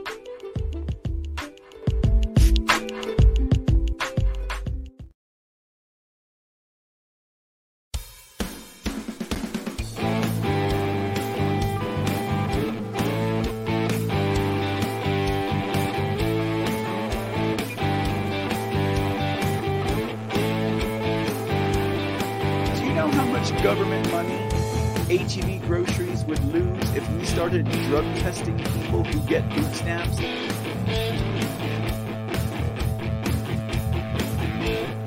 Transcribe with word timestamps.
drug 28.03 28.17
testing 28.19 28.57
people 28.57 29.03
who 29.03 29.21
get 29.27 29.43
food 29.53 29.75
stamps? 29.75 30.17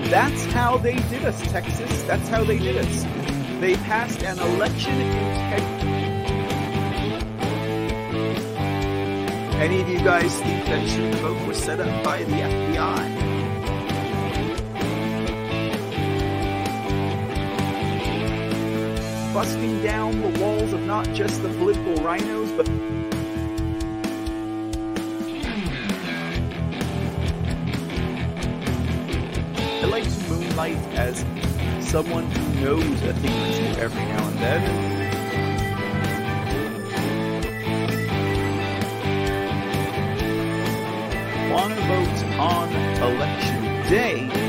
That's 0.09 0.45
how 0.47 0.77
they 0.77 0.95
did 0.95 1.23
us, 1.23 1.41
Texas. 1.51 2.03
That's 2.03 2.27
how 2.27 2.43
they 2.43 2.57
did 2.57 2.77
us. 2.77 3.03
They 3.61 3.75
passed 3.75 4.23
an 4.23 4.39
election 4.39 4.93
integrity. 4.99 5.87
Any 9.57 9.81
of 9.81 9.87
you 9.87 9.99
guys 9.99 10.37
think 10.41 10.65
that 10.65 10.89
True 10.89 11.11
the 11.11 11.17
Vote 11.17 11.47
was 11.47 11.57
set 11.57 11.79
up 11.79 12.03
by 12.03 12.23
the 12.23 12.31
FBI? 12.33 13.31
busting 19.33 19.81
down 19.81 20.21
the 20.21 20.39
walls 20.39 20.73
of 20.73 20.81
not 20.81 21.03
just 21.13 21.41
the 21.41 21.49
political 21.49 21.95
RINOs, 22.03 22.55
but 22.57 22.67
to 30.61 30.77
as 30.93 31.25
someone 31.79 32.29
who 32.29 32.61
knows 32.61 33.01
a 33.01 33.13
thing 33.13 33.31
or 33.31 33.73
two 33.73 33.79
every 33.81 34.05
now 34.05 34.27
and 34.27 34.37
then. 34.37 34.61
Want 41.51 41.73
to 41.73 41.81
vote 41.81 42.19
on 42.39 42.69
election 43.01 43.63
day? 43.89 44.40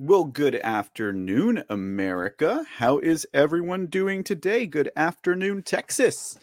Well, 0.00 0.22
good 0.22 0.54
afternoon, 0.54 1.64
America. 1.68 2.64
How 2.76 3.00
is 3.00 3.26
everyone 3.34 3.86
doing 3.86 4.22
today? 4.22 4.64
Good 4.64 4.92
afternoon, 4.94 5.64
Texas. 5.64 6.38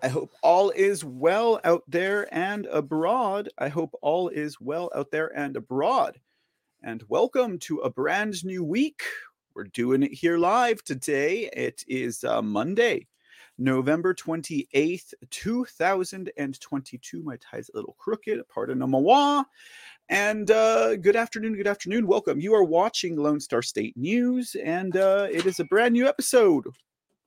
I 0.00 0.06
hope 0.06 0.30
all 0.44 0.70
is 0.70 1.04
well 1.04 1.60
out 1.64 1.82
there 1.88 2.32
and 2.32 2.66
abroad. 2.66 3.48
I 3.58 3.66
hope 3.66 3.98
all 4.00 4.28
is 4.28 4.60
well 4.60 4.92
out 4.94 5.10
there 5.10 5.36
and 5.36 5.56
abroad. 5.56 6.20
And 6.84 7.02
welcome 7.08 7.58
to 7.62 7.78
a 7.78 7.90
brand 7.90 8.44
new 8.44 8.62
week. 8.62 9.02
We're 9.56 9.64
doing 9.64 10.04
it 10.04 10.14
here 10.14 10.38
live 10.38 10.84
today. 10.84 11.50
It 11.52 11.82
is 11.88 12.22
uh, 12.22 12.42
Monday, 12.42 13.08
November 13.58 14.14
28th, 14.14 15.14
2022. 15.30 17.22
My 17.22 17.36
tie's 17.36 17.70
a 17.72 17.76
little 17.76 17.96
crooked. 17.98 18.40
Pardon 18.48 18.78
moi. 18.78 19.44
And 20.08 20.50
uh, 20.50 20.96
good 20.96 21.16
afternoon, 21.16 21.56
good 21.56 21.66
afternoon. 21.66 22.06
Welcome. 22.06 22.40
You 22.40 22.54
are 22.54 22.64
watching 22.64 23.16
Lone 23.16 23.40
Star 23.40 23.62
State 23.62 23.96
News, 23.96 24.54
and 24.62 24.96
uh, 24.96 25.28
it 25.30 25.46
is 25.46 25.60
a 25.60 25.64
brand 25.64 25.94
new 25.94 26.06
episode. 26.06 26.66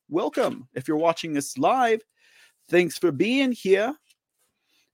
Welcome. 0.09 0.67
If 0.75 0.87
you're 0.87 0.97
watching 0.97 1.33
this 1.33 1.57
live, 1.57 2.01
thanks 2.69 2.97
for 2.97 3.11
being 3.11 3.51
here. 3.51 3.95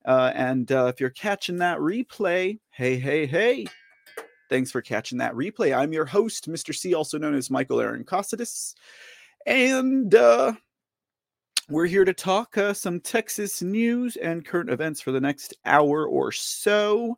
Uh, 0.05 0.31
and 0.35 0.71
uh, 0.71 0.85
if 0.85 0.99
you're 0.99 1.09
catching 1.09 1.57
that 1.57 1.79
replay, 1.79 2.59
hey, 2.71 2.97
hey, 2.97 3.25
hey, 3.25 3.65
thanks 4.49 4.71
for 4.71 4.81
catching 4.81 5.17
that 5.17 5.33
replay. 5.33 5.75
I'm 5.77 5.93
your 5.93 6.05
host, 6.05 6.49
Mr. 6.49 6.75
C, 6.75 6.93
also 6.93 7.17
known 7.17 7.35
as 7.35 7.49
Michael 7.49 7.81
Aaron 7.81 8.03
Cossidis. 8.03 8.75
And 9.45 10.13
uh, 10.15 10.53
we're 11.73 11.87
here 11.87 12.05
to 12.05 12.13
talk 12.13 12.55
uh, 12.55 12.71
some 12.71 12.99
Texas 12.99 13.63
news 13.63 14.15
and 14.17 14.45
current 14.45 14.69
events 14.69 15.01
for 15.01 15.11
the 15.11 15.19
next 15.19 15.55
hour 15.65 16.05
or 16.05 16.31
so. 16.31 17.17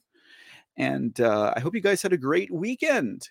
And 0.77 1.19
uh, 1.19 1.53
I 1.55 1.59
hope 1.59 1.75
you 1.75 1.81
guys 1.81 2.01
had 2.01 2.13
a 2.13 2.17
great 2.17 2.49
weekend. 2.49 3.27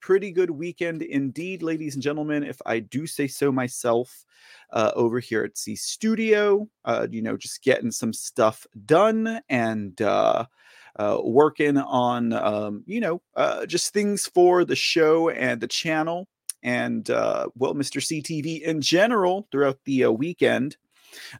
Pretty 0.00 0.32
good 0.32 0.50
weekend 0.50 1.02
indeed, 1.02 1.62
ladies 1.62 1.92
and 1.92 2.02
gentlemen, 2.02 2.42
if 2.42 2.58
I 2.64 2.78
do 2.78 3.06
say 3.06 3.28
so 3.28 3.52
myself, 3.52 4.24
uh, 4.72 4.92
over 4.96 5.20
here 5.20 5.44
at 5.44 5.58
C 5.58 5.76
Studio. 5.76 6.66
Uh, 6.86 7.06
you 7.10 7.20
know, 7.20 7.36
just 7.36 7.62
getting 7.62 7.90
some 7.90 8.14
stuff 8.14 8.66
done 8.86 9.42
and 9.50 10.00
uh, 10.00 10.46
uh, 10.96 11.18
working 11.22 11.76
on, 11.76 12.32
um, 12.32 12.82
you 12.86 13.00
know, 13.00 13.20
uh, 13.36 13.66
just 13.66 13.92
things 13.92 14.26
for 14.26 14.64
the 14.64 14.74
show 14.76 15.28
and 15.28 15.60
the 15.60 15.68
channel 15.68 16.28
and, 16.62 17.08
uh, 17.10 17.48
well, 17.56 17.74
Mr. 17.74 18.00
CTV 18.00 18.62
in 18.62 18.80
general 18.80 19.48
throughout 19.50 19.78
the 19.84 20.04
uh, 20.04 20.10
weekend. 20.10 20.76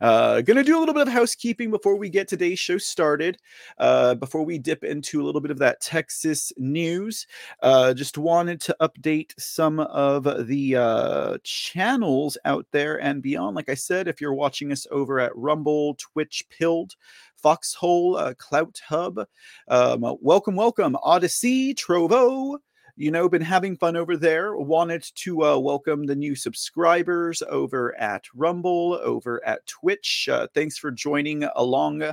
Uh, 0.00 0.40
gonna 0.40 0.62
do 0.62 0.76
a 0.76 0.80
little 0.80 0.94
bit 0.94 1.06
of 1.06 1.12
housekeeping 1.12 1.70
before 1.70 1.96
we 1.96 2.08
get 2.08 2.28
today's 2.28 2.58
show 2.58 2.78
started. 2.78 3.38
Uh, 3.78 4.14
before 4.14 4.44
we 4.44 4.58
dip 4.58 4.84
into 4.84 5.20
a 5.20 5.24
little 5.24 5.40
bit 5.40 5.50
of 5.50 5.58
that 5.58 5.80
Texas 5.80 6.52
news, 6.56 7.26
uh, 7.62 7.94
just 7.94 8.18
wanted 8.18 8.60
to 8.60 8.76
update 8.80 9.32
some 9.38 9.80
of 9.80 10.46
the 10.46 10.76
uh, 10.76 11.38
channels 11.44 12.36
out 12.44 12.66
there 12.72 13.00
and 13.00 13.22
beyond. 13.22 13.56
Like 13.56 13.68
I 13.68 13.74
said, 13.74 14.08
if 14.08 14.20
you're 14.20 14.34
watching 14.34 14.72
us 14.72 14.86
over 14.90 15.20
at 15.20 15.36
Rumble, 15.36 15.94
Twitch, 15.94 16.44
Pilled, 16.50 16.94
Foxhole, 17.36 18.16
uh, 18.16 18.34
Clout 18.34 18.80
Hub, 18.86 19.26
um, 19.68 20.04
welcome, 20.20 20.56
welcome, 20.56 20.96
Odysee, 21.02 21.74
Trovo 21.74 22.58
you 23.02 23.10
know, 23.10 23.28
been 23.28 23.42
having 23.42 23.76
fun 23.76 23.96
over 23.96 24.16
there. 24.16 24.54
Wanted 24.54 25.02
to 25.16 25.44
uh, 25.44 25.58
welcome 25.58 26.06
the 26.06 26.14
new 26.14 26.36
subscribers 26.36 27.42
over 27.50 27.98
at 27.98 28.26
Rumble, 28.32 28.96
over 29.02 29.44
at 29.44 29.66
Twitch. 29.66 30.28
Uh, 30.30 30.46
thanks 30.54 30.78
for 30.78 30.92
joining 30.92 31.42
along 31.56 32.04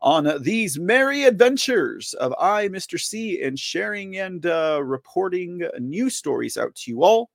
on 0.00 0.40
these 0.40 0.78
merry 0.78 1.24
adventures 1.24 2.14
of 2.14 2.32
I, 2.38 2.68
Mr. 2.68 3.00
C, 3.00 3.42
and 3.42 3.58
sharing 3.58 4.18
and 4.18 4.46
uh, 4.46 4.80
reporting 4.80 5.68
news 5.80 6.14
stories 6.14 6.56
out 6.56 6.76
to 6.76 6.92
you 6.92 7.02
all. 7.02 7.30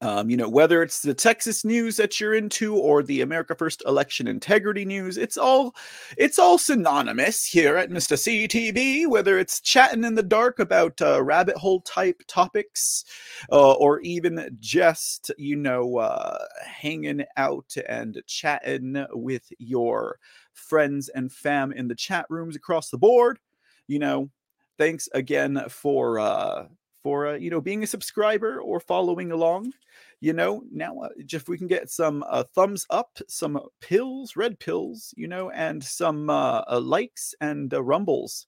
Um, 0.00 0.30
you 0.30 0.36
know, 0.36 0.48
whether 0.48 0.80
it's 0.80 1.02
the 1.02 1.12
Texas 1.12 1.64
news 1.64 1.96
that 1.96 2.20
you're 2.20 2.34
into 2.34 2.76
or 2.76 3.02
the 3.02 3.20
America 3.20 3.56
First 3.56 3.82
election 3.84 4.28
integrity 4.28 4.84
news, 4.84 5.16
it's 5.16 5.36
all 5.36 5.74
it's 6.16 6.38
all 6.38 6.56
synonymous 6.56 7.44
here 7.44 7.76
at 7.76 7.90
Mr. 7.90 8.16
CTV. 8.16 9.08
Whether 9.08 9.38
it's 9.38 9.60
chatting 9.60 10.04
in 10.04 10.14
the 10.14 10.22
dark 10.22 10.60
about 10.60 11.00
uh, 11.02 11.20
rabbit 11.24 11.56
hole 11.56 11.80
type 11.80 12.22
topics, 12.28 13.04
uh, 13.50 13.72
or 13.72 14.00
even 14.02 14.56
just 14.60 15.32
you 15.36 15.56
know 15.56 15.96
uh, 15.96 16.38
hanging 16.64 17.24
out 17.36 17.74
and 17.88 18.22
chatting 18.28 19.04
with 19.10 19.50
your 19.58 20.18
friends 20.52 21.08
and 21.08 21.32
fam 21.32 21.72
in 21.72 21.88
the 21.88 21.94
chat 21.96 22.26
rooms 22.28 22.54
across 22.54 22.90
the 22.90 22.98
board, 22.98 23.40
you 23.88 23.98
know, 23.98 24.30
thanks 24.78 25.08
again 25.12 25.60
for 25.68 26.20
uh, 26.20 26.66
for 27.02 27.28
uh, 27.28 27.34
you 27.34 27.50
know 27.50 27.60
being 27.60 27.82
a 27.82 27.86
subscriber 27.86 28.60
or 28.60 28.80
following 28.80 29.32
along 29.32 29.72
you 30.20 30.32
know 30.32 30.62
now 30.70 30.98
uh, 30.98 31.08
if 31.16 31.48
we 31.48 31.58
can 31.58 31.66
get 31.66 31.90
some 31.90 32.24
uh, 32.28 32.42
thumbs 32.54 32.86
up 32.90 33.18
some 33.28 33.60
pills 33.80 34.36
red 34.36 34.58
pills 34.58 35.14
you 35.16 35.28
know 35.28 35.50
and 35.50 35.82
some 35.82 36.28
uh, 36.30 36.62
uh 36.70 36.80
likes 36.80 37.34
and 37.40 37.72
uh, 37.72 37.82
rumbles 37.82 38.46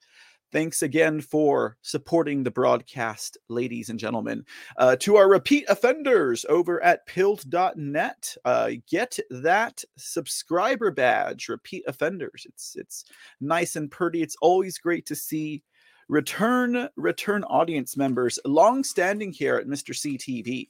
thanks 0.52 0.82
again 0.82 1.20
for 1.20 1.76
supporting 1.82 2.42
the 2.42 2.50
broadcast 2.50 3.38
ladies 3.48 3.88
and 3.88 4.00
gentlemen. 4.00 4.44
Uh, 4.78 4.96
to 4.96 5.14
our 5.14 5.28
repeat 5.28 5.64
offenders 5.68 6.44
over 6.48 6.82
at 6.82 7.06
pilled.net 7.06 8.36
get 8.88 9.16
that 9.30 9.84
subscriber 9.96 10.90
badge 10.90 11.48
repeat 11.48 11.84
offenders. 11.86 12.46
It's 12.48 12.74
it's 12.74 13.04
nice 13.40 13.76
and 13.76 13.88
pretty. 13.88 14.22
It's 14.22 14.36
always 14.42 14.76
great 14.76 15.06
to 15.06 15.14
see 15.14 15.62
return 16.10 16.88
return 16.96 17.44
audience 17.44 17.96
members 17.96 18.40
long 18.44 18.82
standing 18.82 19.30
here 19.32 19.56
at 19.56 19.68
Mr. 19.68 19.94
CTV 19.94 20.68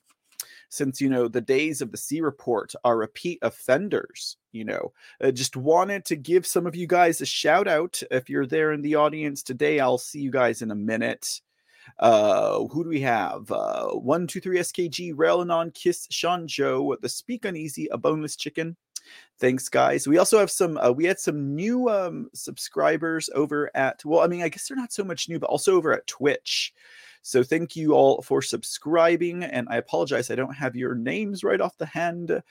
since 0.68 1.00
you 1.00 1.08
know 1.08 1.28
the 1.28 1.40
days 1.40 1.80
of 1.80 1.90
the 1.90 1.96
C 1.96 2.20
report 2.20 2.74
are 2.84 2.98
repeat 2.98 3.38
offenders 3.40 4.36
you 4.52 4.66
know 4.66 4.92
uh, 5.24 5.30
just 5.30 5.56
wanted 5.56 6.04
to 6.04 6.14
give 6.14 6.46
some 6.46 6.66
of 6.66 6.76
you 6.76 6.86
guys 6.86 7.22
a 7.22 7.26
shout 7.26 7.66
out. 7.66 8.02
If 8.10 8.28
you're 8.28 8.46
there 8.46 8.72
in 8.72 8.82
the 8.82 8.96
audience 8.96 9.42
today 9.42 9.80
I'll 9.80 9.96
see 9.96 10.20
you 10.20 10.30
guys 10.30 10.60
in 10.60 10.72
a 10.72 10.76
minute. 10.76 11.40
Uh 11.98 12.66
who 12.66 12.84
do 12.84 12.90
we 12.90 13.00
have? 13.00 13.50
Uh 13.50 13.88
one 13.92 14.26
two 14.26 14.40
three 14.40 14.58
skg 14.58 15.14
Railanon, 15.14 15.72
kiss 15.72 16.06
sean 16.10 16.46
joe 16.46 16.98
the 17.00 17.08
speak 17.08 17.46
uneasy 17.46 17.88
a 17.90 17.96
boneless 17.96 18.36
chicken 18.36 18.76
thanks 19.38 19.68
guys. 19.68 20.06
We 20.06 20.18
also 20.18 20.38
have 20.38 20.50
some 20.50 20.76
uh, 20.78 20.90
we 20.90 21.04
had 21.04 21.18
some 21.18 21.54
new 21.54 21.88
um 21.88 22.28
subscribers 22.34 23.30
over 23.34 23.70
at 23.74 24.04
well 24.04 24.20
i 24.20 24.26
mean 24.26 24.42
i 24.42 24.48
guess 24.48 24.68
they're 24.68 24.76
not 24.76 24.92
so 24.92 25.04
much 25.04 25.28
new 25.28 25.38
but 25.38 25.50
also 25.50 25.76
over 25.76 25.92
at 25.92 26.06
twitch 26.06 26.72
so 27.22 27.42
thank 27.42 27.76
you 27.76 27.92
all 27.92 28.22
for 28.22 28.40
subscribing. 28.42 29.44
And 29.44 29.68
I 29.70 29.76
apologize, 29.76 30.30
I 30.30 30.34
don't 30.34 30.54
have 30.54 30.74
your 30.74 30.94
names 30.94 31.44
right 31.44 31.60
off 31.60 31.76
the 31.76 31.86
hand, 31.86 32.42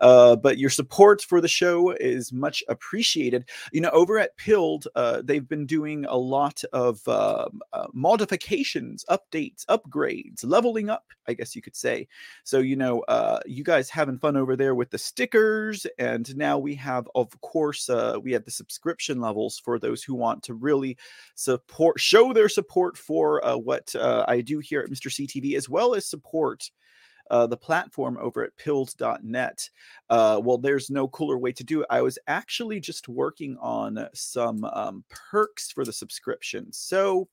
uh, 0.00 0.36
but 0.36 0.58
your 0.58 0.70
support 0.70 1.22
for 1.22 1.40
the 1.40 1.48
show 1.48 1.90
is 1.90 2.32
much 2.32 2.62
appreciated. 2.68 3.48
You 3.72 3.80
know, 3.80 3.90
over 3.90 4.18
at 4.18 4.36
Pilled, 4.36 4.86
uh, 4.94 5.22
they've 5.24 5.48
been 5.48 5.66
doing 5.66 6.04
a 6.06 6.16
lot 6.16 6.62
of 6.72 7.06
uh, 7.08 7.48
uh, 7.72 7.86
modifications, 7.92 9.04
updates, 9.10 9.64
upgrades, 9.66 10.44
leveling 10.44 10.90
up, 10.90 11.04
I 11.26 11.34
guess 11.34 11.56
you 11.56 11.62
could 11.62 11.76
say. 11.76 12.06
So, 12.44 12.58
you 12.58 12.76
know, 12.76 13.00
uh, 13.08 13.40
you 13.46 13.64
guys 13.64 13.88
having 13.88 14.18
fun 14.18 14.36
over 14.36 14.56
there 14.56 14.74
with 14.74 14.90
the 14.90 14.98
stickers. 14.98 15.86
And 15.98 16.36
now 16.36 16.58
we 16.58 16.74
have, 16.74 17.08
of 17.14 17.38
course, 17.40 17.88
uh, 17.88 18.18
we 18.22 18.32
have 18.32 18.44
the 18.44 18.50
subscription 18.50 19.20
levels 19.20 19.58
for 19.58 19.78
those 19.78 20.02
who 20.02 20.14
want 20.14 20.42
to 20.44 20.54
really 20.54 20.98
support, 21.34 21.98
show 21.98 22.32
their 22.32 22.48
support 22.48 22.96
for 22.96 23.40
what 23.56 23.94
uh, 23.94 24.17
I 24.26 24.40
do 24.40 24.58
here 24.58 24.80
at 24.80 24.90
Mr. 24.90 25.10
CTV, 25.10 25.56
as 25.56 25.68
well 25.68 25.94
as 25.94 26.06
support 26.06 26.70
uh, 27.30 27.46
the 27.46 27.56
platform 27.56 28.18
over 28.20 28.42
at 28.44 28.56
pilled.net. 28.56 29.70
Uh, 30.08 30.40
well, 30.42 30.58
there's 30.58 30.90
no 30.90 31.08
cooler 31.08 31.38
way 31.38 31.52
to 31.52 31.64
do 31.64 31.82
it. 31.82 31.86
I 31.90 32.02
was 32.02 32.18
actually 32.26 32.80
just 32.80 33.08
working 33.08 33.56
on 33.60 34.08
some 34.14 34.64
um, 34.64 35.04
perks 35.08 35.70
for 35.70 35.84
the 35.84 35.92
subscription. 35.92 36.72
So, 36.72 37.28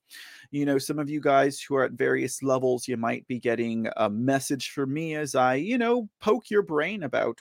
you 0.50 0.66
know, 0.66 0.78
some 0.78 0.98
of 0.98 1.08
you 1.08 1.20
guys 1.20 1.60
who 1.60 1.76
are 1.76 1.84
at 1.84 1.92
various 1.92 2.42
levels, 2.42 2.88
you 2.88 2.96
might 2.96 3.26
be 3.26 3.38
getting 3.38 3.88
a 3.96 4.10
message 4.10 4.70
from 4.70 4.92
me 4.92 5.14
as 5.14 5.34
I, 5.34 5.54
you 5.54 5.78
know, 5.78 6.08
poke 6.20 6.50
your 6.50 6.62
brain 6.62 7.02
about 7.02 7.38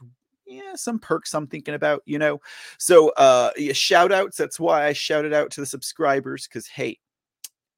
yeah, 0.47 0.75
some 0.75 0.99
perks 0.99 1.33
I'm 1.33 1.47
thinking 1.47 1.73
about, 1.73 2.03
you 2.05 2.19
know. 2.19 2.39
So 2.77 3.09
uh 3.17 3.49
yeah, 3.57 3.73
shout 3.73 4.11
outs. 4.11 4.37
That's 4.37 4.59
why 4.59 4.85
I 4.85 4.93
shouted 4.93 5.33
out 5.33 5.49
to 5.51 5.61
the 5.61 5.65
subscribers 5.65 6.47
because 6.47 6.67
hey, 6.67 6.99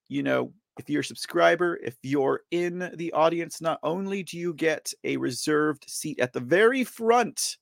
you 0.09 0.21
know, 0.21 0.51
if 0.77 0.89
you're 0.89 1.01
a 1.01 1.05
subscriber, 1.05 1.79
if 1.83 1.95
you're 2.03 2.41
in 2.51 2.91
the 2.95 3.11
audience, 3.13 3.61
not 3.61 3.79
only 3.83 4.23
do 4.23 4.37
you 4.37 4.53
get 4.53 4.93
a 5.03 5.17
reserved 5.17 5.89
seat 5.89 6.19
at 6.19 6.33
the 6.33 6.39
very 6.39 6.83
front 6.83 7.57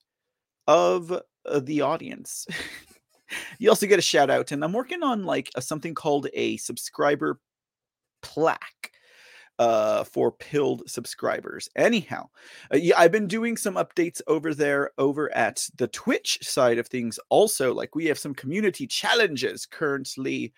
of 0.67 1.11
uh, 1.11 1.59
the 1.59 1.81
audience, 1.81 2.45
you 3.59 3.69
also 3.69 3.87
get 3.87 3.99
a 3.99 4.03
shout 4.03 4.29
out. 4.29 4.51
And 4.51 4.63
I'm 4.63 4.73
working 4.73 5.03
on 5.03 5.23
like 5.23 5.49
a, 5.55 5.61
something 5.61 5.93
called 5.93 6.27
a 6.33 6.57
subscriber 6.57 7.39
plaque 8.21 8.91
uh 9.57 10.03
for 10.03 10.33
pilled 10.33 10.83
subscribers 10.85 11.69
anyhow 11.77 12.27
uh, 12.73 12.77
yeah 12.77 12.95
i've 12.97 13.11
been 13.11 13.27
doing 13.27 13.55
some 13.55 13.75
updates 13.75 14.21
over 14.27 14.53
there 14.53 14.91
over 14.97 15.33
at 15.33 15.65
the 15.77 15.87
twitch 15.87 16.39
side 16.41 16.77
of 16.77 16.87
things 16.87 17.19
also 17.29 17.73
like 17.73 17.95
we 17.95 18.05
have 18.05 18.19
some 18.19 18.33
community 18.33 18.85
challenges 18.85 19.65
currently 19.65 20.51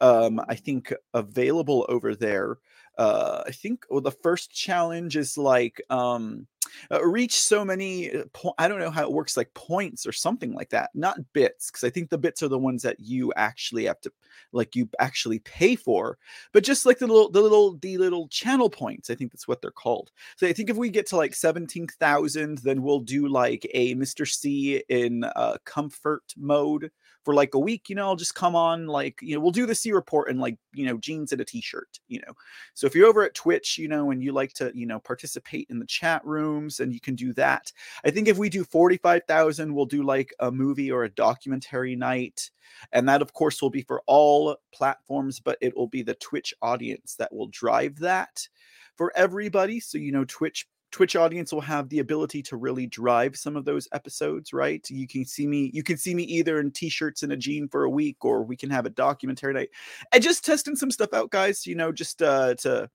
um, 0.00 0.40
I 0.48 0.54
think 0.54 0.92
available 1.12 1.86
over 1.88 2.14
there. 2.14 2.58
Uh, 2.98 3.42
I 3.46 3.50
think 3.50 3.84
well, 3.90 4.00
the 4.00 4.10
first 4.10 4.52
challenge 4.52 5.16
is 5.16 5.36
like 5.36 5.80
um, 5.90 6.46
uh, 6.90 7.04
reach 7.04 7.38
so 7.38 7.64
many 7.64 8.12
uh, 8.12 8.24
po- 8.32 8.54
i 8.58 8.68
don't 8.68 8.78
know 8.78 8.90
how 8.90 9.02
it 9.02 9.12
works 9.12 9.36
like 9.36 9.52
points 9.54 10.06
or 10.06 10.12
something 10.12 10.52
like 10.52 10.70
that 10.70 10.90
not 10.94 11.18
bits 11.32 11.70
because 11.70 11.84
i 11.84 11.90
think 11.90 12.10
the 12.10 12.18
bits 12.18 12.42
are 12.42 12.48
the 12.48 12.58
ones 12.58 12.82
that 12.82 12.98
you 13.00 13.32
actually 13.36 13.84
have 13.84 14.00
to 14.00 14.10
like 14.52 14.74
you 14.74 14.88
actually 14.98 15.38
pay 15.40 15.76
for 15.76 16.18
but 16.52 16.64
just 16.64 16.86
like 16.86 16.98
the 16.98 17.06
little 17.06 17.30
the 17.30 17.40
little 17.40 17.76
the 17.78 17.98
little 17.98 18.28
channel 18.28 18.70
points 18.70 19.10
i 19.10 19.14
think 19.14 19.32
that's 19.32 19.48
what 19.48 19.60
they're 19.60 19.70
called 19.70 20.10
so 20.36 20.46
i 20.46 20.52
think 20.52 20.70
if 20.70 20.76
we 20.76 20.88
get 20.90 21.06
to 21.06 21.16
like 21.16 21.34
17000 21.34 22.58
then 22.58 22.82
we'll 22.82 23.00
do 23.00 23.28
like 23.28 23.68
a 23.74 23.94
mr 23.94 24.26
c 24.26 24.82
in 24.88 25.24
uh 25.24 25.56
comfort 25.64 26.22
mode 26.36 26.90
for 27.24 27.34
like 27.34 27.54
a 27.54 27.58
week 27.58 27.88
you 27.88 27.94
know 27.94 28.06
i'll 28.06 28.16
just 28.16 28.34
come 28.34 28.54
on 28.54 28.86
like 28.86 29.18
you 29.22 29.34
know 29.34 29.40
we'll 29.40 29.50
do 29.50 29.66
the 29.66 29.74
c 29.74 29.92
report 29.92 30.30
and 30.30 30.40
like 30.40 30.56
you 30.72 30.86
know 30.86 30.98
jeans 30.98 31.32
and 31.32 31.40
a 31.40 31.44
t-shirt 31.44 31.98
you 32.08 32.20
know 32.20 32.34
so 32.74 32.86
if 32.86 32.94
you're 32.94 33.08
over 33.08 33.22
at 33.22 33.34
twitch 33.34 33.78
you 33.78 33.88
know 33.88 34.10
and 34.10 34.22
you 34.22 34.32
like 34.32 34.52
to 34.52 34.70
you 34.74 34.86
know 34.86 35.00
participate 35.00 35.66
in 35.70 35.78
the 35.78 35.86
chat 35.86 36.24
rooms 36.24 36.80
and 36.80 36.92
you 36.92 37.00
can 37.00 37.14
do 37.14 37.32
that. 37.34 37.72
I 38.04 38.10
think 38.10 38.28
if 38.28 38.38
we 38.38 38.48
do 38.48 38.64
45,000, 38.64 39.74
we'll 39.74 39.86
do 39.86 40.02
like 40.02 40.32
a 40.40 40.50
movie 40.50 40.90
or 40.90 41.04
a 41.04 41.10
documentary 41.10 41.96
night. 41.96 42.50
And 42.92 43.08
that, 43.08 43.22
of 43.22 43.32
course, 43.32 43.60
will 43.60 43.70
be 43.70 43.82
for 43.82 44.02
all 44.06 44.56
platforms, 44.72 45.40
but 45.40 45.58
it 45.60 45.76
will 45.76 45.86
be 45.86 46.02
the 46.02 46.14
Twitch 46.14 46.54
audience 46.62 47.16
that 47.16 47.32
will 47.32 47.48
drive 47.48 47.98
that 48.00 48.48
for 48.96 49.12
everybody. 49.16 49.80
So, 49.80 49.98
you 49.98 50.12
know, 50.12 50.24
Twitch 50.24 50.66
Twitch 50.94 51.16
audience 51.16 51.52
will 51.52 51.60
have 51.60 51.88
the 51.88 51.98
ability 51.98 52.40
to 52.40 52.56
really 52.56 52.86
drive 52.86 53.34
some 53.36 53.56
of 53.56 53.64
those 53.64 53.88
episodes, 53.92 54.52
right? 54.52 54.88
You 54.88 55.08
can 55.08 55.24
see 55.24 55.44
me, 55.44 55.72
you 55.74 55.82
can 55.82 55.96
see 55.96 56.14
me 56.14 56.22
either 56.22 56.60
in 56.60 56.70
t-shirts 56.70 57.24
and 57.24 57.32
a 57.32 57.36
jean 57.36 57.66
for 57.66 57.82
a 57.82 57.90
week, 57.90 58.24
or 58.24 58.44
we 58.44 58.56
can 58.56 58.70
have 58.70 58.86
a 58.86 58.90
documentary 58.90 59.54
night. 59.54 59.70
And 60.12 60.22
just 60.22 60.44
testing 60.44 60.76
some 60.76 60.92
stuff 60.92 61.12
out, 61.12 61.30
guys, 61.30 61.66
you 61.66 61.74
know, 61.74 61.90
just 61.90 62.22
uh 62.22 62.54
to 62.58 62.88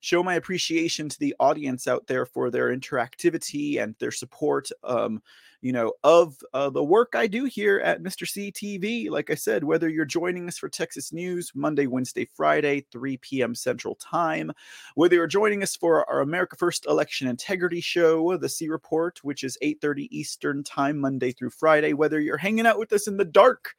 show 0.00 0.22
my 0.22 0.36
appreciation 0.36 1.10
to 1.10 1.18
the 1.18 1.34
audience 1.40 1.86
out 1.86 2.06
there 2.06 2.24
for 2.24 2.50
their 2.50 2.74
interactivity 2.74 3.82
and 3.82 3.94
their 3.98 4.10
support 4.10 4.70
um, 4.82 5.22
you 5.62 5.72
know 5.72 5.92
of 6.02 6.36
uh, 6.52 6.68
the 6.68 6.82
work 6.82 7.14
i 7.14 7.26
do 7.26 7.44
here 7.44 7.78
at 7.80 8.02
mr 8.02 8.26
CTV. 8.26 9.08
like 9.08 9.30
i 9.30 9.34
said 9.34 9.64
whether 9.64 9.88
you're 9.88 10.04
joining 10.04 10.46
us 10.48 10.58
for 10.58 10.68
texas 10.68 11.12
news 11.12 11.52
monday 11.54 11.86
wednesday 11.86 12.28
friday 12.34 12.84
3 12.92 13.16
p.m 13.18 13.54
central 13.54 13.94
time 13.94 14.52
whether 14.96 15.14
you're 15.14 15.26
joining 15.26 15.62
us 15.62 15.74
for 15.74 16.08
our 16.10 16.20
america 16.20 16.56
first 16.56 16.84
election 16.86 17.28
integrity 17.28 17.80
show 17.80 18.36
the 18.36 18.48
c 18.48 18.68
report 18.68 19.20
which 19.22 19.44
is 19.44 19.56
8.30 19.62 20.08
eastern 20.10 20.62
time 20.62 20.98
monday 20.98 21.32
through 21.32 21.50
friday 21.50 21.92
whether 21.94 22.20
you're 22.20 22.36
hanging 22.36 22.66
out 22.66 22.78
with 22.78 22.92
us 22.92 23.06
in 23.06 23.16
the 23.16 23.24
dark 23.24 23.74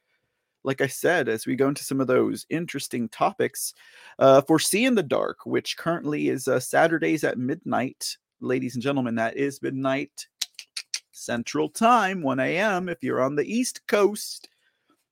like 0.66 0.80
I 0.80 0.86
said, 0.86 1.28
as 1.28 1.46
we 1.46 1.56
go 1.56 1.68
into 1.68 1.84
some 1.84 2.00
of 2.00 2.06
those 2.06 2.46
interesting 2.48 3.06
topics, 3.10 3.74
uh, 4.18 4.40
for 4.40 4.58
See 4.58 4.86
in 4.86 4.94
the 4.94 5.02
Dark, 5.02 5.44
which 5.44 5.76
currently 5.76 6.30
is 6.30 6.48
uh, 6.48 6.58
Saturdays 6.58 7.22
at 7.22 7.36
midnight. 7.36 8.16
Ladies 8.40 8.74
and 8.74 8.82
gentlemen, 8.82 9.14
that 9.16 9.36
is 9.36 9.60
midnight 9.60 10.26
Central 11.14 11.68
Time, 11.68 12.22
1 12.22 12.40
a.m. 12.40 12.88
If 12.88 13.02
you're 13.02 13.22
on 13.22 13.36
the 13.36 13.44
East 13.44 13.80
Coast, 13.86 14.48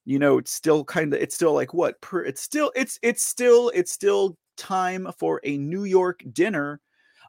you 0.05 0.19
know 0.19 0.39
it's 0.39 0.53
still 0.53 0.85
kind 0.85 1.15
of 1.15 1.21
it's 1.21 1.35
still 1.35 1.55
like 1.55 1.73
what 1.73 2.01
per 2.01 2.25
it's 2.25 2.43
still 2.43 2.73
it's 2.75 2.99
it's 3.03 3.25
still 3.25 3.71
it's 3.75 3.93
still 3.93 4.37
time 4.57 5.09
for 5.19 5.41
a 5.45 5.57
New 5.57 5.85
York 5.85 6.23
dinner 6.33 6.81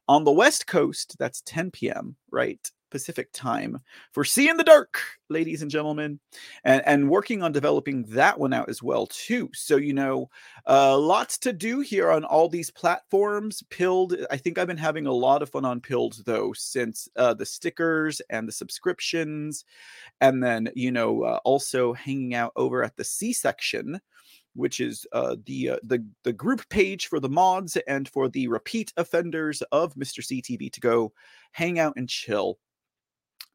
on 0.08 0.24
the 0.24 0.32
West 0.32 0.68
Coast. 0.68 1.15
That's 1.20 1.42
10 1.42 1.72
p.m. 1.72 2.15
Right 2.32 2.60
Pacific 2.94 3.30
time 3.34 3.82
for 4.12 4.24
See 4.24 4.50
in 4.50 4.56
the 4.56 4.64
Dark, 4.64 5.02
ladies 5.30 5.64
and 5.64 5.72
gentlemen, 5.72 6.20
and, 6.64 6.84
and 6.86 7.10
working 7.10 7.42
on 7.42 7.52
developing 7.52 8.04
that 8.04 8.40
one 8.40 8.54
out 8.54 8.70
as 8.70 8.84
well 8.84 9.08
too. 9.08 9.50
So 9.52 9.78
you 9.78 9.94
know, 9.94 10.30
uh, 10.68 10.96
lots 10.96 11.40
to 11.40 11.54
do 11.54 11.80
here 11.80 12.12
on 12.12 12.24
all 12.24 12.48
these 12.48 12.70
platforms. 12.70 13.64
Pilled, 13.72 14.16
I 14.30 14.38
think 14.38 14.60
I've 14.60 14.68
been 14.68 14.78
having 14.78 15.08
a 15.08 15.12
lot 15.12 15.42
of 15.42 15.50
fun 15.50 15.66
on 15.66 15.82
Pilled 15.82 16.22
though 16.24 16.54
since 16.54 17.10
uh, 17.16 17.34
the 17.34 17.48
stickers 17.48 18.22
and 18.30 18.48
the 18.48 18.52
subscriptions, 18.52 19.66
and 20.22 20.44
then 20.44 20.70
you 20.76 20.92
know 20.92 21.24
uh, 21.24 21.40
also 21.44 21.94
hanging 21.94 22.36
out 22.36 22.54
over 22.56 22.84
at 22.84 22.96
the 22.96 23.04
C 23.04 23.34
section 23.34 24.00
which 24.56 24.80
is 24.80 25.06
uh, 25.14 25.36
the 25.46 25.72
uh, 25.72 25.78
the 25.84 26.06
the 26.24 26.34
group 26.34 26.68
page 26.70 27.08
for 27.08 27.20
the 27.20 27.30
mods 27.30 27.78
and 27.88 28.08
for 28.08 28.30
the 28.30 28.48
repeat 28.48 28.94
offenders 28.98 29.62
of 29.72 29.96
Mr. 29.96 30.20
CTV 30.20 30.72
to 30.72 30.80
go 30.80 31.12
hang 31.52 31.80
out 31.80 31.94
and 31.98 32.10
chill. 32.10 32.58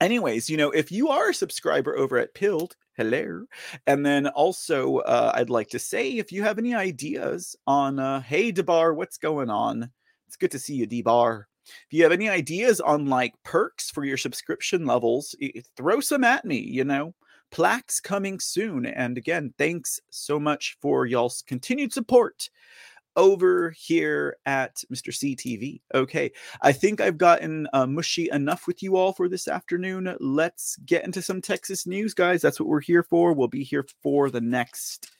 Anyways, 0.00 0.48
you 0.48 0.56
know, 0.56 0.70
if 0.70 0.92
you 0.92 1.08
are 1.08 1.30
a 1.30 1.34
subscriber 1.34 1.96
over 1.96 2.18
at 2.18 2.34
Pilled, 2.34 2.76
hello, 2.96 3.44
and 3.86 4.06
then 4.06 4.28
also 4.28 4.98
uh, 4.98 5.32
I'd 5.34 5.50
like 5.50 5.68
to 5.70 5.78
say 5.78 6.12
if 6.12 6.30
you 6.30 6.42
have 6.44 6.58
any 6.58 6.74
ideas 6.74 7.56
on, 7.66 7.98
uh, 7.98 8.20
hey 8.20 8.52
Debar, 8.52 8.94
what's 8.94 9.18
going 9.18 9.50
on? 9.50 9.90
It's 10.28 10.36
good 10.36 10.52
to 10.52 10.58
see 10.58 10.74
you, 10.74 10.86
Debar. 10.86 11.48
If 11.66 11.92
you 11.92 12.02
have 12.04 12.12
any 12.12 12.28
ideas 12.28 12.80
on 12.80 13.06
like 13.06 13.34
perks 13.44 13.90
for 13.90 14.04
your 14.04 14.16
subscription 14.16 14.86
levels, 14.86 15.34
throw 15.76 16.00
some 16.00 16.24
at 16.24 16.44
me. 16.44 16.58
You 16.58 16.84
know, 16.84 17.14
plaques 17.50 18.00
coming 18.00 18.38
soon. 18.40 18.86
And 18.86 19.18
again, 19.18 19.52
thanks 19.58 20.00
so 20.10 20.38
much 20.38 20.76
for 20.80 21.06
y'all's 21.06 21.42
continued 21.46 21.92
support 21.92 22.50
over 23.18 23.74
here 23.76 24.36
at 24.46 24.76
Mr. 24.90 25.12
CTV. 25.12 25.82
Okay, 25.94 26.30
I 26.62 26.72
think 26.72 27.00
I've 27.00 27.18
gotten 27.18 27.68
uh, 27.74 27.86
mushy 27.86 28.30
enough 28.30 28.66
with 28.66 28.82
you 28.82 28.96
all 28.96 29.12
for 29.12 29.28
this 29.28 29.48
afternoon. 29.48 30.16
Let's 30.20 30.76
get 30.86 31.04
into 31.04 31.20
some 31.20 31.42
Texas 31.42 31.86
news, 31.86 32.14
guys. 32.14 32.40
That's 32.40 32.58
what 32.58 32.68
we're 32.68 32.80
here 32.80 33.02
for. 33.02 33.34
We'll 33.34 33.48
be 33.48 33.64
here 33.64 33.84
for 34.02 34.30
the 34.30 34.40
next 34.40 35.10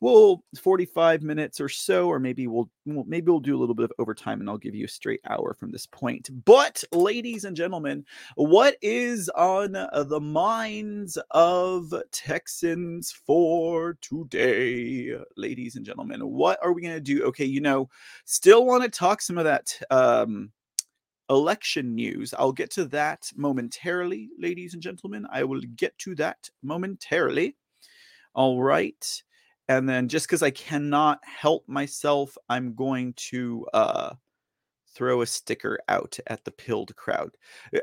we'll 0.00 0.42
45 0.60 1.22
minutes 1.22 1.60
or 1.60 1.68
so 1.68 2.08
or 2.08 2.18
maybe 2.18 2.46
we'll, 2.46 2.70
we'll, 2.86 3.04
maybe 3.04 3.30
we'll 3.30 3.40
do 3.40 3.56
a 3.56 3.58
little 3.58 3.74
bit 3.74 3.84
of 3.84 3.92
overtime 3.98 4.40
and 4.40 4.48
i'll 4.48 4.58
give 4.58 4.74
you 4.74 4.84
a 4.84 4.88
straight 4.88 5.20
hour 5.28 5.54
from 5.54 5.70
this 5.70 5.86
point 5.86 6.30
but 6.44 6.82
ladies 6.92 7.44
and 7.44 7.56
gentlemen 7.56 8.04
what 8.36 8.76
is 8.82 9.28
on 9.30 9.72
the 9.72 10.20
minds 10.20 11.18
of 11.32 11.92
texans 12.12 13.10
for 13.10 13.96
today 14.00 15.14
ladies 15.36 15.76
and 15.76 15.84
gentlemen 15.84 16.20
what 16.20 16.58
are 16.62 16.72
we 16.72 16.82
going 16.82 16.94
to 16.94 17.00
do 17.00 17.24
okay 17.24 17.44
you 17.44 17.60
know 17.60 17.88
still 18.24 18.64
want 18.64 18.82
to 18.82 18.88
talk 18.88 19.20
some 19.20 19.38
of 19.38 19.44
that 19.44 19.78
um 19.90 20.50
election 21.30 21.94
news. 21.94 22.32
I'll 22.32 22.52
get 22.52 22.70
to 22.70 22.86
that 22.86 23.30
momentarily, 23.36 24.30
ladies 24.38 24.72
and 24.72 24.82
gentlemen. 24.82 25.26
I 25.30 25.44
will 25.44 25.60
get 25.76 25.96
to 25.98 26.14
that 26.14 26.48
momentarily. 26.62 27.54
All 28.34 28.62
right 28.62 29.22
and 29.68 29.88
then 29.88 30.08
just 30.08 30.26
because 30.26 30.42
I 30.42 30.50
cannot 30.50 31.20
help 31.24 31.68
myself, 31.68 32.36
I'm 32.48 32.74
going 32.74 33.14
to 33.14 33.66
uh, 33.74 34.14
throw 34.94 35.22
a 35.22 35.26
sticker 35.26 35.78
out 35.88 36.18
at 36.26 36.44
the 36.44 36.50
pilled 36.50 36.94
crowd. 36.96 37.30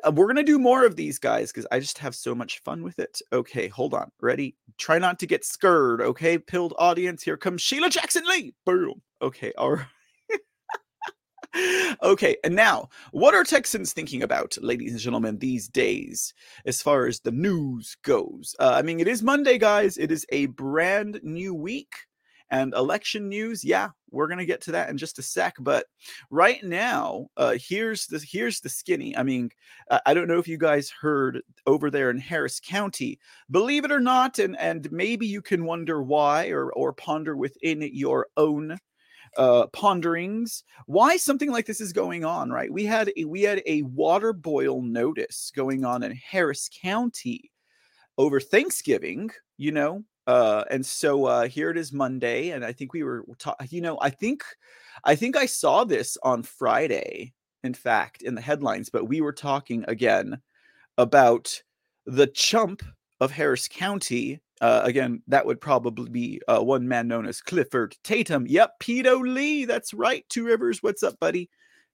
Uh, 0.03 0.11
we're 0.11 0.27
gonna 0.27 0.43
do 0.43 0.59
more 0.59 0.85
of 0.85 0.95
these 0.95 1.19
guys 1.19 1.51
because 1.51 1.67
I 1.71 1.79
just 1.79 1.97
have 1.99 2.15
so 2.15 2.35
much 2.35 2.59
fun 2.59 2.83
with 2.83 2.99
it. 2.99 3.21
Okay, 3.31 3.67
hold 3.67 3.93
on, 3.93 4.11
ready? 4.21 4.55
Try 4.77 4.99
not 4.99 5.19
to 5.19 5.27
get 5.27 5.45
scared. 5.45 6.01
Okay, 6.01 6.37
pilled 6.37 6.73
audience, 6.77 7.23
here 7.23 7.37
comes 7.37 7.61
Sheila 7.61 7.89
Jackson 7.89 8.23
Lee. 8.27 8.53
Boom. 8.65 9.01
Okay, 9.21 9.53
all 9.57 9.71
right 9.75 9.85
okay, 12.03 12.37
and 12.43 12.55
now, 12.55 12.89
what 13.11 13.33
are 13.33 13.43
Texans 13.43 13.93
thinking 13.93 14.23
about, 14.23 14.57
ladies 14.61 14.91
and 14.91 14.99
gentlemen, 14.99 15.37
these 15.37 15.67
days, 15.67 16.33
as 16.65 16.81
far 16.81 17.05
as 17.07 17.19
the 17.19 17.31
news 17.31 17.95
goes? 18.03 18.55
Uh, 18.59 18.73
I 18.75 18.81
mean, 18.81 18.99
it 18.99 19.07
is 19.07 19.23
Monday, 19.23 19.57
guys. 19.57 19.97
It 19.97 20.11
is 20.11 20.25
a 20.29 20.47
brand 20.47 21.19
new 21.23 21.53
week. 21.53 21.95
And 22.51 22.75
election 22.75 23.27
news, 23.27 23.65
yeah, 23.65 23.89
we're 24.11 24.27
gonna 24.27 24.45
get 24.45 24.61
to 24.61 24.71
that 24.73 24.89
in 24.89 24.97
just 24.97 25.17
a 25.17 25.23
sec. 25.23 25.55
But 25.59 25.87
right 26.29 26.63
now, 26.63 27.27
uh, 27.37 27.57
here's 27.59 28.05
the 28.05 28.19
here's 28.19 28.59
the 28.59 28.69
skinny. 28.69 29.17
I 29.17 29.23
mean, 29.23 29.49
I 30.05 30.13
don't 30.13 30.27
know 30.27 30.37
if 30.37 30.47
you 30.47 30.57
guys 30.57 30.91
heard 31.01 31.41
over 31.65 31.89
there 31.89 32.11
in 32.11 32.19
Harris 32.19 32.59
County. 32.59 33.19
Believe 33.49 33.83
it 33.83 33.91
or 33.91 33.99
not, 33.99 34.37
and 34.37 34.55
and 34.59 34.91
maybe 34.91 35.25
you 35.25 35.41
can 35.41 35.65
wonder 35.65 36.03
why 36.03 36.49
or 36.49 36.71
or 36.73 36.93
ponder 36.93 37.35
within 37.35 37.81
your 37.81 38.27
own 38.37 38.77
uh, 39.37 39.67
ponderings. 39.67 40.63
Why 40.85 41.17
something 41.17 41.51
like 41.51 41.65
this 41.65 41.81
is 41.81 41.93
going 41.93 42.25
on 42.25 42.49
right? 42.49 42.71
We 42.71 42.85
had 42.85 43.11
a, 43.17 43.25
we 43.25 43.41
had 43.41 43.61
a 43.65 43.81
water 43.83 44.33
boil 44.33 44.81
notice 44.81 45.51
going 45.55 45.85
on 45.85 46.03
in 46.03 46.11
harris 46.15 46.69
county 46.81 47.51
over 48.17 48.39
thanksgiving 48.39 49.31
you 49.57 49.71
know? 49.71 50.03
Uh, 50.27 50.63
and 50.71 50.85
so 50.85 51.25
uh, 51.25 51.47
here 51.47 51.69
it 51.69 51.77
is 51.77 51.93
monday 51.93 52.49
and 52.49 52.65
i 52.65 52.71
think 52.71 52.93
we 52.93 53.03
were 53.03 53.23
ta- 53.37 53.55
you 53.69 53.79
know 53.79 53.95
i 54.01 54.09
think 54.09 54.43
i 55.03 55.13
think 55.13 55.37
i 55.37 55.45
saw 55.45 55.83
this 55.83 56.17
on 56.23 56.41
friday 56.41 57.31
in 57.63 57.75
fact 57.75 58.23
in 58.23 58.33
the 58.33 58.41
headlines 58.41 58.89
but 58.89 59.07
we 59.07 59.21
were 59.21 59.31
talking 59.31 59.85
again 59.87 60.41
about 60.97 61.61
the 62.07 62.25
chump 62.25 62.81
of 63.21 63.29
harris 63.29 63.67
county 63.67 64.41
uh, 64.61 64.81
again, 64.83 65.21
that 65.27 65.45
would 65.45 65.59
probably 65.59 66.09
be 66.09 66.41
uh, 66.47 66.59
one 66.59 66.87
man 66.87 67.07
known 67.07 67.27
as 67.27 67.41
Clifford 67.41 67.97
Tatum. 68.03 68.45
Yep, 68.47 68.79
Pedo 68.79 69.21
Lee. 69.21 69.65
That's 69.65 69.93
right. 69.93 70.25
Two 70.29 70.45
Rivers. 70.45 70.81
What's 70.81 71.03
up, 71.03 71.19
buddy? 71.19 71.49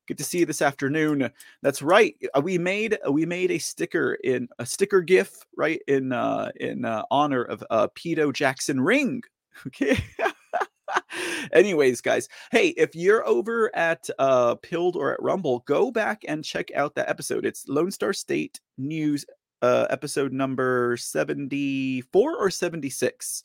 Good 0.08 0.18
to 0.18 0.24
see 0.24 0.40
you 0.40 0.46
this 0.46 0.62
afternoon. 0.62 1.32
That's 1.62 1.82
right. 1.82 2.16
Uh, 2.36 2.42
we 2.42 2.58
made 2.58 2.98
uh, 3.06 3.12
we 3.12 3.26
made 3.26 3.52
a 3.52 3.60
sticker 3.60 4.16
in 4.16 4.50
a 4.60 4.66
sticker 4.66 5.02
GIF 5.02 5.32
right 5.56 5.82
in 5.88 6.12
uh, 6.12 6.52
in 6.56 6.86
uh, 6.86 7.04
honor 7.10 7.44
of 7.44 7.64
uh, 7.70 7.88
Pedo 7.96 8.34
Jackson 8.34 8.82
Ring. 8.82 9.24
Okay. 9.68 10.02
Anyways, 11.52 12.02
guys, 12.02 12.30
hey, 12.52 12.70
if 12.70 12.96
you're 12.96 13.28
over 13.28 13.74
at 13.76 14.10
uh, 14.18 14.56
Pilled 14.56 14.96
or 14.96 15.14
at 15.14 15.22
Rumble, 15.22 15.60
go 15.60 15.92
back 15.92 16.24
and 16.28 16.44
check 16.44 16.72
out 16.74 16.96
that 16.96 17.10
episode. 17.10 17.46
It's 17.46 17.68
Lone 17.68 17.92
Star 17.92 18.14
State 18.14 18.60
News 18.78 19.26
uh, 19.62 19.88
episode 19.90 20.34
number 20.34 20.98
74 20.98 22.38
or 22.38 22.50
76. 22.50 23.44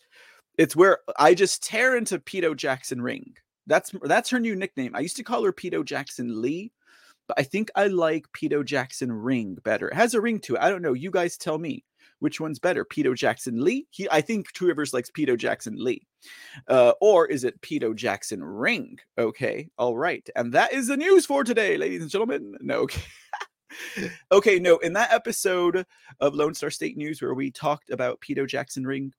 It's 0.58 0.76
where 0.76 0.98
I 1.18 1.34
just 1.34 1.62
tear 1.62 1.96
into 1.96 2.18
Pedo 2.18 2.56
Jackson 2.56 3.02
Ring. 3.02 3.34
That's 3.66 3.92
that's 4.02 4.30
her 4.30 4.40
new 4.40 4.54
nickname. 4.54 4.94
I 4.94 5.00
used 5.00 5.16
to 5.16 5.24
call 5.24 5.44
her 5.44 5.52
Pedo 5.52 5.84
Jackson 5.84 6.40
Lee, 6.40 6.72
but 7.26 7.38
I 7.38 7.42
think 7.42 7.70
I 7.74 7.88
like 7.88 8.26
Pedo 8.32 8.64
Jackson 8.64 9.12
Ring 9.12 9.58
better. 9.64 9.88
It 9.88 9.94
has 9.94 10.14
a 10.14 10.20
ring 10.20 10.38
to 10.40 10.54
it. 10.54 10.62
I 10.62 10.70
don't 10.70 10.82
know. 10.82 10.92
You 10.92 11.10
guys 11.10 11.36
tell 11.36 11.58
me 11.58 11.84
which 12.20 12.40
one's 12.40 12.58
better, 12.58 12.84
Pedo 12.84 13.14
Jackson 13.14 13.62
Lee. 13.62 13.86
He, 13.90 14.08
I 14.10 14.20
think 14.20 14.52
Two 14.52 14.66
Rivers 14.66 14.94
likes 14.94 15.10
Pedo 15.10 15.36
Jackson 15.36 15.76
Lee, 15.76 16.06
uh, 16.68 16.92
or 17.00 17.26
is 17.26 17.44
it 17.44 17.60
Pedo 17.60 17.94
Jackson 17.94 18.42
Ring? 18.42 18.98
Okay, 19.18 19.68
all 19.78 19.96
right, 19.96 20.26
and 20.36 20.52
that 20.52 20.72
is 20.72 20.86
the 20.86 20.96
news 20.96 21.26
for 21.26 21.44
today, 21.44 21.76
ladies 21.76 22.02
and 22.02 22.10
gentlemen. 22.10 22.56
No, 22.60 22.74
okay. 22.80 23.02
okay, 24.32 24.58
no, 24.58 24.78
in 24.78 24.92
that 24.94 25.12
episode 25.12 25.86
of 26.20 26.34
Lone 26.34 26.54
Star 26.54 26.70
State 26.70 26.96
News 26.96 27.20
where 27.20 27.34
we 27.34 27.50
talked 27.50 27.90
about 27.90 28.20
Pedo 28.20 28.46
Jackson 28.46 28.86
Ring, 28.86 29.12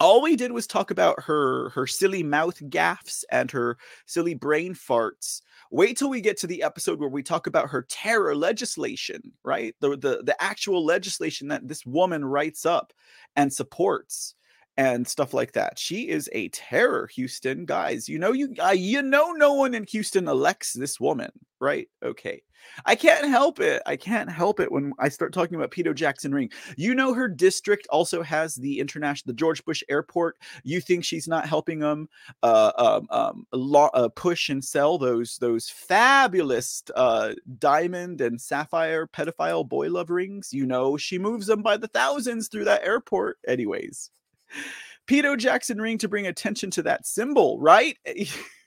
all 0.00 0.22
we 0.22 0.36
did 0.36 0.52
was 0.52 0.66
talk 0.66 0.90
about 0.90 1.20
her 1.22 1.70
her 1.70 1.86
silly 1.86 2.22
mouth 2.22 2.60
gaffs 2.70 3.24
and 3.30 3.50
her 3.50 3.78
silly 4.06 4.34
brain 4.34 4.74
farts. 4.74 5.42
Wait 5.70 5.98
till 5.98 6.08
we 6.08 6.20
get 6.20 6.38
to 6.38 6.46
the 6.46 6.62
episode 6.62 7.00
where 7.00 7.08
we 7.08 7.22
talk 7.22 7.46
about 7.46 7.68
her 7.68 7.82
terror 7.88 8.34
legislation, 8.36 9.20
right? 9.44 9.74
The 9.80 9.90
the 9.90 10.22
the 10.24 10.36
actual 10.40 10.84
legislation 10.84 11.48
that 11.48 11.66
this 11.66 11.84
woman 11.84 12.24
writes 12.24 12.64
up 12.64 12.92
and 13.34 13.52
supports 13.52 14.34
and 14.78 15.06
stuff 15.06 15.34
like 15.34 15.52
that. 15.52 15.76
She 15.76 16.08
is 16.08 16.30
a 16.32 16.48
terror, 16.50 17.08
Houston 17.14 17.66
guys. 17.66 18.08
You 18.08 18.18
know 18.18 18.32
you 18.32 18.54
uh, 18.64 18.70
you 18.70 19.02
know 19.02 19.32
no 19.32 19.52
one 19.52 19.74
in 19.74 19.84
Houston 19.84 20.28
elects 20.28 20.72
this 20.72 21.00
woman, 21.00 21.30
right? 21.60 21.88
Okay. 22.02 22.42
I 22.86 22.94
can't 22.94 23.28
help 23.28 23.60
it. 23.60 23.82
I 23.86 23.96
can't 23.96 24.30
help 24.30 24.60
it 24.60 24.70
when 24.70 24.92
I 24.98 25.08
start 25.08 25.32
talking 25.32 25.56
about 25.56 25.70
Pedo 25.70 25.94
Jackson 25.94 26.32
Ring. 26.34 26.50
You 26.76 26.94
know 26.94 27.12
her 27.12 27.28
district 27.28 27.86
also 27.90 28.22
has 28.22 28.54
the 28.54 28.78
international 28.78 29.32
the 29.32 29.36
George 29.36 29.64
Bush 29.64 29.82
Airport. 29.88 30.36
You 30.62 30.80
think 30.80 31.04
she's 31.04 31.26
not 31.26 31.48
helping 31.48 31.80
them 31.80 32.08
uh, 32.42 32.72
um, 32.78 33.06
um, 33.10 33.46
lo- 33.52 33.90
uh, 33.94 34.08
push 34.14 34.48
and 34.48 34.64
sell 34.64 34.96
those 34.98 35.38
those 35.38 35.68
fabulous 35.68 36.84
uh, 36.94 37.34
diamond 37.58 38.20
and 38.20 38.40
sapphire 38.40 39.08
pedophile 39.08 39.68
boy 39.68 39.88
love 39.88 40.10
rings? 40.10 40.52
You 40.52 40.66
know 40.66 40.96
she 40.96 41.18
moves 41.18 41.46
them 41.48 41.62
by 41.62 41.76
the 41.76 41.88
thousands 41.88 42.46
through 42.48 42.64
that 42.64 42.84
airport. 42.84 43.38
Anyways. 43.46 44.10
Pedo 45.06 45.36
Jackson 45.36 45.80
ring 45.80 45.98
to 45.98 46.08
bring 46.08 46.26
attention 46.26 46.70
to 46.72 46.82
that 46.82 47.06
symbol, 47.06 47.58
right? 47.60 47.96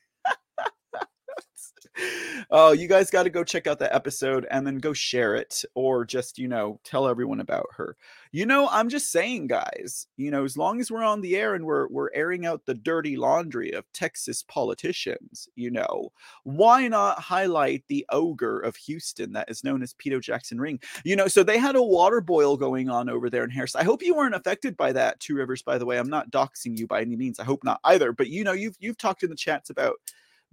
oh, 2.52 2.72
you 2.72 2.88
guys 2.88 3.10
got 3.10 3.24
to 3.24 3.30
go 3.30 3.44
check 3.44 3.68
out 3.68 3.80
that 3.80 3.94
episode 3.94 4.48
and 4.52 4.66
then 4.66 4.78
go 4.78 4.94
share 4.94 5.36
it 5.36 5.64
or 5.76 6.06
just, 6.06 6.38
you 6.38 6.48
know, 6.48 6.80
tell 6.84 7.08
everyone 7.08 7.40
about 7.40 7.68
her. 7.76 7.96
You 8.32 8.46
know, 8.46 8.70
I'm 8.70 8.90
just 8.90 9.12
saying, 9.12 9.48
guys, 9.48 10.08
you 10.16 10.32
know, 10.32 10.46
as 10.46 10.56
long 10.56 10.80
as 10.80 10.90
we're 10.90 11.04
on 11.04 11.22
the 11.22 11.36
air 11.36 11.56
and 11.56 11.66
we're 11.66 11.88
we're 11.90 12.10
airing 12.14 12.46
out 12.46 12.66
the 12.66 12.74
dirty 12.74 13.18
laundry 13.18 13.72
of 13.72 13.92
Texas 13.94 14.44
politicians, 14.44 15.50
you 15.56 15.70
know, 15.70 16.12
why 16.44 16.88
not 16.88 17.20
highlight 17.20 17.84
the 17.88 18.06
ogre 18.10 18.60
of 18.62 18.76
Houston 18.78 19.34
that 19.34 19.50
is 19.50 19.64
known 19.64 19.84
as 19.84 19.94
Pedo 19.94 20.22
Jackson 20.22 20.62
Ring? 20.62 20.80
You 21.04 21.18
know, 21.18 21.28
so 21.28 21.44
they 21.44 21.58
had 21.58 21.76
a 21.76 21.84
water 21.84 22.22
boil 22.22 22.56
going 22.56 22.90
on 22.90 23.10
over 23.10 23.30
there 23.30 23.44
in 23.44 23.50
Harris. 23.50 23.76
I 23.76 23.84
hope 23.84 24.02
you 24.02 24.16
weren't 24.16 24.36
affected 24.36 24.78
by 24.78 24.94
that, 24.94 25.20
Two 25.20 25.36
Rivers, 25.36 25.62
by 25.62 25.78
the 25.78 25.86
way. 25.86 25.98
I'm 25.98 26.10
not 26.10 26.32
doxing 26.32 26.78
you 26.78 26.88
by 26.88 27.02
any 27.02 27.18
means. 27.18 27.40
I 27.40 27.44
hope 27.44 27.64
not 27.64 27.82
either. 27.84 28.14
But 28.14 28.30
you 28.30 28.46
know, 28.46 28.54
you've 28.54 28.78
you've 28.80 28.98
talked 28.98 29.24
in 29.24 29.30
the 29.30 29.36
chats 29.36 29.70
about 29.70 29.96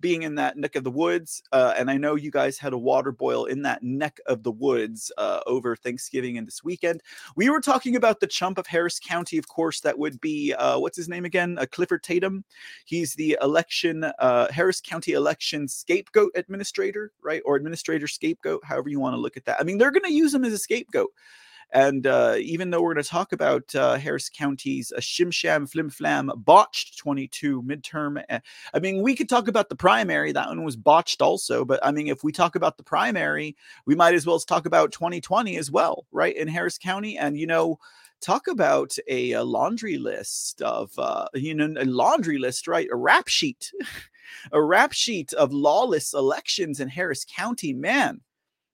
being 0.00 0.22
in 0.22 0.34
that 0.36 0.56
neck 0.56 0.76
of 0.76 0.84
the 0.84 0.90
woods. 0.90 1.42
Uh, 1.52 1.74
and 1.76 1.90
I 1.90 1.96
know 1.96 2.14
you 2.14 2.30
guys 2.30 2.58
had 2.58 2.72
a 2.72 2.78
water 2.78 3.12
boil 3.12 3.46
in 3.46 3.62
that 3.62 3.82
neck 3.82 4.18
of 4.26 4.42
the 4.42 4.52
woods 4.52 5.10
uh, 5.18 5.40
over 5.46 5.76
Thanksgiving 5.76 6.38
and 6.38 6.46
this 6.46 6.62
weekend. 6.62 7.02
We 7.36 7.50
were 7.50 7.60
talking 7.60 7.96
about 7.96 8.20
the 8.20 8.26
chump 8.26 8.58
of 8.58 8.66
Harris 8.66 9.00
County, 9.00 9.38
of 9.38 9.48
course, 9.48 9.80
that 9.80 9.98
would 9.98 10.20
be, 10.20 10.54
uh, 10.54 10.78
what's 10.78 10.96
his 10.96 11.08
name 11.08 11.24
again? 11.24 11.58
Uh, 11.58 11.66
Clifford 11.70 12.02
Tatum. 12.02 12.44
He's 12.84 13.14
the 13.14 13.38
election, 13.42 14.04
uh, 14.04 14.52
Harris 14.52 14.80
County 14.80 15.12
election 15.12 15.68
scapegoat 15.68 16.32
administrator, 16.34 17.12
right? 17.22 17.42
Or 17.44 17.56
administrator 17.56 18.06
scapegoat, 18.06 18.64
however 18.64 18.88
you 18.88 19.00
want 19.00 19.14
to 19.14 19.20
look 19.20 19.36
at 19.36 19.44
that. 19.46 19.60
I 19.60 19.64
mean, 19.64 19.78
they're 19.78 19.90
going 19.90 20.02
to 20.04 20.12
use 20.12 20.32
him 20.32 20.44
as 20.44 20.52
a 20.52 20.58
scapegoat. 20.58 21.10
And 21.70 22.06
uh, 22.06 22.36
even 22.38 22.70
though 22.70 22.80
we're 22.80 22.94
going 22.94 23.04
to 23.04 23.08
talk 23.08 23.32
about 23.32 23.74
uh, 23.74 23.96
Harris 23.96 24.30
County's 24.30 24.90
a 24.92 25.00
shim 25.00 25.32
sham 25.32 25.66
flim 25.66 25.90
flam 25.90 26.30
botched 26.36 26.98
22 26.98 27.62
midterm, 27.62 28.22
eh, 28.28 28.40
I 28.72 28.78
mean, 28.78 29.02
we 29.02 29.14
could 29.14 29.28
talk 29.28 29.48
about 29.48 29.68
the 29.68 29.76
primary. 29.76 30.32
That 30.32 30.48
one 30.48 30.64
was 30.64 30.76
botched 30.76 31.20
also. 31.20 31.64
But 31.64 31.84
I 31.84 31.90
mean, 31.90 32.08
if 32.08 32.24
we 32.24 32.32
talk 32.32 32.56
about 32.56 32.76
the 32.78 32.84
primary, 32.84 33.56
we 33.86 33.94
might 33.94 34.14
as 34.14 34.26
well 34.26 34.38
talk 34.38 34.66
about 34.66 34.92
2020 34.92 35.56
as 35.56 35.70
well, 35.70 36.06
right? 36.10 36.36
In 36.36 36.48
Harris 36.48 36.78
County. 36.78 37.18
And, 37.18 37.38
you 37.38 37.46
know, 37.46 37.78
talk 38.20 38.48
about 38.48 38.96
a, 39.06 39.32
a 39.32 39.44
laundry 39.44 39.98
list 39.98 40.62
of, 40.62 40.90
uh, 40.98 41.26
you 41.34 41.54
know, 41.54 41.74
a 41.78 41.84
laundry 41.84 42.38
list, 42.38 42.66
right? 42.66 42.88
A 42.90 42.96
rap 42.96 43.28
sheet. 43.28 43.72
a 44.52 44.62
rap 44.62 44.92
sheet 44.92 45.32
of 45.34 45.52
lawless 45.52 46.14
elections 46.14 46.80
in 46.80 46.88
Harris 46.88 47.24
County. 47.24 47.72
Man, 47.72 48.20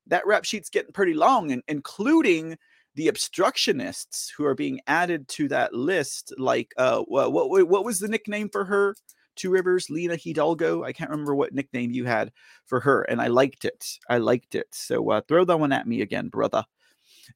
that 0.06 0.26
rap 0.26 0.44
sheet's 0.44 0.70
getting 0.70 0.92
pretty 0.92 1.14
long, 1.14 1.50
and 1.52 1.62
including 1.68 2.56
the 2.94 3.08
obstructionists 3.08 4.30
who 4.36 4.44
are 4.44 4.54
being 4.54 4.80
added 4.86 5.26
to 5.28 5.48
that 5.48 5.74
list, 5.74 6.32
like 6.38 6.72
uh, 6.76 7.00
what 7.00 7.32
what, 7.32 7.68
what 7.68 7.84
was 7.84 7.98
the 7.98 8.08
nickname 8.08 8.48
for 8.48 8.64
her? 8.64 8.94
Two 9.36 9.50
Rivers, 9.50 9.90
Lina 9.90 10.16
Hidalgo. 10.16 10.84
I 10.84 10.92
can't 10.92 11.10
remember 11.10 11.34
what 11.34 11.52
nickname 11.52 11.90
you 11.90 12.04
had 12.04 12.30
for 12.66 12.78
her, 12.80 13.02
and 13.02 13.20
I 13.20 13.26
liked 13.26 13.64
it. 13.64 13.98
I 14.08 14.18
liked 14.18 14.54
it. 14.54 14.68
So 14.70 15.10
uh, 15.10 15.22
throw 15.26 15.44
that 15.44 15.58
one 15.58 15.72
at 15.72 15.88
me 15.88 16.02
again, 16.02 16.28
brother. 16.28 16.64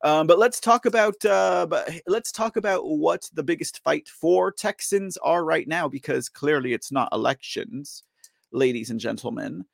Um, 0.05 0.27
but 0.27 0.39
let's 0.39 0.61
talk 0.61 0.87
about 0.87 1.25
uh, 1.25 1.67
but 1.67 1.91
let's 2.07 2.31
talk 2.31 2.57
about 2.57 2.87
what 2.87 3.29
the 3.33 3.43
biggest 3.43 3.83
fight 3.83 4.09
for 4.09 4.53
Texans 4.53 5.17
are 5.19 5.45
right 5.45 5.67
now, 5.67 5.89
because 5.89 6.29
clearly 6.29 6.73
it's 6.73 6.93
not 6.93 7.09
elections, 7.13 8.05
ladies 8.53 8.91
and 8.91 9.01
gentlemen. 9.01 9.65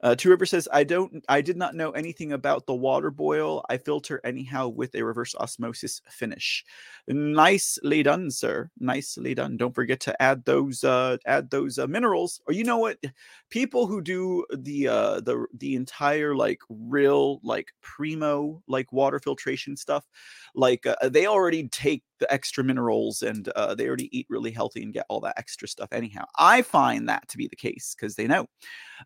Uh, 0.00 0.14
Two 0.14 0.30
River 0.30 0.46
says, 0.46 0.68
I 0.72 0.84
don't, 0.84 1.24
I 1.28 1.40
did 1.40 1.56
not 1.56 1.74
know 1.74 1.90
anything 1.90 2.32
about 2.32 2.66
the 2.66 2.74
water 2.74 3.10
boil. 3.10 3.64
I 3.68 3.78
filter 3.78 4.20
anyhow 4.22 4.68
with 4.68 4.94
a 4.94 5.02
reverse 5.02 5.34
osmosis 5.34 6.00
finish. 6.08 6.64
Nicely 7.08 8.02
done, 8.04 8.30
sir. 8.30 8.70
Nicely 8.78 9.34
done. 9.34 9.56
Don't 9.56 9.74
forget 9.74 9.98
to 10.00 10.22
add 10.22 10.44
those, 10.44 10.84
uh, 10.84 11.16
add 11.26 11.50
those 11.50 11.78
uh, 11.78 11.86
minerals. 11.88 12.40
Or 12.46 12.52
you 12.52 12.62
know 12.62 12.78
what? 12.78 12.98
People 13.50 13.86
who 13.86 14.00
do 14.00 14.44
the, 14.56 14.86
uh, 14.86 15.20
the, 15.20 15.46
the 15.58 15.74
entire 15.74 16.36
like 16.36 16.60
real 16.68 17.40
like 17.42 17.72
primo 17.80 18.62
like 18.68 18.92
water 18.92 19.18
filtration 19.18 19.76
stuff, 19.76 20.06
like 20.54 20.86
uh, 20.86 21.08
they 21.08 21.26
already 21.26 21.68
take 21.68 22.02
the 22.18 22.32
extra 22.32 22.64
minerals 22.64 23.22
and 23.22 23.48
uh, 23.50 23.74
they 23.74 23.86
already 23.86 24.16
eat 24.16 24.26
really 24.28 24.50
healthy 24.50 24.82
and 24.82 24.92
get 24.92 25.06
all 25.08 25.20
that 25.20 25.38
extra 25.38 25.68
stuff 25.68 25.92
anyhow. 25.92 26.24
I 26.36 26.62
find 26.62 27.08
that 27.08 27.28
to 27.28 27.38
be 27.38 27.46
the 27.46 27.56
case 27.56 27.94
because 27.98 28.16
they 28.16 28.26
know. 28.26 28.46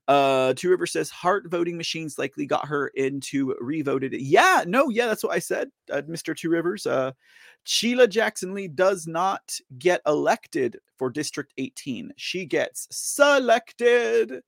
Uh, 0.09 0.55
Two 0.55 0.71
River 0.71 0.87
says 0.87 1.11
Hart 1.11 1.51
voting 1.51 1.77
machines 1.77 2.19
likely 2.19 2.47
got 2.47 2.67
her 2.67 2.89
into 2.89 3.55
revoted. 3.61 4.15
Yeah, 4.15 4.65
no, 4.67 4.89
yeah, 4.89 5.07
that's 5.07 5.23
what 5.23 5.35
I 5.35 5.39
said, 5.39 5.71
uh, 5.91 6.03
Mr. 6.03 6.37
Two 6.37 6.51
Rivers. 6.51 6.87
Uh, 6.87 7.13
Sheila 7.65 8.09
Jackson 8.09 8.55
Lee 8.55 8.69
does 8.69 9.07
not 9.07 9.59
get 9.79 10.01
elected 10.07 10.79
for 10.99 11.11
District 11.11 11.53
18. 11.59 12.13
She 12.17 12.45
gets 12.47 12.89
selected, 12.91 14.43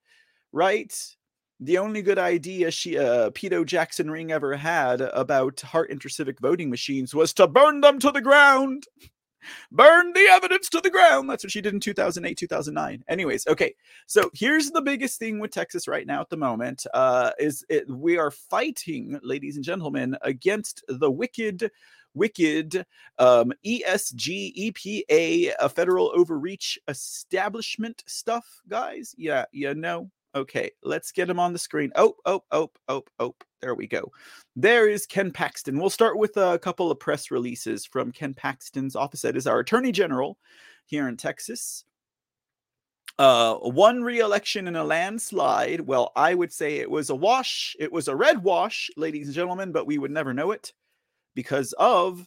right? 0.52 1.16
The 1.60 1.78
only 1.78 2.02
good 2.02 2.18
idea 2.18 2.70
she, 2.70 2.98
uh, 2.98 3.30
Pedo 3.30 3.64
Jackson 3.64 4.10
Ring 4.10 4.32
ever 4.32 4.56
had 4.56 5.00
about 5.00 5.60
Hart 5.60 5.90
InterCivic 5.90 6.40
voting 6.40 6.68
machines 6.68 7.14
was 7.14 7.32
to 7.34 7.46
burn 7.46 7.80
them 7.80 7.98
to 8.00 8.10
the 8.10 8.20
ground 8.20 8.86
burn 9.70 10.12
the 10.12 10.26
evidence 10.30 10.68
to 10.70 10.80
the 10.80 10.90
ground. 10.90 11.28
That's 11.28 11.44
what 11.44 11.50
she 11.50 11.60
did 11.60 11.74
in 11.74 11.80
2008, 11.80 12.36
2009. 12.36 13.04
Anyways, 13.08 13.46
okay. 13.46 13.74
So 14.06 14.30
here's 14.34 14.70
the 14.70 14.82
biggest 14.82 15.18
thing 15.18 15.38
with 15.38 15.50
Texas 15.50 15.88
right 15.88 16.06
now 16.06 16.20
at 16.20 16.30
the 16.30 16.36
moment 16.36 16.86
uh, 16.94 17.30
is 17.38 17.64
it, 17.68 17.88
we 17.88 18.18
are 18.18 18.30
fighting, 18.30 19.18
ladies 19.22 19.56
and 19.56 19.64
gentlemen, 19.64 20.16
against 20.22 20.84
the 20.88 21.10
wicked 21.10 21.70
wicked 22.16 22.86
um, 23.18 23.52
ESG 23.66 24.72
EPA 24.72 25.52
a 25.58 25.68
federal 25.68 26.12
overreach 26.14 26.78
establishment 26.86 28.04
stuff, 28.06 28.46
guys. 28.68 29.16
Yeah, 29.18 29.46
you 29.50 29.74
know, 29.74 30.10
Okay, 30.34 30.70
let's 30.82 31.12
get 31.12 31.30
him 31.30 31.38
on 31.38 31.52
the 31.52 31.58
screen. 31.58 31.92
Oh, 31.94 32.14
oh, 32.26 32.42
oh, 32.50 32.70
oh, 32.88 33.04
oh. 33.20 33.34
There 33.60 33.74
we 33.74 33.86
go. 33.86 34.10
There 34.56 34.88
is 34.88 35.06
Ken 35.06 35.30
Paxton. 35.30 35.78
We'll 35.78 35.90
start 35.90 36.18
with 36.18 36.36
a 36.36 36.58
couple 36.58 36.90
of 36.90 36.98
press 36.98 37.30
releases 37.30 37.86
from 37.86 38.12
Ken 38.12 38.34
Paxton's 38.34 38.96
office. 38.96 39.22
That 39.22 39.36
is 39.36 39.46
our 39.46 39.60
Attorney 39.60 39.92
General 39.92 40.36
here 40.86 41.08
in 41.08 41.16
Texas. 41.16 41.84
Uh, 43.16 43.54
one 43.54 44.02
re-election 44.02 44.66
in 44.66 44.74
a 44.74 44.82
landslide. 44.82 45.80
Well, 45.80 46.10
I 46.16 46.34
would 46.34 46.52
say 46.52 46.76
it 46.76 46.90
was 46.90 47.10
a 47.10 47.14
wash. 47.14 47.76
It 47.78 47.92
was 47.92 48.08
a 48.08 48.16
red 48.16 48.42
wash, 48.42 48.90
ladies 48.96 49.28
and 49.28 49.34
gentlemen, 49.34 49.70
but 49.70 49.86
we 49.86 49.98
would 49.98 50.10
never 50.10 50.34
know 50.34 50.50
it 50.50 50.72
because 51.36 51.72
of 51.78 52.26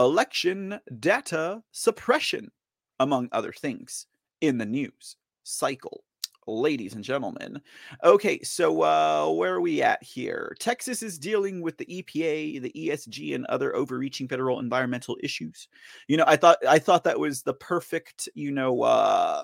election 0.00 0.80
data 0.98 1.62
suppression, 1.70 2.50
among 2.98 3.28
other 3.30 3.52
things, 3.52 4.06
in 4.40 4.56
the 4.56 4.66
news 4.66 5.16
cycle 5.44 6.02
ladies 6.46 6.94
and 6.94 7.04
gentlemen. 7.04 7.60
Okay, 8.04 8.42
so 8.42 8.82
uh, 8.82 9.30
where 9.30 9.54
are 9.54 9.60
we 9.60 9.82
at 9.82 10.02
here? 10.02 10.56
Texas 10.58 11.02
is 11.02 11.18
dealing 11.18 11.60
with 11.60 11.76
the 11.78 11.86
EPA, 11.86 12.62
the 12.62 12.72
ESG, 12.74 13.34
and 13.34 13.46
other 13.46 13.74
overreaching 13.74 14.28
federal 14.28 14.60
environmental 14.60 15.16
issues. 15.22 15.68
You 16.08 16.16
know, 16.16 16.24
I 16.26 16.36
thought 16.36 16.58
I 16.68 16.78
thought 16.78 17.04
that 17.04 17.18
was 17.18 17.42
the 17.42 17.54
perfect, 17.54 18.28
you 18.34 18.52
know, 18.52 18.82
uh, 18.82 19.42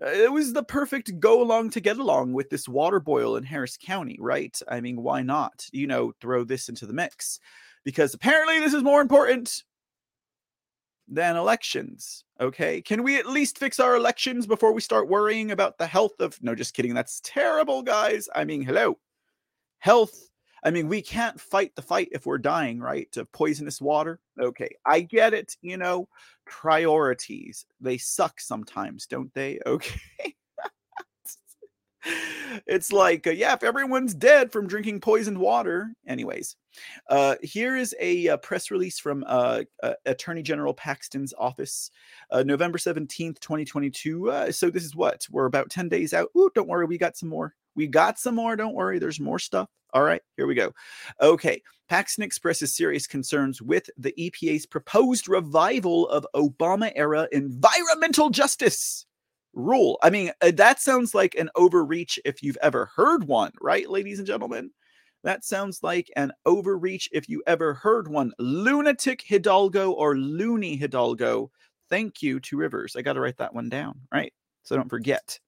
it 0.00 0.32
was 0.32 0.52
the 0.52 0.62
perfect 0.62 1.18
go 1.18 1.42
along 1.42 1.70
to 1.70 1.80
get 1.80 1.98
along 1.98 2.32
with 2.32 2.50
this 2.50 2.68
water 2.68 3.00
boil 3.00 3.36
in 3.36 3.44
Harris 3.44 3.76
County, 3.76 4.16
right? 4.20 4.60
I 4.68 4.80
mean, 4.80 5.02
why 5.02 5.22
not? 5.22 5.66
You 5.72 5.86
know, 5.86 6.12
throw 6.20 6.44
this 6.44 6.68
into 6.68 6.86
the 6.86 6.92
mix 6.92 7.40
because 7.84 8.14
apparently 8.14 8.58
this 8.60 8.74
is 8.74 8.82
more 8.82 9.00
important 9.00 9.64
than 11.08 11.36
elections. 11.36 12.24
Okay. 12.40 12.82
Can 12.82 13.02
we 13.02 13.18
at 13.18 13.26
least 13.26 13.58
fix 13.58 13.80
our 13.80 13.96
elections 13.96 14.46
before 14.46 14.72
we 14.72 14.80
start 14.80 15.08
worrying 15.08 15.50
about 15.50 15.78
the 15.78 15.86
health 15.86 16.20
of. 16.20 16.38
No, 16.42 16.54
just 16.54 16.74
kidding. 16.74 16.94
That's 16.94 17.20
terrible, 17.24 17.82
guys. 17.82 18.28
I 18.34 18.44
mean, 18.44 18.62
hello. 18.62 18.98
Health. 19.78 20.28
I 20.64 20.70
mean, 20.70 20.88
we 20.88 21.02
can't 21.02 21.40
fight 21.40 21.74
the 21.76 21.82
fight 21.82 22.08
if 22.12 22.26
we're 22.26 22.38
dying, 22.38 22.80
right? 22.80 23.08
Of 23.16 23.30
poisonous 23.32 23.80
water. 23.80 24.20
Okay. 24.40 24.70
I 24.84 25.00
get 25.00 25.34
it. 25.34 25.56
You 25.62 25.76
know, 25.76 26.08
priorities. 26.44 27.64
They 27.80 27.98
suck 27.98 28.40
sometimes, 28.40 29.06
don't 29.06 29.32
they? 29.34 29.60
Okay 29.66 30.34
it's 32.66 32.92
like, 32.92 33.26
uh, 33.26 33.30
yeah, 33.30 33.54
if 33.54 33.62
everyone's 33.62 34.14
dead 34.14 34.52
from 34.52 34.66
drinking 34.66 35.00
poisoned 35.00 35.38
water. 35.38 35.92
Anyways, 36.06 36.56
uh, 37.08 37.36
here 37.42 37.76
is 37.76 37.94
a, 38.00 38.28
uh, 38.28 38.36
press 38.38 38.70
release 38.70 38.98
from 38.98 39.24
uh, 39.26 39.62
uh, 39.82 39.94
Attorney 40.06 40.42
General 40.42 40.74
Paxton's 40.74 41.34
office, 41.38 41.90
uh, 42.30 42.42
November 42.42 42.78
17th, 42.78 43.40
2022. 43.40 44.52
so 44.52 44.70
this 44.70 44.84
is 44.84 44.96
what? 44.96 45.26
We're 45.30 45.46
about 45.46 45.70
10 45.70 45.88
days 45.88 46.12
out. 46.14 46.28
Ooh, 46.36 46.50
don't 46.54 46.68
worry, 46.68 46.86
we 46.86 46.98
got 46.98 47.16
some 47.16 47.28
more. 47.28 47.54
We 47.74 47.86
got 47.86 48.18
some 48.18 48.34
more. 48.34 48.56
Don't 48.56 48.74
worry, 48.74 48.98
there's 48.98 49.20
more 49.20 49.38
stuff. 49.38 49.68
All 49.94 50.02
right, 50.02 50.20
here 50.36 50.46
we 50.46 50.54
go. 50.54 50.72
Okay, 51.20 51.62
Paxton 51.88 52.22
expresses 52.22 52.76
serious 52.76 53.06
concerns 53.06 53.62
with 53.62 53.88
the 53.96 54.12
EPA's 54.18 54.66
proposed 54.66 55.28
revival 55.28 56.08
of 56.08 56.26
Obama 56.34 56.92
era 56.94 57.26
environmental 57.32 58.28
justice 58.28 59.06
rule. 59.58 59.98
I 60.02 60.10
mean, 60.10 60.30
uh, 60.40 60.52
that 60.54 60.80
sounds 60.80 61.14
like 61.14 61.34
an 61.34 61.50
overreach 61.56 62.18
if 62.24 62.42
you've 62.42 62.58
ever 62.62 62.86
heard 62.96 63.24
one, 63.24 63.52
right, 63.60 63.88
ladies 63.90 64.18
and 64.18 64.26
gentlemen? 64.26 64.70
That 65.24 65.44
sounds 65.44 65.82
like 65.82 66.10
an 66.16 66.32
overreach 66.46 67.08
if 67.12 67.28
you 67.28 67.42
ever 67.46 67.74
heard 67.74 68.08
one. 68.08 68.32
Lunatic 68.38 69.22
Hidalgo 69.26 69.92
or 69.92 70.16
loony 70.16 70.76
Hidalgo. 70.76 71.50
Thank 71.90 72.22
you, 72.22 72.38
Two 72.38 72.56
Rivers. 72.56 72.94
I 72.96 73.02
got 73.02 73.14
to 73.14 73.20
write 73.20 73.38
that 73.38 73.54
one 73.54 73.68
down, 73.68 74.00
right? 74.12 74.32
So 74.62 74.76
don't 74.76 74.88
forget. 74.88 75.38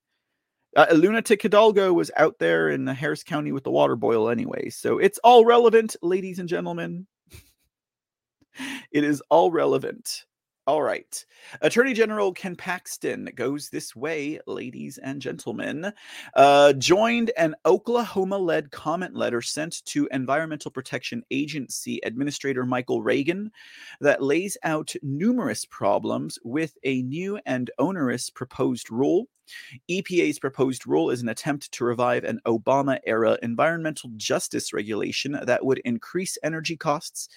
Uh, 0.76 0.86
Lunatic 0.92 1.42
Hidalgo 1.42 1.92
was 1.92 2.10
out 2.16 2.38
there 2.38 2.70
in 2.70 2.86
Harris 2.86 3.22
County 3.22 3.52
with 3.52 3.64
the 3.64 3.70
water 3.70 3.96
boil 3.96 4.28
anyway. 4.28 4.70
So 4.70 4.98
it's 4.98 5.18
all 5.24 5.44
relevant, 5.44 5.96
ladies 6.02 6.38
and 6.38 6.48
gentlemen. 6.48 7.06
it 8.92 9.04
is 9.04 9.22
all 9.30 9.50
relevant. 9.50 10.24
All 10.66 10.82
right. 10.82 11.24
Attorney 11.62 11.94
General 11.94 12.32
Ken 12.32 12.54
Paxton 12.54 13.30
goes 13.34 13.70
this 13.70 13.96
way, 13.96 14.38
ladies 14.46 14.98
and 14.98 15.20
gentlemen. 15.20 15.90
Uh, 16.34 16.74
joined 16.74 17.32
an 17.38 17.56
Oklahoma 17.64 18.36
led 18.36 18.70
comment 18.70 19.16
letter 19.16 19.40
sent 19.40 19.84
to 19.86 20.06
Environmental 20.12 20.70
Protection 20.70 21.22
Agency 21.30 21.98
Administrator 22.04 22.66
Michael 22.66 23.02
Regan 23.02 23.50
that 24.00 24.22
lays 24.22 24.58
out 24.62 24.94
numerous 25.02 25.64
problems 25.64 26.38
with 26.44 26.76
a 26.84 27.02
new 27.02 27.40
and 27.46 27.70
onerous 27.78 28.28
proposed 28.28 28.90
rule 28.90 29.28
EPA's 29.90 30.38
proposed 30.38 30.86
rule 30.86 31.10
is 31.10 31.22
an 31.22 31.28
attempt 31.28 31.70
to 31.72 31.84
revive 31.84 32.24
an 32.24 32.40
Obama 32.46 32.98
era 33.06 33.38
environmental 33.42 34.10
justice 34.16 34.72
regulation 34.72 35.38
that 35.42 35.64
would 35.64 35.78
increase 35.84 36.38
energy 36.42 36.76
costs 36.76 37.28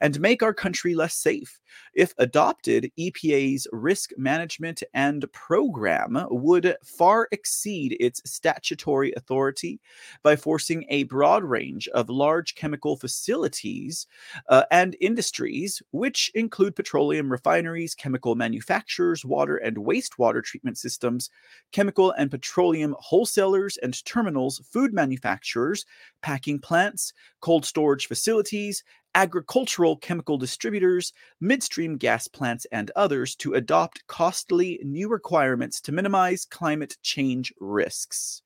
and 0.00 0.20
make 0.20 0.42
our 0.42 0.54
country 0.54 0.94
less 0.94 1.14
safe. 1.14 1.60
If 1.94 2.14
adopted, 2.18 2.90
EPA's 2.98 3.66
risk 3.72 4.10
management 4.16 4.82
and 4.94 5.30
program 5.32 6.26
would 6.30 6.76
far 6.84 7.28
exceed 7.32 7.96
its 8.00 8.20
statutory 8.24 9.12
authority 9.16 9.80
by 10.22 10.36
forcing 10.36 10.84
a 10.88 11.04
broad 11.04 11.44
range 11.44 11.88
of 11.88 12.08
large 12.08 12.54
chemical 12.54 12.96
facilities 12.96 14.06
uh, 14.48 14.64
and 14.70 14.96
industries, 15.00 15.82
which 15.90 16.30
include 16.34 16.76
petroleum 16.76 17.30
refineries, 17.30 17.94
chemical 17.94 18.34
manufacturers, 18.34 19.24
water 19.24 19.56
and 19.56 19.76
wastewater 19.76 20.42
treatment 20.42 20.78
systems, 20.78 21.30
chemical 21.72 22.10
and 22.12 22.30
petroleum 22.30 22.94
wholesalers 22.98 23.76
and 23.78 24.04
terminals, 24.04 24.60
food 24.70 24.92
manufacturers, 24.92 25.84
packing 26.22 26.58
plants, 26.58 27.12
cold 27.40 27.64
storage 27.64 28.06
facilities, 28.06 28.82
agricultural 29.14 29.96
chemical 29.96 30.38
distributors, 30.38 31.12
midstream 31.40 31.96
gas 31.96 32.28
plants, 32.28 32.66
and 32.72 32.90
others 32.96 33.34
to 33.36 33.54
adopt 33.54 34.06
costly 34.06 34.80
new 34.82 35.08
requirements 35.08 35.80
to 35.80 35.92
minimize 35.92 36.44
climate 36.44 36.96
change 37.02 37.52
risks. 37.60 38.42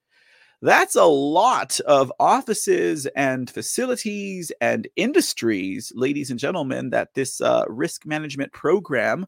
That's 0.62 0.96
a 0.96 1.04
lot 1.04 1.78
of 1.80 2.12
offices 2.18 3.06
and 3.14 3.48
facilities 3.48 4.50
and 4.60 4.88
industries, 4.96 5.92
ladies 5.94 6.30
and 6.30 6.40
gentlemen, 6.40 6.90
that 6.90 7.12
this 7.14 7.40
uh, 7.40 7.64
risk 7.68 8.06
management 8.06 8.52
program 8.52 9.26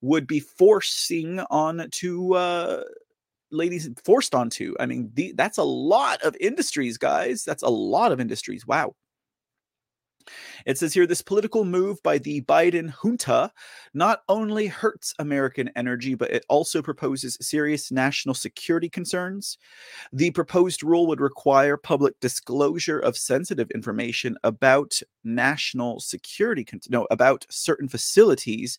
would 0.00 0.26
be 0.26 0.40
forcing 0.40 1.40
on 1.50 1.88
to 1.90 2.34
uh, 2.34 2.82
ladies 3.50 3.88
forced 4.04 4.34
onto. 4.34 4.74
I 4.80 4.86
mean, 4.86 5.10
the, 5.14 5.32
that's 5.36 5.58
a 5.58 5.62
lot 5.62 6.22
of 6.22 6.36
industries, 6.40 6.98
guys. 6.98 7.44
That's 7.44 7.62
a 7.62 7.68
lot 7.68 8.12
of 8.12 8.20
industries. 8.20 8.66
Wow. 8.66 8.94
It 10.66 10.78
says 10.78 10.94
here 10.94 11.06
this 11.06 11.22
political 11.22 11.64
move 11.64 12.02
by 12.02 12.18
the 12.18 12.42
Biden 12.42 12.90
junta 12.90 13.52
not 13.94 14.22
only 14.28 14.66
hurts 14.66 15.14
American 15.18 15.70
energy, 15.76 16.14
but 16.14 16.30
it 16.30 16.44
also 16.48 16.82
proposes 16.82 17.36
serious 17.40 17.90
national 17.90 18.34
security 18.34 18.88
concerns. 18.88 19.58
The 20.12 20.30
proposed 20.30 20.82
rule 20.82 21.06
would 21.06 21.20
require 21.20 21.76
public 21.76 22.18
disclosure 22.20 22.98
of 22.98 23.16
sensitive 23.16 23.70
information 23.72 24.36
about 24.44 25.00
national 25.24 26.00
security, 26.00 26.66
no, 26.88 27.06
about 27.10 27.46
certain 27.50 27.88
facilities, 27.88 28.78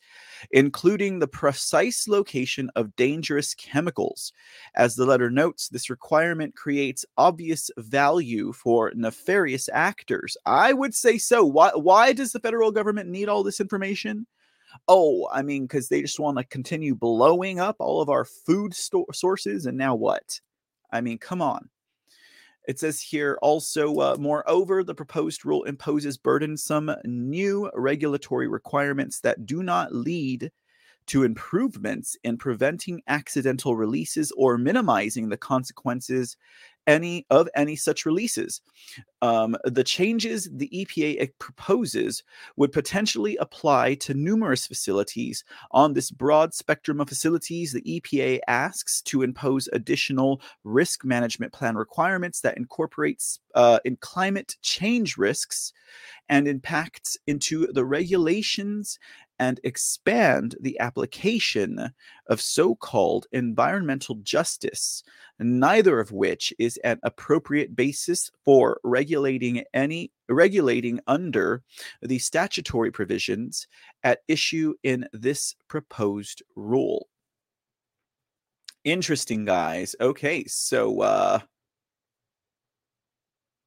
including 0.52 1.20
the 1.20 1.28
precise 1.28 2.08
location 2.08 2.70
of 2.76 2.96
dangerous 2.96 3.54
chemicals. 3.54 4.34
As 4.76 4.96
the 4.96 5.06
letter 5.06 5.30
notes, 5.30 5.70
this 5.70 5.90
requirement 5.90 6.56
creates 6.56 7.06
obvious 7.18 7.70
value 7.78 8.54
for 8.54 8.92
nefarious 8.96 9.70
actors. 9.72 10.36
I 10.46 10.74
would 10.74 10.96
say 10.96 11.18
so. 11.32 11.46
Why, 11.46 11.72
why 11.74 12.12
does 12.12 12.34
the 12.34 12.42
federal 12.42 12.74
government 12.74 13.08
need 13.08 13.30
all 13.30 13.42
this 13.42 13.62
information? 13.62 14.28
Oh, 14.90 15.30
I 15.32 15.42
mean, 15.44 15.64
because 15.64 15.88
they 15.88 16.02
just 16.02 16.20
want 16.20 16.38
to 16.38 16.44
continue 16.44 16.94
blowing 16.94 17.62
up 17.62 17.78
all 17.80 18.02
of 18.02 18.10
our 18.10 18.26
food 18.26 18.74
sto- 18.74 19.06
sources. 19.14 19.66
And 19.66 19.78
now 19.78 19.96
what? 19.96 20.42
I 20.92 21.00
mean, 21.00 21.18
come 21.18 21.42
on. 21.42 21.70
It 22.68 22.80
says 22.80 23.00
here 23.00 23.40
also, 23.42 23.96
uh, 23.96 24.18
moreover, 24.20 24.84
the 24.84 24.94
proposed 24.94 25.46
rule 25.46 25.64
imposes 25.64 26.18
burdensome 26.18 26.94
new 27.06 27.72
regulatory 27.76 28.50
requirements 28.50 29.22
that 29.22 29.46
do 29.46 29.64
not 29.64 29.96
lead 29.96 30.52
to 31.08 31.24
improvements 31.24 32.18
in 32.26 32.38
preventing 32.38 33.02
accidental 33.08 33.78
releases 33.78 34.34
or 34.34 34.58
minimizing 34.58 35.30
the 35.30 35.38
consequences 35.38 36.36
any 36.88 37.26
of 37.30 37.48
any 37.56 37.76
such 37.76 38.06
releases. 38.06 38.62
Um, 39.22 39.56
the 39.64 39.84
changes 39.84 40.50
the 40.52 40.70
EPA 40.70 41.32
proposes 41.40 42.24
would 42.56 42.72
potentially 42.72 43.38
apply 43.38 43.96
to 43.96 44.14
numerous 44.14 44.66
facilities. 44.66 45.44
On 45.72 45.94
this 45.94 46.10
broad 46.10 46.54
spectrum 46.54 47.00
of 47.00 47.10
facilities, 47.10 47.72
the 47.72 47.82
EPA 47.82 48.40
asks 48.48 49.02
to 49.04 49.22
impose 49.22 49.70
additional 49.74 50.42
risk 50.64 51.06
management 51.06 51.54
plan 51.54 51.76
requirements 51.76 52.42
that 52.42 52.58
incorporates 52.58 53.40
uh, 53.54 53.80
in 53.86 53.96
climate 53.98 54.56
change 54.62 55.18
risks 55.18 55.74
and 56.30 56.48
impacts 56.48 57.18
into 57.28 57.68
the 57.74 57.86
regulations 57.86 58.98
and 59.42 59.60
expand 59.64 60.56
the 60.62 60.80
application 60.80 61.92
of 62.28 62.40
so 62.40 62.76
called 62.76 63.26
environmental 63.32 64.16
justice, 64.22 65.04
neither 65.40 66.00
of 66.00 66.12
which 66.12 66.54
is 66.60 66.78
an 66.84 67.00
appropriate 67.02 67.76
basis 67.76 68.30
for 68.46 68.80
regulating 68.84 69.64
any 69.74 70.12
regulating 70.30 71.00
under 71.08 71.64
the 72.04 72.20
statutory 72.20 72.92
provisions 72.92 73.68
at 74.04 74.20
issue 74.28 74.76
in 74.84 75.08
this 75.12 75.56
proposed 75.68 76.44
rule. 76.56 77.08
Interesting, 78.84 79.44
guys. 79.44 79.96
Okay, 80.00 80.46
so 80.46 81.02
uh 81.02 81.40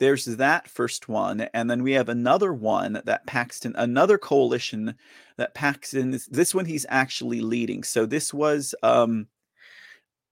there's 0.00 0.24
that 0.24 0.68
first 0.68 1.09
one 1.09 1.42
and 1.54 1.70
then 1.70 1.83
we 1.83 1.92
have 1.92 2.09
another 2.09 2.52
one 2.52 3.00
that 3.04 3.26
paxton 3.26 3.74
another 3.76 4.18
coalition 4.18 4.94
that 5.37 5.54
paxton 5.54 6.14
is 6.14 6.26
this 6.26 6.54
one 6.54 6.64
he's 6.64 6.87
actually 6.88 7.40
leading. 7.40 7.83
So 7.83 8.07
this 8.07 8.35
was 8.35 8.74
um 8.83 9.28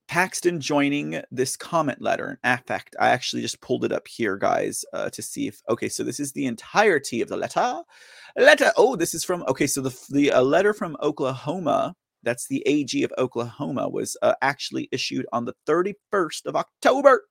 paxton 0.09 0.61
joining 0.61 1.23
this 1.31 1.57
comment 1.57 2.03
letter 2.03 2.39
in 2.45 2.59
fact 2.67 2.95
i 3.01 3.09
actually 3.09 3.41
just 3.41 3.61
pulled 3.63 3.85
it 3.85 3.93
up 3.93 4.07
here 4.07 4.37
guys 4.37 4.85
uh, 4.93 5.09
to 5.09 5.23
see 5.23 5.47
if 5.47 5.63
okay 5.71 5.89
so 5.89 6.03
this 6.03 6.21
is 6.21 6.33
the 6.33 6.45
entirety 6.45 7.23
of 7.23 7.29
the 7.29 7.37
letter. 7.37 7.83
Letter 8.37 8.73
oh 8.77 8.97
this 8.97 9.15
is 9.15 9.25
from 9.25 9.43
okay 9.49 9.67
so 9.67 9.81
the 9.81 9.97
the 10.11 10.29
a 10.31 10.43
letter 10.43 10.75
from 10.75 10.97
oklahoma 11.03 11.95
that's 12.25 12.47
the 12.49 12.67
ag 12.67 13.05
of 13.05 13.13
oklahoma 13.17 13.89
was 13.89 14.17
uh, 14.23 14.35
actually 14.43 14.89
issued 14.93 15.25
on 15.33 15.45
the 15.45 15.55
31st 15.67 16.47
of 16.47 16.57
october 16.57 17.25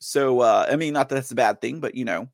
so, 0.00 0.40
uh, 0.40 0.66
I 0.68 0.76
mean, 0.76 0.94
not 0.94 1.08
that 1.10 1.14
that's 1.16 1.30
a 1.30 1.36
bad 1.36 1.60
thing, 1.60 1.80
but 1.80 1.94
you 1.94 2.04
know, 2.04 2.28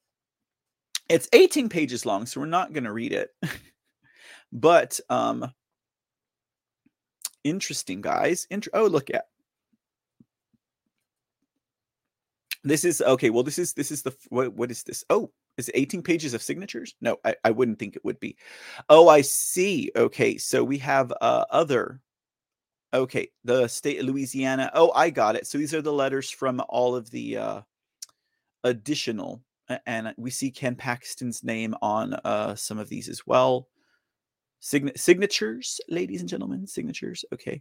it's 1.09 1.29
18 1.33 1.69
pages 1.69 2.07
long, 2.07 2.27
so 2.27 2.41
we're 2.41 2.47
not 2.47 2.73
going 2.73 2.85
to 2.85 2.93
read 2.93 3.13
it. 3.13 3.31
but 4.53 4.99
um, 5.11 5.53
interesting, 7.45 8.01
guys. 8.01 8.47
Int- 8.51 8.69
oh, 8.73 8.87
look 8.87 9.11
at 9.11 9.27
this 12.65 12.85
is 12.85 13.01
okay. 13.01 13.31
Well, 13.31 13.45
this 13.45 13.59
is 13.59 13.73
this 13.75 13.91
is 13.91 14.03
the 14.03 14.15
what 14.29 14.53
what 14.55 14.71
is 14.71 14.83
this? 14.83 15.05
Oh, 15.11 15.31
is 15.57 15.69
it 15.69 15.77
18 15.77 16.03
pages 16.03 16.35
of 16.35 16.43
signatures? 16.43 16.95
No, 17.01 17.17
I, 17.25 17.37
I 17.45 17.51
wouldn't 17.51 17.79
think 17.79 17.97
it 17.97 18.05
would 18.05 18.21
be. 18.21 18.37
Oh, 18.89 19.09
I 19.09 19.21
see. 19.21 19.91
Okay, 19.95 20.37
so 20.37 20.65
we 20.65 20.79
have 20.79 21.13
uh, 21.21 21.45
other 21.51 22.01
Okay, 22.95 23.29
the 23.45 23.67
state 23.69 23.99
of 23.99 24.07
Louisiana. 24.07 24.71
Oh, 24.73 24.93
I 24.95 25.11
got 25.11 25.37
it. 25.37 25.47
So 25.47 25.59
these 25.59 25.75
are 25.75 25.83
the 25.83 25.93
letters 25.93 26.31
from 26.31 26.63
all 26.69 26.95
of 26.95 27.11
the 27.11 27.37
uh, 27.37 27.61
additional, 28.65 29.43
and 29.87 30.15
we 30.17 30.31
see 30.31 30.51
Ken 30.51 30.77
Paxton's 30.77 31.43
name 31.43 31.75
on 31.83 32.15
uh, 32.25 32.55
some 32.55 32.79
of 32.79 32.89
these 32.89 33.09
as 33.09 33.27
well. 33.27 33.69
Sign- 34.61 34.97
signatures, 34.97 35.81
ladies 35.89 36.21
and 36.21 36.29
gentlemen, 36.29 36.67
signatures. 36.67 37.25
Okay, 37.35 37.61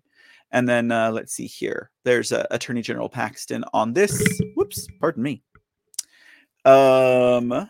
and 0.52 0.70
then 0.70 0.92
uh, 0.92 1.12
let's 1.12 1.34
see 1.34 1.48
here. 1.48 1.92
There's 2.04 2.32
uh, 2.32 2.46
Attorney 2.52 2.82
General 2.82 3.10
Paxton 3.10 3.66
on 3.74 3.94
this. 3.94 4.42
Whoops, 4.56 4.88
pardon 5.00 5.24
me. 5.24 5.44
Um, 6.64 7.70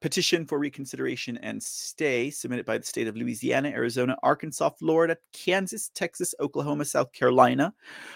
petition 0.00 0.46
for 0.46 0.58
reconsideration 0.58 1.36
and 1.38 1.62
stay 1.62 2.30
submitted 2.30 2.64
by 2.64 2.78
the 2.78 2.84
state 2.84 3.08
of 3.08 3.16
Louisiana, 3.16 3.68
Arizona, 3.70 4.16
Arkansas, 4.22 4.70
Florida, 4.78 5.16
Kansas, 5.32 5.90
Texas, 5.94 6.34
Oklahoma, 6.40 6.84
South 6.84 7.12
Carolina, 7.12 7.74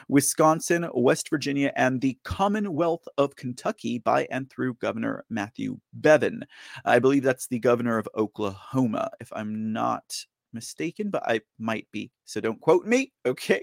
Wisconsin, 0.09 0.89
West 0.95 1.29
Virginia, 1.31 1.73
and 1.77 2.01
the 2.01 2.19
Commonwealth 2.25 3.07
of 3.19 3.37
Kentucky 3.37 3.99
by 3.99 4.27
and 4.31 4.49
through 4.51 4.75
Governor 4.75 5.25
Matthew 5.31 5.79
Bevin. 6.01 6.43
I 6.85 6.99
believe 6.99 7.23
that's 7.23 7.49
the 7.49 7.59
governor 7.59 7.99
of 7.99 8.09
Oklahoma, 8.17 9.11
if 9.21 9.33
I'm 9.33 9.73
not 9.73 10.05
mistaken, 10.53 11.11
but 11.11 11.23
I 11.29 11.41
might 11.59 11.89
be. 11.93 12.11
So 12.25 12.41
don't 12.41 12.61
quote 12.61 12.87
me. 12.87 13.13
Okay. 13.27 13.63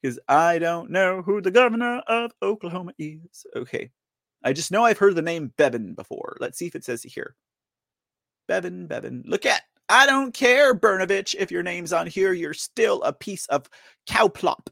Because 0.00 0.18
I 0.28 0.58
don't 0.58 0.90
know 0.90 1.22
who 1.22 1.40
the 1.40 1.52
governor 1.52 2.02
of 2.08 2.32
Oklahoma 2.42 2.92
is. 2.98 3.46
Okay. 3.54 3.90
I 4.44 4.52
just 4.52 4.72
know 4.72 4.84
I've 4.84 4.98
heard 4.98 5.14
the 5.14 5.22
name 5.22 5.52
Bevin 5.56 5.94
before. 5.94 6.36
Let's 6.40 6.58
see 6.58 6.66
if 6.66 6.74
it 6.74 6.84
says 6.84 7.04
it 7.04 7.12
here. 7.12 7.36
Bevin, 8.48 8.88
Bevin. 8.88 9.22
Look 9.26 9.46
at. 9.46 9.62
I 9.88 10.06
don't 10.06 10.32
care, 10.32 10.74
Brnovich. 10.74 11.34
If 11.38 11.50
your 11.50 11.62
name's 11.62 11.92
on 11.92 12.06
here, 12.06 12.32
you're 12.32 12.54
still 12.54 13.02
a 13.02 13.12
piece 13.12 13.46
of 13.46 13.68
cowplop. 14.08 14.68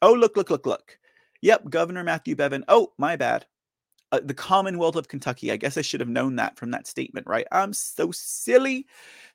Oh, 0.00 0.12
look, 0.12 0.36
look, 0.36 0.50
look, 0.50 0.66
look. 0.66 0.98
Yep, 1.42 1.70
Governor 1.70 2.04
Matthew 2.04 2.34
Bevin. 2.34 2.64
Oh, 2.68 2.92
my 2.98 3.16
bad. 3.16 3.46
Uh, 4.10 4.20
the 4.22 4.34
Commonwealth 4.34 4.96
of 4.96 5.08
Kentucky. 5.08 5.52
I 5.52 5.56
guess 5.56 5.78
I 5.78 5.82
should 5.82 6.00
have 6.00 6.08
known 6.08 6.36
that 6.36 6.58
from 6.58 6.70
that 6.72 6.86
statement, 6.86 7.26
right? 7.26 7.46
I'm 7.52 7.72
so 7.72 8.10
silly. 8.12 8.86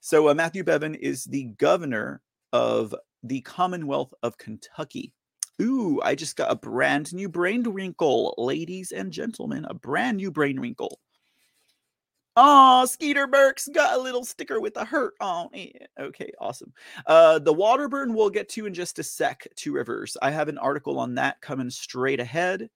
So, 0.01 0.29
uh, 0.29 0.33
Matthew 0.33 0.63
Bevin 0.63 0.95
is 0.95 1.23
the 1.23 1.45
governor 1.57 2.21
of 2.53 2.93
the 3.23 3.41
Commonwealth 3.41 4.13
of 4.21 4.37
Kentucky. 4.37 5.13
Ooh, 5.61 5.99
I 6.03 6.15
just 6.15 6.35
got 6.35 6.51
a 6.51 6.55
brand 6.55 7.13
new 7.13 7.29
brain 7.29 7.63
wrinkle, 7.63 8.35
ladies 8.37 8.91
and 8.91 9.11
gentlemen, 9.11 9.65
a 9.65 9.73
brand 9.73 10.17
new 10.17 10.31
brain 10.31 10.59
wrinkle. 10.59 10.99
Oh, 12.35 12.85
Skeeter 12.85 13.25
Burks 13.25 13.67
got 13.67 13.97
a 13.97 14.01
little 14.01 14.23
sticker 14.23 14.59
with 14.61 14.77
a 14.77 14.85
hurt 14.85 15.15
on 15.19 15.49
it. 15.53 15.89
Okay, 15.99 16.31
awesome. 16.39 16.71
Uh, 17.07 17.39
the 17.39 17.53
water 17.53 17.89
burn 17.89 18.13
we'll 18.13 18.29
get 18.29 18.47
to 18.49 18.67
in 18.67 18.75
just 18.75 18.99
a 18.99 19.03
sec. 19.03 19.47
Two 19.55 19.73
Rivers. 19.73 20.15
I 20.21 20.29
have 20.29 20.47
an 20.47 20.59
article 20.59 20.99
on 20.99 21.15
that 21.15 21.41
coming 21.41 21.71
straight 21.71 22.19
ahead. 22.19 22.69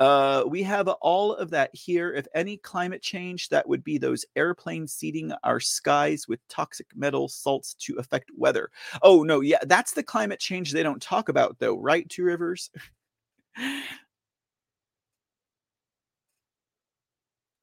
Uh, 0.00 0.44
we 0.48 0.62
have 0.62 0.88
all 0.88 1.34
of 1.34 1.50
that 1.50 1.70
here. 1.74 2.12
If 2.14 2.26
any 2.34 2.56
climate 2.56 3.02
change, 3.02 3.50
that 3.50 3.68
would 3.68 3.84
be 3.84 3.98
those 3.98 4.24
airplanes 4.34 4.94
seeding 4.94 5.30
our 5.44 5.60
skies 5.60 6.26
with 6.26 6.40
toxic 6.48 6.86
metal 6.96 7.28
salts 7.28 7.74
to 7.74 7.96
affect 7.96 8.30
weather. 8.34 8.70
Oh, 9.02 9.22
no, 9.22 9.40
yeah, 9.42 9.58
that's 9.66 9.92
the 9.92 10.02
climate 10.02 10.40
change 10.40 10.72
they 10.72 10.82
don't 10.82 11.02
talk 11.02 11.28
about, 11.28 11.58
though, 11.58 11.76
right, 11.76 12.08
Two 12.08 12.24
Rivers? 12.24 12.70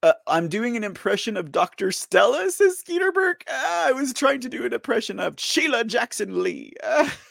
Uh, 0.03 0.13
I'm 0.27 0.47
doing 0.47 0.77
an 0.77 0.83
impression 0.83 1.37
of 1.37 1.51
Dr. 1.51 1.91
Stella, 1.91 2.51
says 2.51 2.83
Skeeterberg. 2.83 3.41
Uh, 3.47 3.87
I 3.87 3.91
was 3.93 4.13
trying 4.13 4.41
to 4.41 4.49
do 4.49 4.63
an 4.63 4.73
impression 4.73 5.19
of 5.19 5.39
Sheila 5.39 5.83
Jackson 5.85 6.43
Lee. 6.43 6.73
Uh, 6.83 7.09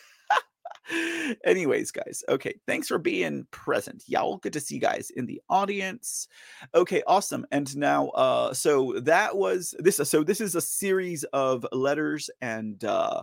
Anyways, 1.44 1.90
guys, 1.90 2.22
okay, 2.28 2.54
thanks 2.66 2.88
for 2.88 2.98
being 2.98 3.46
present. 3.50 4.04
Y'all, 4.06 4.38
good 4.38 4.52
to 4.52 4.60
see 4.60 4.76
you 4.76 4.80
guys 4.80 5.10
in 5.10 5.26
the 5.26 5.40
audience. 5.48 6.28
Okay, 6.74 7.02
awesome. 7.06 7.46
And 7.50 7.76
now, 7.76 8.08
uh, 8.08 8.54
so 8.54 8.94
that 9.00 9.36
was 9.36 9.74
this. 9.78 9.96
So 9.96 10.22
this 10.22 10.40
is 10.40 10.54
a 10.54 10.60
series 10.60 11.24
of 11.32 11.66
letters 11.72 12.30
and 12.40 12.82
uh, 12.84 13.22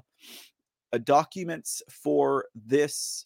uh 0.91 0.97
documents 0.99 1.81
for 1.89 2.45
this 2.53 3.25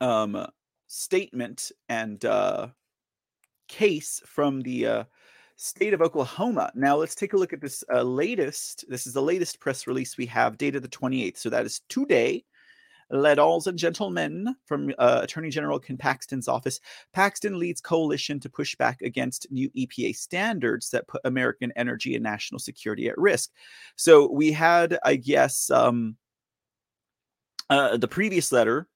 um 0.00 0.46
statement 0.86 1.72
and 1.88 2.24
uh 2.24 2.68
case 3.68 4.20
from 4.26 4.60
the 4.60 4.86
uh 4.86 5.04
state 5.56 5.94
of 5.94 6.02
Oklahoma. 6.02 6.70
Now 6.74 6.96
let's 6.96 7.14
take 7.14 7.32
a 7.32 7.36
look 7.36 7.52
at 7.52 7.60
this 7.60 7.82
uh, 7.92 8.02
latest. 8.02 8.84
This 8.88 9.06
is 9.06 9.12
the 9.12 9.22
latest 9.22 9.58
press 9.58 9.86
release 9.86 10.16
we 10.16 10.26
have, 10.26 10.58
dated 10.58 10.82
the 10.82 10.88
28th. 10.88 11.38
So 11.38 11.50
that 11.50 11.66
is 11.66 11.80
today. 11.88 12.44
Ladies 13.08 13.68
and 13.68 13.78
gentlemen, 13.78 14.56
from 14.66 14.92
uh, 14.98 15.20
Attorney 15.22 15.48
General 15.48 15.78
Ken 15.78 15.96
Paxton's 15.96 16.48
office, 16.48 16.80
Paxton 17.12 17.56
leads 17.56 17.80
coalition 17.80 18.40
to 18.40 18.50
push 18.50 18.74
back 18.74 19.00
against 19.00 19.46
new 19.52 19.70
EPA 19.70 20.16
standards 20.16 20.90
that 20.90 21.06
put 21.06 21.20
American 21.24 21.72
energy 21.76 22.16
and 22.16 22.24
national 22.24 22.58
security 22.58 23.08
at 23.08 23.16
risk. 23.16 23.50
So 23.94 24.28
we 24.30 24.50
had, 24.50 24.98
I 25.04 25.14
guess, 25.16 25.70
um, 25.70 26.16
uh, 27.70 27.96
the 27.96 28.08
previous 28.08 28.50
letter 28.50 28.88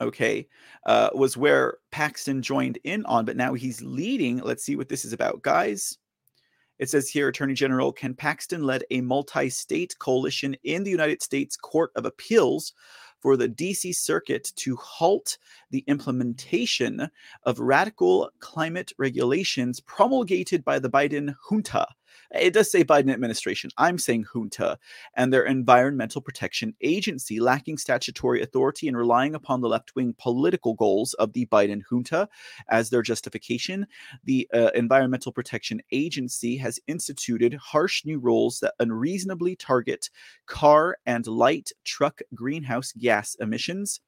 okay, 0.00 0.46
uh, 0.84 1.10
was 1.14 1.36
where 1.36 1.78
Paxton 1.90 2.42
joined 2.42 2.78
in 2.84 3.04
on, 3.06 3.24
but 3.24 3.36
now 3.36 3.54
he's 3.54 3.82
leading. 3.82 4.38
Let's 4.38 4.62
see 4.62 4.76
what 4.76 4.88
this 4.88 5.04
is 5.04 5.12
about, 5.12 5.42
guys. 5.42 5.96
It 6.78 6.90
says 6.90 7.08
here 7.08 7.28
Attorney 7.28 7.54
General 7.54 7.92
Ken 7.92 8.14
Paxton 8.14 8.62
led 8.62 8.84
a 8.90 9.00
multi 9.00 9.48
state 9.48 9.94
coalition 9.98 10.56
in 10.64 10.84
the 10.84 10.90
United 10.90 11.22
States 11.22 11.56
Court 11.56 11.90
of 11.96 12.04
Appeals 12.04 12.72
for 13.20 13.36
the 13.36 13.48
DC 13.48 13.94
Circuit 13.94 14.52
to 14.56 14.76
halt 14.76 15.38
the 15.70 15.84
implementation 15.86 17.08
of 17.44 17.58
radical 17.58 18.30
climate 18.40 18.92
regulations 18.98 19.80
promulgated 19.80 20.64
by 20.64 20.78
the 20.78 20.90
Biden 20.90 21.34
junta 21.48 21.86
it 22.34 22.52
does 22.52 22.70
say 22.70 22.84
Biden 22.84 23.12
administration. 23.12 23.70
I'm 23.76 23.98
saying 23.98 24.26
junta 24.32 24.78
and 25.14 25.32
their 25.32 25.44
environmental 25.44 26.20
protection 26.20 26.74
agency, 26.80 27.40
lacking 27.40 27.78
statutory 27.78 28.42
authority 28.42 28.88
and 28.88 28.96
relying 28.96 29.34
upon 29.34 29.60
the 29.60 29.68
left 29.68 29.94
wing 29.94 30.14
political 30.18 30.74
goals 30.74 31.14
of 31.14 31.32
the 31.32 31.46
Biden 31.46 31.82
junta 31.88 32.28
as 32.68 32.90
their 32.90 33.02
justification. 33.02 33.86
The 34.24 34.48
uh, 34.52 34.70
Environmental 34.74 35.32
Protection 35.32 35.80
Agency 35.92 36.56
has 36.58 36.80
instituted 36.86 37.54
harsh 37.54 38.04
new 38.04 38.18
rules 38.18 38.60
that 38.60 38.74
unreasonably 38.80 39.56
target 39.56 40.10
car 40.46 40.96
and 41.06 41.26
light 41.26 41.70
truck 41.84 42.20
greenhouse 42.34 42.92
gas 42.92 43.36
emissions 43.40 44.00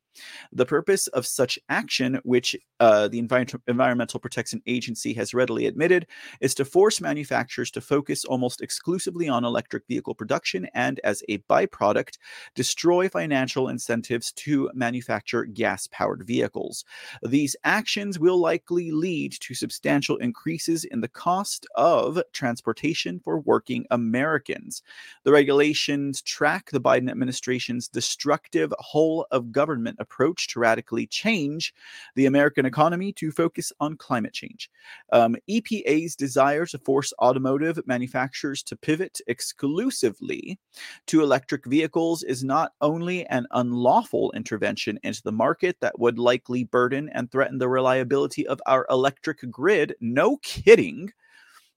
the 0.53 0.67
purpose 0.67 1.07
of 1.09 1.27
such 1.27 1.59
action, 1.69 2.21
which 2.25 2.57
uh, 2.81 3.09
the 3.09 3.21
Envi- 3.21 3.61
Environmental 3.67 4.21
Protection 4.21 4.63
Agency 4.67 5.13
has 5.15 5.35
readily 5.35 5.67
admitted, 5.67 6.07
is 6.41 6.55
to 6.55 6.65
force 6.65 7.01
manufacturers 7.01 7.71
to 7.73 7.81
focus 7.81 8.25
almost 8.25 8.61
exclusively 8.61 9.29
on 9.29 9.45
electric 9.45 9.87
vehicle 9.87 10.15
production 10.15 10.67
and, 10.75 11.01
as 11.05 11.23
a 11.29 11.39
byproduct, 11.39 12.19
destroy 12.55 13.09
financial 13.09 13.69
incentives 13.69 14.33
to 14.33 14.71
manufacture 14.75 15.45
gas 15.45 15.87
powered 15.89 16.27
vehicles. 16.27 16.85
These 17.23 17.57
actions 17.65 18.19
will 18.19 18.39
likely 18.39 18.91
lead 18.91 19.33
to 19.41 19.55
substantial 19.55 20.17
increases 20.17 20.85
in 20.85 21.01
the 21.01 21.09
cost 21.09 21.67
of 21.75 22.21
transportation 22.33 23.21
for 23.21 23.41
working 23.41 23.87
Americans. 23.91 24.83
The 25.25 25.33
regulations 25.33 26.23
track 26.23 26.71
the 26.71 26.81
Biden 26.81 27.11
administration's 27.11 27.89
destructive 27.89 28.73
whole 28.79 29.27
of 29.31 29.53
government 29.53 29.99
approach 30.09 30.49
to 30.49 30.61
radically 30.61 31.07
change 31.07 31.75
the 32.15 32.27
American 32.27 32.67
economy 32.67 33.13
to 33.13 33.31
focus 33.31 33.73
on 33.81 33.97
climate 33.97 34.33
change. 34.33 34.71
Um, 35.13 35.37
EPA's 35.49 36.17
desire 36.17 36.67
to 36.67 36.79
force 36.79 37.13
automotive 37.21 37.79
manufacturers 37.87 38.63
to 38.65 38.77
pivot 38.77 39.21
exclusively 39.27 40.59
to 41.07 41.23
electric 41.23 41.67
vehicles 41.67 42.23
is 42.23 42.43
not 42.43 42.73
only 42.81 43.27
an 43.27 43.47
unlawful 43.53 44.33
intervention 44.33 44.99
into 45.03 45.23
the 45.23 45.33
market 45.33 45.77
that 45.81 45.99
would 45.99 46.19
likely 46.19 46.65
burden 46.65 47.11
and 47.11 47.31
threaten 47.31 47.59
the 47.59 47.69
reliability 47.69 48.47
of 48.47 48.61
our 48.67 48.87
electric 48.91 49.39
grid, 49.51 49.95
no 50.01 50.39
kidding 50.39 51.13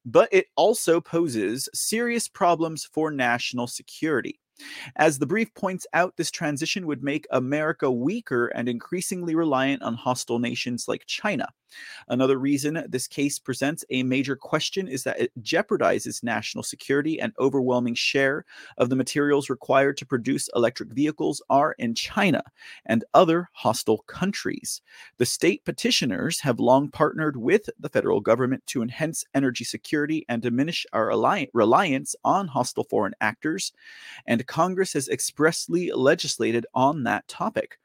but 0.04 0.28
it 0.32 0.48
also 0.56 1.00
poses 1.00 1.70
serious 1.76 2.28
problems 2.28 2.86
for 2.92 3.12
national 3.12 3.68
security. 3.68 4.40
As 4.96 5.20
the 5.20 5.26
brief 5.26 5.54
points 5.54 5.88
out, 5.94 6.18
this 6.18 6.32
transition 6.32 6.88
would 6.88 7.04
make 7.04 7.28
America 7.32 7.92
weaker 7.92 8.48
and 8.48 8.68
increasingly 8.68 9.36
reliant 9.36 9.82
on 9.84 9.96
hostile 9.96 10.40
nations 10.40 10.88
like 10.88 11.06
China. 11.06 11.48
Another 12.10 12.38
reason 12.38 12.84
this 12.90 13.08
case 13.08 13.40
presents 13.40 13.86
a 13.90 14.04
major 14.04 14.36
question 14.36 14.88
is 14.88 15.04
that 15.04 15.20
it 15.20 15.32
jeopardizes 15.42 16.24
national 16.24 16.64
security. 16.64 17.20
An 17.20 17.34
overwhelming 17.40 17.96
share 17.96 18.46
of 18.78 18.90
the 18.90 18.96
materials 18.96 19.50
required 19.50 19.98
to 19.98 20.06
produce 20.06 20.50
electric 20.56 20.92
vehicles 20.92 21.42
are 21.50 21.74
in 21.80 21.96
China 21.96 22.44
and 22.86 23.06
other 23.14 23.50
hostile 23.54 24.00
countries. 24.00 24.82
The 25.18 25.26
state 25.26 25.64
petitioners 25.64 26.42
have 26.42 26.60
long 26.60 26.90
partnered 26.90 27.38
with 27.38 27.70
the 27.80 27.90
federal 27.90 28.20
government 28.20 28.66
to 28.68 28.82
enhance 28.82 29.24
energy 29.34 29.64
security 29.64 30.26
and 30.28 30.42
diminish 30.42 30.86
our 30.94 31.08
reliance 31.54 32.16
on 32.24 32.48
hostile 32.48 32.84
foreign 32.84 33.16
actors, 33.22 33.72
and 34.26 34.46
Congress 34.52 34.92
has 34.92 35.08
expressly 35.08 35.92
legislated 35.94 36.66
on 36.74 37.04
that 37.04 37.26
topic 37.30 37.78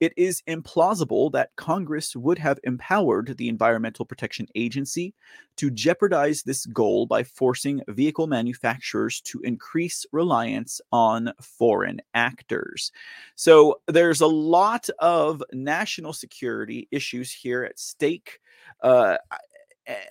it 0.00 0.12
is 0.16 0.42
implausible 0.48 1.30
that 1.32 1.50
Congress 1.56 2.16
would 2.16 2.38
have 2.38 2.58
empowered 2.64 3.36
the 3.36 3.48
Environmental 3.48 4.04
Protection 4.04 4.46
Agency 4.54 5.14
to 5.56 5.70
jeopardize 5.70 6.42
this 6.42 6.66
goal 6.66 7.06
by 7.06 7.22
forcing 7.22 7.82
vehicle 7.88 8.26
manufacturers 8.26 9.20
to 9.22 9.40
increase 9.40 10.04
reliance 10.12 10.80
on 10.92 11.32
foreign 11.40 12.00
actors. 12.14 12.92
So 13.34 13.80
there's 13.86 14.20
a 14.20 14.26
lot 14.26 14.88
of 14.98 15.42
national 15.52 16.12
security 16.12 16.88
issues 16.90 17.32
here 17.32 17.64
at 17.64 17.78
stake. 17.78 18.40
Uh, 18.82 19.16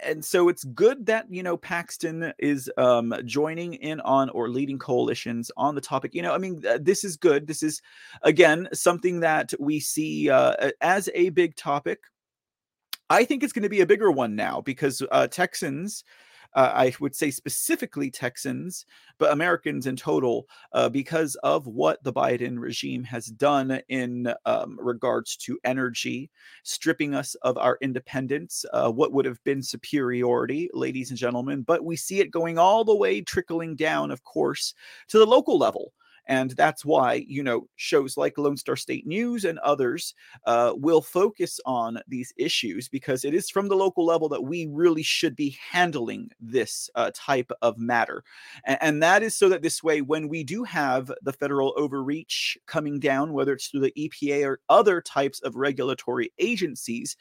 and 0.04 0.24
so 0.24 0.50
it's 0.50 0.64
good 0.64 1.06
that 1.08 1.26
you 1.30 1.44
know 1.44 1.58
Paxton 1.58 2.34
is 2.38 2.70
um, 2.78 3.14
joining 3.26 3.74
in 3.76 4.00
on 4.02 4.30
or 4.30 4.50
leading 4.50 4.78
coalitions 4.78 5.52
on 5.58 5.76
the 5.76 5.82
topic. 5.82 6.14
You 6.14 6.22
know, 6.22 6.34
I 6.34 6.38
mean, 6.38 6.64
this 6.80 7.04
is 7.04 7.18
good. 7.18 7.48
This 7.48 7.64
is 7.64 7.82
again 8.22 8.68
something 8.74 9.22
that 9.22 9.54
we 9.60 9.80
see 9.80 10.30
uh, 10.30 10.72
as 10.82 11.10
a 11.14 11.30
big 11.30 11.56
topic. 11.56 12.00
I 13.10 13.26
think 13.26 13.44
it's 13.44 13.54
going 13.54 13.64
to 13.64 13.70
be 13.70 13.82
a 13.82 13.86
bigger 13.86 14.12
one 14.12 14.36
now 14.36 14.62
because 14.62 15.02
uh, 15.12 15.28
Texans 15.28 16.04
uh, 16.56 16.72
I 16.74 16.94
would 17.00 17.16
say 17.16 17.32
specifically 17.32 18.12
Texans, 18.12 18.86
but 19.18 19.32
Americans 19.32 19.88
in 19.88 19.96
total, 19.96 20.48
uh, 20.74 20.90
because 20.90 21.36
of 21.44 21.68
what 21.68 22.04
the 22.04 22.14
Biden 22.14 22.60
regime 22.60 23.04
has 23.04 23.28
done 23.28 23.82
in 23.90 24.34
um, 24.46 24.78
regards 24.80 25.36
to 25.38 25.60
energy, 25.64 26.30
stripping 26.64 27.16
us 27.16 27.36
of 27.36 27.58
our 27.58 27.78
independence, 27.82 28.66
uh, 28.74 28.92
what 28.92 29.14
would 29.14 29.26
have 29.26 29.44
been 29.44 29.64
superiority, 29.64 30.70
ladies 30.74 31.10
and 31.10 31.20
gentlemen. 31.20 31.62
But 31.64 31.84
we 31.84 31.96
see 31.96 32.20
it 32.20 32.32
going 32.32 32.58
all 32.58 32.84
the 32.84 32.96
way 32.96 33.22
trickling 33.22 33.76
down, 33.76 34.12
of 34.12 34.24
course, 34.24 34.74
to 35.10 35.20
the 35.20 35.26
local 35.26 35.58
level. 35.58 35.94
And 36.28 36.52
that's 36.52 36.86
why, 36.86 37.26
you 37.28 37.44
know, 37.44 37.68
shows 37.76 38.18
like 38.18 38.38
Lone 38.38 38.58
Star 38.58 38.76
State 38.76 39.06
News 39.06 39.46
and 39.46 39.60
others 39.60 40.14
uh, 40.46 40.74
will 40.76 41.02
focus 41.02 41.60
on 41.66 42.00
these 42.08 42.34
issues 42.38 42.88
because 42.88 43.26
it 43.26 43.34
is 43.34 43.50
from 43.50 43.68
the 43.68 43.76
local 43.76 44.06
level 44.06 44.30
that 44.30 44.44
we 44.44 44.68
really 44.68 45.04
should 45.04 45.36
be 45.36 45.58
handling 45.72 46.30
this 46.40 46.90
uh, 46.96 47.12
type 47.14 47.52
of 47.62 47.78
matter. 47.78 48.24
And, 48.66 48.78
and 48.82 49.04
that 49.04 49.24
is 49.24 49.36
so 49.36 49.50
that 49.50 49.62
this 49.62 49.84
way, 49.84 50.02
when 50.02 50.30
we 50.30 50.44
do 50.44 50.64
have 50.64 51.12
the 51.22 51.34
federal 51.34 51.74
overreach 51.78 52.58
coming 52.68 53.00
down, 53.00 53.34
whether 53.34 53.54
it's 53.54 53.68
through 53.68 53.82
the 53.82 53.94
EPA 53.98 54.46
or 54.46 54.60
other 54.70 55.02
types 55.02 55.42
of 55.42 55.56
regulatory 55.56 56.32
agencies, 56.40 57.18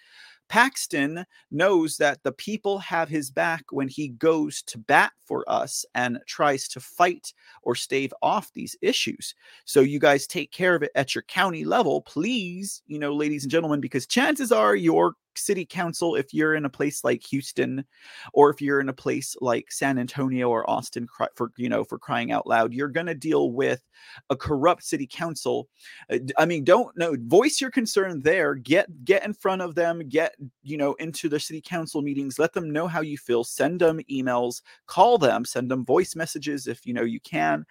Paxton 0.53 1.25
knows 1.51 1.97
that 1.97 2.23
the 2.25 2.33
people 2.33 2.79
have 2.81 3.09
his 3.09 3.31
back 3.31 3.65
when 3.71 3.89
he 3.89 4.09
goes 4.09 4.61
to 4.65 4.77
bat 4.77 5.13
for 5.25 5.47
us 5.49 5.87
and 5.95 6.19
tries 6.27 6.69
to 6.69 6.79
fight 6.79 7.33
or 7.63 7.75
stave 7.75 8.13
off 8.21 8.53
these 8.53 8.77
issues. 8.83 9.35
So 9.65 9.81
you 9.81 9.99
guys 9.99 10.27
take 10.27 10.53
care 10.53 10.75
of 10.75 10.83
it 10.83 10.91
at 10.95 11.15
your 11.15 11.23
county 11.23 11.65
level, 11.65 12.03
please, 12.03 12.83
you 12.87 12.99
know, 12.99 13.15
ladies 13.15 13.45
and 13.45 13.51
gentlemen, 13.51 13.81
because 13.81 14.07
chances 14.07 14.53
are 14.53 14.77
your 14.77 15.15
city 15.39 15.65
council 15.65 16.15
if 16.15 16.33
you're 16.33 16.55
in 16.55 16.65
a 16.65 16.71
place 16.71 17.05
like 17.05 17.23
Houston 17.25 17.85
or 18.33 18.51
if 18.51 18.61
you're 18.61 18.81
in 18.81 18.89
a 18.89 18.95
place 18.95 19.37
like 19.41 19.71
San 19.71 19.99
Antonio 19.99 20.49
or 20.49 20.69
Austin 20.69 21.09
for 21.35 21.53
you 21.57 21.69
know 21.69 21.85
for 21.85 21.99
crying 21.99 22.33
out 22.33 22.47
loud 22.47 22.73
you're 22.73 22.89
going 22.89 23.07
to 23.07 23.15
deal 23.15 23.53
with 23.53 23.83
a 24.31 24.37
corrupt 24.37 24.85
city 24.85 25.07
council 25.07 25.69
uh, 26.11 26.19
I 26.39 26.47
mean 26.47 26.65
don't 26.65 26.97
know 26.97 27.17
voice 27.19 27.61
your 27.61 27.71
concern 27.71 28.21
there 28.21 28.55
get 28.55 29.05
get 29.05 29.25
in 29.25 29.35
front 29.35 29.63
of 29.63 29.75
them 29.75 30.09
get 30.09 30.35
you 30.63 30.77
know 30.77 30.95
into 30.95 31.29
the 31.29 31.41
city 31.41 31.61
council 31.61 32.03
meetings 32.03 32.39
let 32.39 32.53
them 32.53 32.71
know 32.71 32.87
how 32.87 33.01
you 33.01 33.19
feel 33.19 33.45
send 33.45 33.81
them 33.81 34.01
emails 34.11 34.63
call 34.87 35.19
them 35.19 35.45
send 35.45 35.71
them 35.71 35.85
voice 35.85 36.17
messages 36.17 36.67
if 36.67 36.87
you 36.87 36.95
know 36.95 37.03
you 37.03 37.21
can 37.21 37.65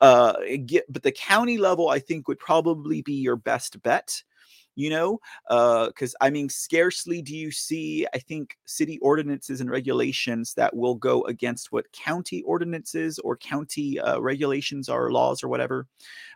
uh 0.00 0.34
get 0.66 0.90
but 0.92 1.02
the 1.02 1.12
county 1.12 1.58
level 1.58 1.88
I 1.88 1.98
think 1.98 2.28
would 2.28 2.38
probably 2.38 3.02
be 3.02 3.14
your 3.14 3.36
best 3.36 3.80
bet 3.82 4.22
you 4.78 4.90
know 4.90 5.18
because 5.88 6.14
uh, 6.14 6.24
i 6.24 6.30
mean 6.30 6.48
scarcely 6.48 7.20
do 7.20 7.36
you 7.36 7.50
see 7.50 8.06
i 8.14 8.18
think 8.18 8.56
city 8.64 8.98
ordinances 9.00 9.60
and 9.60 9.70
regulations 9.70 10.54
that 10.54 10.74
will 10.74 10.94
go 10.94 11.22
against 11.22 11.72
what 11.72 11.90
county 11.92 12.42
ordinances 12.42 13.18
or 13.18 13.36
county 13.36 13.98
uh, 14.00 14.18
regulations 14.20 14.88
are 14.88 15.10
laws 15.10 15.42
or 15.42 15.48
whatever 15.48 15.86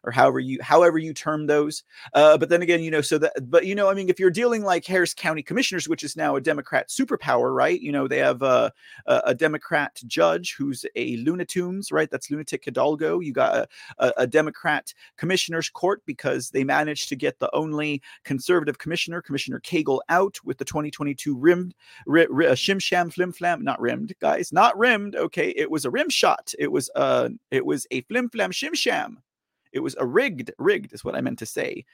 or 0.05 0.11
however 0.11 0.41
you 0.41 0.59
however 0.61 0.99
you 0.99 1.15
term 1.15 1.47
those. 1.47 1.85
Uh, 2.15 2.37
but 2.37 2.49
then 2.49 2.63
again 2.63 2.83
you 2.83 2.91
know 2.91 3.01
so 3.01 3.19
that 3.19 3.33
but 3.51 3.67
you 3.67 3.75
know 3.75 3.89
i 3.89 3.95
mean 3.95 4.09
if 4.09 4.19
you're 4.19 4.31
dealing 4.31 4.63
like 4.63 4.85
harris 4.85 5.15
county 5.15 5.43
commissioners 5.43 5.89
which 5.89 6.03
is 6.03 6.17
now 6.17 6.37
a 6.37 6.41
democrat 6.41 6.89
superpower 6.89 7.55
right? 7.55 7.81
You 7.81 7.93
know 7.93 8.09
they 8.09 8.19
have 8.19 8.43
a, 8.43 8.73
a 9.07 9.35
democrat 9.35 10.01
judge 10.07 10.55
who's 10.59 10.85
a 10.97 11.17
lunatunes 11.19 11.93
right? 11.93 12.11
That's 12.11 12.31
lunatic 12.31 12.65
hidalgo. 12.65 13.21
You 13.21 13.33
got 13.33 13.55
a, 13.55 13.69
a, 13.99 14.13
a 14.19 14.27
democrat 14.27 14.93
commissioners 15.17 15.69
court 15.69 16.03
because 16.07 16.51
they 16.51 16.65
managed 16.65 17.09
to 17.11 17.17
get 17.17 17.39
the 17.39 17.55
only 17.55 18.03
conservative 18.33 18.79
commissioner, 18.79 19.21
Commissioner 19.21 19.61
Cagle, 19.61 20.01
out 20.09 20.39
with 20.43 20.57
the 20.57 20.65
2022 20.65 21.37
rimmed, 21.37 21.75
ri, 22.07 22.27
ri, 22.31 22.47
uh, 22.47 22.55
shim 22.55 22.81
sham 22.81 23.11
flim 23.11 23.31
flam, 23.31 23.63
not 23.63 23.79
rimmed, 23.79 24.15
guys, 24.23 24.55
not 24.55 24.77
rimmed. 24.79 25.15
Okay, 25.15 25.51
it 25.51 25.71
was 25.71 25.85
a 25.85 25.91
rim 25.91 26.09
shot. 26.09 26.55
It 26.59 26.73
was 26.73 26.89
a, 26.95 27.29
it 27.51 27.67
was 27.67 27.87
a 27.91 28.01
flim 28.03 28.31
flam 28.31 28.51
shim 28.51 28.75
sham. 28.75 29.23
It 29.71 29.81
was 29.81 29.95
a 29.99 30.07
rigged, 30.07 30.51
rigged 30.59 30.95
is 30.95 31.05
what 31.05 31.15
I 31.15 31.21
meant 31.21 31.41
to 31.41 31.47
say, 31.47 31.85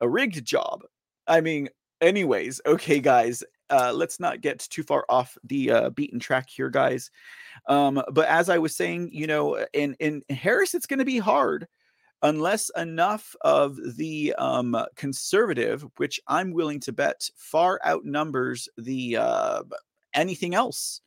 a 0.00 0.08
rigged 0.08 0.44
job. 0.44 0.82
I 1.28 1.40
mean, 1.40 1.68
anyways, 2.00 2.60
okay, 2.66 2.98
guys, 2.98 3.44
uh, 3.70 3.92
let's 3.94 4.18
not 4.18 4.40
get 4.40 4.58
too 4.58 4.82
far 4.82 5.04
off 5.08 5.38
the 5.44 5.70
uh, 5.70 5.90
beaten 5.90 6.18
track 6.18 6.48
here, 6.48 6.68
guys. 6.68 7.12
Um, 7.68 8.02
but 8.12 8.26
as 8.26 8.48
I 8.48 8.58
was 8.58 8.74
saying, 8.74 9.10
you 9.12 9.28
know, 9.28 9.64
in 9.72 9.94
in 10.00 10.22
Harris, 10.30 10.74
it's 10.74 10.86
going 10.86 10.98
to 10.98 11.04
be 11.04 11.18
hard 11.18 11.68
unless 12.22 12.70
enough 12.76 13.36
of 13.42 13.78
the 13.96 14.34
um, 14.38 14.76
conservative, 14.96 15.84
which 15.96 16.20
I'm 16.26 16.52
willing 16.52 16.80
to 16.80 16.92
bet 16.92 17.28
far 17.36 17.80
outnumbers 17.84 18.68
the 18.76 19.16
uh, 19.16 19.62
anything 20.14 20.54
else, 20.54 21.02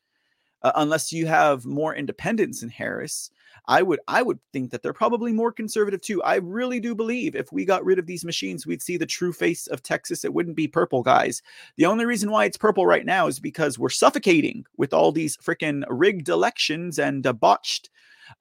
uh, 0.62 0.72
unless 0.76 1.12
you 1.12 1.26
have 1.26 1.66
more 1.66 1.96
independence 1.96 2.64
in 2.64 2.70
Harris. 2.70 3.32
I 3.68 3.82
would 3.82 4.00
I 4.08 4.22
would 4.22 4.40
think 4.54 4.72
that 4.72 4.84
they're 4.84 4.94
probably 4.94 5.34
more 5.34 5.52
conservative 5.52 6.02
too. 6.02 6.24
I 6.24 6.36
really 6.36 6.80
do 6.80 6.96
believe 6.96 7.36
if 7.36 7.52
we 7.52 7.66
got 7.66 7.84
rid 7.84 8.00
of 8.00 8.06
these 8.06 8.24
machines, 8.24 8.66
we'd 8.66 8.82
see 8.82 8.98
the 8.98 9.06
true 9.06 9.34
face 9.34 9.68
of 9.68 9.84
Texas. 9.84 10.24
It 10.24 10.34
wouldn't 10.34 10.56
be 10.56 10.68
purple, 10.68 11.04
guys. 11.04 11.42
The 11.76 11.86
only 11.86 12.06
reason 12.06 12.32
why 12.32 12.46
it's 12.46 12.58
purple 12.58 12.86
right 12.86 13.06
now 13.06 13.28
is 13.28 13.40
because 13.40 13.78
we're 13.78 13.90
suffocating 13.90 14.66
with 14.78 14.94
all 14.94 15.12
these 15.12 15.38
freaking 15.38 15.84
rigged 15.90 16.30
elections 16.30 17.00
and 17.00 17.26
uh, 17.26 17.34
botched 17.34 17.90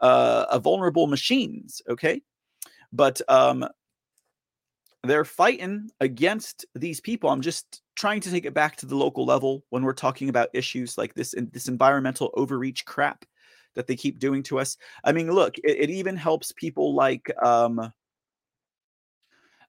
uh, 0.00 0.58
vulnerable 0.60 1.06
machines. 1.06 1.82
Okay, 1.88 2.22
but 2.92 3.20
um, 3.28 3.66
they're 5.04 5.24
fighting 5.24 5.90
against 6.00 6.66
these 6.74 7.00
people. 7.00 7.30
I'm 7.30 7.40
just 7.40 7.82
trying 7.96 8.20
to 8.20 8.30
take 8.30 8.44
it 8.44 8.54
back 8.54 8.76
to 8.76 8.86
the 8.86 8.96
local 8.96 9.24
level 9.24 9.64
when 9.70 9.82
we're 9.82 9.92
talking 9.92 10.28
about 10.28 10.50
issues 10.54 10.98
like 10.98 11.14
this 11.14 11.34
and 11.34 11.50
this 11.52 11.68
environmental 11.68 12.30
overreach 12.34 12.84
crap 12.84 13.24
that 13.74 13.86
they 13.86 13.96
keep 13.96 14.18
doing 14.18 14.42
to 14.44 14.58
us. 14.58 14.76
I 15.04 15.12
mean, 15.12 15.30
look, 15.30 15.56
it, 15.58 15.78
it 15.78 15.90
even 15.90 16.16
helps 16.16 16.52
people 16.52 16.94
like 16.94 17.30
um, 17.42 17.78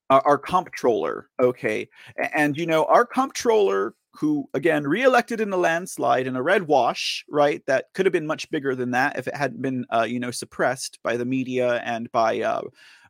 our, 0.09 0.21
our 0.25 0.37
comptroller. 0.37 1.29
Okay, 1.39 1.89
and, 2.17 2.29
and 2.33 2.57
you 2.57 2.65
know 2.65 2.85
our 2.85 3.05
comptroller 3.05 3.93
who 4.13 4.49
again 4.53 4.85
reelected 4.85 5.39
in 5.39 5.53
a 5.53 5.57
landslide 5.57 6.27
in 6.27 6.35
a 6.35 6.41
red 6.41 6.67
wash, 6.67 7.23
right? 7.29 7.63
That 7.67 7.85
could 7.93 8.05
have 8.05 8.13
been 8.13 8.27
much 8.27 8.49
bigger 8.49 8.75
than 8.75 8.91
that 8.91 9.17
if 9.17 9.27
it 9.27 9.35
hadn't 9.35 9.61
been, 9.61 9.85
uh, 9.93 10.07
you 10.09 10.19
know, 10.19 10.31
suppressed 10.31 10.99
by 11.03 11.17
the 11.17 11.25
media 11.25 11.81
and 11.85 12.11
by 12.11 12.41
uh, 12.41 12.61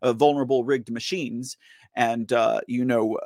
uh, 0.02 0.14
vulnerable 0.14 0.64
rigged 0.64 0.92
machines, 0.92 1.58
and 1.96 2.32
uh, 2.34 2.62
you 2.68 2.86
know, 2.86 3.20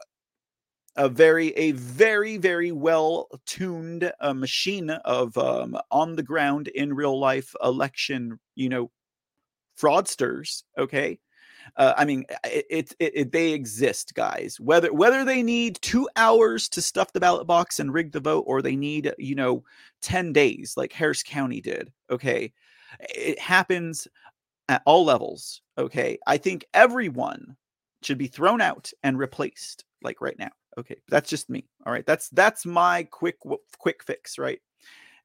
a 0.96 1.10
very, 1.10 1.50
a 1.58 1.72
very, 1.72 2.38
very 2.38 2.72
well 2.72 3.28
tuned 3.46 4.12
uh, 4.20 4.34
machine 4.34 4.90
of 4.90 5.38
um, 5.38 5.78
on 5.90 6.16
the 6.16 6.24
ground 6.24 6.68
in 6.68 6.94
real 6.94 7.20
life 7.20 7.56
election, 7.64 8.40
you 8.56 8.70
know, 8.70 8.92
fraudsters. 9.80 10.64
Okay, 10.78 11.20
uh, 11.76 11.94
I 11.98 12.06
mean, 12.06 12.26
it, 12.46 12.94
it, 13.00 13.12
it, 13.16 13.32
they 13.32 13.54
exist, 13.54 14.14
guys. 14.16 14.60
Whether 14.60 14.94
whether 14.94 15.26
they 15.26 15.44
need 15.44 15.80
two 15.82 16.08
hours 16.16 16.70
to 16.70 16.82
stuff 16.82 17.14
the 17.14 17.20
ballot 17.20 17.48
box 17.48 17.80
and 17.80 17.94
rig 17.94 18.12
the 18.12 18.20
vote, 18.20 18.44
or 18.48 18.62
they 18.62 18.76
need 18.76 19.14
you 19.18 19.36
know 19.36 19.64
ten 20.02 20.34
days, 20.34 20.76
like 20.78 20.94
Harris 20.94 21.24
County 21.24 21.62
did. 21.62 21.92
Okay, 22.10 22.54
it 23.00 23.40
happens 23.40 24.08
at 24.70 24.84
all 24.86 25.06
levels. 25.06 25.62
Okay, 25.78 26.18
I 26.28 26.38
think 26.38 26.66
everyone 26.74 27.56
should 28.02 28.18
be 28.18 28.28
thrown 28.28 28.62
out 28.62 28.92
and 29.04 29.18
replaced, 29.18 29.86
like 30.02 30.22
right 30.22 30.38
now. 30.38 30.52
Okay, 30.78 30.98
that's 31.10 31.30
just 31.30 31.50
me. 31.50 31.66
All 31.86 31.94
right, 31.94 32.06
that's 32.06 32.30
that's 32.30 32.66
my 32.66 33.04
quick 33.04 33.38
quick 33.80 34.04
fix, 34.04 34.38
right? 34.38 34.60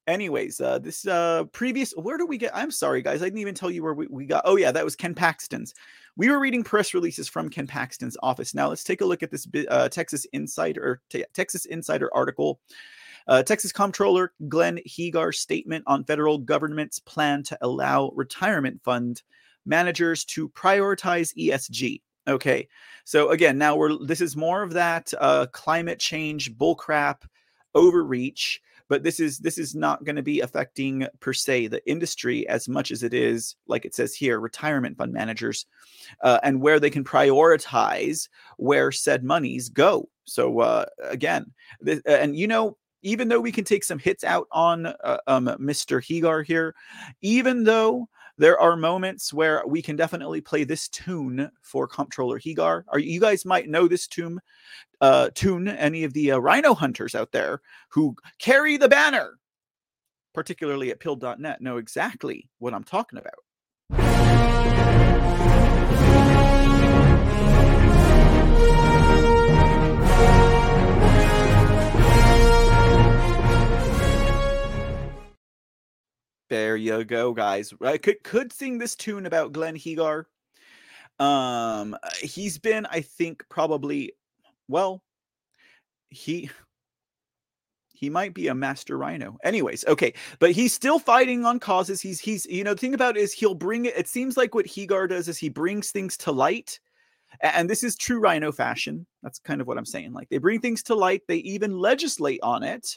anyways 0.08 0.58
uh 0.60 0.78
this 0.78 1.06
uh 1.06 1.44
previous 1.52 1.92
where 1.92 2.16
do 2.16 2.26
we 2.26 2.38
get 2.38 2.50
i'm 2.56 2.70
sorry 2.70 3.02
guys 3.02 3.20
i 3.20 3.26
didn't 3.26 3.40
even 3.40 3.54
tell 3.54 3.70
you 3.70 3.82
where 3.82 3.92
we, 3.92 4.06
we 4.08 4.24
got 4.24 4.42
oh 4.46 4.56
yeah 4.56 4.72
that 4.72 4.84
was 4.84 4.96
ken 4.96 5.14
paxton's 5.14 5.74
we 6.18 6.28
were 6.28 6.40
reading 6.40 6.64
press 6.64 6.92
releases 6.92 7.28
from 7.28 7.48
ken 7.48 7.66
paxton's 7.66 8.16
office. 8.22 8.52
Now 8.54 8.68
let's 8.68 8.84
take 8.84 9.00
a 9.00 9.06
look 9.06 9.22
at 9.22 9.30
this 9.30 9.46
uh, 9.70 9.88
texas 9.88 10.26
insider 10.34 11.00
texas 11.32 11.64
insider 11.64 12.14
article. 12.14 12.60
Uh, 13.26 13.42
Texas 13.42 13.72
Comptroller 13.72 14.32
Glenn 14.48 14.80
Hegar's 14.86 15.38
statement 15.38 15.84
on 15.86 16.02
federal 16.02 16.38
government's 16.38 16.98
plan 16.98 17.42
to 17.42 17.58
allow 17.60 18.10
retirement 18.16 18.80
fund 18.82 19.22
managers 19.66 20.24
to 20.24 20.48
prioritize 20.48 21.36
ESG. 21.36 22.00
Okay, 22.26 22.68
so 23.04 23.28
again, 23.28 23.58
now 23.58 23.76
we're 23.76 24.02
this 24.04 24.22
is 24.22 24.34
more 24.34 24.62
of 24.62 24.72
that 24.72 25.12
uh, 25.20 25.46
climate 25.52 25.98
change 25.98 26.56
bullcrap 26.56 27.22
overreach 27.74 28.60
but 28.88 29.02
this 29.02 29.20
is 29.20 29.38
this 29.38 29.58
is 29.58 29.74
not 29.74 30.04
going 30.04 30.16
to 30.16 30.22
be 30.22 30.40
affecting 30.40 31.06
per 31.20 31.32
se 31.32 31.68
the 31.68 31.86
industry 31.88 32.48
as 32.48 32.68
much 32.68 32.90
as 32.90 33.02
it 33.02 33.14
is 33.14 33.56
like 33.66 33.84
it 33.84 33.94
says 33.94 34.14
here 34.14 34.40
retirement 34.40 34.96
fund 34.96 35.12
managers 35.12 35.66
uh, 36.22 36.38
and 36.42 36.60
where 36.60 36.80
they 36.80 36.90
can 36.90 37.04
prioritize 37.04 38.28
where 38.56 38.90
said 38.90 39.24
monies 39.24 39.68
go 39.68 40.08
so 40.24 40.60
uh, 40.60 40.84
again 41.02 41.52
this, 41.80 42.00
and 42.06 42.36
you 42.36 42.46
know 42.46 42.76
even 43.02 43.28
though 43.28 43.40
we 43.40 43.52
can 43.52 43.64
take 43.64 43.84
some 43.84 43.98
hits 43.98 44.24
out 44.24 44.48
on 44.50 44.86
uh, 44.86 45.18
um, 45.26 45.46
Mr. 45.60 46.02
Hegar 46.02 46.44
here, 46.44 46.74
even 47.22 47.64
though 47.64 48.08
there 48.38 48.58
are 48.58 48.76
moments 48.76 49.32
where 49.32 49.62
we 49.66 49.82
can 49.82 49.96
definitely 49.96 50.40
play 50.40 50.64
this 50.64 50.88
tune 50.88 51.50
for 51.60 51.86
Comptroller 51.86 52.38
Hegar. 52.38 52.84
Are 52.88 52.98
you 52.98 53.20
guys 53.20 53.44
might 53.44 53.68
know 53.68 53.88
this 53.88 54.06
tune? 54.06 54.40
Uh, 55.00 55.30
tune 55.34 55.68
any 55.68 56.04
of 56.04 56.12
the 56.12 56.32
uh, 56.32 56.38
RINO 56.38 56.74
hunters 56.74 57.14
out 57.14 57.32
there 57.32 57.60
who 57.90 58.16
carry 58.38 58.76
the 58.76 58.88
banner 58.88 59.38
particularly 60.38 60.92
at 60.92 61.00
Pilled.net, 61.00 61.60
know 61.60 61.78
exactly 61.78 62.48
what 62.58 62.72
I'm 62.72 62.84
talking 62.84 63.18
about. 63.18 63.34
There 76.48 76.76
you 76.76 77.04
go, 77.04 77.32
guys. 77.34 77.74
I 77.82 77.98
could 77.98 78.22
could 78.24 78.52
sing 78.52 78.78
this 78.78 78.96
tune 78.96 79.26
about 79.26 79.52
Glenn 79.52 79.76
Hegar. 79.76 80.24
Um, 81.18 81.96
he's 82.20 82.58
been, 82.58 82.86
I 82.86 83.00
think, 83.00 83.44
probably, 83.48 84.12
well, 84.68 85.02
he 86.10 86.50
he 87.92 88.08
might 88.08 88.32
be 88.32 88.46
a 88.46 88.54
master 88.54 88.96
RINO. 88.96 89.36
Anyways, 89.42 89.84
okay, 89.86 90.14
but 90.38 90.52
he's 90.52 90.72
still 90.72 90.98
fighting 90.98 91.44
on 91.44 91.58
causes. 91.58 92.00
He's 92.00 92.20
he's 92.20 92.46
you 92.46 92.64
know 92.64 92.72
the 92.72 92.80
thing 92.80 92.94
about 92.94 93.16
it 93.16 93.20
is 93.20 93.32
he'll 93.32 93.54
bring 93.54 93.84
it. 93.84 93.96
It 93.96 94.08
seems 94.08 94.36
like 94.36 94.54
what 94.54 94.66
Hegar 94.66 95.08
does 95.08 95.28
is 95.28 95.36
he 95.36 95.50
brings 95.50 95.90
things 95.90 96.16
to 96.18 96.32
light, 96.32 96.80
and 97.40 97.68
this 97.68 97.84
is 97.84 97.94
true 97.94 98.20
RINO 98.20 98.52
fashion. 98.52 99.06
That's 99.22 99.38
kind 99.38 99.60
of 99.60 99.66
what 99.66 99.76
I'm 99.76 99.84
saying. 99.84 100.14
Like 100.14 100.30
they 100.30 100.38
bring 100.38 100.60
things 100.60 100.82
to 100.84 100.94
light. 100.94 101.22
They 101.28 101.38
even 101.38 101.76
legislate 101.76 102.40
on 102.42 102.62
it 102.62 102.96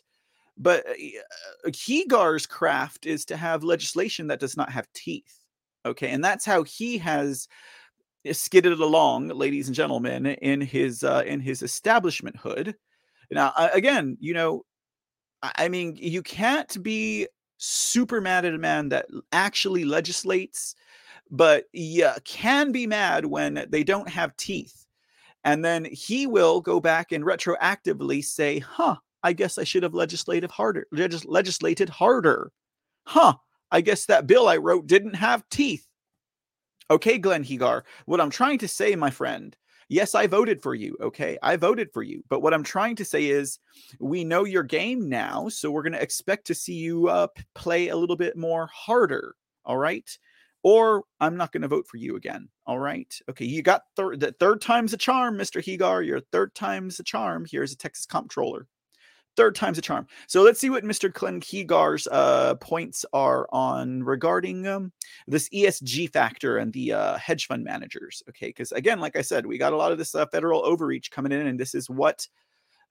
but 0.58 0.86
uh, 0.88 1.70
Hegar's 1.74 2.45
craft 2.45 3.06
is 3.06 3.26
to 3.26 3.38
have 3.38 3.64
legislation 3.64 4.28
that 4.28 4.39
does 4.39 4.58
not 4.58 4.72
have 4.72 4.91
teeth. 4.93 5.39
Okay. 5.86 6.10
And 6.10 6.24
that's 6.24 6.45
how 6.45 6.64
he 6.64 6.97
has 6.99 7.47
skidded 8.32 8.80
along, 8.80 9.30
ladies 9.30 9.68
and 9.68 9.76
gentlemen, 9.76 10.28
in 10.28 10.62
his 10.62 11.04
uh, 11.04 11.24
in 11.26 11.39
his 11.39 11.64
establishment 11.64 12.38
hood. 12.38 12.76
Now, 13.32 13.54
again, 13.74 14.18
you 14.20 14.34
know, 14.34 14.66
I 15.41 15.70
mean, 15.70 15.95
you 15.95 16.22
can't 16.22 16.82
be 16.84 17.28
super 17.58 18.22
mad 18.22 18.45
at 18.45 18.54
a 18.54 18.60
man 18.60 18.89
that 18.89 19.08
actually 19.32 19.86
legislates, 19.86 20.76
but 21.32 21.66
you 21.72 22.10
can 22.26 22.72
be 22.72 22.86
mad 22.86 23.26
when 23.26 23.66
they 23.70 23.84
don't 23.84 24.10
have 24.10 24.36
teeth. 24.38 24.86
And 25.43 25.66
then 25.66 25.86
he 25.86 26.28
will 26.28 26.62
go 26.62 26.80
back 26.80 27.12
and 27.12 27.24
retroactively 27.24 28.24
say, 28.24 28.60
huh, 28.60 28.97
I 29.24 29.34
guess 29.34 29.57
I 29.57 29.63
should 29.63 29.84
have 29.84 29.93
legislated 29.93 30.51
harder, 30.51 30.88
legis- 30.91 31.26
legislated 31.26 31.89
harder. 31.89 32.51
Huh. 33.05 33.36
I 33.72 33.82
guess 33.82 34.05
that 34.05 34.28
bill 34.28 34.47
I 34.47 34.57
wrote 34.57 34.88
didn't 34.88 35.15
have 35.15 35.47
teeth. 35.49 35.86
Okay, 36.89 37.17
Glenn 37.17 37.43
Hegar, 37.43 37.84
what 38.05 38.19
I'm 38.19 38.30
trying 38.30 38.57
to 38.59 38.67
say, 38.67 38.95
my 38.95 39.09
friend, 39.09 39.55
yes, 39.88 40.13
I 40.13 40.28
voted 40.28 40.61
for 40.61 40.76
you. 40.76 40.97
Okay, 40.99 41.38
I 41.41 41.55
voted 41.55 41.89
for 41.93 42.03
you. 42.03 42.22
But 42.30 42.41
what 42.41 42.53
I'm 42.53 42.63
trying 42.63 42.97
to 42.97 43.05
say 43.05 43.28
is, 43.28 43.59
we 43.99 44.26
know 44.26 44.43
your 44.43 44.63
game 44.63 45.07
now, 45.07 45.47
so 45.47 45.72
we're 45.72 45.84
going 45.84 45.93
to 45.93 46.01
expect 46.01 46.47
to 46.47 46.55
see 46.55 46.74
you 46.74 47.07
uh, 47.07 47.28
play 47.55 47.89
a 47.89 47.95
little 47.95 48.17
bit 48.17 48.36
more 48.36 48.67
harder. 48.74 49.36
All 49.63 49.78
right. 49.78 50.09
Or 50.63 51.03
I'm 51.19 51.38
not 51.38 51.51
going 51.51 51.61
to 51.61 51.67
vote 51.67 51.88
for 51.88 51.97
you 51.97 52.17
again. 52.17 52.49
All 52.67 52.78
right. 52.78 53.11
Okay. 53.30 53.45
You 53.45 53.61
got 53.61 53.84
third. 53.95 54.19
The 54.19 54.34
third 54.34 54.61
time's 54.61 54.93
a 54.93 54.97
charm, 54.97 55.38
Mr. 55.38 55.63
Hegar. 55.63 56.05
Your 56.05 56.19
third 56.19 56.53
time's 56.53 56.99
a 56.99 57.03
charm. 57.03 57.45
Here's 57.49 57.72
a 57.72 57.78
Texas 57.78 58.05
comptroller 58.05 58.67
third 59.38 59.55
time's 59.55 59.77
a 59.77 59.82
charm. 59.82 60.07
So 60.27 60.43
let's 60.43 60.59
see 60.59 60.69
what 60.69 60.84
Mr. 60.84 61.11
Glenn 61.11 61.41
Hegar's 61.41 62.07
uh, 62.07 62.55
points 62.55 63.05
are 63.13 63.47
on 63.51 64.03
regarding 64.03 64.67
um, 64.67 64.91
this 65.27 65.49
ESG 65.49 66.11
factor 66.11 66.57
and 66.57 66.73
the 66.73 66.93
uh, 66.93 67.17
hedge 67.17 67.47
fund 67.47 67.63
managers. 67.63 68.23
Okay, 68.29 68.47
because 68.47 68.71
again, 68.71 68.99
like 68.99 69.15
I 69.15 69.21
said, 69.21 69.45
we 69.45 69.57
got 69.57 69.73
a 69.73 69.77
lot 69.77 69.91
of 69.91 69.97
this 69.97 70.15
uh, 70.15 70.25
federal 70.27 70.65
overreach 70.65 71.11
coming 71.11 71.32
in, 71.32 71.47
and 71.47 71.59
this 71.59 71.75
is 71.75 71.89
what 71.89 72.27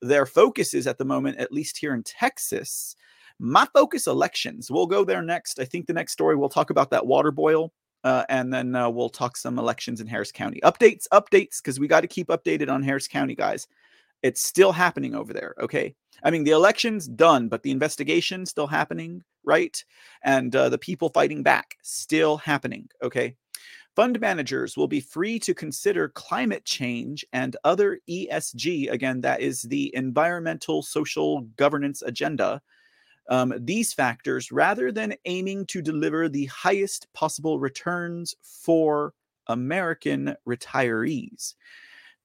their 0.01 0.25
focus 0.25 0.73
is 0.73 0.87
at 0.87 0.97
the 0.97 1.05
moment, 1.05 1.37
at 1.37 1.51
least 1.51 1.77
here 1.77 1.93
in 1.93 2.03
Texas. 2.03 2.95
My 3.39 3.67
focus 3.73 4.07
elections. 4.07 4.69
We'll 4.69 4.87
go 4.87 5.03
there 5.03 5.21
next. 5.21 5.59
I 5.59 5.65
think 5.65 5.87
the 5.87 5.93
next 5.93 6.13
story 6.13 6.35
we'll 6.35 6.49
talk 6.49 6.69
about 6.69 6.89
that 6.91 7.05
water 7.05 7.31
boil. 7.31 7.71
Uh, 8.03 8.23
and 8.29 8.51
then 8.51 8.75
uh, 8.75 8.89
we'll 8.89 9.09
talk 9.09 9.37
some 9.37 9.59
elections 9.59 10.01
in 10.01 10.07
Harris 10.07 10.31
County. 10.31 10.59
Updates, 10.63 11.07
updates, 11.13 11.61
because 11.61 11.79
we 11.79 11.87
got 11.87 12.01
to 12.01 12.07
keep 12.07 12.27
updated 12.29 12.69
on 12.69 12.81
Harris 12.81 13.07
County, 13.07 13.35
guys. 13.35 13.67
It's 14.23 14.43
still 14.43 14.71
happening 14.71 15.15
over 15.15 15.33
there. 15.33 15.55
Okay. 15.59 15.95
I 16.23 16.29
mean, 16.31 16.43
the 16.43 16.51
election's 16.51 17.07
done, 17.07 17.47
but 17.47 17.63
the 17.63 17.71
investigation 17.71 18.45
still 18.45 18.67
happening, 18.67 19.23
right? 19.43 19.83
And 20.23 20.55
uh, 20.55 20.69
the 20.69 20.77
people 20.77 21.09
fighting 21.09 21.41
back 21.43 21.77
still 21.81 22.37
happening. 22.37 22.89
Okay. 23.01 23.35
Fund 23.95 24.21
managers 24.21 24.77
will 24.77 24.87
be 24.87 25.01
free 25.01 25.37
to 25.39 25.53
consider 25.53 26.07
climate 26.09 26.63
change 26.63 27.25
and 27.33 27.57
other 27.63 27.99
ESG. 28.09 28.89
Again, 28.89 29.21
that 29.21 29.41
is 29.41 29.63
the 29.63 29.93
environmental 29.93 30.81
social 30.81 31.41
governance 31.57 32.01
agenda. 32.01 32.61
Um, 33.29 33.53
these 33.57 33.93
factors 33.93 34.51
rather 34.51 34.91
than 34.91 35.15
aiming 35.25 35.65
to 35.67 35.81
deliver 35.81 36.29
the 36.29 36.45
highest 36.45 37.07
possible 37.13 37.59
returns 37.59 38.33
for 38.41 39.13
American 39.47 40.35
retirees. 40.47 41.55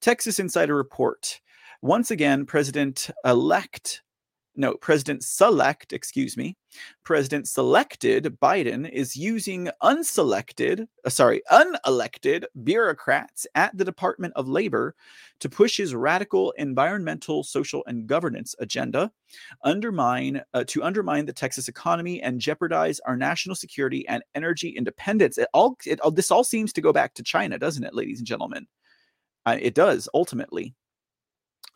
Texas 0.00 0.38
Insider 0.38 0.76
Report 0.76 1.40
once 1.86 2.10
again, 2.10 2.44
President 2.44 3.10
elect, 3.24 4.02
no, 4.56 4.74
President 4.74 5.22
select, 5.22 5.92
excuse 5.92 6.36
me, 6.36 6.56
President 7.04 7.46
selected 7.46 8.24
Biden 8.42 8.90
is 8.90 9.16
using 9.16 9.70
unselected, 9.84 10.88
uh, 11.04 11.10
sorry, 11.10 11.42
unelected 11.52 12.44
bureaucrats 12.64 13.46
at 13.54 13.76
the 13.76 13.84
Department 13.84 14.32
of 14.34 14.48
Labor 14.48 14.96
to 15.38 15.48
push 15.48 15.76
his 15.76 15.94
radical 15.94 16.50
environmental, 16.52 17.44
social, 17.44 17.84
and 17.86 18.08
governance 18.08 18.56
agenda, 18.58 19.12
undermine 19.62 20.42
uh, 20.54 20.64
to 20.64 20.82
undermine 20.82 21.24
the 21.24 21.32
Texas 21.32 21.68
economy 21.68 22.20
and 22.20 22.40
jeopardize 22.40 22.98
our 23.00 23.16
national 23.16 23.54
security 23.54 24.08
and 24.08 24.24
energy 24.34 24.70
independence. 24.70 25.38
It 25.38 25.48
all, 25.54 25.76
it, 25.86 26.00
all 26.00 26.10
this 26.10 26.32
all 26.32 26.42
seems 26.42 26.72
to 26.72 26.80
go 26.80 26.92
back 26.92 27.14
to 27.14 27.22
China, 27.22 27.58
doesn't 27.58 27.84
it, 27.84 27.94
ladies 27.94 28.18
and 28.18 28.26
gentlemen? 28.26 28.66
Uh, 29.44 29.58
it 29.60 29.74
does 29.74 30.08
ultimately. 30.12 30.74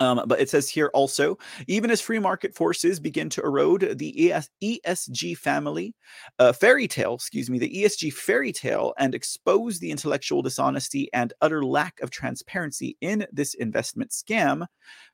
Um, 0.01 0.23
but 0.27 0.41
it 0.41 0.49
says 0.49 0.69
here 0.69 0.91
also, 0.95 1.39
even 1.67 1.91
as 1.91 2.01
free 2.01 2.19
market 2.19 2.55
forces 2.55 2.99
begin 2.99 3.29
to 3.31 3.43
erode 3.43 3.99
the 3.99 4.33
ES- 4.33 4.49
ESG 4.63 5.37
family 5.37 5.95
uh, 6.39 6.53
fairy 6.53 6.89
tale, 6.89 7.15
excuse 7.15 7.51
me, 7.51 7.59
the 7.59 7.71
ESG 7.71 8.13
fairy 8.13 8.53
tale, 8.53 8.95
and 8.99 9.15
expose 9.15 9.79
the 9.79 9.91
intellectual 9.91 10.41
dishonesty 10.41 11.11
and 11.13 11.35
utter 11.43 11.63
lack 11.63 12.01
of 12.01 12.11
transparency 12.11 12.97
in 13.03 13.27
this 13.31 13.53
investment 13.55 14.11
scam, 14.11 14.67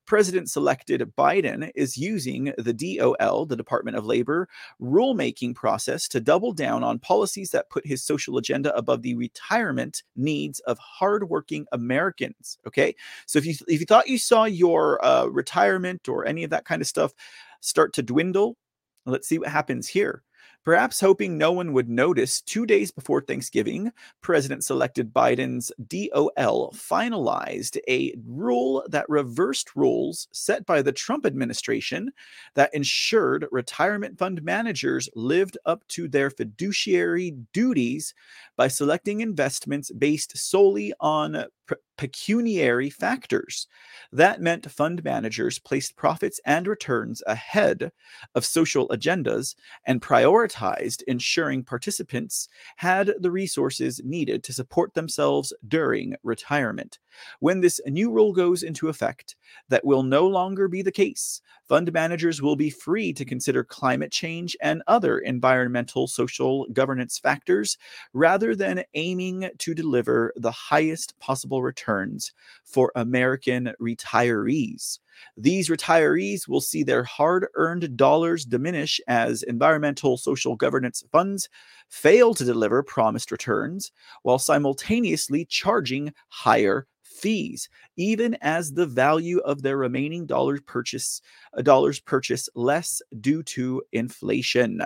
President 0.07 0.49
selected 0.49 1.01
Biden 1.19 1.71
is 1.75 1.97
using 1.97 2.53
the 2.59 2.73
DOL, 2.73 3.47
the 3.47 3.57
Department 3.57 3.97
of 3.97 4.07
Labor, 4.07 4.49
rulemaking 4.81 5.55
process 5.55 6.09
to 6.09 6.21
double 6.21 6.53
down 6.53 6.85
on 6.85 6.99
policies 6.99 7.51
that 7.51 7.71
put 7.71 7.87
his 7.87 8.03
social 8.03 8.39
agenda 8.39 8.75
above 8.77 9.03
the 9.03 9.17
retirement 9.17 10.03
needs 10.15 10.61
of 10.61 10.79
hardworking 10.79 11.67
Americans. 11.73 12.59
Okay. 12.67 12.95
So 13.27 13.39
if 13.39 13.47
you 13.47 13.55
if 13.69 13.81
you 13.81 13.87
thought 13.87 14.09
you 14.09 14.19
saw 14.19 14.45
your 14.45 15.05
uh, 15.05 15.27
retirement 15.27 16.09
or 16.09 16.25
any 16.25 16.45
of 16.45 16.51
that 16.51 16.65
kind 16.65 16.81
of 16.81 16.89
stuff 16.89 17.13
start 17.61 17.93
to 17.95 18.03
dwindle, 18.03 18.57
let's 19.07 19.29
see 19.29 19.39
what 19.39 19.49
happens 19.49 19.89
here. 19.89 20.23
Perhaps 20.67 20.99
hoping 20.99 21.39
no 21.39 21.53
one 21.53 21.73
would 21.75 21.89
notice, 21.89 22.41
two 22.41 22.67
days 22.67 22.91
before 22.91 23.21
Thanksgiving, 23.21 23.93
President 24.21 24.65
selected 24.65 25.15
Biden's 25.15 25.71
DOL 25.87 26.73
finalized 26.75 27.79
a 27.89 28.13
rule 28.27 28.85
that 28.89 29.09
reversed 29.09 29.77
rules 29.77 30.27
set 30.33 30.67
by 30.67 30.83
the 30.83 30.91
Trump 30.91 31.25
administration 31.25 32.11
that 32.57 32.75
ensured 32.75 33.47
retirement 33.53 34.19
fund 34.19 34.43
managers 34.43 35.09
lived 35.15 35.57
up 35.67 35.87
to 35.87 36.09
their 36.09 36.31
fiduciary 36.31 37.31
duties 37.53 38.13
by 38.57 38.67
selecting 38.67 39.21
investments 39.21 39.93
based 39.93 40.37
solely 40.37 40.93
on 40.99 41.45
pecuniary 41.97 42.91
factors. 42.91 43.67
That 44.13 44.41
meant 44.41 44.71
fund 44.71 45.03
managers 45.03 45.59
placed 45.59 45.97
profits 45.97 46.41
and 46.45 46.67
returns 46.67 47.23
ahead 47.27 47.91
of 48.35 48.45
social 48.45 48.89
agendas 48.89 49.55
and 49.85 50.03
prioritized 50.03 51.03
ensuring 51.09 51.65
participants 51.65 52.49
had 52.77 53.15
the 53.19 53.31
resources 53.31 54.01
needed 54.05 54.45
to 54.45 54.53
support 54.53 54.95
themselves 54.95 55.53
during 55.67 56.15
retirement. 56.23 56.99
When 57.41 57.61
this 57.61 57.81
new 57.87 58.11
rule 58.11 58.33
goes 58.33 58.63
into 58.63 58.89
effect, 58.89 59.37
that 59.69 59.85
will 59.85 60.03
no 60.03 60.27
longer 60.27 60.69
be 60.69 60.83
the 60.83 60.93
case. 60.93 61.41
Fund 61.69 61.93
managers 61.93 62.41
will 62.41 62.55
be 62.55 62.71
free 62.71 63.13
to 63.13 63.25
consider 63.25 63.65
climate 63.65 64.13
change 64.13 64.57
and 64.63 64.83
other 64.87 65.19
environmental 65.19 66.07
social 66.07 66.67
governance 66.73 67.19
factors 67.19 67.77
rather 68.13 68.55
than 68.55 68.85
aiming 68.95 69.51
to 69.59 69.75
deliver 69.75 70.33
the 70.37 70.53
highest 70.53 71.19
possible 71.19 71.63
returns 71.63 72.33
for 72.65 72.93
American 72.95 73.73
retirees. 73.81 75.01
These 75.37 75.69
retirees 75.69 76.47
will 76.47 76.61
see 76.61 76.85
their 76.85 77.03
hard 77.03 77.49
earned 77.55 77.97
dollars 77.97 78.45
diminish 78.45 79.01
as 79.09 79.43
environmental 79.43 80.17
social 80.17 80.55
governance 80.55 81.03
funds 81.11 81.49
fail 81.89 82.35
to 82.35 82.45
deliver 82.45 82.83
promised 82.83 83.33
returns 83.33 83.91
while 84.23 84.39
simultaneously 84.39 85.45
charging 85.47 86.13
higher 86.29 86.87
fees, 87.17 87.69
even 87.97 88.37
as 88.43 88.73
the 88.73 88.87
value 88.87 89.39
of 89.41 89.63
their 89.63 89.77
remaining 89.77 90.27
dollars 90.27 90.61
purchase 90.67 91.23
uh, 91.57 91.63
dollars 91.63 92.01
purchase 92.01 92.49
less 92.55 93.01
due 93.21 93.43
to 93.43 93.83
inflation. 93.93 94.81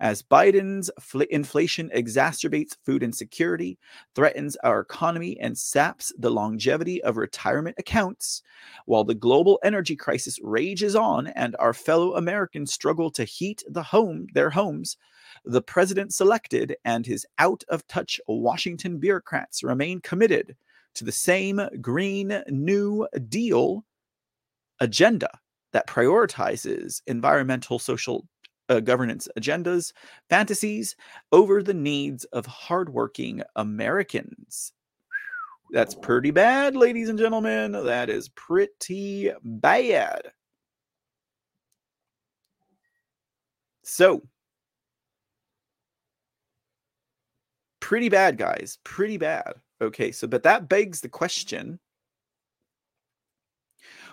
as 0.00 0.22
Biden's 0.22 0.90
fl- 1.00 1.22
inflation 1.30 1.90
exacerbates 1.94 2.76
food 2.84 3.02
insecurity, 3.02 3.78
threatens 4.14 4.56
our 4.64 4.80
economy, 4.80 5.38
and 5.40 5.56
saps 5.56 6.12
the 6.18 6.30
longevity 6.30 7.02
of 7.02 7.16
retirement 7.16 7.76
accounts, 7.78 8.42
while 8.86 9.04
the 9.04 9.14
global 9.14 9.60
energy 9.62 9.96
crisis 9.96 10.38
rages 10.42 10.96
on 10.96 11.28
and 11.28 11.54
our 11.58 11.72
fellow 11.72 12.16
Americans 12.16 12.72
struggle 12.72 13.10
to 13.12 13.24
heat 13.24 13.62
the 13.68 13.82
home 13.82 14.26
their 14.34 14.50
homes, 14.50 14.96
the 15.44 15.62
president 15.62 16.12
selected 16.12 16.76
and 16.84 17.06
his 17.06 17.26
out 17.38 17.62
of 17.68 17.86
touch 17.86 18.20
Washington 18.26 18.98
bureaucrats 18.98 19.62
remain 19.62 20.00
committed 20.00 20.56
to 20.94 21.04
the 21.04 21.12
same 21.12 21.60
Green 21.80 22.42
New 22.48 23.06
Deal 23.28 23.84
agenda 24.80 25.30
that 25.72 25.86
prioritizes 25.86 27.02
environmental, 27.06 27.78
social 27.78 28.26
uh, 28.68 28.80
governance 28.80 29.28
agendas, 29.38 29.92
fantasies 30.28 30.96
over 31.30 31.62
the 31.62 31.74
needs 31.74 32.24
of 32.26 32.46
hardworking 32.46 33.42
Americans. 33.56 34.72
That's 35.72 35.94
pretty 35.94 36.30
bad, 36.30 36.76
ladies 36.76 37.08
and 37.08 37.18
gentlemen. 37.18 37.72
That 37.72 38.10
is 38.10 38.28
pretty 38.30 39.32
bad. 39.42 40.32
So, 43.82 44.22
pretty 47.82 48.08
bad, 48.08 48.38
guys. 48.38 48.78
Pretty 48.84 49.18
bad. 49.18 49.52
Okay, 49.82 50.10
so 50.10 50.26
but 50.26 50.44
that 50.44 50.70
begs 50.70 51.02
the 51.02 51.08
question 51.10 51.78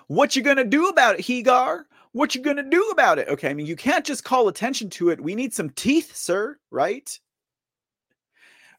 what 0.10 0.36
you 0.36 0.42
gonna 0.42 0.66
do 0.66 0.88
about 0.88 1.20
it, 1.20 1.26
Hegar? 1.26 1.84
What 2.14 2.34
you 2.34 2.42
gonna 2.42 2.68
do 2.68 2.84
about 2.92 3.20
it? 3.20 3.28
Okay, 3.30 3.50
I 3.50 3.54
mean, 3.54 3.68
you 3.68 3.76
can't 3.76 4.04
just 4.04 4.24
call 4.24 4.48
attention 4.48 4.90
to 4.92 5.10
it. 5.10 5.22
We 5.22 5.36
need 5.36 5.54
some 5.54 5.70
teeth, 5.70 6.16
sir, 6.16 6.58
right? 6.72 7.18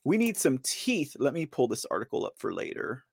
We 0.02 0.18
need 0.18 0.36
some 0.36 0.58
teeth. 0.58 1.14
Let 1.18 1.32
me 1.32 1.46
pull 1.46 1.68
this 1.68 1.86
article 1.88 2.26
up 2.26 2.34
for 2.36 2.52
later. 2.52 3.04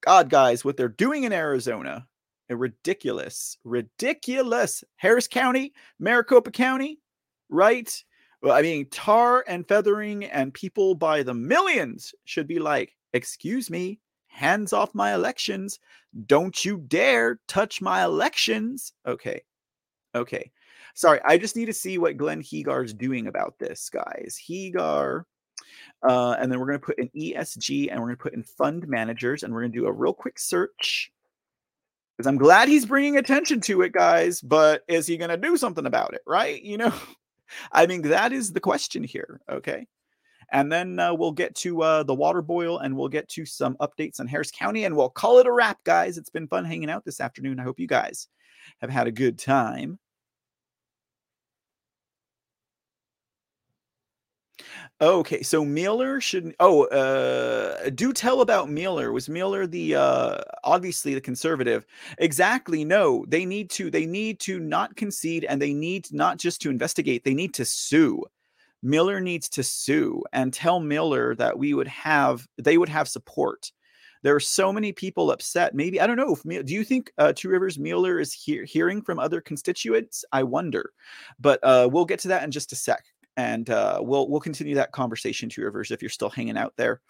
God, 0.00 0.30
guys, 0.30 0.64
what 0.64 0.78
they're 0.78 0.88
doing 0.88 1.24
in 1.24 1.32
Arizona—a 1.32 2.56
ridiculous, 2.56 3.58
ridiculous. 3.64 4.82
Harris 4.96 5.28
County, 5.28 5.74
Maricopa 5.98 6.50
County, 6.50 7.00
right? 7.50 8.02
Well, 8.42 8.56
I 8.56 8.62
mean, 8.62 8.86
tar 8.90 9.44
and 9.48 9.66
feathering 9.66 10.24
and 10.24 10.54
people 10.54 10.94
by 10.94 11.22
the 11.22 11.34
millions 11.34 12.14
should 12.24 12.46
be 12.46 12.58
like, 12.58 12.94
excuse 13.12 13.68
me, 13.68 13.98
hands 14.28 14.72
off 14.72 14.94
my 14.94 15.14
elections. 15.14 15.80
Don't 16.26 16.64
you 16.64 16.78
dare 16.78 17.40
touch 17.48 17.80
my 17.80 18.04
elections. 18.04 18.92
Okay. 19.06 19.42
Okay. 20.14 20.50
Sorry, 20.94 21.20
I 21.24 21.38
just 21.38 21.56
need 21.56 21.66
to 21.66 21.72
see 21.72 21.98
what 21.98 22.16
Glenn 22.16 22.42
Hegar's 22.42 22.94
doing 22.94 23.26
about 23.26 23.58
this, 23.58 23.88
guys. 23.90 24.38
Hegar. 24.48 25.24
Uh, 26.08 26.36
and 26.38 26.50
then 26.50 26.60
we're 26.60 26.66
going 26.66 26.78
to 26.78 26.86
put 26.86 26.98
in 26.98 27.08
ESG 27.08 27.90
and 27.90 28.00
we're 28.00 28.06
going 28.06 28.16
to 28.16 28.22
put 28.22 28.34
in 28.34 28.42
fund 28.42 28.86
managers 28.86 29.42
and 29.42 29.52
we're 29.52 29.62
going 29.62 29.72
to 29.72 29.78
do 29.78 29.86
a 29.86 29.92
real 29.92 30.12
quick 30.12 30.38
search 30.38 31.12
because 32.16 32.26
I'm 32.26 32.36
glad 32.36 32.68
he's 32.68 32.86
bringing 32.86 33.16
attention 33.16 33.60
to 33.62 33.82
it, 33.82 33.92
guys. 33.92 34.40
But 34.40 34.82
is 34.88 35.06
he 35.06 35.16
going 35.16 35.30
to 35.30 35.36
do 35.36 35.56
something 35.56 35.86
about 35.86 36.14
it? 36.14 36.22
Right? 36.26 36.62
You 36.62 36.78
know, 36.78 36.92
I 37.72 37.86
mean, 37.86 38.02
that 38.02 38.32
is 38.32 38.52
the 38.52 38.60
question 38.60 39.04
here. 39.04 39.40
Okay. 39.50 39.86
And 40.50 40.72
then 40.72 40.98
uh, 40.98 41.12
we'll 41.12 41.32
get 41.32 41.54
to 41.56 41.82
uh, 41.82 42.02
the 42.04 42.14
water 42.14 42.40
boil 42.40 42.78
and 42.78 42.96
we'll 42.96 43.08
get 43.08 43.28
to 43.30 43.44
some 43.44 43.76
updates 43.76 44.18
on 44.18 44.26
Harris 44.26 44.50
County 44.50 44.84
and 44.84 44.96
we'll 44.96 45.10
call 45.10 45.38
it 45.38 45.46
a 45.46 45.52
wrap, 45.52 45.82
guys. 45.84 46.16
It's 46.16 46.30
been 46.30 46.48
fun 46.48 46.64
hanging 46.64 46.88
out 46.88 47.04
this 47.04 47.20
afternoon. 47.20 47.60
I 47.60 47.64
hope 47.64 47.78
you 47.78 47.86
guys 47.86 48.28
have 48.80 48.90
had 48.90 49.06
a 49.06 49.12
good 49.12 49.38
time. 49.38 49.98
Okay, 55.00 55.42
so 55.42 55.64
Mueller 55.64 56.20
should 56.20 56.56
oh 56.58 56.86
uh 56.86 57.88
do 57.90 58.12
tell 58.12 58.40
about 58.40 58.68
Mueller. 58.68 59.12
Was 59.12 59.28
Mueller 59.28 59.64
the 59.66 59.94
uh 59.94 60.38
obviously 60.64 61.14
the 61.14 61.20
conservative? 61.20 61.86
Exactly. 62.18 62.84
No, 62.84 63.24
they 63.28 63.44
need 63.44 63.70
to 63.70 63.90
they 63.92 64.06
need 64.06 64.40
to 64.40 64.58
not 64.58 64.96
concede 64.96 65.44
and 65.44 65.62
they 65.62 65.72
need 65.72 66.12
not 66.12 66.36
just 66.38 66.60
to 66.62 66.70
investigate, 66.70 67.22
they 67.22 67.34
need 67.34 67.54
to 67.54 67.64
sue. 67.64 68.24
Miller 68.82 69.20
needs 69.20 69.48
to 69.50 69.62
sue 69.62 70.24
and 70.32 70.52
tell 70.52 70.80
Miller 70.80 71.34
that 71.36 71.58
we 71.58 71.74
would 71.74 71.88
have 71.88 72.48
they 72.58 72.76
would 72.78 72.88
have 72.88 73.08
support. 73.08 73.70
There 74.24 74.34
are 74.34 74.40
so 74.40 74.72
many 74.72 74.92
people 74.92 75.30
upset. 75.30 75.74
Maybe 75.74 76.00
I 76.00 76.06
don't 76.08 76.16
know. 76.16 76.34
If 76.34 76.66
do 76.66 76.74
you 76.74 76.82
think 76.84 77.12
uh, 77.18 77.32
Two 77.36 77.50
Rivers 77.50 77.78
Mueller 77.78 78.18
is 78.18 78.32
he- 78.32 78.64
hearing 78.64 79.02
from 79.02 79.20
other 79.20 79.40
constituents? 79.40 80.24
I 80.32 80.42
wonder, 80.42 80.92
but 81.38 81.60
uh, 81.62 81.88
we'll 81.90 82.04
get 82.04 82.18
to 82.20 82.28
that 82.28 82.42
in 82.42 82.50
just 82.50 82.72
a 82.72 82.76
sec, 82.76 83.04
and 83.38 83.70
uh, 83.70 84.00
we'll 84.02 84.28
we'll 84.28 84.40
continue 84.40 84.74
that 84.74 84.90
conversation. 84.90 85.48
to 85.48 85.62
Rivers, 85.62 85.92
if 85.92 86.02
you're 86.02 86.10
still 86.10 86.28
hanging 86.28 86.58
out 86.58 86.74
there. 86.76 87.00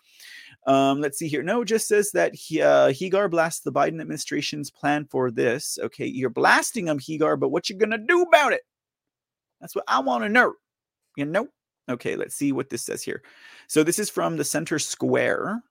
Um, 0.67 1.01
let's 1.01 1.19
see 1.19 1.27
here. 1.27 1.43
No, 1.43 1.65
just 1.65 1.89
says 1.89 2.11
that 2.13 2.35
he, 2.35 2.61
uh, 2.61 2.89
Hegar 2.89 3.31
blasts 3.31 3.63
the 3.63 3.73
Biden 3.73 4.01
administration's 4.01 4.71
plan 4.71 5.07
for 5.11 5.31
this. 5.31 5.79
Okay, 5.83 6.05
you're 6.05 6.29
blasting 6.29 6.87
him, 6.87 6.99
Hegar, 6.99 7.41
but 7.41 7.49
what 7.49 7.71
you 7.71 7.77
gonna 7.77 7.99
do 7.99 8.23
about 8.23 8.53
it? 8.53 8.61
That's 9.61 9.75
what 9.75 9.87
I 9.89 10.01
want 10.01 10.23
to 10.25 10.29
know. 10.29 10.53
You 11.17 11.25
know. 11.25 11.49
Okay, 11.91 12.15
let's 12.15 12.35
see 12.35 12.53
what 12.53 12.69
this 12.69 12.85
says 12.85 13.03
here. 13.03 13.23
So 13.67 13.83
this 13.83 13.99
is 13.99 14.11
from 14.11 14.37
the 14.37 14.45
Center 14.45 14.79
Square. 14.79 15.63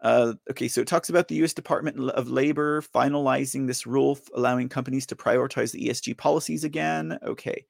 Uh, 0.00 0.32
okay, 0.50 0.66
so 0.66 0.80
it 0.80 0.88
talks 0.88 1.10
about 1.10 1.28
the 1.28 1.34
U.S. 1.36 1.52
Department 1.52 2.10
of 2.12 2.30
Labor 2.30 2.80
finalizing 2.80 3.66
this 3.66 3.86
rule, 3.86 4.18
allowing 4.34 4.70
companies 4.70 5.04
to 5.06 5.14
prioritize 5.14 5.72
the 5.72 5.88
ESG 5.88 6.16
policies 6.16 6.64
again. 6.64 7.18
Okay. 7.22 7.66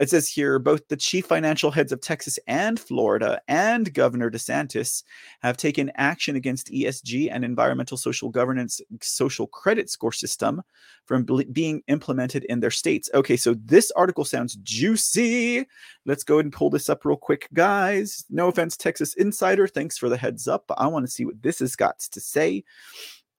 It 0.00 0.08
says 0.08 0.26
here 0.26 0.58
both 0.58 0.88
the 0.88 0.96
chief 0.96 1.26
financial 1.26 1.70
heads 1.70 1.92
of 1.92 2.00
Texas 2.00 2.38
and 2.46 2.80
Florida 2.80 3.40
and 3.48 3.92
Governor 3.92 4.30
DeSantis 4.30 5.02
have 5.42 5.58
taken 5.58 5.92
action 5.94 6.36
against 6.36 6.72
ESG 6.72 7.28
and 7.30 7.44
environmental 7.44 7.98
social 7.98 8.30
governance 8.30 8.80
social 9.02 9.46
credit 9.46 9.90
score 9.90 10.12
system 10.12 10.62
from 11.04 11.26
being 11.52 11.82
implemented 11.88 12.44
in 12.44 12.60
their 12.60 12.70
states. 12.70 13.10
Okay, 13.12 13.36
so 13.36 13.54
this 13.62 13.90
article 13.90 14.24
sounds 14.24 14.56
juicy. 14.62 15.66
Let's 16.06 16.24
go 16.24 16.36
ahead 16.36 16.46
and 16.46 16.52
pull 16.52 16.70
this 16.70 16.88
up 16.88 17.04
real 17.04 17.18
quick, 17.18 17.48
guys. 17.52 18.24
No 18.30 18.48
offense, 18.48 18.78
Texas 18.78 19.12
Insider. 19.14 19.68
Thanks 19.68 19.98
for 19.98 20.08
the 20.08 20.16
heads 20.16 20.48
up. 20.48 20.64
I 20.78 20.86
want 20.86 21.04
to 21.04 21.12
see 21.12 21.26
what 21.26 21.42
this 21.42 21.58
has 21.58 21.76
got 21.76 21.98
to 21.98 22.20
say. 22.20 22.64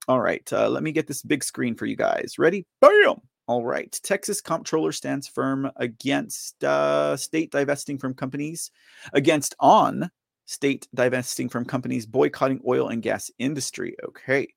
All 0.07 0.21
right, 0.21 0.47
uh, 0.53 0.69
let 0.69 0.83
me 0.83 0.91
get 0.91 1.07
this 1.07 1.23
big 1.23 1.43
screen 1.43 1.73
for 1.73 1.87
you 1.87 1.95
guys. 1.95 2.35
Ready? 2.37 2.67
Bam! 2.81 3.21
All 3.47 3.65
right. 3.65 3.91
Texas 4.03 4.39
comptroller 4.41 4.91
stands 4.91 5.27
firm 5.27 5.69
against 5.75 6.63
uh, 6.63 7.17
state 7.17 7.51
divesting 7.51 7.97
from 7.97 8.13
companies, 8.13 8.71
against 9.13 9.55
on 9.59 10.09
state 10.45 10.87
divesting 10.93 11.49
from 11.49 11.65
companies 11.65 12.05
boycotting 12.05 12.61
oil 12.67 12.89
and 12.89 13.01
gas 13.01 13.31
industry. 13.39 13.95
Okay. 14.03 14.47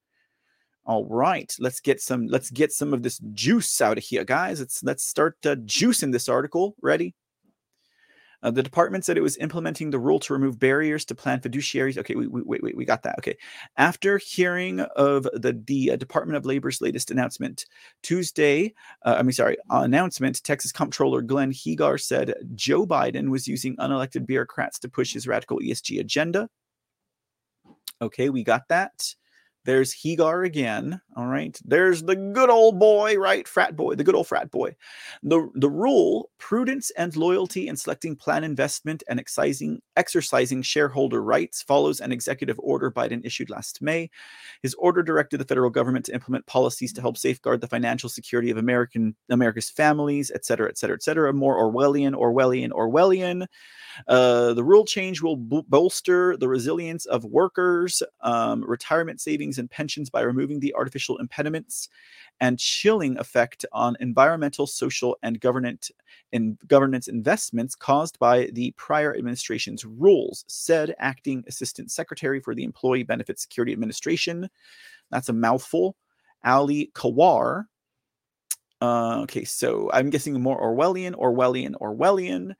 All 0.87 1.07
right. 1.07 1.53
Let's 1.59 1.81
get 1.81 2.01
some 2.01 2.27
let's 2.27 2.51
get 2.51 2.73
some 2.73 2.93
of 2.93 3.03
this 3.03 3.19
juice 3.33 3.81
out 3.81 3.99
of 3.99 4.05
here, 4.05 4.25
guys. 4.25 4.61
Let's 4.61 4.83
let's 4.83 5.05
start 5.05 5.37
uh, 5.47 5.57
juicing 5.57 6.13
this 6.13 6.29
article. 6.29 6.75
Ready? 6.83 7.15
Uh, 8.45 8.51
the 8.51 8.63
department 8.63 9.05
said 9.05 9.17
it 9.17 9.23
was 9.23 9.39
implementing 9.39 9.91
the 9.91 9.99
rule 9.99 10.21
to 10.21 10.35
remove 10.35 10.59
barriers 10.59 11.05
to 11.07 11.15
plan 11.15 11.41
fiduciaries. 11.41 11.97
Okay, 11.97 12.15
we, 12.15 12.27
we, 12.27 12.43
wait, 12.43 12.63
wait, 12.63 12.77
we 12.77 12.85
got 12.85 13.03
that. 13.03 13.17
Okay. 13.19 13.37
After 13.79 14.19
hearing 14.19 14.81
of 14.81 15.25
the, 15.33 15.61
the 15.67 15.93
uh, 15.93 15.97
Department 15.97 16.37
of 16.37 16.45
Labor's 16.45 16.83
latest 16.83 17.11
announcement, 17.11 17.65
Tuesday, 18.03 18.75
uh, 19.05 19.17
I 19.19 19.23
mean, 19.23 19.33
sorry, 19.33 19.57
announcement, 19.71 20.45
Texas 20.45 20.73
Comptroller 20.73 21.23
Glenn 21.23 21.53
Hegar 21.53 22.01
said 22.01 22.35
Joe 22.55 22.87
Biden 22.87 23.31
was 23.31 23.49
using 23.49 23.77
unelected 23.77 24.27
bureaucrats 24.27 24.79
to 24.81 24.89
push 24.89 25.15
his 25.15 25.27
radical 25.27 25.59
ESG 25.59 25.99
agenda. 25.99 26.49
Okay, 28.03 28.29
we 28.29 28.45
got 28.45 28.69
that. 28.69 29.15
There's 29.65 29.93
Hegar 29.93 30.45
again. 30.45 31.01
All 31.17 31.27
right. 31.27 31.59
There's 31.65 32.03
the 32.03 32.17
good 32.17 32.51
old 32.51 32.79
boy, 32.79 33.17
right? 33.17 33.49
Frat 33.49 33.77
boy, 33.77 33.95
the 33.95 34.05
good 34.05 34.15
old 34.15 34.27
frat 34.27 34.51
boy. 34.51 34.77
The, 35.23 35.49
the 35.55 35.71
rule 35.71 36.31
prudence 36.39 36.91
and 36.99 37.17
loyalty 37.17 37.69
in 37.69 37.77
selecting 37.77 38.17
plan 38.17 38.45
investment 38.45 39.03
and 39.09 39.19
excising, 39.19 39.81
exercising 39.97 40.63
shareholder 40.63 41.23
rights 41.23 41.63
follows 41.63 42.01
an 42.01 42.13
executive 42.13 42.59
order 42.59 42.91
Biden 42.91 43.25
issued 43.25 43.49
last 43.49 43.81
May. 43.81 44.11
His 44.63 44.75
order 44.75 45.03
directed 45.03 45.39
the 45.39 45.45
federal 45.45 45.71
government 45.71 46.05
to 46.07 46.15
implement 46.15 46.47
policies 46.47 46.93
to 46.93 47.01
help 47.01 47.17
safeguard 47.17 47.61
the 47.61 47.69
financial 47.69 48.11
security 48.11 48.51
of 48.51 48.59
American 48.59 49.15
America's 49.31 49.71
families, 49.71 50.31
et 50.35 50.45
cetera, 50.45 50.69
et 50.69 50.77
cetera, 50.77 50.97
et 50.97 51.03
cetera. 51.03 51.33
More 51.33 51.57
Orwellian, 51.57 52.13
Orwellian, 52.15 52.71
Orwellian. 52.71 53.47
Uh, 54.09 54.53
the 54.55 54.65
rule 54.65 54.85
change 54.85 55.23
will 55.23 55.37
bolster 55.37 56.37
the 56.37 56.49
resilience 56.49 57.07
of 57.07 57.25
workers, 57.25 58.03
um, 58.21 58.65
retirement 58.65 59.21
savings, 59.21 59.54
and 59.59 59.71
pensions 59.71 60.11
by 60.11 60.21
removing 60.21 60.61
the 60.61 60.75
artificial 60.75 61.19
impediments 61.19 61.89
and 62.41 62.59
chilling 62.59 63.17
effect 63.19 63.65
on 63.73 63.97
environmental, 64.01 64.67
social, 64.67 65.17
and 65.23 65.41
governance 65.41 65.91
investments 67.09 67.75
caused 67.75 68.19
by 68.19 68.49
the 68.53 68.73
prior 68.77 69.17
administration's 69.17 69.85
rules, 69.85 70.45
said 70.49 70.95
acting 70.99 71.45
assistant 71.47 71.91
secretary 71.91 72.41
for 72.41 72.55
the 72.55 72.65
Employee 72.65 73.05
Benefit 73.05 73.39
Security 73.39 73.73
Administration. 73.73 74.49
That's 75.11 75.29
a 75.29 75.33
mouthful. 75.33 75.97
Ali 76.45 76.91
Khawar 76.95 77.65
Uh, 78.81 79.21
okay, 79.23 79.45
so 79.45 79.91
I'm 79.93 80.11
guessing 80.11 80.39
more 80.41 80.61
Orwellian, 80.61 81.15
Orwellian, 81.15 81.75
Orwellian. 81.81 82.55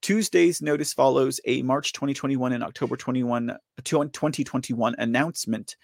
Tuesday's 0.00 0.62
notice 0.62 0.92
follows 0.92 1.40
a 1.46 1.62
March 1.62 1.92
2021 1.92 2.52
and 2.52 2.62
October 2.62 2.96
21, 2.96 3.56
2021 3.84 4.94
announcement 4.98 5.76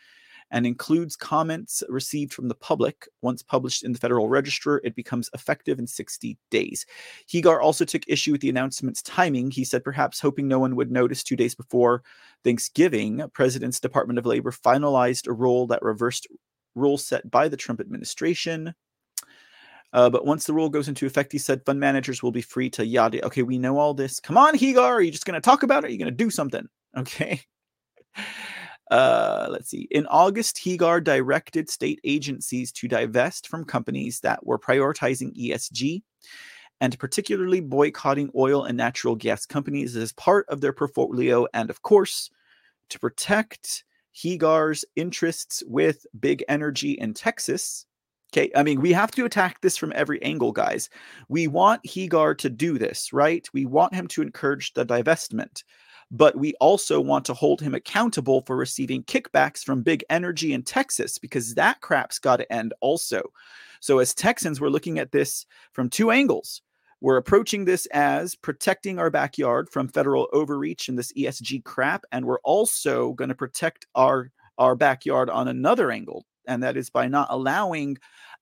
and 0.52 0.66
includes 0.66 1.16
comments 1.16 1.82
received 1.88 2.32
from 2.32 2.46
the 2.46 2.54
public. 2.54 3.08
Once 3.22 3.42
published 3.42 3.82
in 3.82 3.92
the 3.92 3.98
Federal 3.98 4.28
Register, 4.28 4.80
it 4.84 4.94
becomes 4.94 5.30
effective 5.34 5.78
in 5.78 5.86
60 5.86 6.38
days. 6.50 6.86
Hegar 7.28 7.60
also 7.60 7.84
took 7.84 8.02
issue 8.06 8.32
with 8.32 8.42
the 8.42 8.50
announcement's 8.50 9.02
timing. 9.02 9.50
He 9.50 9.64
said, 9.64 9.82
perhaps 9.82 10.20
hoping 10.20 10.46
no 10.46 10.58
one 10.58 10.76
would 10.76 10.92
notice 10.92 11.24
two 11.24 11.36
days 11.36 11.54
before 11.54 12.02
Thanksgiving, 12.44 13.22
President's 13.32 13.80
Department 13.80 14.18
of 14.18 14.26
Labor 14.26 14.52
finalized 14.52 15.26
a 15.26 15.32
rule 15.32 15.66
that 15.68 15.82
reversed 15.82 16.28
rules 16.74 17.04
set 17.04 17.30
by 17.30 17.48
the 17.48 17.56
Trump 17.56 17.80
administration. 17.80 18.74
Uh, 19.94 20.08
but 20.08 20.24
once 20.24 20.44
the 20.44 20.54
rule 20.54 20.70
goes 20.70 20.88
into 20.88 21.06
effect, 21.06 21.32
he 21.32 21.38
said 21.38 21.64
fund 21.64 21.80
managers 21.80 22.22
will 22.22 22.32
be 22.32 22.40
free 22.40 22.70
to 22.70 22.86
yada. 22.86 23.24
Okay, 23.26 23.42
we 23.42 23.58
know 23.58 23.78
all 23.78 23.94
this. 23.94 24.20
Come 24.20 24.38
on, 24.38 24.54
Hegar. 24.54 24.78
Are 24.84 25.02
you 25.02 25.10
just 25.10 25.26
going 25.26 25.34
to 25.34 25.40
talk 25.40 25.62
about 25.62 25.84
it? 25.84 25.88
Are 25.88 25.90
you 25.90 25.98
going 25.98 26.06
to 26.06 26.24
do 26.24 26.30
something? 26.30 26.68
Okay. 26.94 27.40
Uh, 28.92 29.48
let's 29.48 29.70
see. 29.70 29.88
In 29.90 30.06
August, 30.08 30.58
Hegar 30.58 31.02
directed 31.02 31.70
state 31.70 31.98
agencies 32.04 32.70
to 32.72 32.86
divest 32.86 33.48
from 33.48 33.64
companies 33.64 34.20
that 34.20 34.44
were 34.44 34.58
prioritizing 34.58 35.34
ESG 35.34 36.02
and 36.78 36.98
particularly 36.98 37.60
boycotting 37.60 38.30
oil 38.36 38.64
and 38.64 38.76
natural 38.76 39.16
gas 39.16 39.46
companies 39.46 39.96
as 39.96 40.12
part 40.12 40.44
of 40.50 40.60
their 40.60 40.74
portfolio, 40.74 41.46
and 41.54 41.70
of 41.70 41.80
course, 41.80 42.28
to 42.90 42.98
protect 42.98 43.84
Hegar's 44.14 44.84
interests 44.94 45.62
with 45.66 46.06
big 46.20 46.44
energy 46.46 46.92
in 46.92 47.14
Texas. 47.14 47.86
Okay, 48.30 48.50
I 48.54 48.62
mean, 48.62 48.82
we 48.82 48.92
have 48.92 49.10
to 49.12 49.24
attack 49.24 49.62
this 49.62 49.78
from 49.78 49.94
every 49.94 50.22
angle, 50.22 50.52
guys. 50.52 50.90
We 51.30 51.46
want 51.46 51.82
Hegar 51.84 52.36
to 52.38 52.50
do 52.50 52.76
this, 52.76 53.10
right? 53.10 53.48
We 53.54 53.64
want 53.64 53.94
him 53.94 54.06
to 54.08 54.20
encourage 54.20 54.74
the 54.74 54.84
divestment 54.84 55.62
but 56.12 56.36
we 56.36 56.52
also 56.60 57.00
want 57.00 57.24
to 57.24 57.34
hold 57.34 57.62
him 57.62 57.74
accountable 57.74 58.42
for 58.42 58.54
receiving 58.54 59.02
kickbacks 59.02 59.64
from 59.64 59.82
big 59.82 60.04
energy 60.10 60.52
in 60.52 60.62
Texas 60.62 61.16
because 61.16 61.54
that 61.54 61.80
crap's 61.80 62.18
got 62.18 62.36
to 62.36 62.52
end 62.52 62.74
also. 62.80 63.22
So, 63.80 63.98
as 63.98 64.14
Texans, 64.14 64.60
we're 64.60 64.68
looking 64.68 64.98
at 64.98 65.10
this 65.10 65.46
from 65.72 65.88
two 65.88 66.10
angles. 66.10 66.60
We're 67.00 67.16
approaching 67.16 67.64
this 67.64 67.86
as 67.86 68.36
protecting 68.36 68.98
our 68.98 69.10
backyard 69.10 69.70
from 69.70 69.88
federal 69.88 70.28
overreach 70.32 70.88
and 70.88 70.96
this 70.96 71.12
ESG 71.14 71.64
crap, 71.64 72.04
and 72.12 72.26
we're 72.26 72.38
also 72.40 73.14
going 73.14 73.30
to 73.30 73.34
protect 73.34 73.86
our 73.94 74.30
our 74.58 74.76
backyard 74.76 75.30
on 75.30 75.48
another 75.48 75.90
angle, 75.90 76.26
and 76.46 76.62
that 76.62 76.76
is 76.76 76.90
by 76.90 77.08
not 77.08 77.28
allowing 77.30 77.96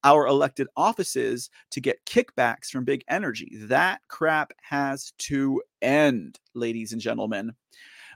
our 0.05 0.27
elected 0.27 0.69
offices 0.77 1.51
to 1.71 1.81
get 1.81 2.05
kickbacks 2.07 2.69
from 2.69 2.85
big 2.85 3.05
energy. 3.09 3.51
That 3.63 4.01
crap 4.09 4.53
has 4.63 5.13
to 5.19 5.63
end, 5.83 6.39
ladies 6.55 6.93
and 6.93 7.01
gentlemen. 7.01 7.55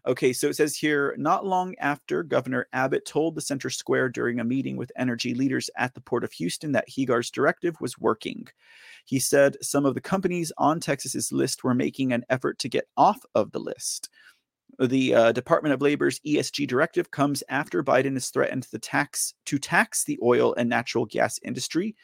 Okay, 0.06 0.34
so 0.34 0.48
it 0.48 0.56
says 0.56 0.76
here 0.76 1.14
not 1.16 1.46
long 1.46 1.74
after 1.78 2.22
Governor 2.22 2.66
Abbott 2.74 3.06
told 3.06 3.34
the 3.34 3.40
Center 3.40 3.70
Square 3.70 4.10
during 4.10 4.38
a 4.38 4.44
meeting 4.44 4.76
with 4.76 4.92
energy 4.98 5.32
leaders 5.32 5.70
at 5.78 5.94
the 5.94 6.00
Port 6.02 6.24
of 6.24 6.32
Houston 6.32 6.72
that 6.72 6.88
Hegar's 6.88 7.30
directive 7.30 7.74
was 7.80 7.98
working. 7.98 8.46
He 9.06 9.18
said 9.18 9.56
some 9.62 9.86
of 9.86 9.94
the 9.94 10.02
companies 10.02 10.52
on 10.58 10.78
Texas's 10.78 11.32
list 11.32 11.64
were 11.64 11.74
making 11.74 12.12
an 12.12 12.24
effort 12.28 12.58
to 12.58 12.68
get 12.68 12.86
off 12.98 13.24
of 13.34 13.52
the 13.52 13.60
list. 13.60 14.10
The 14.78 15.14
uh, 15.14 15.32
Department 15.32 15.72
of 15.72 15.82
Labor's 15.82 16.20
ESG 16.20 16.66
directive 16.66 17.10
comes 17.10 17.42
after 17.48 17.84
Biden 17.84 18.14
has 18.14 18.30
threatened 18.30 18.66
the 18.70 18.78
tax 18.78 19.34
to 19.46 19.58
tax 19.58 20.04
the 20.04 20.18
oil 20.22 20.54
and 20.56 20.68
natural 20.68 21.06
gas 21.06 21.38
industry 21.44 21.94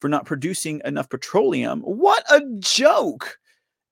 for 0.00 0.08
not 0.08 0.26
producing 0.26 0.82
enough 0.84 1.08
petroleum. 1.08 1.80
What 1.80 2.24
a 2.30 2.42
joke! 2.58 3.38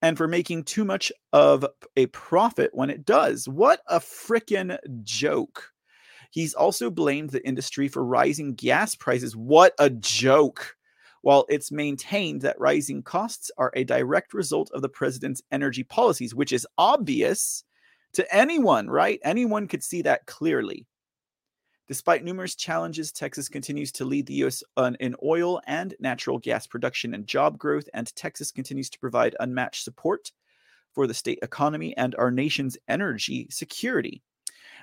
And 0.03 0.19
for 0.19 0.29
making 0.29 0.65
too 0.65 0.85
much 0.85 1.11
of 1.33 1.65
a 1.97 2.07
profit 2.07 2.71
when 2.75 2.91
it 2.91 3.07
does. 3.07 3.49
What 3.49 3.81
a 3.89 3.99
freaking 3.99 4.77
joke. 5.03 5.73
He's 6.31 6.53
also 6.53 6.91
blamed 6.91 7.31
the 7.31 7.47
industry 7.47 7.89
for 7.89 8.05
rising 8.05 8.55
gas 8.55 8.95
prices. 8.95 9.35
What 9.35 9.73
a 9.79 9.89
joke. 9.89 10.77
While 11.23 11.47
it's 11.49 11.73
maintained 11.73 12.43
that 12.43 12.61
rising 12.61 13.03
costs 13.03 13.51
are 13.57 13.73
a 13.75 13.85
direct 13.85 14.35
result 14.35 14.71
of 14.73 14.83
the 14.83 14.89
president's 14.89 15.43
energy 15.51 15.83
policies, 15.83 16.35
which 16.35 16.53
is 16.53 16.67
obvious 16.77 17.65
to 18.15 18.35
anyone, 18.35 18.89
right? 18.89 19.21
Anyone 19.25 19.69
could 19.69 19.83
see 19.83 20.03
that 20.03 20.27
clearly. 20.27 20.87
Despite 21.89 22.25
numerous 22.25 22.57
challenges, 22.57 23.13
Texas 23.13 23.49
continues 23.49 23.93
to 23.93 24.05
lead 24.05 24.27
the 24.27 24.35
U.S. 24.35 24.65
in 24.99 25.15
oil 25.23 25.61
and 25.67 25.95
natural 26.01 26.39
gas 26.39 26.67
production 26.67 27.15
and 27.15 27.27
job 27.27 27.59
growth, 27.59 27.89
and 27.95 28.13
Texas 28.17 28.51
continues 28.51 28.91
to 28.91 28.99
provide 28.99 29.37
unmatched 29.39 29.85
support 29.85 30.33
for 30.93 31.07
the 31.07 31.15
state 31.15 31.39
economy 31.43 31.97
and 31.97 32.17
our 32.17 32.33
nation's 32.33 32.77
energy 32.89 33.47
security. 33.51 34.23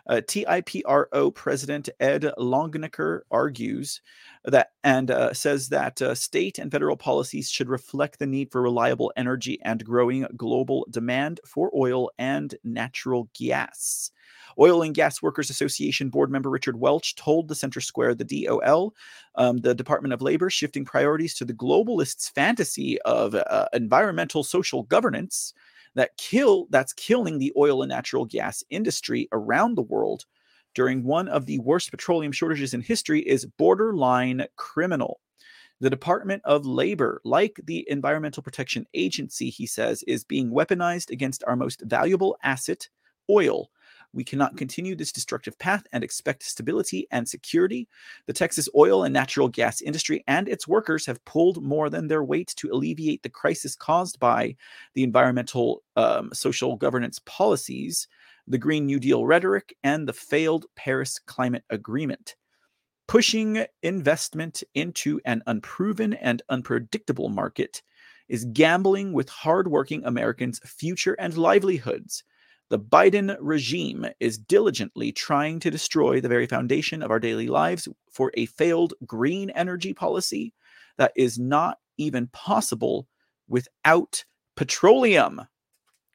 Uh, 0.07 0.21
TIPRO 0.27 1.33
President 1.33 1.89
Ed 1.99 2.31
Longenecker 2.37 3.21
argues 3.31 4.01
that 4.45 4.71
and 4.83 5.09
uh, 5.09 5.33
says 5.33 5.69
that 5.69 6.01
uh, 6.01 6.13
state 6.13 6.59
and 6.59 6.71
federal 6.71 6.97
policies 6.97 7.49
should 7.49 7.69
reflect 7.69 8.19
the 8.19 8.27
need 8.27 8.51
for 8.51 8.61
reliable 8.61 9.13
energy 9.15 9.59
and 9.63 9.83
growing 9.83 10.25
global 10.35 10.85
demand 10.89 11.39
for 11.45 11.71
oil 11.75 12.09
and 12.17 12.55
natural 12.63 13.29
gas. 13.33 14.11
Oil 14.59 14.83
and 14.83 14.93
Gas 14.93 15.21
Workers 15.21 15.49
Association 15.49 16.09
board 16.09 16.29
member 16.29 16.49
Richard 16.49 16.79
Welch 16.79 17.15
told 17.15 17.47
the 17.47 17.55
Center 17.55 17.81
Square 17.81 18.15
the 18.15 18.45
DOL, 18.45 18.93
um, 19.35 19.57
the 19.57 19.73
Department 19.73 20.13
of 20.13 20.21
Labor, 20.21 20.49
shifting 20.49 20.85
priorities 20.85 21.33
to 21.35 21.45
the 21.45 21.53
globalists' 21.53 22.31
fantasy 22.31 23.01
of 23.01 23.35
uh, 23.35 23.65
environmental 23.73 24.43
social 24.43 24.83
governance 24.83 25.53
that 25.95 26.17
kill 26.17 26.67
that's 26.69 26.93
killing 26.93 27.39
the 27.39 27.53
oil 27.57 27.81
and 27.81 27.89
natural 27.89 28.25
gas 28.25 28.63
industry 28.69 29.27
around 29.31 29.75
the 29.75 29.81
world 29.81 30.25
during 30.73 31.03
one 31.03 31.27
of 31.27 31.45
the 31.45 31.59
worst 31.59 31.91
petroleum 31.91 32.31
shortages 32.31 32.73
in 32.73 32.81
history 32.81 33.21
is 33.21 33.45
borderline 33.57 34.45
criminal. 34.55 35.19
The 35.79 35.89
Department 35.89 36.41
of 36.45 36.65
Labor, 36.65 37.21
like 37.23 37.59
the 37.65 37.85
Environmental 37.89 38.41
Protection 38.41 38.85
Agency, 38.93 39.49
he 39.49 39.65
says, 39.65 40.03
is 40.03 40.23
being 40.23 40.51
weaponized 40.51 41.09
against 41.09 41.43
our 41.45 41.55
most 41.55 41.81
valuable 41.81 42.37
asset, 42.43 42.87
oil, 43.29 43.69
we 44.13 44.23
cannot 44.23 44.57
continue 44.57 44.95
this 44.95 45.11
destructive 45.11 45.57
path 45.57 45.85
and 45.91 46.03
expect 46.03 46.43
stability 46.43 47.07
and 47.11 47.27
security. 47.27 47.87
The 48.27 48.33
Texas 48.33 48.69
oil 48.75 49.03
and 49.03 49.13
natural 49.13 49.47
gas 49.47 49.81
industry 49.81 50.23
and 50.27 50.47
its 50.47 50.67
workers 50.67 51.05
have 51.07 51.23
pulled 51.25 51.63
more 51.63 51.89
than 51.89 52.07
their 52.07 52.23
weight 52.23 52.53
to 52.57 52.69
alleviate 52.71 53.23
the 53.23 53.29
crisis 53.29 53.75
caused 53.75 54.19
by 54.19 54.55
the 54.93 55.03
environmental 55.03 55.83
um, 55.95 56.29
social 56.33 56.75
governance 56.75 57.19
policies, 57.25 58.07
the 58.47 58.57
Green 58.57 58.85
New 58.85 58.99
Deal 58.99 59.25
rhetoric, 59.25 59.75
and 59.83 60.07
the 60.07 60.13
failed 60.13 60.65
Paris 60.75 61.19
Climate 61.25 61.63
Agreement. 61.69 62.35
Pushing 63.07 63.65
investment 63.81 64.63
into 64.75 65.19
an 65.25 65.43
unproven 65.47 66.13
and 66.13 66.41
unpredictable 66.49 67.29
market 67.29 67.81
is 68.29 68.45
gambling 68.45 69.11
with 69.11 69.29
hardworking 69.29 70.05
Americans' 70.05 70.59
future 70.65 71.13
and 71.19 71.37
livelihoods. 71.37 72.23
The 72.73 72.79
Biden 72.79 73.37
regime 73.39 74.07
is 74.19 74.39
diligently 74.39 75.11
trying 75.11 75.59
to 75.59 75.69
destroy 75.69 76.19
the 76.19 76.27
very 76.27 76.47
foundation 76.47 77.03
of 77.03 77.11
our 77.11 77.19
daily 77.19 77.45
lives 77.45 77.87
for 78.09 78.31
a 78.33 78.47
failed 78.47 78.95
green 79.05 79.51
energy 79.51 79.93
policy 79.93 80.55
that 80.97 81.11
is 81.15 81.37
not 81.37 81.77
even 81.99 82.25
possible 82.29 83.07
without 83.47 84.25
petroleum. 84.55 85.41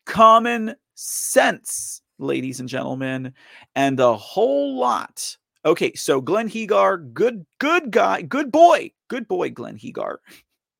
Common 0.05 0.75
sense, 0.97 2.03
ladies 2.19 2.59
and 2.59 2.69
gentlemen, 2.69 3.35
and 3.77 4.01
a 4.01 4.17
whole 4.17 4.77
lot. 4.77 5.37
Okay, 5.65 5.95
so 5.95 6.21
Glenn 6.21 6.49
Hegar, 6.49 7.15
good, 7.15 7.47
good 7.61 7.93
guy, 7.93 8.23
good 8.23 8.51
boy, 8.51 8.91
good 9.07 9.29
boy, 9.29 9.51
Glenn 9.51 9.79
Hegar. 9.79 10.17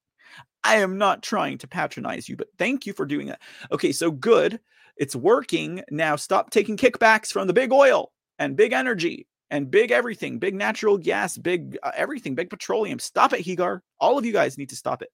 I 0.65 0.79
am 0.79 0.99
not 0.99 1.23
trying 1.23 1.59
to 1.59 1.69
patronize 1.69 2.29
you, 2.29 2.37
but 2.37 2.49
thank 2.59 2.85
you 2.85 2.93
for 2.95 3.07
doing 3.07 3.29
that. 3.29 3.41
Okay, 3.71 3.93
so 3.93 4.11
good 4.11 4.59
it's 4.99 5.17
working. 5.17 5.83
Now 5.91 6.17
stop 6.17 6.51
taking 6.51 6.77
kickbacks 6.77 7.33
from 7.33 7.47
the 7.47 7.53
big 7.53 7.73
oil 7.73 8.13
and 8.39 8.57
big 8.57 8.73
energy 8.73 9.27
and 9.51 9.71
big 9.71 9.91
everything, 9.91 10.39
big 10.39 10.55
natural 10.55 10.99
gas, 10.99 11.39
big 11.39 11.79
uh, 11.83 11.93
everything, 11.95 12.35
big 12.35 12.51
petroleum. 12.51 12.99
Stop 12.99 13.33
it, 13.33 13.45
Hegar. 13.45 13.81
All 14.01 14.19
of 14.19 14.27
you 14.27 14.33
guys 14.33 14.59
need 14.59 14.69
to 14.71 14.77
stop 14.77 15.03
it. 15.03 15.11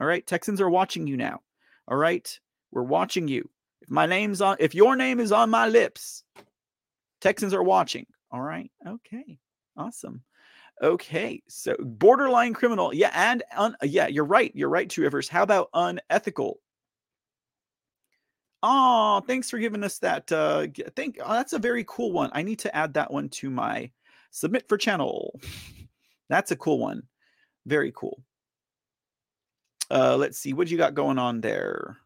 All 0.00 0.06
right. 0.06 0.26
Texans 0.26 0.60
are 0.60 0.70
watching 0.70 1.06
you 1.06 1.16
now. 1.16 1.40
All 1.88 1.96
right. 1.96 2.38
We're 2.72 2.82
watching 2.82 3.28
you. 3.28 3.48
If 3.82 3.90
my 3.90 4.06
name's 4.06 4.40
on, 4.40 4.56
if 4.60 4.74
your 4.74 4.96
name 4.96 5.20
is 5.20 5.32
on 5.32 5.50
my 5.50 5.68
lips, 5.68 6.24
Texans 7.20 7.54
are 7.54 7.62
watching. 7.62 8.06
All 8.30 8.40
right. 8.40 8.70
Okay. 8.86 9.38
Awesome. 9.76 10.22
Okay, 10.82 11.42
so 11.46 11.76
borderline 11.78 12.54
criminal, 12.54 12.94
yeah, 12.94 13.10
and 13.14 13.42
un, 13.54 13.76
yeah, 13.82 14.06
you're 14.06 14.24
right. 14.24 14.50
You're 14.54 14.70
right, 14.70 14.88
Two 14.88 15.02
Rivers. 15.02 15.28
How 15.28 15.42
about 15.42 15.68
unethical? 15.74 16.58
Oh, 18.62 19.22
thanks 19.26 19.48
for 19.48 19.58
giving 19.58 19.82
us 19.82 19.98
that. 20.00 20.30
Uh, 20.30 20.66
I 20.86 20.90
think 20.94 21.18
oh, 21.24 21.32
that's 21.32 21.54
a 21.54 21.58
very 21.58 21.84
cool 21.88 22.12
one. 22.12 22.30
I 22.32 22.42
need 22.42 22.58
to 22.60 22.76
add 22.76 22.94
that 22.94 23.10
one 23.10 23.28
to 23.30 23.50
my 23.50 23.90
submit 24.30 24.68
for 24.68 24.76
channel. 24.76 25.40
that's 26.28 26.50
a 26.50 26.56
cool 26.56 26.78
one. 26.78 27.04
Very 27.66 27.92
cool. 27.94 28.22
Uh, 29.90 30.16
let's 30.16 30.38
see. 30.38 30.52
What 30.52 30.70
you 30.70 30.76
got 30.76 30.94
going 30.94 31.18
on 31.18 31.40
there? 31.40 31.98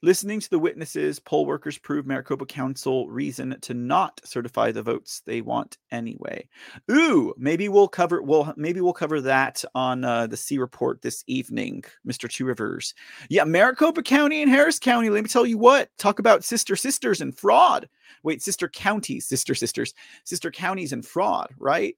Listening 0.00 0.38
to 0.38 0.48
the 0.48 0.60
witnesses, 0.60 1.18
poll 1.18 1.44
workers 1.44 1.76
prove 1.76 2.06
Maricopa 2.06 2.46
Council 2.46 3.08
reason 3.08 3.58
to 3.62 3.74
not 3.74 4.20
certify 4.22 4.70
the 4.70 4.82
votes 4.82 5.22
they 5.26 5.40
want 5.40 5.76
anyway. 5.90 6.48
Ooh, 6.88 7.34
maybe 7.36 7.68
we'll 7.68 7.88
cover 7.88 8.22
well 8.22 8.54
maybe 8.56 8.80
we'll 8.80 8.92
cover 8.92 9.20
that 9.20 9.64
on 9.74 10.04
uh, 10.04 10.28
the 10.28 10.36
C 10.36 10.56
report 10.58 11.02
this 11.02 11.24
evening, 11.26 11.82
Mr. 12.06 12.30
Two 12.30 12.44
Rivers. 12.44 12.94
Yeah, 13.28 13.42
Maricopa 13.42 14.02
County 14.04 14.40
and 14.40 14.50
Harris 14.50 14.78
County. 14.78 15.10
Let 15.10 15.24
me 15.24 15.28
tell 15.28 15.46
you 15.46 15.58
what. 15.58 15.90
Talk 15.98 16.20
about 16.20 16.44
sister 16.44 16.76
sisters 16.76 17.20
and 17.20 17.36
fraud. 17.36 17.88
Wait, 18.22 18.40
sister 18.40 18.68
counties, 18.68 19.26
sister 19.26 19.56
sisters, 19.56 19.94
sister 20.22 20.52
counties 20.52 20.92
and 20.92 21.04
fraud, 21.04 21.52
right? 21.58 21.96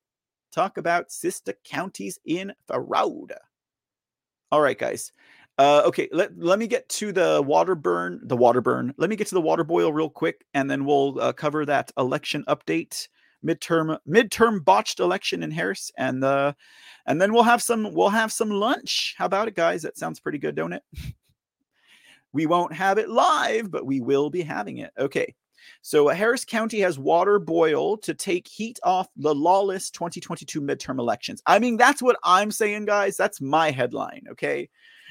Talk 0.53 0.79
about 0.79 1.13
sister 1.13 1.53
counties 1.65 2.19
in 2.25 2.55
fraud. 2.67 3.35
All 4.53 4.61
right, 4.61 4.79
guys. 4.79 5.13
Uh, 5.61 5.83
okay, 5.85 6.09
let, 6.11 6.31
let 6.39 6.59
me 6.59 6.67
get 6.67 6.89
to 6.89 7.13
the 7.13 7.43
water 7.47 7.75
burn, 7.75 8.19
the 8.23 8.37
water 8.37 8.63
burn. 8.63 8.95
Let 8.97 9.11
me 9.11 9.17
get 9.17 9.27
to 9.27 9.35
the 9.35 9.43
water 9.43 9.63
boil 9.63 9.93
real 9.93 10.09
quick, 10.09 10.47
and 10.55 10.71
then 10.71 10.87
we'll 10.87 11.21
uh, 11.21 11.35
cover 11.35 11.67
that 11.67 11.93
election 11.99 12.45
update, 12.49 13.09
midterm 13.45 13.99
midterm 14.09 14.65
botched 14.65 15.01
election 15.01 15.43
in 15.43 15.51
Harris, 15.51 15.93
and 15.99 16.25
uh, 16.25 16.55
and 17.05 17.21
then 17.21 17.35
we'll 17.35 17.43
have 17.43 17.61
some 17.63 17.93
we'll 17.93 18.09
have 18.09 18.33
some 18.33 18.49
lunch. 18.49 19.15
How 19.19 19.27
about 19.27 19.49
it, 19.49 19.55
guys? 19.55 19.83
That 19.83 19.99
sounds 19.99 20.19
pretty 20.19 20.39
good, 20.39 20.55
don't 20.55 20.73
it? 20.73 20.83
we 22.33 22.47
won't 22.47 22.73
have 22.73 22.97
it 22.97 23.11
live, 23.11 23.71
but 23.71 23.85
we 23.85 24.01
will 24.01 24.31
be 24.31 24.41
having 24.41 24.79
it. 24.79 24.93
Okay. 24.99 25.35
So 25.83 26.09
Harris 26.09 26.47
County 26.47 26.81
has 26.81 26.99
water 26.99 27.39
boil 27.39 27.99
to 27.99 28.15
take 28.15 28.49
heat 28.49 28.81
off 28.83 29.09
the 29.15 29.35
lawless 29.35 29.91
2022 29.91 30.63
midterm 30.63 30.99
elections. 30.99 31.43
I 31.45 31.59
mean, 31.59 31.77
that's 31.77 32.01
what 32.01 32.17
I'm 32.25 32.51
saying, 32.51 32.87
guys. 32.87 33.19
That's 33.19 33.43
my 33.43 33.71
headline. 33.71 34.25
Okay 34.31 34.71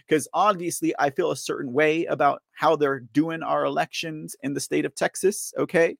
because 0.09 0.27
obviously 0.33 0.93
I 0.97 1.11
feel 1.11 1.31
a 1.31 1.37
certain 1.37 1.71
way 1.71 2.05
about 2.05 2.41
how 2.53 2.75
they're 2.75 2.99
doing 2.99 3.43
our 3.43 3.63
elections 3.63 4.35
in 4.41 4.53
the 4.53 4.59
state 4.59 4.85
of 4.85 4.95
Texas. 4.95 5.53
Okay. 5.57 5.95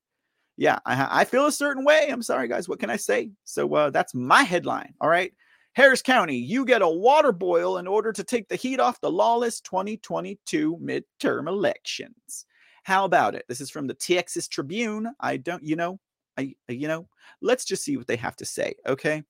Yeah, 0.58 0.80
I, 0.86 1.22
I 1.22 1.26
feel 1.26 1.46
a 1.46 1.52
certain 1.52 1.86
way. 1.86 2.10
I'm 2.10 2.24
sorry, 2.24 2.48
guys. 2.48 2.68
What 2.68 2.80
can 2.80 2.90
I 2.90 2.98
say? 2.98 3.32
So 3.46 3.74
uh, 3.76 3.90
that's 3.92 4.16
my 4.16 4.44
headline. 4.44 4.94
All 5.00 5.10
right. 5.10 5.32
Harris 5.74 6.02
County, 6.02 6.36
you 6.36 6.66
get 6.66 6.82
a 6.82 6.90
water 6.90 7.32
boil 7.32 7.78
in 7.78 7.88
order 7.88 8.12
to 8.12 8.24
take 8.24 8.50
the 8.50 8.56
heat 8.56 8.80
off 8.80 9.00
the 9.00 9.12
lawless 9.12 9.62
2022 9.62 10.78
midterm 10.78 11.48
elections. 11.48 12.46
How 12.84 13.06
about 13.06 13.36
it? 13.36 13.46
This 13.48 13.62
is 13.62 13.70
from 13.70 13.88
the 13.88 13.94
Texas 13.94 14.48
Tribune. 14.48 15.08
I 15.20 15.38
don't, 15.38 15.64
you 15.64 15.76
know, 15.76 16.00
I, 16.38 16.56
you 16.68 16.88
know, 16.88 17.08
let's 17.42 17.64
just 17.64 17.84
see 17.84 17.96
what 17.96 18.08
they 18.08 18.16
have 18.16 18.36
to 18.38 18.46
say. 18.46 18.74
Okay. 18.88 19.24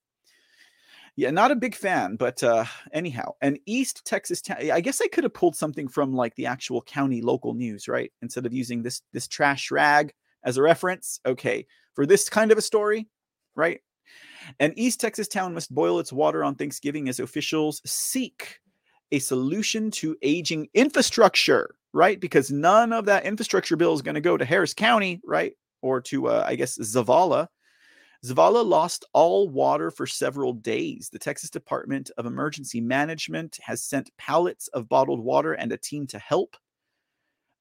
Yeah, 1.20 1.32
not 1.32 1.52
a 1.52 1.56
big 1.58 1.76
fan, 1.76 2.16
but 2.16 2.42
uh, 2.44 2.64
anyhow, 2.94 3.34
an 3.42 3.58
East 3.66 4.06
Texas 4.06 4.42
town. 4.42 4.72
I 4.72 4.80
guess 4.80 5.02
I 5.02 5.08
could 5.10 5.26
have 5.26 5.34
pulled 5.34 5.54
something 5.54 5.90
from 5.90 6.14
like 6.14 6.34
the 6.36 6.46
actual 6.46 6.82
county 6.82 7.22
local 7.22 7.54
news, 7.54 7.90
right? 7.90 8.10
Instead 8.22 8.46
of 8.46 8.54
using 8.54 8.82
this 8.84 9.02
this 9.12 9.28
trash 9.28 9.70
rag 9.70 10.14
as 10.46 10.56
a 10.56 10.62
reference. 10.62 11.20
Okay, 11.26 11.68
for 11.94 12.06
this 12.06 12.30
kind 12.30 12.54
of 12.54 12.58
a 12.58 12.62
story, 12.62 13.10
right? 13.54 13.82
An 14.62 14.72
East 14.78 15.02
Texas 15.02 15.28
town 15.28 15.54
must 15.54 15.76
boil 15.76 16.00
its 16.00 16.14
water 16.14 16.42
on 16.42 16.56
Thanksgiving 16.56 17.10
as 17.10 17.20
officials 17.20 17.82
seek 17.86 18.58
a 19.12 19.20
solution 19.20 19.92
to 19.92 20.16
aging 20.22 20.70
infrastructure, 20.74 21.76
right? 21.92 22.18
Because 22.18 22.50
none 22.50 22.94
of 22.94 23.04
that 23.08 23.26
infrastructure 23.26 23.76
bill 23.76 23.94
is 23.94 24.02
going 24.02 24.16
to 24.16 24.22
go 24.22 24.38
to 24.38 24.46
Harris 24.46 24.74
County, 24.74 25.20
right? 25.26 25.52
Or 25.82 26.00
to, 26.00 26.30
uh, 26.30 26.46
I 26.48 26.56
guess, 26.56 26.78
Zavalla. 26.78 27.48
Zavalla 28.26 28.66
lost 28.66 29.06
all 29.14 29.48
water 29.48 29.92
for 29.92 30.06
several 30.06 30.52
days. 30.52 31.10
The 31.10 31.20
Texas 31.20 31.50
Department 31.50 32.12
of 32.18 32.26
Emergency 32.26 32.82
Management 32.82 33.58
has 33.62 33.82
sent 33.82 34.16
pallets 34.18 34.68
of 34.70 34.90
bottled 34.90 35.22
water 35.22 35.54
and 35.54 35.72
a 35.72 35.78
team 35.78 36.06
to 36.08 36.20
help. 36.20 36.58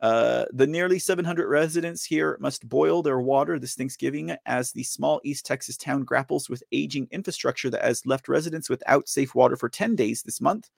Uh, 0.00 0.44
the 0.52 0.66
nearly 0.66 0.98
700 0.98 1.48
residents 1.48 2.04
here 2.04 2.38
must 2.40 2.68
boil 2.68 3.02
their 3.02 3.20
water 3.20 3.58
this 3.58 3.74
Thanksgiving 3.74 4.36
as 4.46 4.72
the 4.72 4.82
small 4.82 5.20
East 5.24 5.46
Texas 5.46 5.76
town 5.76 6.02
grapples 6.04 6.48
with 6.48 6.62
aging 6.72 7.08
infrastructure 7.10 7.70
that 7.70 7.82
has 7.82 8.06
left 8.06 8.28
residents 8.28 8.68
without 8.68 9.08
safe 9.08 9.34
water 9.34 9.56
for 9.56 9.68
10 9.68 9.96
days 9.96 10.22
this 10.22 10.40
month. 10.40 10.70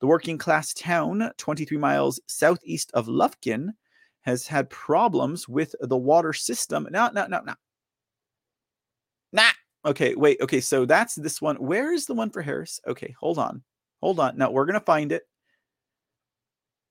The 0.00 0.06
working 0.06 0.38
class 0.38 0.74
town, 0.74 1.30
23 1.38 1.78
miles 1.78 2.20
southeast 2.26 2.90
of 2.94 3.06
Lufkin, 3.06 3.70
has 4.22 4.46
had 4.46 4.70
problems 4.70 5.48
with 5.48 5.74
the 5.80 5.96
water 5.96 6.32
system. 6.32 6.88
No, 6.90 7.10
no, 7.12 7.26
no, 7.26 7.40
no. 7.40 7.54
Nah. 9.34 9.50
Okay, 9.84 10.14
wait. 10.14 10.40
Okay, 10.40 10.60
so 10.60 10.86
that's 10.86 11.16
this 11.16 11.42
one. 11.42 11.56
Where 11.56 11.92
is 11.92 12.06
the 12.06 12.14
one 12.14 12.30
for 12.30 12.40
Harris? 12.40 12.80
Okay, 12.86 13.14
hold 13.18 13.36
on. 13.36 13.62
Hold 14.00 14.20
on. 14.20 14.38
Now 14.38 14.50
we're 14.50 14.64
going 14.64 14.78
to 14.78 14.80
find 14.80 15.12
it. 15.12 15.24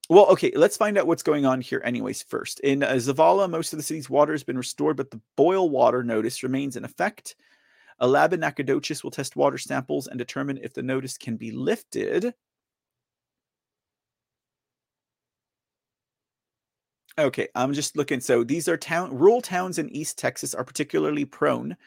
Well, 0.10 0.26
okay, 0.28 0.52
let's 0.54 0.76
find 0.76 0.98
out 0.98 1.08
what's 1.08 1.24
going 1.24 1.46
on 1.46 1.62
here, 1.62 1.82
anyways, 1.86 2.22
first. 2.24 2.60
In 2.60 2.84
uh, 2.84 2.92
Zavalla, 2.92 3.50
most 3.50 3.72
of 3.72 3.78
the 3.78 3.84
city's 3.84 4.10
water 4.10 4.34
has 4.34 4.44
been 4.44 4.58
restored, 4.58 4.98
but 4.98 5.10
the 5.10 5.22
boil 5.38 5.70
water 5.70 6.04
notice 6.04 6.44
remains 6.44 6.76
in 6.76 6.84
effect. 6.84 7.36
A 8.00 8.08
lab 8.08 8.34
in 8.34 8.42
Nacogdoches 8.42 9.04
will 9.04 9.12
test 9.12 9.38
water 9.38 9.58
samples 9.58 10.08
and 10.08 10.18
determine 10.18 10.60
if 10.62 10.74
the 10.74 10.84
notice 10.84 11.18
can 11.18 11.38
be 11.38 11.52
lifted. 11.52 12.34
Okay, 17.18 17.48
I'm 17.56 17.74
just 17.74 17.96
looking. 17.96 18.20
So 18.20 18.44
these 18.44 18.68
are 18.68 18.76
town 18.76 19.16
rural 19.18 19.42
towns 19.42 19.80
in 19.80 19.90
East 19.96 20.18
Texas 20.18 20.54
are 20.54 20.64
particularly 20.64 21.26
prone 21.26 21.78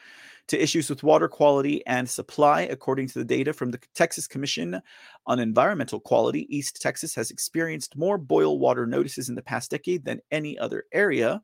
to 0.49 0.63
issues 0.63 0.89
with 0.89 1.03
water 1.03 1.29
quality 1.29 1.85
and 1.87 2.09
supply. 2.09 2.63
According 2.63 3.09
to 3.09 3.19
the 3.19 3.25
data 3.25 3.53
from 3.53 3.71
the 3.71 3.81
Texas 3.95 4.27
Commission 4.27 4.81
on 5.27 5.39
Environmental 5.41 6.01
Quality, 6.01 6.47
East 6.57 6.81
Texas 6.81 7.15
has 7.15 7.31
experienced 7.31 7.97
more 7.97 8.19
boil 8.19 8.59
water 8.59 8.87
notices 8.87 9.29
in 9.29 9.35
the 9.35 9.43
past 9.43 9.71
decade 9.71 10.05
than 10.05 10.21
any 10.31 10.59
other 10.59 10.85
area. 10.93 11.43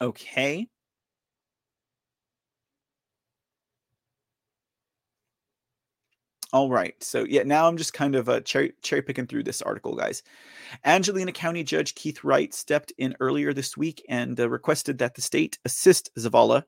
Okay. 0.00 0.68
All 6.54 6.70
right. 6.70 6.94
So 7.04 7.24
yeah, 7.24 7.42
now 7.42 7.68
I'm 7.68 7.76
just 7.76 7.92
kind 7.92 8.14
of 8.14 8.30
uh, 8.30 8.40
cherry, 8.40 8.72
cherry 8.80 9.02
picking 9.02 9.26
through 9.26 9.42
this 9.42 9.60
article, 9.60 9.94
guys. 9.94 10.22
Angelina 10.86 11.30
County 11.30 11.62
Judge 11.62 11.94
Keith 11.94 12.24
Wright 12.24 12.54
stepped 12.54 12.90
in 12.96 13.14
earlier 13.20 13.52
this 13.52 13.76
week 13.76 14.02
and 14.08 14.40
uh, 14.40 14.48
requested 14.48 14.96
that 14.96 15.14
the 15.14 15.20
state 15.20 15.58
assist 15.66 16.10
Zavalla. 16.16 16.62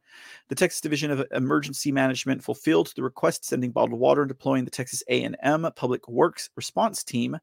The 0.51 0.55
Texas 0.55 0.83
Division 0.83 1.11
of 1.11 1.25
Emergency 1.33 1.93
Management 1.93 2.45
fulfilled 2.45 2.93
the 2.95 3.03
request, 3.03 3.47
sending 3.47 3.71
bottled 3.71 3.99
water 3.99 4.21
and 4.21 4.29
deploying 4.29 4.67
the 4.67 4.71
Texas 4.71 5.03
A&M 5.09 5.67
Public 5.77 6.07
Works 6.09 6.51
Response 6.57 7.03
Team. 7.03 7.39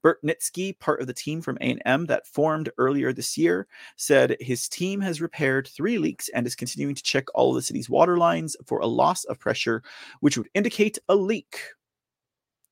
Bert 0.00 0.22
Nitsky, 0.22 0.78
part 0.78 1.00
of 1.00 1.08
the 1.08 1.12
team 1.12 1.42
from 1.42 1.58
A&M 1.60 2.06
that 2.06 2.24
formed 2.24 2.70
earlier 2.78 3.12
this 3.12 3.36
year, 3.36 3.66
said 3.96 4.36
his 4.38 4.68
team 4.68 5.00
has 5.00 5.20
repaired 5.20 5.66
three 5.66 5.98
leaks 5.98 6.28
and 6.28 6.46
is 6.46 6.54
continuing 6.54 6.94
to 6.94 7.02
check 7.02 7.24
all 7.34 7.50
of 7.50 7.56
the 7.56 7.62
city's 7.62 7.90
water 7.90 8.16
lines 8.16 8.56
for 8.64 8.78
a 8.78 8.86
loss 8.86 9.24
of 9.24 9.40
pressure, 9.40 9.82
which 10.20 10.38
would 10.38 10.48
indicate 10.54 10.96
a 11.08 11.16
leak. 11.16 11.58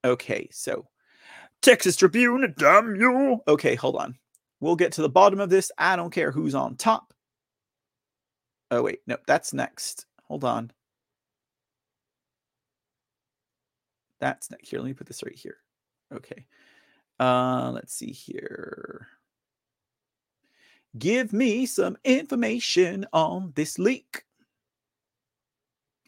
Okay, 0.05 0.49
so 0.53 0.87
Texas 1.63 1.97
Tribune, 1.97 2.55
damn 2.57 2.97
you. 2.97 3.41
Okay, 3.49 3.75
hold 3.75 3.97
on. 3.97 4.17
We'll 4.61 4.77
get 4.77 4.93
to 4.93 5.03
the 5.03 5.09
bottom 5.09 5.41
of 5.41 5.51
this. 5.51 5.71
I 5.79 5.97
don't 5.97 6.13
care 6.13 6.31
who's 6.33 6.55
on 6.55 6.77
top. 6.77 7.13
Oh, 8.71 8.83
wait. 8.83 9.01
No, 9.07 9.17
that's 9.27 9.53
next. 9.53 10.07
Hold 10.25 10.45
on. 10.45 10.71
That's 14.21 14.51
next. 14.51 14.69
Here, 14.69 14.81
let 14.81 14.87
me 14.87 14.95
put 14.95 15.07
this 15.07 15.23
right 15.23 15.35
here. 15.35 15.59
Okay. 16.13 16.45
Uh, 17.21 17.71
let's 17.73 17.95
see 17.95 18.11
here. 18.13 19.07
Give 20.99 21.33
me 21.33 21.67
some 21.67 21.97
information 22.05 23.07
on 23.13 23.53
this 23.55 23.79
leak. 23.79 24.25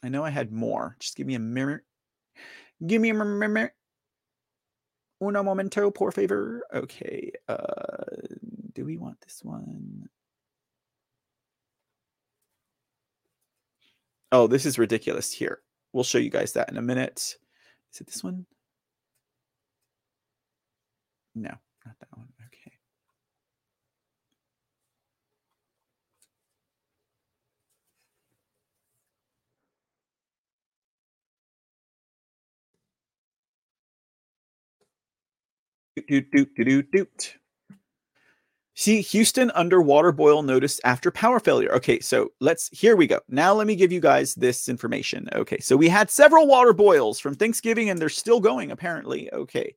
I 0.03 0.09
know 0.09 0.24
I 0.24 0.30
had 0.30 0.53
more. 0.53 0.97
Just 0.99 1.16
give 1.16 1.26
me 1.26 1.34
a 1.34 1.41
mirror. 1.41 1.84
Give 2.86 3.01
me 3.01 3.11
a 3.11 3.14
mirror. 3.14 3.72
Uno 5.20 5.42
momento, 5.42 5.90
por 5.90 6.12
favor. 6.12 6.62
Okay. 6.74 7.32
Uh, 7.48 8.04
do 8.72 8.84
we 8.84 8.96
want 8.96 9.20
this 9.20 9.40
one? 9.42 10.08
Oh, 14.32 14.46
this 14.46 14.64
is 14.64 14.78
ridiculous. 14.78 15.32
Here, 15.32 15.60
we'll 15.92 16.04
show 16.04 16.18
you 16.18 16.30
guys 16.30 16.52
that 16.52 16.70
in 16.70 16.76
a 16.76 16.82
minute. 16.82 17.36
Is 17.92 18.00
it 18.00 18.06
this 18.06 18.22
one? 18.24 18.46
No, 21.34 21.50
not 21.84 21.98
that 21.98 22.08
one. 22.12 22.30
See, 38.74 39.03
Houston 39.03 39.51
underwater 39.51 40.11
boil 40.11 40.42
notice 40.42 40.80
after 40.84 41.11
power 41.11 41.38
failure. 41.38 41.70
Okay, 41.74 42.01
so 42.01 42.32
let's 42.40 42.70
here 42.72 42.96
we 42.96 43.07
go. 43.07 43.20
Now 43.28 43.53
let 43.53 43.66
me 43.66 43.76
give 43.76 43.92
you 43.92 44.01
guys 44.01 44.34
this 44.34 44.70
information. 44.70 45.28
Okay, 45.34 45.59
so 45.59 45.76
we 45.76 45.88
had 45.88 46.09
several 46.11 46.46
water 46.46 46.72
boils 46.72 47.20
from 47.20 47.34
Thanksgiving 47.34 47.90
and 47.90 47.98
they're 47.98 48.09
still 48.09 48.40
going 48.40 48.70
apparently. 48.70 49.30
Okay. 49.34 49.76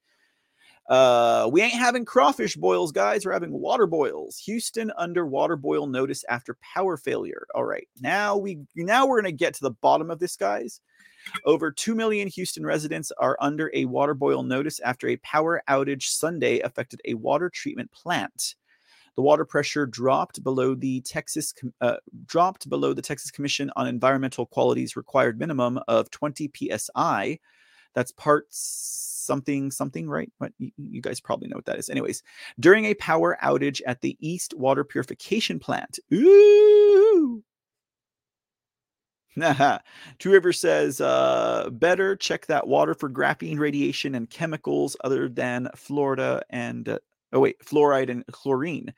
Uh, 0.90 1.50
we 1.52 1.62
ain't 1.62 1.74
having 1.74 2.06
crawfish 2.06 2.56
boils, 2.56 2.92
guys. 2.92 3.26
We're 3.26 3.34
having 3.34 3.52
water 3.52 3.88
boils. 3.88 4.38
Houston 4.40 4.92
underwater 4.98 5.56
boil 5.56 5.88
notice 5.88 6.24
after 6.30 6.58
power 6.62 6.98
failure. 6.98 7.46
All 7.56 7.66
right. 7.66 7.88
Now 8.00 8.38
we 8.38 8.60
now 8.76 9.06
we're 9.06 9.22
going 9.22 9.34
to 9.34 9.38
get 9.38 9.54
to 9.56 9.64
the 9.64 9.72
bottom 9.72 10.12
of 10.12 10.20
this, 10.20 10.36
guys. 10.36 10.82
Over 11.46 11.72
2 11.72 11.96
million 11.96 12.28
Houston 12.28 12.66
residents 12.66 13.12
are 13.18 13.38
under 13.40 13.72
a 13.74 13.86
water 13.86 14.14
boil 14.14 14.44
notice 14.44 14.80
after 14.82 15.08
a 15.08 15.18
power 15.18 15.62
outage 15.70 16.04
Sunday 16.04 16.60
affected 16.60 17.02
a 17.06 17.14
water 17.16 17.50
treatment 17.50 17.92
plant. 17.92 18.56
The 19.16 19.22
water 19.22 19.46
pressure 19.46 19.86
dropped 19.86 20.44
below 20.44 20.74
the 20.74 21.02
Texas 21.02 21.54
uh, 21.82 21.98
dropped 22.26 22.68
below 22.70 22.94
the 22.94 23.02
Texas 23.02 23.30
Commission 23.30 23.70
on 23.76 23.88
Environmental 23.88 24.48
Quality's 24.48 24.96
required 24.96 25.38
minimum 25.38 25.80
of 25.88 26.10
20 26.10 26.52
psi. 26.78 27.40
That's 27.94 28.12
part 28.12 28.48
something 28.50 29.72
something 29.72 30.10
right 30.10 30.30
you, 30.58 30.72
you, 30.78 31.02
guys 31.02 31.22
probably 31.22 31.48
know 31.48 31.56
what 31.56 31.66
that 31.66 31.80
is 31.80 31.90
anyways 31.90 32.22
during 32.60 32.86
a 32.86 32.94
power 32.96 33.38
outage 33.42 33.82
at 33.88 34.02
the 34.02 34.18
east 34.20 34.54
water 34.58 34.84
purification 34.84 35.60
plant 35.60 35.98
ooh 36.14 37.42
Two 40.20 40.32
Rivers 40.32 40.60
says, 40.60 41.02
uh, 41.02 41.70
better 41.72 42.16
check 42.16 42.46
that 42.48 42.68
water 42.68 42.94
for 42.94 43.10
graphene 43.10 43.60
radiation 43.60 44.16
and 44.16 44.30
chemicals 44.30 44.96
other 45.04 45.28
than 45.28 45.70
Florida 45.76 46.44
and 46.50 46.90
uh, 46.90 47.00
Oh, 47.34 47.40
wait, 47.40 47.60
fluoride 47.66 48.10
and 48.10 48.24
chlorine. 48.28 48.94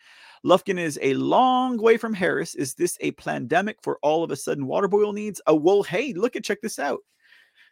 Lufkin 0.45 0.77
is 0.77 0.99
a 1.01 1.13
long 1.13 1.77
way 1.77 1.95
from 1.95 2.13
Harris. 2.13 2.53
Is 2.53 2.75
this 2.75 2.97
a 2.99 3.11
pandemic 3.11 3.77
for 3.81 3.97
all 4.03 4.23
of 4.23 4.31
a 4.31 4.36
sudden 4.36 4.67
water 4.67 4.89
boil 4.89 5.13
needs? 5.13 5.41
Oh, 5.47 5.55
well, 5.55 5.81
hey, 5.83 6.13
look 6.13 6.36
at 6.36 6.43
check 6.43 6.59
this 6.61 6.77
out. 6.77 6.99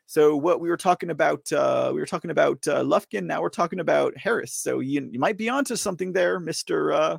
So 0.06 0.38
what 0.38 0.62
we 0.62 0.70
were 0.70 0.78
talking 0.78 1.10
about, 1.10 1.52
uh, 1.52 1.92
we 1.94 2.00
were 2.00 2.06
talking 2.06 2.32
about 2.32 2.66
uh, 2.68 2.82
Lufkin. 2.82 3.26
Now 3.26 3.42
we're 3.42 3.50
talking 3.50 3.80
about 3.82 4.18
Harris. 4.18 4.54
So 4.54 4.80
you, 4.80 5.08
you 5.12 5.20
might 5.20 5.38
be 5.38 5.50
onto 5.50 5.76
something 5.76 6.14
there, 6.14 6.40
Mister 6.40 6.94
uh, 6.94 7.18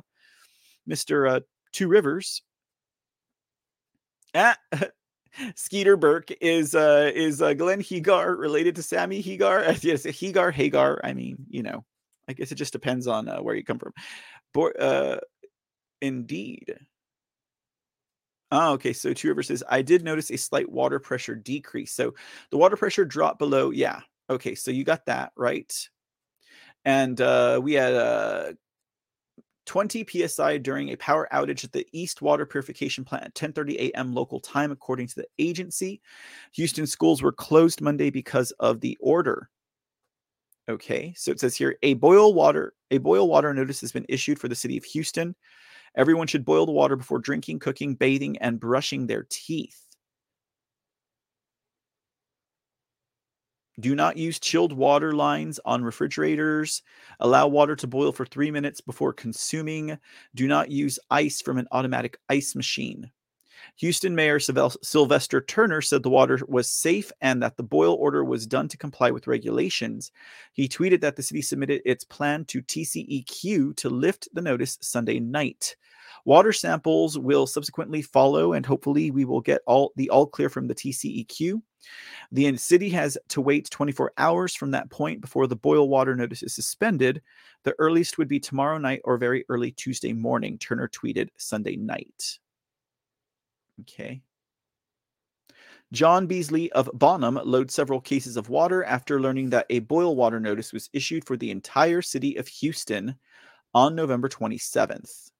Mister 0.87 1.27
uh, 1.27 1.39
Two 1.71 1.87
Rivers. 1.87 2.41
Ah, 4.33 4.57
Skeeter 5.55 5.97
Burke 5.97 6.31
is 6.41 6.75
uh, 6.75 7.11
is 7.13 7.41
uh, 7.41 7.53
Glenn 7.53 7.81
Hegar 7.81 8.37
related 8.37 8.75
to 8.75 8.83
Sammy 8.83 9.21
Hagar? 9.21 9.73
yes, 9.81 10.03
Hagar 10.03 10.51
Hagar. 10.51 10.99
I 11.03 11.13
mean, 11.13 11.37
you 11.49 11.63
know, 11.63 11.85
I 12.27 12.33
guess 12.33 12.51
it 12.51 12.55
just 12.55 12.73
depends 12.73 13.07
on 13.07 13.27
uh, 13.27 13.39
where 13.41 13.55
you 13.55 13.63
come 13.63 13.79
from. 13.79 13.93
Bo- 14.53 14.71
uh, 14.71 15.19
indeed. 16.01 16.75
Oh, 18.51 18.73
okay. 18.73 18.93
So 18.93 19.13
Two 19.13 19.29
River 19.29 19.43
says, 19.43 19.63
I 19.69 19.81
did 19.81 20.03
notice 20.03 20.31
a 20.31 20.37
slight 20.37 20.71
water 20.71 20.99
pressure 20.99 21.35
decrease. 21.35 21.91
So 21.91 22.13
the 22.51 22.57
water 22.57 22.77
pressure 22.77 23.03
dropped 23.03 23.39
below. 23.39 23.71
Yeah. 23.71 24.01
Okay. 24.29 24.55
So 24.55 24.71
you 24.71 24.83
got 24.83 25.07
that 25.07 25.31
right. 25.35 25.73
And 26.85 27.19
uh, 27.19 27.59
we 27.61 27.73
had 27.73 27.93
uh, 27.93 28.53
20 29.65 30.27
psi 30.27 30.57
during 30.57 30.89
a 30.89 30.95
power 30.97 31.27
outage 31.33 31.63
at 31.63 31.71
the 31.71 31.87
East 31.91 32.21
Water 32.21 32.45
Purification 32.45 33.03
Plant 33.03 33.25
at 33.25 33.33
10:30 33.35 33.75
a.m. 33.75 34.13
local 34.13 34.39
time, 34.39 34.71
according 34.71 35.07
to 35.07 35.15
the 35.15 35.27
agency. 35.39 36.01
Houston 36.53 36.87
schools 36.87 37.21
were 37.21 37.31
closed 37.31 37.81
Monday 37.81 38.09
because 38.09 38.51
of 38.59 38.81
the 38.81 38.97
order. 38.99 39.49
Okay, 40.67 41.13
so 41.15 41.31
it 41.31 41.39
says 41.39 41.55
here 41.55 41.77
a 41.83 41.93
boil 41.95 42.33
water 42.33 42.73
a 42.91 42.97
boil 42.97 43.27
water 43.27 43.53
notice 43.53 43.81
has 43.81 43.91
been 43.91 44.05
issued 44.09 44.39
for 44.39 44.47
the 44.47 44.55
city 44.55 44.77
of 44.77 44.85
Houston. 44.85 45.35
Everyone 45.95 46.27
should 46.27 46.45
boil 46.45 46.65
the 46.65 46.71
water 46.71 46.95
before 46.95 47.19
drinking, 47.19 47.59
cooking, 47.59 47.95
bathing, 47.95 48.37
and 48.39 48.59
brushing 48.59 49.07
their 49.07 49.25
teeth. 49.29 49.84
Do 53.79 53.93
not 53.95 54.17
use 54.17 54.39
chilled 54.39 54.73
water 54.73 55.13
lines 55.13 55.59
on 55.65 55.83
refrigerators. 55.83 56.81
Allow 57.19 57.47
water 57.47 57.75
to 57.75 57.87
boil 57.87 58.11
for 58.13 58.25
three 58.25 58.51
minutes 58.51 58.79
before 58.79 59.11
consuming. 59.13 59.97
Do 60.33 60.47
not 60.47 60.71
use 60.71 60.99
ice 61.09 61.41
from 61.41 61.57
an 61.57 61.67
automatic 61.71 62.17
ice 62.29 62.55
machine. 62.55 63.11
Houston 63.77 64.15
Mayor 64.15 64.39
Sylvester 64.39 65.41
Turner 65.41 65.81
said 65.81 66.03
the 66.03 66.09
water 66.09 66.39
was 66.47 66.69
safe 66.69 67.11
and 67.21 67.41
that 67.41 67.57
the 67.57 67.63
boil 67.63 67.95
order 67.95 68.23
was 68.23 68.47
done 68.47 68.67
to 68.69 68.77
comply 68.77 69.11
with 69.11 69.27
regulations. 69.27 70.11
He 70.53 70.67
tweeted 70.67 71.01
that 71.01 71.15
the 71.15 71.23
city 71.23 71.41
submitted 71.41 71.81
its 71.85 72.03
plan 72.03 72.45
to 72.45 72.61
TCEQ 72.61 73.75
to 73.77 73.89
lift 73.89 74.27
the 74.33 74.41
notice 74.41 74.77
Sunday 74.81 75.19
night. 75.19 75.75
Water 76.25 76.53
samples 76.53 77.19
will 77.19 77.45
subsequently 77.45 78.01
follow, 78.01 78.53
and 78.53 78.65
hopefully, 78.65 79.11
we 79.11 79.25
will 79.25 79.41
get 79.41 79.61
all 79.67 79.91
the 79.95 80.09
all 80.09 80.25
clear 80.25 80.49
from 80.49 80.67
the 80.67 80.73
TCEQ. 80.73 81.61
The 82.31 82.57
city 82.57 82.89
has 82.89 83.17
to 83.29 83.41
wait 83.41 83.69
24 83.69 84.13
hours 84.17 84.55
from 84.55 84.71
that 84.71 84.89
point 84.89 85.21
before 85.21 85.45
the 85.45 85.55
boil 85.55 85.87
water 85.87 86.15
notice 86.15 86.41
is 86.41 86.55
suspended. 86.55 87.21
The 87.63 87.75
earliest 87.77 88.17
would 88.17 88.27
be 88.27 88.39
tomorrow 88.39 88.79
night 88.79 89.01
or 89.03 89.17
very 89.17 89.45
early 89.49 89.71
Tuesday 89.71 90.13
morning, 90.13 90.57
Turner 90.57 90.87
tweeted 90.87 91.29
Sunday 91.37 91.75
night. 91.75 92.39
Okay. 93.81 94.21
John 95.91 96.27
Beasley 96.27 96.71
of 96.71 96.89
Bonham 96.93 97.39
loads 97.43 97.73
several 97.73 98.01
cases 98.01 98.37
of 98.37 98.49
water 98.49 98.83
after 98.83 99.21
learning 99.21 99.51
that 99.51 99.67
a 99.69 99.79
boil 99.79 100.15
water 100.15 100.39
notice 100.39 100.73
was 100.73 100.89
issued 100.93 101.25
for 101.25 101.37
the 101.37 101.51
entire 101.51 102.01
city 102.01 102.35
of 102.35 102.47
Houston 102.47 103.15
on 103.73 103.95
November 103.95 104.27
27th. 104.27 105.31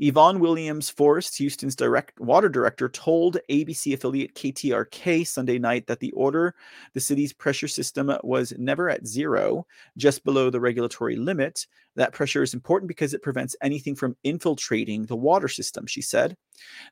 Yvonne 0.00 0.40
Williams 0.40 0.90
Forrest, 0.90 1.36
Houston's 1.38 1.76
direct 1.76 2.18
water 2.18 2.48
director, 2.48 2.88
told 2.88 3.38
ABC 3.48 3.94
affiliate 3.94 4.34
KTRK 4.34 5.24
Sunday 5.24 5.58
night 5.58 5.86
that 5.86 6.00
the 6.00 6.10
order, 6.12 6.54
the 6.94 7.00
city's 7.00 7.32
pressure 7.32 7.68
system 7.68 8.12
was 8.24 8.52
never 8.58 8.90
at 8.90 9.06
zero, 9.06 9.66
just 9.96 10.24
below 10.24 10.50
the 10.50 10.60
regulatory 10.60 11.14
limit. 11.14 11.66
That 11.94 12.12
pressure 12.12 12.42
is 12.42 12.54
important 12.54 12.88
because 12.88 13.14
it 13.14 13.22
prevents 13.22 13.54
anything 13.62 13.94
from 13.94 14.16
infiltrating 14.24 15.06
the 15.06 15.14
water 15.14 15.46
system, 15.46 15.86
she 15.86 16.02
said. 16.02 16.36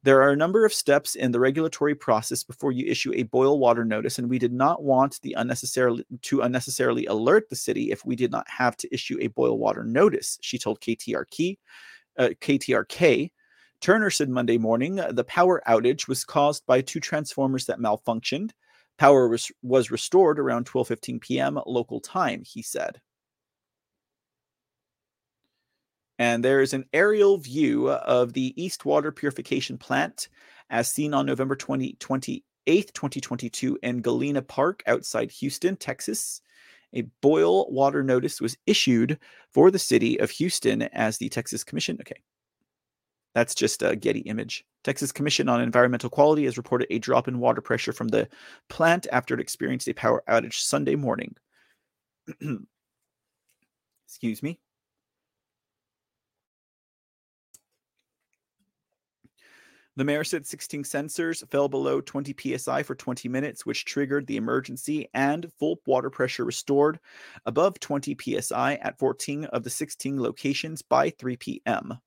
There 0.04 0.22
are 0.22 0.30
a 0.30 0.36
number 0.36 0.64
of 0.64 0.72
steps 0.72 1.16
in 1.16 1.32
the 1.32 1.40
regulatory 1.40 1.96
process 1.96 2.44
before 2.44 2.70
you 2.70 2.86
issue 2.86 3.12
a 3.14 3.24
boil 3.24 3.58
water 3.58 3.84
notice, 3.84 4.20
and 4.20 4.30
we 4.30 4.38
did 4.38 4.52
not 4.52 4.84
want 4.84 5.20
the 5.22 5.32
unnecessarily 5.32 6.04
to 6.22 6.42
unnecessarily 6.42 7.06
alert 7.06 7.48
the 7.48 7.56
city 7.56 7.90
if 7.90 8.04
we 8.04 8.14
did 8.14 8.30
not 8.30 8.48
have 8.48 8.76
to 8.76 8.94
issue 8.94 9.18
a 9.20 9.26
boil 9.26 9.58
water 9.58 9.82
notice, 9.82 10.38
she 10.40 10.56
told 10.56 10.80
KTRK 10.80 11.58
uh, 12.18 12.30
KTRK. 12.40 13.30
Turner 13.80 14.10
said 14.10 14.28
Monday 14.28 14.58
morning 14.58 15.00
uh, 15.00 15.12
the 15.12 15.24
power 15.24 15.62
outage 15.66 16.06
was 16.06 16.24
caused 16.24 16.64
by 16.66 16.80
two 16.80 17.00
transformers 17.00 17.66
that 17.66 17.80
malfunctioned. 17.80 18.50
Power 18.98 19.28
was, 19.28 19.50
was 19.62 19.90
restored 19.90 20.38
around 20.38 20.66
12:15 20.66 21.20
p.m. 21.20 21.58
local 21.66 22.00
time, 22.00 22.42
he 22.44 22.62
said. 22.62 23.00
And 26.18 26.44
there 26.44 26.60
is 26.60 26.72
an 26.72 26.84
aerial 26.92 27.38
view 27.38 27.90
of 27.90 28.32
the 28.32 28.54
East 28.62 28.84
Water 28.84 29.10
Purification 29.10 29.76
Plant 29.76 30.28
as 30.70 30.88
seen 30.88 31.14
on 31.14 31.26
November 31.26 31.56
20, 31.56 31.96
28th, 31.98 32.42
2022 32.66 33.78
in 33.82 34.02
Galena 34.02 34.42
Park 34.42 34.82
outside 34.86 35.32
Houston, 35.32 35.74
Texas 35.74 36.40
a 36.94 37.02
boil 37.20 37.70
water 37.70 38.02
notice 38.02 38.40
was 38.40 38.56
issued 38.66 39.18
for 39.52 39.70
the 39.70 39.78
city 39.78 40.18
of 40.20 40.30
Houston 40.30 40.82
as 40.82 41.18
the 41.18 41.28
Texas 41.28 41.64
Commission. 41.64 41.96
Okay. 42.00 42.20
That's 43.34 43.54
just 43.54 43.82
a 43.82 43.96
Getty 43.96 44.20
image. 44.20 44.64
Texas 44.84 45.12
Commission 45.12 45.48
on 45.48 45.62
Environmental 45.62 46.10
Quality 46.10 46.44
has 46.44 46.56
reported 46.56 46.88
a 46.90 46.98
drop 46.98 47.28
in 47.28 47.38
water 47.38 47.62
pressure 47.62 47.92
from 47.92 48.08
the 48.08 48.28
plant 48.68 49.06
after 49.10 49.34
it 49.34 49.40
experienced 49.40 49.88
a 49.88 49.94
power 49.94 50.22
outage 50.28 50.60
Sunday 50.60 50.96
morning. 50.96 51.34
Excuse 54.06 54.42
me. 54.42 54.60
The 59.96 60.04
mayor 60.04 60.24
said 60.24 60.46
16 60.46 60.84
sensors 60.84 61.46
fell 61.50 61.68
below 61.68 62.00
20 62.00 62.56
psi 62.56 62.82
for 62.82 62.94
20 62.94 63.28
minutes, 63.28 63.66
which 63.66 63.84
triggered 63.84 64.26
the 64.26 64.38
emergency 64.38 65.08
and 65.12 65.52
full 65.58 65.80
water 65.86 66.08
pressure 66.08 66.46
restored 66.46 66.98
above 67.44 67.78
20 67.78 68.16
psi 68.40 68.74
at 68.76 68.98
14 68.98 69.44
of 69.46 69.64
the 69.64 69.70
16 69.70 70.20
locations 70.20 70.80
by 70.80 71.10
3 71.10 71.36
p.m. 71.36 71.98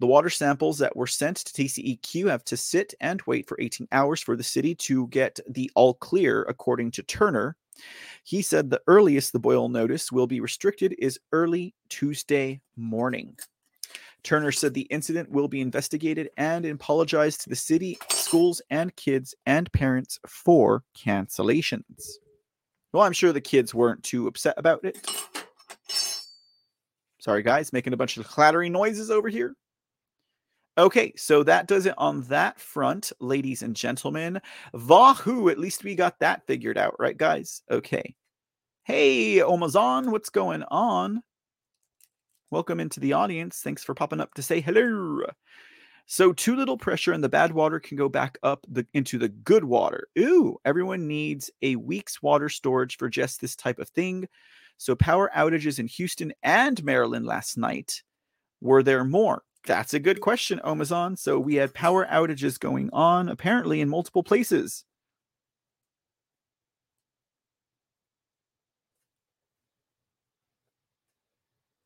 The 0.00 0.06
water 0.06 0.28
samples 0.28 0.78
that 0.78 0.94
were 0.94 1.06
sent 1.06 1.38
to 1.38 1.52
TCEQ 1.52 2.28
have 2.28 2.44
to 2.44 2.58
sit 2.58 2.92
and 3.00 3.22
wait 3.26 3.48
for 3.48 3.58
18 3.58 3.88
hours 3.90 4.20
for 4.20 4.36
the 4.36 4.42
city 4.42 4.74
to 4.74 5.06
get 5.08 5.40
the 5.48 5.70
all 5.74 5.94
clear, 5.94 6.42
according 6.42 6.90
to 6.92 7.02
Turner. 7.02 7.56
He 8.22 8.42
said 8.42 8.68
the 8.68 8.82
earliest 8.86 9.32
the 9.32 9.38
boil 9.38 9.70
notice 9.70 10.12
will 10.12 10.26
be 10.26 10.40
restricted 10.40 10.94
is 10.98 11.18
early 11.32 11.74
Tuesday 11.88 12.60
morning. 12.76 13.36
Turner 14.24 14.52
said 14.52 14.72
the 14.74 14.82
incident 14.82 15.30
will 15.30 15.48
be 15.48 15.60
investigated 15.60 16.30
and 16.36 16.64
apologized 16.64 17.42
to 17.42 17.48
the 17.48 17.56
city, 17.56 17.98
schools, 18.10 18.62
and 18.70 18.94
kids 18.96 19.34
and 19.46 19.70
parents 19.72 20.18
for 20.26 20.84
cancellations. 20.96 22.12
Well, 22.92 23.02
I'm 23.02 23.12
sure 23.12 23.32
the 23.32 23.40
kids 23.40 23.74
weren't 23.74 24.02
too 24.02 24.26
upset 24.26 24.54
about 24.56 24.84
it. 24.84 25.06
Sorry, 27.18 27.42
guys, 27.42 27.72
making 27.72 27.92
a 27.92 27.96
bunch 27.96 28.16
of 28.16 28.26
clattering 28.26 28.72
noises 28.72 29.10
over 29.10 29.28
here. 29.28 29.54
Okay, 30.78 31.12
so 31.16 31.42
that 31.42 31.66
does 31.66 31.86
it 31.86 31.94
on 31.98 32.22
that 32.22 32.58
front, 32.58 33.12
ladies 33.20 33.62
and 33.62 33.76
gentlemen. 33.76 34.40
Wahoo! 34.72 35.48
At 35.48 35.58
least 35.58 35.84
we 35.84 35.94
got 35.94 36.18
that 36.20 36.46
figured 36.46 36.78
out, 36.78 36.96
right, 36.98 37.16
guys? 37.16 37.62
Okay. 37.70 38.14
Hey, 38.84 39.36
Omazon, 39.36 40.10
what's 40.10 40.30
going 40.30 40.62
on? 40.64 41.22
Welcome 42.52 42.80
into 42.80 43.00
the 43.00 43.14
audience. 43.14 43.62
Thanks 43.62 43.82
for 43.82 43.94
popping 43.94 44.20
up 44.20 44.34
to 44.34 44.42
say 44.42 44.60
hello. 44.60 45.22
So, 46.04 46.34
too 46.34 46.54
little 46.54 46.76
pressure 46.76 47.14
and 47.14 47.24
the 47.24 47.30
bad 47.30 47.52
water 47.52 47.80
can 47.80 47.96
go 47.96 48.10
back 48.10 48.36
up 48.42 48.66
the, 48.68 48.86
into 48.92 49.16
the 49.16 49.30
good 49.30 49.64
water. 49.64 50.08
Ooh, 50.18 50.58
everyone 50.66 51.08
needs 51.08 51.50
a 51.62 51.76
week's 51.76 52.20
water 52.20 52.50
storage 52.50 52.98
for 52.98 53.08
just 53.08 53.40
this 53.40 53.56
type 53.56 53.78
of 53.78 53.88
thing. 53.88 54.28
So, 54.76 54.94
power 54.94 55.30
outages 55.34 55.78
in 55.78 55.86
Houston 55.86 56.34
and 56.42 56.84
Maryland 56.84 57.24
last 57.24 57.56
night. 57.56 58.02
Were 58.60 58.82
there 58.82 59.02
more? 59.02 59.44
That's 59.66 59.94
a 59.94 59.98
good 59.98 60.20
question, 60.20 60.60
Amazon. 60.62 61.16
So, 61.16 61.40
we 61.40 61.54
had 61.54 61.72
power 61.72 62.04
outages 62.04 62.60
going 62.60 62.90
on 62.92 63.30
apparently 63.30 63.80
in 63.80 63.88
multiple 63.88 64.22
places. 64.22 64.84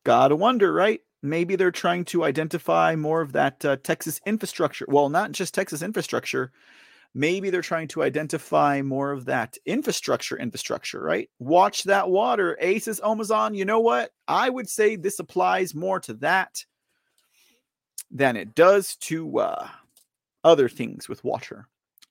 Gotta 0.06 0.36
wonder, 0.36 0.72
right? 0.72 1.00
Maybe 1.20 1.56
they're 1.56 1.72
trying 1.72 2.04
to 2.04 2.22
identify 2.22 2.94
more 2.94 3.22
of 3.22 3.32
that 3.32 3.64
uh, 3.64 3.74
Texas 3.82 4.20
infrastructure. 4.24 4.86
Well, 4.88 5.08
not 5.08 5.32
just 5.32 5.52
Texas 5.52 5.82
infrastructure. 5.82 6.52
Maybe 7.12 7.50
they're 7.50 7.60
trying 7.60 7.88
to 7.88 8.04
identify 8.04 8.82
more 8.82 9.10
of 9.10 9.24
that 9.24 9.58
infrastructure, 9.66 10.38
infrastructure, 10.38 11.02
right? 11.02 11.28
Watch 11.40 11.82
that 11.84 12.08
water. 12.08 12.56
Aces, 12.60 13.00
Amazon. 13.04 13.54
You 13.54 13.64
know 13.64 13.80
what? 13.80 14.12
I 14.28 14.48
would 14.48 14.68
say 14.68 14.94
this 14.94 15.18
applies 15.18 15.74
more 15.74 15.98
to 15.98 16.14
that 16.14 16.64
than 18.08 18.36
it 18.36 18.54
does 18.54 18.94
to 19.08 19.40
uh, 19.40 19.68
other 20.44 20.68
things 20.68 21.08
with 21.08 21.24
water. 21.24 21.66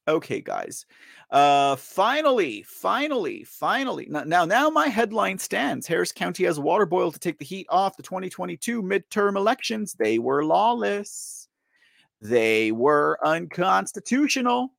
Okay, 0.07 0.41
guys. 0.41 0.85
Uh 1.31 1.75
finally, 1.75 2.63
finally, 2.63 3.43
finally. 3.43 4.07
Now, 4.09 4.23
now, 4.23 4.45
now 4.45 4.69
my 4.69 4.87
headline 4.87 5.39
stands. 5.39 5.87
Harris 5.87 6.11
County 6.11 6.43
has 6.45 6.59
water 6.59 6.85
boil 6.85 7.11
to 7.11 7.19
take 7.19 7.39
the 7.39 7.45
heat 7.45 7.65
off 7.69 7.97
the 7.97 8.03
2022 8.03 8.83
midterm 8.83 9.35
elections. 9.35 9.93
They 9.93 10.19
were 10.19 10.45
lawless. 10.45 11.47
They 12.21 12.71
were 12.71 13.17
unconstitutional. 13.23 14.71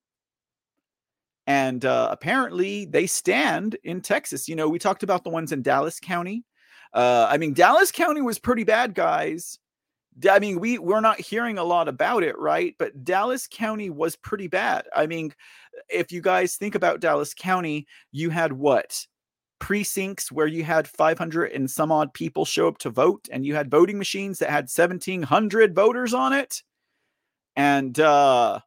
And 1.46 1.84
uh, 1.84 2.08
apparently 2.10 2.86
they 2.86 3.06
stand 3.06 3.76
in 3.84 4.00
Texas. 4.00 4.48
You 4.48 4.56
know, 4.56 4.68
we 4.68 4.78
talked 4.78 5.02
about 5.02 5.22
the 5.22 5.30
ones 5.30 5.52
in 5.52 5.62
Dallas 5.62 6.00
County. 6.00 6.44
Uh, 6.92 7.26
I 7.30 7.38
mean, 7.38 7.52
Dallas 7.52 7.92
County 7.92 8.20
was 8.20 8.38
pretty 8.38 8.64
bad, 8.64 8.94
guys. 8.94 9.58
I 10.30 10.38
mean, 10.38 10.60
we 10.60 10.78
we're 10.78 11.00
not 11.00 11.20
hearing 11.20 11.58
a 11.58 11.64
lot 11.64 11.88
about 11.88 12.22
it, 12.22 12.38
right? 12.38 12.74
But 12.78 13.04
Dallas 13.04 13.46
County 13.46 13.90
was 13.90 14.16
pretty 14.16 14.48
bad. 14.48 14.86
I 14.94 15.06
mean, 15.06 15.34
if 15.90 16.10
you 16.10 16.22
guys 16.22 16.56
think 16.56 16.74
about 16.74 17.00
Dallas 17.00 17.34
County, 17.34 17.86
you 18.12 18.30
had 18.30 18.52
what? 18.52 19.06
precincts 19.58 20.30
where 20.30 20.46
you 20.46 20.62
had 20.64 20.86
500 20.86 21.52
and 21.52 21.70
some 21.70 21.90
odd 21.90 22.12
people 22.12 22.44
show 22.44 22.68
up 22.68 22.78
to 22.78 22.90
vote 22.90 23.28
and 23.32 23.44
you 23.46 23.54
had 23.54 23.70
voting 23.70 23.98
machines 23.98 24.38
that 24.38 24.50
had 24.50 24.64
1700 24.64 25.74
voters 25.74 26.12
on 26.12 26.32
it 26.32 26.62
and 27.56 27.98
uh 28.00 28.60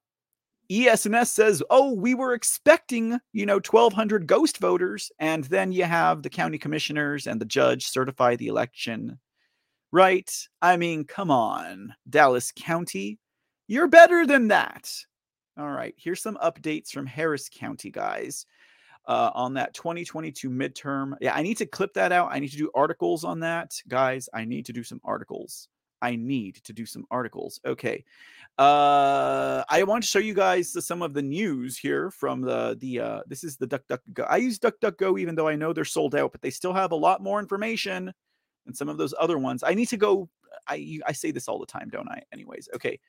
ES&S 0.71 1.31
says, 1.31 1.63
"Oh, 1.71 1.93
we 1.93 2.13
were 2.13 2.35
expecting, 2.35 3.19
you 3.33 3.47
know, 3.47 3.59
1200 3.59 4.27
ghost 4.27 4.59
voters." 4.59 5.11
And 5.17 5.43
then 5.45 5.71
you 5.71 5.83
have 5.83 6.21
the 6.21 6.29
county 6.29 6.59
commissioners 6.59 7.25
and 7.25 7.41
the 7.41 7.45
judge 7.45 7.87
certify 7.87 8.35
the 8.35 8.47
election 8.47 9.17
right? 9.91 10.31
I 10.61 10.77
mean, 10.77 11.03
come 11.05 11.31
on, 11.31 11.93
Dallas 12.09 12.51
County. 12.55 13.19
You're 13.67 13.87
better 13.87 14.25
than 14.25 14.47
that. 14.49 14.91
All 15.57 15.69
right, 15.69 15.93
here's 15.97 16.21
some 16.21 16.37
updates 16.43 16.89
from 16.89 17.05
Harris 17.05 17.49
County, 17.53 17.91
guys, 17.91 18.45
uh, 19.07 19.31
on 19.33 19.53
that 19.55 19.73
2022 19.73 20.49
midterm. 20.49 21.13
Yeah, 21.19 21.35
I 21.35 21.41
need 21.41 21.57
to 21.57 21.65
clip 21.65 21.93
that 21.95 22.11
out. 22.11 22.29
I 22.31 22.39
need 22.39 22.51
to 22.51 22.57
do 22.57 22.71
articles 22.73 23.23
on 23.23 23.41
that. 23.41 23.73
Guys, 23.87 24.29
I 24.33 24.45
need 24.45 24.65
to 24.67 24.73
do 24.73 24.83
some 24.83 25.01
articles. 25.03 25.67
I 26.01 26.15
need 26.15 26.55
to 26.63 26.73
do 26.73 26.85
some 26.85 27.05
articles. 27.11 27.59
Okay. 27.65 28.03
Uh, 28.57 29.63
I 29.69 29.83
want 29.83 30.03
to 30.03 30.09
show 30.09 30.19
you 30.19 30.33
guys 30.33 30.71
the, 30.71 30.81
some 30.81 31.01
of 31.01 31.13
the 31.13 31.21
news 31.21 31.77
here 31.77 32.11
from 32.11 32.41
the 32.41 32.77
the 32.79 32.99
uh, 32.99 33.21
this 33.27 33.43
is 33.43 33.57
the 33.57 33.67
DuckDuckGo. 33.67 34.25
I 34.29 34.37
use 34.37 34.59
DuckDuckGo 34.59 35.19
even 35.19 35.35
though 35.35 35.47
I 35.47 35.55
know 35.55 35.73
they're 35.73 35.85
sold 35.85 36.15
out, 36.15 36.31
but 36.31 36.41
they 36.41 36.49
still 36.49 36.73
have 36.73 36.91
a 36.91 36.95
lot 36.95 37.21
more 37.21 37.39
information 37.39 38.13
and 38.69 38.77
some 38.77 38.87
of 38.89 38.97
those 38.97 39.13
other 39.19 39.37
ones. 39.37 39.63
I 39.63 39.73
need 39.73 39.87
to 39.89 39.97
go. 39.97 40.29
I 40.67 40.99
I 41.05 41.11
say 41.11 41.31
this 41.31 41.47
all 41.47 41.59
the 41.59 41.65
time, 41.65 41.89
don't 41.89 42.07
I? 42.07 42.21
Anyways, 42.31 42.69
okay. 42.75 42.99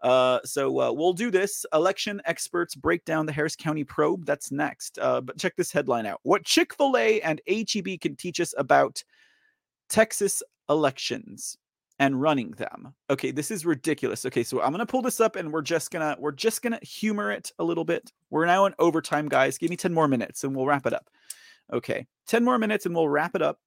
Uh, 0.00 0.40
so 0.44 0.80
uh, 0.80 0.92
we'll 0.92 1.12
do 1.12 1.30
this. 1.30 1.64
Election 1.72 2.20
experts 2.24 2.74
break 2.74 3.04
down 3.04 3.26
the 3.26 3.32
Harris 3.32 3.56
County 3.56 3.84
probe. 3.84 4.26
That's 4.26 4.50
next. 4.50 4.98
Uh, 4.98 5.20
but 5.20 5.38
check 5.38 5.54
this 5.56 5.70
headline 5.70 6.06
out: 6.06 6.20
What 6.22 6.44
Chick 6.44 6.74
Fil 6.74 6.96
A 6.96 7.20
and 7.20 7.40
HEB 7.46 8.00
can 8.00 8.16
teach 8.16 8.40
us 8.40 8.54
about 8.56 9.04
Texas 9.88 10.42
elections 10.68 11.56
and 11.98 12.20
running 12.20 12.50
them. 12.52 12.94
Okay, 13.08 13.30
this 13.30 13.50
is 13.50 13.64
ridiculous. 13.64 14.26
Okay, 14.26 14.42
so 14.42 14.60
I'm 14.60 14.72
gonna 14.72 14.86
pull 14.86 15.02
this 15.02 15.20
up 15.20 15.36
and 15.36 15.52
we're 15.52 15.62
just 15.62 15.90
gonna 15.90 16.16
we're 16.18 16.32
just 16.32 16.62
gonna 16.62 16.80
humor 16.82 17.30
it 17.30 17.52
a 17.58 17.64
little 17.64 17.84
bit. 17.84 18.12
We're 18.30 18.46
now 18.46 18.66
in 18.66 18.74
overtime, 18.78 19.28
guys. 19.28 19.58
Give 19.58 19.70
me 19.70 19.76
10 19.76 19.94
more 19.94 20.08
minutes 20.08 20.44
and 20.44 20.54
we'll 20.54 20.66
wrap 20.66 20.86
it 20.86 20.92
up. 20.92 21.08
Okay, 21.72 22.06
10 22.26 22.44
more 22.44 22.58
minutes 22.58 22.86
and 22.86 22.94
we'll 22.94 23.08
wrap 23.08 23.34
it 23.34 23.42
up. 23.42 23.58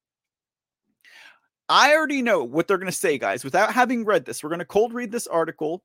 I 1.69 1.93
already 1.93 2.21
know 2.21 2.43
what 2.43 2.67
they're 2.67 2.77
going 2.77 2.91
to 2.91 2.97
say, 2.97 3.17
guys. 3.17 3.43
Without 3.43 3.73
having 3.73 4.05
read 4.05 4.25
this, 4.25 4.41
we're 4.41 4.49
going 4.49 4.59
to 4.59 4.65
cold 4.65 4.93
read 4.93 5.11
this 5.11 5.27
article. 5.27 5.83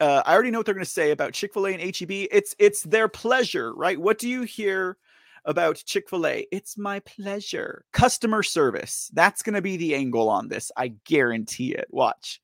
Uh, 0.00 0.22
I 0.24 0.32
already 0.32 0.50
know 0.50 0.58
what 0.58 0.66
they're 0.66 0.74
going 0.74 0.84
to 0.84 0.90
say 0.90 1.10
about 1.10 1.32
Chick 1.32 1.52
Fil 1.52 1.66
A 1.66 1.74
and 1.74 1.96
HEB. 1.96 2.10
It's 2.10 2.54
it's 2.58 2.82
their 2.82 3.06
pleasure, 3.06 3.74
right? 3.74 4.00
What 4.00 4.18
do 4.18 4.28
you 4.28 4.42
hear 4.42 4.96
about 5.44 5.82
Chick 5.84 6.08
Fil 6.08 6.26
A? 6.26 6.46
It's 6.50 6.78
my 6.78 7.00
pleasure. 7.00 7.84
Customer 7.92 8.42
service. 8.42 9.10
That's 9.12 9.42
going 9.42 9.54
to 9.54 9.62
be 9.62 9.76
the 9.76 9.94
angle 9.94 10.28
on 10.28 10.48
this. 10.48 10.72
I 10.76 10.94
guarantee 11.04 11.72
it. 11.72 11.86
Watch. 11.90 12.40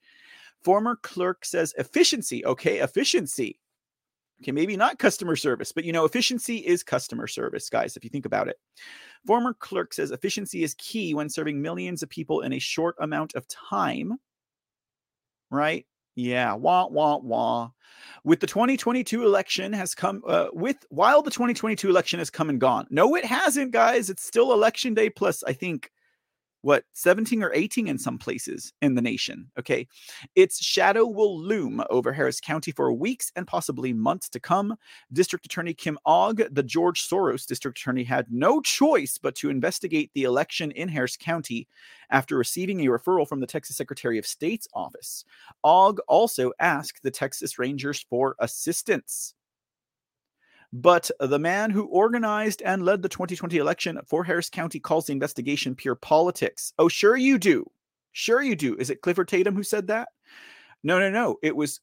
Former 0.63 0.97
clerk 0.97 1.45
says 1.45 1.75
efficiency. 1.79 2.45
Okay, 2.45 2.79
efficiency. 2.79 3.59
Okay, 4.43 4.53
maybe 4.53 4.77
not 4.77 4.99
customer 4.99 5.35
service, 5.35 5.73
but 5.73 5.85
you 5.85 5.93
know, 5.93 6.05
efficiency 6.05 6.59
is 6.59 6.83
customer 6.83 7.27
service, 7.27 7.71
guys, 7.71 7.97
if 7.97 8.05
you 8.05 8.11
think 8.11 8.27
about 8.27 8.49
it. 8.49 8.57
Former 9.27 9.55
clerk 9.55 9.95
says 9.95 10.11
efficiency 10.11 10.63
is 10.63 10.75
key 10.75 11.15
when 11.15 11.31
serving 11.31 11.61
millions 11.61 12.03
of 12.03 12.11
people 12.11 12.43
in 12.43 12.53
a 12.53 12.59
short 12.59 12.97
amount 13.01 13.35
of 13.35 13.47
time. 13.49 14.19
Right? 15.51 15.87
Yeah, 16.17 16.55
wah 16.55 16.87
wah 16.87 17.19
wah. 17.19 17.71
With 18.25 18.41
the 18.41 18.47
2022 18.47 19.25
election 19.25 19.73
has 19.73 19.95
come 19.95 20.23
uh, 20.27 20.49
with 20.53 20.79
while 20.91 21.23
the 21.23 21.31
2022 21.31 21.89
election 21.89 22.19
has 22.19 22.31
come 22.31 22.51
and 22.51 22.61
gone. 22.61 22.87
No, 22.91 23.15
it 23.17 23.25
hasn't, 23.25 23.71
guys. 23.71 24.11
It's 24.11 24.25
still 24.25 24.53
election 24.53 24.95
day 24.95 25.11
plus 25.11 25.43
I 25.45 25.53
think 25.53 25.91
what 26.67 26.83
17 26.95 27.45
or 27.45 27.53
18 27.55 27.87
in 27.87 27.97
some 27.97 28.19
places 28.19 28.73
in 28.83 28.97
the 28.97 29.01
nation. 29.01 29.49
Okay. 29.57 29.87
Its 30.35 30.61
shadow 30.61 31.07
will 31.07 31.41
loom 31.41 31.81
over 31.91 32.13
Harris 32.13 32.41
County 32.41 32.73
for 32.73 32.93
weeks 32.93 33.31
and 33.37 33.47
possibly 33.47 33.93
months 33.93 34.29
to 34.31 34.41
come. 34.41 34.77
District 35.13 35.47
Attorney 35.47 35.75
Kim 35.75 35.97
Ogg, 36.05 36.43
the 36.53 36.65
George 36.65 37.09
Soros 37.09 37.47
district 37.47 37.79
attorney, 37.79 38.03
had 38.03 38.27
no 38.33 38.61
choice 38.61 39.17
but 39.17 39.37
to 39.37 39.49
investigate 39.49 40.11
the 40.13 40.25
election 40.25 40.73
in 40.73 40.89
Harris 40.89 41.17
County 41.17 41.69
after 42.11 42.37
receiving 42.37 42.81
a 42.81 42.91
referral 42.91 43.29
from 43.29 43.39
the 43.39 43.47
Texas 43.47 43.77
Secretary 43.77 44.19
of 44.19 44.27
State's 44.27 44.67
office. 44.75 45.25
Ogg 45.63 46.01
also 46.09 46.51
asked 46.59 47.01
the 47.05 47.13
Texas 47.13 47.61
Rangers 47.61 48.05
for 48.11 48.35
assistance. 48.41 49.36
But 50.79 51.11
the 51.19 51.39
man 51.39 51.71
who 51.71 51.87
organized 51.87 52.61
and 52.61 52.85
led 52.85 53.01
the 53.01 53.09
2020 53.09 53.57
election 53.57 53.99
for 54.07 54.25
Harris 54.25 54.51
County 54.51 54.79
calls 54.79 55.07
the 55.07 55.15
investigation 55.15 55.75
pure 55.75 55.95
politics. 55.95 56.75
Oh, 56.79 56.89
sure 56.89 57.17
you 57.17 57.39
do. 57.39 57.71
Sure 58.13 58.43
you 58.43 58.55
do. 58.55 58.77
Is 58.77 58.91
it 58.91 59.01
Clifford 59.01 59.29
Tatum 59.29 59.57
who 59.57 59.63
said 59.63 59.87
that? 59.87 60.09
No, 60.83 60.99
no, 60.99 61.11
no. 61.11 61.39
It 61.43 61.57
was 61.57 61.81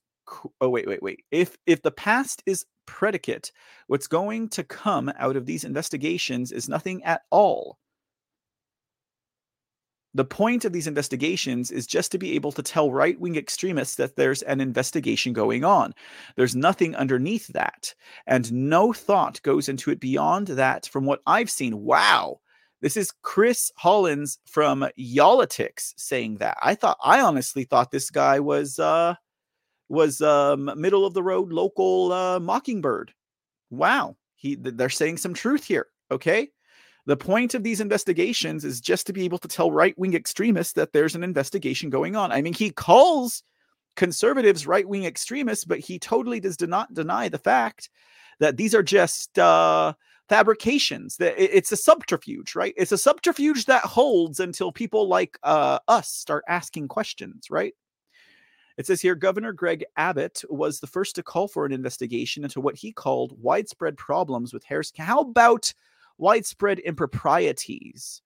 oh 0.62 0.70
wait, 0.70 0.88
wait, 0.88 1.02
wait. 1.02 1.24
If 1.32 1.58
if 1.66 1.82
the 1.82 1.90
past 1.90 2.44
is 2.46 2.68
predicate, 2.86 3.52
what's 3.88 4.06
going 4.06 4.50
to 4.50 4.64
come 4.64 5.12
out 5.18 5.38
of 5.38 5.48
these 5.48 5.64
investigations 5.64 6.52
is 6.52 6.70
nothing 6.70 7.04
at 7.04 7.24
all 7.32 7.80
the 10.14 10.26
point 10.26 10.64
of 10.64 10.74
these 10.74 10.88
investigations 10.88 11.72
is 11.72 11.88
just 11.88 12.12
to 12.12 12.18
be 12.18 12.36
able 12.36 12.52
to 12.52 12.62
tell 12.62 12.92
right 12.92 13.20
wing 13.20 13.36
extremists 13.36 13.96
that 13.96 14.16
there's 14.16 14.44
an 14.44 14.62
investigation 14.62 15.34
going 15.34 15.64
on. 15.64 15.94
There's 16.36 16.56
nothing 16.56 16.96
underneath 16.96 17.48
that. 17.48 17.94
And 18.28 18.52
no 18.54 18.94
thought 18.94 19.42
goes 19.42 19.70
into 19.70 19.90
it 19.90 20.00
beyond 20.00 20.48
that 20.48 20.88
from 20.88 21.06
what 21.06 21.22
I've 21.26 21.50
seen. 21.50 21.84
Wow. 21.84 22.42
This 22.82 22.98
is 22.98 23.14
Chris 23.22 23.72
Hollins 23.78 24.40
from 24.46 24.86
Y'all-itics 24.98 25.94
saying 25.96 26.38
that. 26.38 26.58
I 26.62 26.76
thought 26.76 26.98
I 27.04 27.22
honestly 27.22 27.64
thought 27.64 27.92
this 27.92 28.10
guy 28.10 28.40
was 28.40 28.78
uh 28.78 29.16
was 29.90 30.22
um 30.22 30.70
middle 30.76 31.06
of 31.06 31.14
the 31.14 31.24
road 31.24 31.52
local 31.52 32.12
uh 32.12 32.40
mockingbird. 32.40 33.14
Wow. 33.70 34.18
He 34.36 34.56
they're 34.56 34.90
saying 34.90 35.18
some 35.18 35.34
truth 35.34 35.64
here. 35.64 35.88
Okay. 36.12 36.50
The 37.06 37.18
point 37.18 37.54
of 37.54 37.64
these 37.64 37.82
investigations 37.82 38.64
is 38.64 38.80
just 38.80 39.08
to 39.08 39.14
be 39.14 39.26
able 39.26 39.40
to 39.40 39.48
tell 39.48 39.72
right 39.72 39.98
wing 39.98 40.14
extremists 40.14 40.74
that 40.74 40.94
there's 40.94 41.16
an 41.16 41.24
investigation 41.24 41.90
going 41.90 42.16
on. 42.16 42.32
I 42.32 42.42
mean, 42.42 42.54
he 42.54 42.70
calls 42.72 43.44
conservatives 43.96 44.66
right 44.66 44.88
wing 44.88 45.04
extremists, 45.04 45.66
but 45.66 45.80
he 45.80 46.00
totally 46.00 46.40
does 46.40 46.60
not 46.62 46.94
deny 46.94 47.28
the 47.30 47.38
fact 47.38 47.90
that 48.40 48.58
these 48.58 48.74
are 48.74 48.84
just 48.84 49.38
uh, 49.38 49.94
fabrications. 50.30 51.18
That 51.18 51.36
it's 51.38 51.74
a 51.74 51.78
subterfuge, 51.78 52.56
right? 52.56 52.74
It's 52.78 52.94
a 52.94 52.98
subterfuge 52.98 53.66
that 53.66 53.84
holds 53.84 54.40
until 54.40 54.72
people 54.72 55.08
like 55.08 55.38
uh, 55.44 55.80
us 55.90 56.10
start 56.10 56.46
asking 56.48 56.88
questions, 56.88 57.48
right? 57.50 57.74
It 58.78 58.88
says 58.88 59.02
here 59.02 59.14
Governor 59.14 59.54
Greg 59.54 59.86
Abbott 59.98 60.42
was 60.50 60.80
the 60.80 60.88
first 60.88 61.16
to 61.16 61.24
call 61.24 61.48
for 61.48 61.66
an 61.66 61.72
investigation 61.72 62.44
into 62.44 62.62
what 62.62 62.76
he 62.76 62.92
called 62.92 63.38
widespread 63.42 63.98
problems 63.98 64.54
with 64.54 64.64
Harris. 64.64 64.92
How 64.98 65.20
about 65.20 65.72
widespread 66.18 66.80
improprieties? 66.80 68.22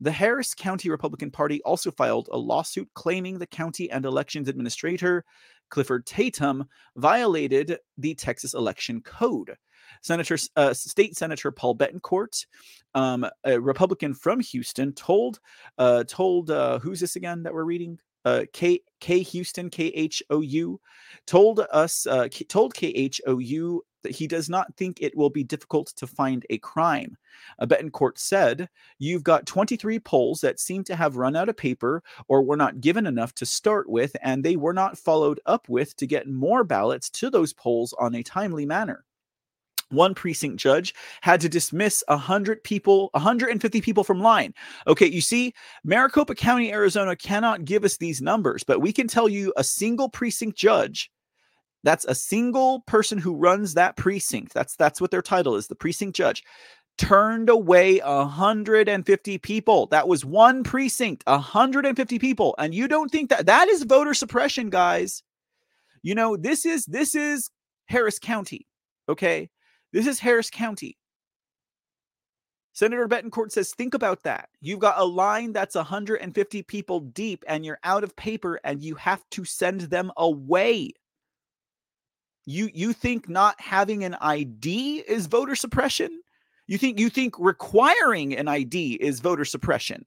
The 0.00 0.10
Harris 0.10 0.54
County 0.54 0.90
Republican 0.90 1.30
Party 1.30 1.62
also 1.62 1.90
filed 1.90 2.28
a 2.32 2.36
lawsuit 2.36 2.88
claiming 2.94 3.38
the 3.38 3.46
county 3.46 3.90
and 3.90 4.04
elections 4.04 4.48
administrator, 4.48 5.24
Clifford 5.70 6.04
Tatum, 6.04 6.66
violated 6.96 7.78
the 7.96 8.14
Texas 8.14 8.54
election 8.54 9.00
code. 9.02 9.56
Senator, 10.02 10.36
uh, 10.56 10.74
State 10.74 11.16
Senator 11.16 11.50
Paul 11.50 11.76
Bettencourt, 11.76 12.44
um, 12.94 13.26
a 13.44 13.60
Republican 13.60 14.14
from 14.14 14.40
Houston, 14.40 14.92
told 14.92 15.40
uh, 15.78 16.04
told 16.04 16.50
uh, 16.50 16.78
who's 16.80 17.00
this 17.00 17.16
again 17.16 17.42
that 17.42 17.54
we're 17.54 17.64
reading? 17.64 17.98
Uh, 18.24 18.44
K 18.52 18.80
K 19.00 19.20
Houston 19.20 19.68
K 19.68 19.86
H 19.88 20.22
O 20.30 20.40
U 20.40 20.80
told 21.26 21.60
us 21.72 22.06
uh, 22.06 22.28
told 22.48 22.74
K 22.74 22.88
H 22.88 23.20
O 23.26 23.38
U 23.38 23.84
that 24.04 24.14
he 24.14 24.28
does 24.28 24.48
not 24.48 24.74
think 24.76 25.00
it 25.00 25.16
will 25.16 25.30
be 25.30 25.42
difficult 25.42 25.88
to 25.96 26.06
find 26.06 26.46
a 26.50 26.58
crime. 26.58 27.16
Uh, 27.58 27.66
Bettencourt 27.66 28.18
said, 28.18 28.68
You've 28.98 29.24
got 29.24 29.46
23 29.46 29.98
polls 29.98 30.40
that 30.42 30.60
seem 30.60 30.84
to 30.84 30.94
have 30.94 31.16
run 31.16 31.34
out 31.34 31.48
of 31.48 31.56
paper 31.56 32.02
or 32.28 32.42
were 32.42 32.56
not 32.56 32.80
given 32.80 33.06
enough 33.06 33.34
to 33.34 33.46
start 33.46 33.88
with, 33.88 34.16
and 34.22 34.44
they 34.44 34.56
were 34.56 34.72
not 34.72 34.96
followed 34.96 35.40
up 35.46 35.68
with 35.68 35.96
to 35.96 36.06
get 36.06 36.28
more 36.28 36.62
ballots 36.62 37.10
to 37.10 37.30
those 37.30 37.52
polls 37.52 37.92
on 37.98 38.14
a 38.14 38.22
timely 38.22 38.64
manner 38.64 39.04
one 39.90 40.14
precinct 40.14 40.56
judge 40.56 40.94
had 41.20 41.40
to 41.40 41.48
dismiss 41.48 42.02
100 42.08 42.62
people 42.64 43.10
150 43.12 43.80
people 43.80 44.02
from 44.02 44.20
line 44.20 44.52
okay 44.86 45.06
you 45.06 45.20
see 45.20 45.52
maricopa 45.84 46.34
county 46.34 46.72
arizona 46.72 47.14
cannot 47.14 47.64
give 47.64 47.84
us 47.84 47.96
these 47.96 48.20
numbers 48.20 48.64
but 48.64 48.80
we 48.80 48.92
can 48.92 49.06
tell 49.06 49.28
you 49.28 49.52
a 49.56 49.64
single 49.64 50.08
precinct 50.08 50.56
judge 50.56 51.10
that's 51.84 52.04
a 52.06 52.14
single 52.14 52.80
person 52.80 53.18
who 53.18 53.34
runs 53.34 53.74
that 53.74 53.96
precinct 53.96 54.52
that's 54.52 54.74
that's 54.76 55.00
what 55.00 55.10
their 55.10 55.22
title 55.22 55.54
is 55.54 55.68
the 55.68 55.74
precinct 55.76 56.16
judge 56.16 56.42
turned 56.98 57.48
away 57.48 57.98
150 58.00 59.38
people 59.38 59.86
that 59.86 60.08
was 60.08 60.24
one 60.24 60.64
precinct 60.64 61.22
150 61.26 62.18
people 62.18 62.54
and 62.58 62.74
you 62.74 62.88
don't 62.88 63.10
think 63.10 63.30
that 63.30 63.46
that 63.46 63.68
is 63.68 63.82
voter 63.84 64.14
suppression 64.14 64.70
guys 64.70 65.22
you 66.02 66.14
know 66.14 66.36
this 66.36 66.66
is 66.66 66.84
this 66.86 67.14
is 67.14 67.50
harris 67.86 68.18
county 68.18 68.66
okay 69.08 69.48
this 69.94 70.08
is 70.08 70.18
Harris 70.18 70.50
County. 70.50 70.98
Senator 72.72 73.06
Bettencourt 73.06 73.52
says, 73.52 73.72
think 73.72 73.94
about 73.94 74.24
that. 74.24 74.48
You've 74.60 74.80
got 74.80 74.98
a 74.98 75.04
line 75.04 75.52
that's 75.52 75.76
150 75.76 76.62
people 76.62 76.98
deep 76.98 77.44
and 77.46 77.64
you're 77.64 77.78
out 77.84 78.02
of 78.02 78.16
paper 78.16 78.58
and 78.64 78.82
you 78.82 78.96
have 78.96 79.22
to 79.30 79.44
send 79.44 79.82
them 79.82 80.10
away. 80.16 80.90
You 82.46 82.70
you 82.72 82.92
think 82.92 83.28
not 83.28 83.60
having 83.60 84.04
an 84.04 84.16
ID 84.20 85.04
is 85.06 85.26
voter 85.26 85.54
suppression? 85.54 86.20
You 86.66 86.78
think 86.78 86.98
you 86.98 87.10
think 87.10 87.34
requiring 87.38 88.36
an 88.36 88.48
ID 88.48 88.94
is 88.94 89.20
voter 89.20 89.44
suppression? 89.44 90.04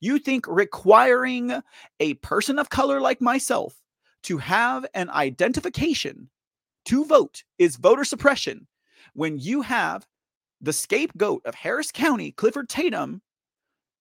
You 0.00 0.18
think 0.18 0.46
requiring 0.48 1.62
a 2.00 2.14
person 2.14 2.58
of 2.58 2.70
color 2.70 3.00
like 3.00 3.20
myself 3.20 3.74
to 4.24 4.38
have 4.38 4.84
an 4.94 5.08
identification 5.10 6.28
to 6.86 7.04
vote 7.04 7.44
is 7.58 7.76
voter 7.76 8.04
suppression? 8.04 8.66
when 9.14 9.38
you 9.38 9.62
have 9.62 10.06
the 10.60 10.72
scapegoat 10.72 11.42
of 11.44 11.54
Harris 11.54 11.92
County, 11.92 12.32
Clifford 12.32 12.68
Tatum, 12.68 13.22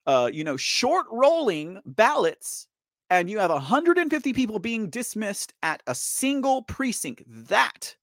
uh, 0.06 0.30
you 0.32 0.44
know, 0.44 0.58
short 0.58 1.08
rolling 1.12 1.82
ballots, 1.86 2.66
and 3.10 3.30
you 3.30 3.39
have 3.39 3.51
150 3.51 4.34
people 4.34 4.60
being 4.60 4.89
dismissed 4.89 5.53
at 5.64 5.82
a 5.88 5.95
single 5.95 6.64
precinct. 6.64 7.24
That 7.28 7.95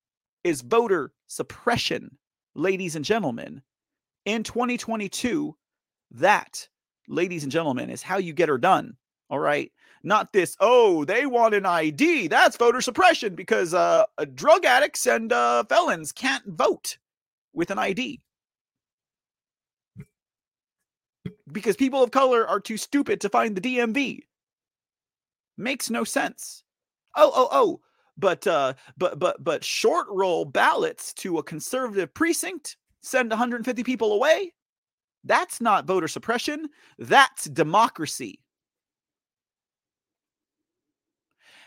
is 0.42 0.62
voter 0.62 1.12
suppression, 1.26 2.18
ladies 2.55 2.96
and 2.96 3.05
gentlemen. 3.05 3.62
In 4.24 4.42
2022, 4.42 5.55
that, 6.12 6.68
ladies 7.09 7.42
and 7.42 7.52
gentlemen, 7.52 7.90
is 7.90 8.02
how 8.02 8.16
you 8.16 8.32
get 8.32 8.48
her 8.48 8.59
done. 8.59 8.96
All 9.30 9.38
right. 9.38 9.70
Not 10.02 10.32
this, 10.32 10.57
oh, 10.61 11.05
they 11.05 11.24
want 11.24 11.55
an 11.55 11.64
ID. 11.64 12.28
That's 12.28 12.57
voter 12.57 12.80
suppression 12.80 13.34
because 13.34 13.72
uh, 13.72 14.05
drug 14.34 14.64
addicts 14.64 15.07
and 15.07 15.32
uh, 15.32 15.64
felons 15.64 16.12
can't 16.12 16.44
vote 16.46 16.98
with 17.55 17.70
an 17.70 17.78
ID. 17.78 18.20
Because 21.50 21.76
people 21.76 22.02
of 22.02 22.11
color 22.11 22.46
are 22.46 22.61
too 22.61 22.76
stupid 22.76 23.20
to 23.22 23.30
find 23.30 23.57
the 23.57 23.61
DMV. 23.61 24.20
Makes 25.57 25.90
no 25.90 26.05
sense. 26.05 26.64
Oh, 27.16 27.30
oh, 27.34 27.48
oh. 27.50 27.80
But 28.16 28.46
uh 28.46 28.74
but 28.96 29.18
but 29.18 29.42
but 29.42 29.64
short 29.64 30.07
roll 30.09 30.44
ballots 30.44 31.12
to 31.14 31.38
a 31.38 31.42
conservative 31.42 32.14
precinct, 32.14 32.76
send 33.02 33.30
150 33.30 33.82
people 33.82 34.12
away. 34.12 34.52
That's 35.24 35.61
not 35.61 35.86
voter 35.86 36.07
suppression. 36.07 36.68
That's 36.98 37.46
democracy. 37.46 38.40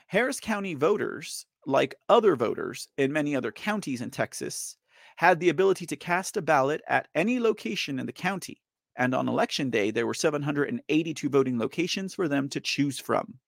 Harris 0.08 0.40
County 0.40 0.74
voters, 0.74 1.46
like 1.66 1.96
other 2.08 2.36
voters 2.38 2.88
in 2.98 3.12
many 3.12 3.36
other 3.36 3.52
counties 3.52 4.00
in 4.00 4.10
Texas, 4.10 4.78
had 5.18 5.40
the 5.40 5.50
ability 5.50 5.86
to 5.88 5.98
cast 5.98 6.38
a 6.38 6.42
ballot 6.42 6.82
at 6.88 7.10
any 7.14 7.40
location 7.40 8.00
in 8.00 8.06
the 8.06 8.14
county. 8.14 8.62
And 8.96 9.14
on 9.14 9.28
election 9.28 9.70
day, 9.70 9.92
there 9.92 10.08
were 10.08 10.14
782 10.14 11.30
voting 11.30 11.60
locations 11.60 12.14
for 12.14 12.28
them 12.28 12.48
to 12.50 12.62
choose 12.62 13.00
from. 13.00 13.40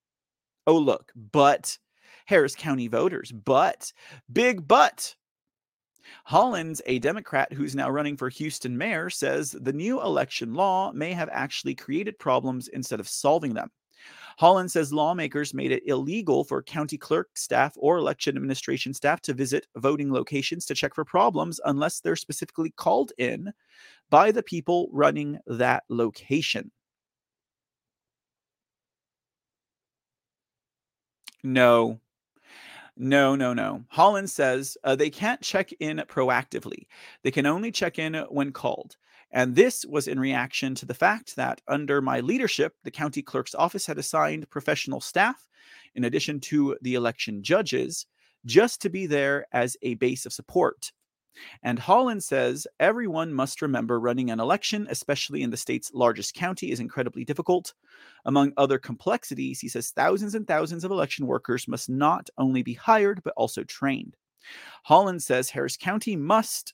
Oh, 0.70 0.78
look, 0.78 1.12
but 1.16 1.80
Harris 2.28 2.54
County 2.54 2.88
voters, 2.88 3.32
but 3.32 3.92
big 4.32 4.68
but. 4.68 5.16
Hollins, 6.26 6.80
a 6.86 7.00
Democrat 7.00 7.52
who's 7.52 7.74
now 7.74 7.90
running 7.90 8.16
for 8.16 8.30
Houston 8.30 8.78
mayor, 8.78 9.10
says 9.10 9.54
the 9.62 9.74
new 9.74 10.00
election 10.00 10.54
law 10.54 10.92
may 10.92 11.12
have 11.12 11.28
actually 11.32 11.74
created 11.74 12.20
problems 12.20 12.68
instead 12.68 13.00
of 13.00 13.10
solving 13.10 13.56
them. 13.56 13.72
Hollins 14.38 14.74
says 14.74 14.94
lawmakers 14.94 15.56
made 15.56 15.72
it 15.72 15.82
illegal 15.88 16.44
for 16.44 16.62
county 16.62 17.00
clerk 17.00 17.30
staff 17.34 17.74
or 17.76 17.98
election 17.98 18.38
administration 18.38 18.94
staff 18.94 19.22
to 19.22 19.34
visit 19.34 19.66
voting 19.78 20.14
locations 20.14 20.68
to 20.68 20.76
check 20.76 20.94
for 20.94 21.04
problems 21.04 21.60
unless 21.66 22.00
they're 22.00 22.16
specifically 22.16 22.70
called 22.78 23.12
in 23.18 23.52
by 24.12 24.32
the 24.32 24.44
people 24.44 24.88
running 24.92 25.40
that 25.48 25.82
location. 25.90 26.70
No, 31.44 32.00
no, 32.98 33.34
no, 33.36 33.54
no. 33.54 33.86
Hollins 33.88 34.34
says 34.34 34.78
uh, 34.84 34.96
they 34.96 35.10
can't 35.10 35.42
check 35.42 35.72
in 35.80 36.04
proactively. 36.08 36.88
They 37.24 37.32
can 37.32 37.46
only 37.46 37.72
check 37.72 37.98
in 37.98 38.14
when 38.30 38.52
called. 38.52 38.98
And 39.32 39.56
this 39.56 39.86
was 39.86 40.08
in 40.08 40.20
reaction 40.20 40.76
to 40.76 40.86
the 40.86 40.94
fact 40.94 41.36
that 41.36 41.62
under 41.68 42.02
my 42.02 42.20
leadership, 42.20 42.74
the 42.84 42.92
county 42.92 43.22
clerk's 43.22 43.56
office 43.56 43.86
had 43.86 43.98
assigned 43.98 44.50
professional 44.50 45.00
staff, 45.00 45.48
in 45.96 46.04
addition 46.04 46.40
to 46.42 46.78
the 46.82 46.96
election 46.96 47.42
judges, 47.44 48.06
just 48.46 48.82
to 48.82 48.90
be 48.90 49.06
there 49.06 49.46
as 49.52 49.78
a 49.82 49.94
base 49.96 50.26
of 50.26 50.34
support. 50.34 50.92
And 51.64 51.80
Hollins 51.80 52.26
says 52.26 52.68
everyone 52.80 53.34
must 53.34 53.62
remember 53.62 54.00
running 54.00 54.32
an 54.32 54.40
election, 54.40 54.88
especially 54.90 55.42
in 55.42 55.50
the 55.50 55.58
state's 55.58 55.94
largest 55.94 56.34
county, 56.34 56.72
is 56.72 56.80
incredibly 56.80 57.26
difficult. 57.26 57.74
Among 58.26 58.54
other 58.58 58.78
complexities, 58.78 59.60
he 59.60 59.70
says 59.70 59.92
thousands 59.92 60.36
and 60.36 60.48
thousands 60.48 60.84
of 60.84 60.92
election 60.92 61.28
workers 61.28 61.68
must 61.68 61.90
not 61.90 62.30
only 62.38 62.64
be 62.64 62.74
hired, 62.74 63.22
but 63.24 63.34
also 63.36 63.64
trained. 63.64 64.16
Hollins 64.84 65.26
says 65.26 65.50
Harris 65.50 65.78
County 65.78 66.16
must 66.16 66.74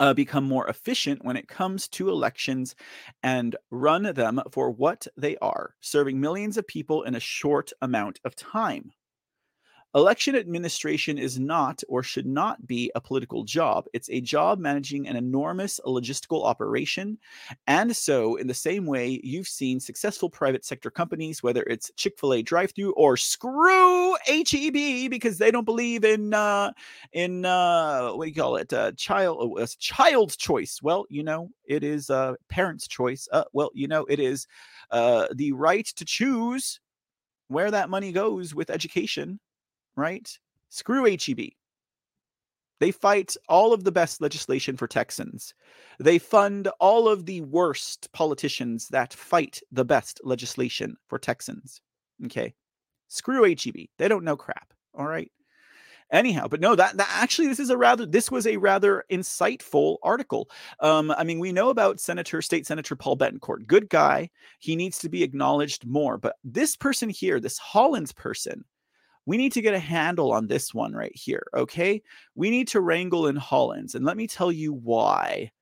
uh, 0.00 0.14
become 0.14 0.44
more 0.44 0.68
efficient 0.68 1.24
when 1.24 1.36
it 1.36 1.48
comes 1.48 1.88
to 1.88 2.08
elections 2.08 2.74
and 3.22 3.56
run 3.70 4.04
them 4.14 4.40
for 4.50 4.70
what 4.70 5.06
they 5.16 5.36
are, 5.38 5.74
serving 5.80 6.20
millions 6.20 6.56
of 6.56 6.66
people 6.66 7.02
in 7.02 7.14
a 7.14 7.20
short 7.20 7.72
amount 7.82 8.20
of 8.24 8.36
time. 8.36 8.92
Election 9.98 10.36
administration 10.36 11.18
is 11.18 11.40
not 11.40 11.82
or 11.88 12.04
should 12.04 12.24
not 12.24 12.64
be 12.68 12.88
a 12.94 13.00
political 13.00 13.42
job. 13.42 13.86
It's 13.92 14.08
a 14.10 14.20
job 14.20 14.60
managing 14.60 15.08
an 15.08 15.16
enormous 15.16 15.80
logistical 15.84 16.44
operation. 16.44 17.18
And 17.66 17.96
so, 17.96 18.36
in 18.36 18.46
the 18.46 18.54
same 18.54 18.86
way, 18.86 19.20
you've 19.24 19.48
seen 19.48 19.80
successful 19.80 20.30
private 20.30 20.64
sector 20.64 20.88
companies, 20.88 21.42
whether 21.42 21.64
it's 21.64 21.90
Chick 21.96 22.16
fil 22.16 22.34
A 22.34 22.42
drive 22.42 22.70
through 22.70 22.92
or 22.92 23.16
screw 23.16 24.14
HEB 24.28 25.10
because 25.10 25.36
they 25.36 25.50
don't 25.50 25.64
believe 25.64 26.04
in, 26.04 26.32
uh, 26.32 26.70
in 27.12 27.44
uh, 27.44 28.10
what 28.12 28.26
do 28.26 28.28
you 28.28 28.36
call 28.36 28.54
it? 28.54 28.72
Uh, 28.72 28.92
child, 28.92 29.58
uh, 29.58 29.66
child's 29.80 30.36
choice. 30.36 30.78
Well, 30.80 31.06
you 31.10 31.24
know, 31.24 31.50
it 31.64 31.82
is 31.82 32.08
uh, 32.08 32.34
parents' 32.48 32.86
choice. 32.86 33.26
Uh, 33.32 33.42
well, 33.52 33.70
you 33.74 33.88
know, 33.88 34.04
it 34.04 34.20
is 34.20 34.46
uh, 34.92 35.26
the 35.34 35.50
right 35.50 35.86
to 35.86 36.04
choose 36.04 36.78
where 37.48 37.72
that 37.72 37.90
money 37.90 38.12
goes 38.12 38.54
with 38.54 38.70
education 38.70 39.40
right? 39.98 40.38
Screw 40.70 41.04
HEB. 41.04 41.50
They 42.80 42.90
fight 42.92 43.36
all 43.48 43.72
of 43.72 43.84
the 43.84 43.92
best 43.92 44.20
legislation 44.20 44.76
for 44.76 44.86
Texans. 44.86 45.52
They 45.98 46.18
fund 46.18 46.68
all 46.78 47.08
of 47.08 47.26
the 47.26 47.40
worst 47.40 48.12
politicians 48.12 48.88
that 48.88 49.12
fight 49.12 49.60
the 49.72 49.84
best 49.84 50.20
legislation 50.22 50.96
for 51.08 51.18
Texans. 51.18 51.80
Okay. 52.26 52.54
Screw 53.08 53.44
HEB. 53.44 53.88
They 53.98 54.08
don't 54.08 54.24
know 54.24 54.36
crap. 54.36 54.72
All 54.94 55.06
right. 55.06 55.30
Anyhow, 56.10 56.48
but 56.48 56.60
no, 56.60 56.74
that, 56.74 56.96
that 56.96 57.10
actually 57.12 57.48
this 57.48 57.60
is 57.60 57.68
a 57.68 57.76
rather 57.76 58.06
this 58.06 58.30
was 58.30 58.46
a 58.46 58.56
rather 58.56 59.04
insightful 59.10 59.98
article. 60.02 60.48
Um, 60.80 61.10
I 61.10 61.22
mean, 61.22 61.38
we 61.38 61.52
know 61.52 61.68
about 61.68 62.00
Senator 62.00 62.40
State 62.40 62.66
Senator 62.66 62.96
Paul 62.96 63.18
Bettencourt, 63.18 63.66
good 63.66 63.90
guy. 63.90 64.30
He 64.58 64.74
needs 64.74 64.98
to 65.00 65.10
be 65.10 65.22
acknowledged 65.22 65.86
more. 65.86 66.16
But 66.16 66.36
this 66.42 66.76
person 66.76 67.10
here, 67.10 67.40
this 67.40 67.58
Hollins 67.58 68.12
person, 68.12 68.64
we 69.28 69.36
need 69.36 69.52
to 69.52 69.60
get 69.60 69.74
a 69.74 69.78
handle 69.78 70.32
on 70.32 70.46
this 70.46 70.72
one 70.72 70.94
right 70.94 71.14
here. 71.14 71.46
Okay. 71.52 72.02
We 72.34 72.48
need 72.48 72.66
to 72.68 72.80
wrangle 72.80 73.26
in 73.26 73.36
Hollins. 73.36 73.94
And 73.94 74.02
let 74.02 74.16
me 74.16 74.26
tell 74.26 74.50
you 74.50 74.72
why. 74.72 75.52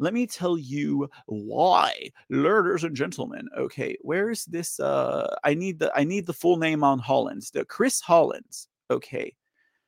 Let 0.00 0.12
me 0.12 0.26
tell 0.26 0.58
you 0.58 1.08
why, 1.26 2.10
ladies 2.28 2.82
and 2.82 2.96
gentlemen. 2.96 3.48
Okay, 3.56 3.96
where's 4.00 4.44
this? 4.46 4.80
Uh, 4.80 5.32
I 5.44 5.54
need 5.54 5.78
the 5.78 5.92
I 5.94 6.02
need 6.02 6.26
the 6.26 6.32
full 6.32 6.56
name 6.56 6.82
on 6.82 6.98
Hollins. 6.98 7.52
The 7.52 7.64
Chris 7.64 8.00
Hollins. 8.00 8.66
Okay, 8.90 9.36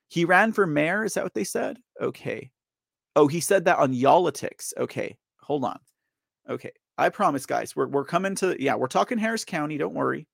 he 0.07 0.25
ran 0.25 0.53
for 0.53 0.69
mayor. 0.69 1.05
Is 1.05 1.15
that 1.15 1.25
what 1.25 1.35
they 1.35 1.43
said? 1.43 1.79
Okay. 2.01 2.53
Oh, 3.17 3.27
he 3.27 3.41
said 3.41 3.65
that 3.65 3.79
on 3.79 3.93
Y'all-itics. 3.93 4.73
Okay, 4.79 5.17
hold 5.41 5.65
on. 5.65 5.81
Okay, 6.49 6.71
I 6.97 7.09
promise, 7.09 7.47
guys. 7.47 7.75
We're 7.75 7.89
we're 7.89 8.05
coming 8.05 8.37
to 8.37 8.55
yeah. 8.63 8.77
We're 8.77 8.87
talking 8.87 9.19
Harris 9.19 9.45
County. 9.45 9.79
Don't 9.79 9.95
worry. 9.95 10.29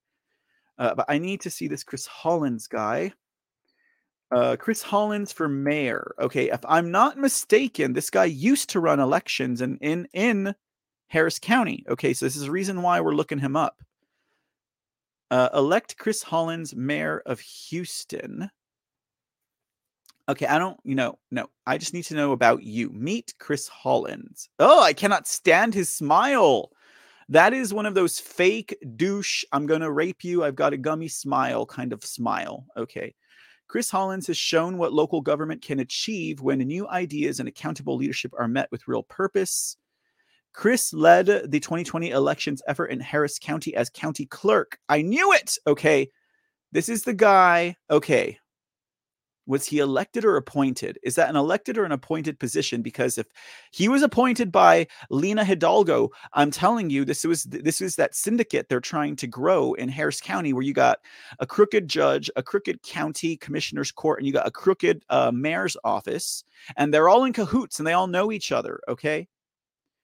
Uh, 0.80 0.94
but 0.94 1.04
I 1.08 1.18
need 1.18 1.42
to 1.42 1.50
see 1.50 1.68
this 1.68 1.84
Chris 1.84 2.06
Hollins 2.06 2.66
guy. 2.66 3.12
Uh, 4.32 4.56
Chris 4.56 4.80
Hollins 4.82 5.30
for 5.30 5.46
mayor. 5.48 6.14
Okay, 6.18 6.50
if 6.50 6.60
I'm 6.64 6.90
not 6.90 7.18
mistaken, 7.18 7.92
this 7.92 8.08
guy 8.10 8.24
used 8.24 8.70
to 8.70 8.80
run 8.80 8.98
elections 8.98 9.60
in 9.60 9.76
in 9.78 10.08
in 10.14 10.54
Harris 11.08 11.38
County. 11.38 11.84
Okay, 11.88 12.14
so 12.14 12.24
this 12.24 12.36
is 12.36 12.42
the 12.42 12.50
reason 12.50 12.80
why 12.80 13.00
we're 13.00 13.14
looking 13.14 13.38
him 13.38 13.56
up. 13.56 13.82
Uh, 15.30 15.50
elect 15.54 15.98
Chris 15.98 16.22
Hollins 16.22 16.74
mayor 16.74 17.22
of 17.26 17.40
Houston. 17.40 18.50
Okay, 20.28 20.46
I 20.46 20.58
don't, 20.58 20.78
you 20.84 20.94
know, 20.94 21.18
no, 21.30 21.50
I 21.66 21.76
just 21.76 21.92
need 21.92 22.04
to 22.04 22.14
know 22.14 22.32
about 22.32 22.62
you. 22.62 22.90
Meet 22.90 23.34
Chris 23.38 23.66
Hollins. 23.68 24.48
Oh, 24.60 24.80
I 24.80 24.92
cannot 24.92 25.26
stand 25.26 25.74
his 25.74 25.92
smile. 25.92 26.70
That 27.30 27.54
is 27.54 27.72
one 27.72 27.86
of 27.86 27.94
those 27.94 28.18
fake 28.18 28.76
douche, 28.96 29.44
I'm 29.52 29.64
going 29.64 29.82
to 29.82 29.92
rape 29.92 30.24
you, 30.24 30.42
I've 30.42 30.56
got 30.56 30.72
a 30.72 30.76
gummy 30.76 31.06
smile 31.06 31.64
kind 31.64 31.92
of 31.92 32.04
smile. 32.04 32.66
Okay. 32.76 33.14
Chris 33.68 33.88
Hollins 33.88 34.26
has 34.26 34.36
shown 34.36 34.76
what 34.76 34.92
local 34.92 35.20
government 35.20 35.62
can 35.62 35.78
achieve 35.78 36.40
when 36.40 36.58
new 36.58 36.88
ideas 36.88 37.38
and 37.38 37.48
accountable 37.48 37.96
leadership 37.96 38.32
are 38.36 38.48
met 38.48 38.68
with 38.72 38.88
real 38.88 39.04
purpose. 39.04 39.76
Chris 40.52 40.92
led 40.92 41.26
the 41.26 41.60
2020 41.60 42.10
elections 42.10 42.62
effort 42.66 42.86
in 42.86 42.98
Harris 42.98 43.38
County 43.38 43.76
as 43.76 43.88
county 43.90 44.26
clerk. 44.26 44.76
I 44.88 45.02
knew 45.02 45.32
it. 45.32 45.56
Okay. 45.68 46.10
This 46.72 46.88
is 46.88 47.04
the 47.04 47.14
guy. 47.14 47.76
Okay 47.88 48.40
was 49.50 49.66
he 49.66 49.80
elected 49.80 50.24
or 50.24 50.36
appointed? 50.36 50.96
Is 51.02 51.16
that 51.16 51.28
an 51.28 51.34
elected 51.34 51.76
or 51.76 51.84
an 51.84 51.90
appointed 51.90 52.38
position? 52.38 52.82
Because 52.82 53.18
if 53.18 53.26
he 53.72 53.88
was 53.88 54.00
appointed 54.00 54.52
by 54.52 54.86
Lina 55.10 55.44
Hidalgo, 55.44 56.10
I'm 56.34 56.52
telling 56.52 56.88
you, 56.88 57.04
this 57.04 57.24
was 57.24 57.42
this 57.42 57.80
is 57.80 57.96
that 57.96 58.14
syndicate 58.14 58.68
they're 58.68 58.80
trying 58.80 59.16
to 59.16 59.26
grow 59.26 59.74
in 59.74 59.88
Harris 59.88 60.20
County, 60.20 60.52
where 60.52 60.62
you 60.62 60.72
got 60.72 61.00
a 61.40 61.46
crooked 61.46 61.88
judge, 61.88 62.30
a 62.36 62.44
crooked 62.44 62.80
county 62.82 63.36
commissioner's 63.36 63.90
court, 63.90 64.20
and 64.20 64.26
you 64.26 64.32
got 64.32 64.46
a 64.46 64.52
crooked 64.52 65.04
uh, 65.10 65.32
mayor's 65.32 65.76
office, 65.82 66.44
and 66.76 66.94
they're 66.94 67.08
all 67.08 67.24
in 67.24 67.32
cahoots 67.32 67.80
and 67.80 67.86
they 67.86 67.92
all 67.92 68.06
know 68.06 68.30
each 68.30 68.52
other. 68.52 68.80
Okay, 68.86 69.26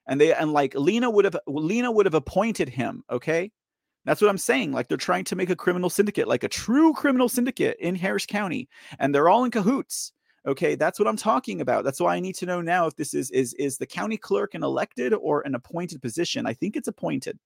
and 0.09 0.21
they 0.21 0.35
and 0.35 0.53
like 0.53 0.75
Lina 0.75 1.09
would 1.09 1.25
have 1.25 1.37
Lina 1.47 1.93
would 1.93 2.07
have 2.07 2.15
appointed 2.15 2.69
him. 2.69 3.05
Okay, 3.09 3.53
that's 4.07 4.23
what 4.23 4.31
I'm 4.31 4.39
saying. 4.39 4.73
Like 4.73 4.89
they're 4.89 4.97
trying 4.97 5.25
to 5.25 5.37
make 5.37 5.51
a 5.51 5.57
criminal 5.57 5.91
syndicate, 5.91 6.29
like 6.29 6.45
a 6.45 6.49
true 6.49 6.95
criminal 6.95 7.29
syndicate 7.29 7.77
in 7.81 7.97
Harris 7.97 8.25
County, 8.25 8.69
and 8.99 9.15
they're 9.15 9.29
all 9.29 9.45
in 9.45 9.51
cahoots. 9.51 10.13
Okay, 10.47 10.77
that's 10.77 11.01
what 11.01 11.09
I'm 11.09 11.17
talking 11.17 11.61
about. 11.61 11.83
That's 11.85 12.01
why 12.01 12.15
I 12.15 12.21
need 12.21 12.37
to 12.37 12.47
know 12.47 12.61
now 12.61 12.87
if 12.87 12.95
this 12.95 13.13
is 13.15 13.31
is 13.33 13.53
is 13.55 13.79
the 13.79 13.87
county 13.87 14.17
clerk 14.17 14.55
an 14.55 14.63
elected 14.63 15.13
or 15.13 15.41
an 15.43 15.57
appointed 15.57 16.01
position. 16.01 16.47
I 16.47 16.55
think 16.55 16.77
it's 16.77 16.89
appointed. 16.89 17.37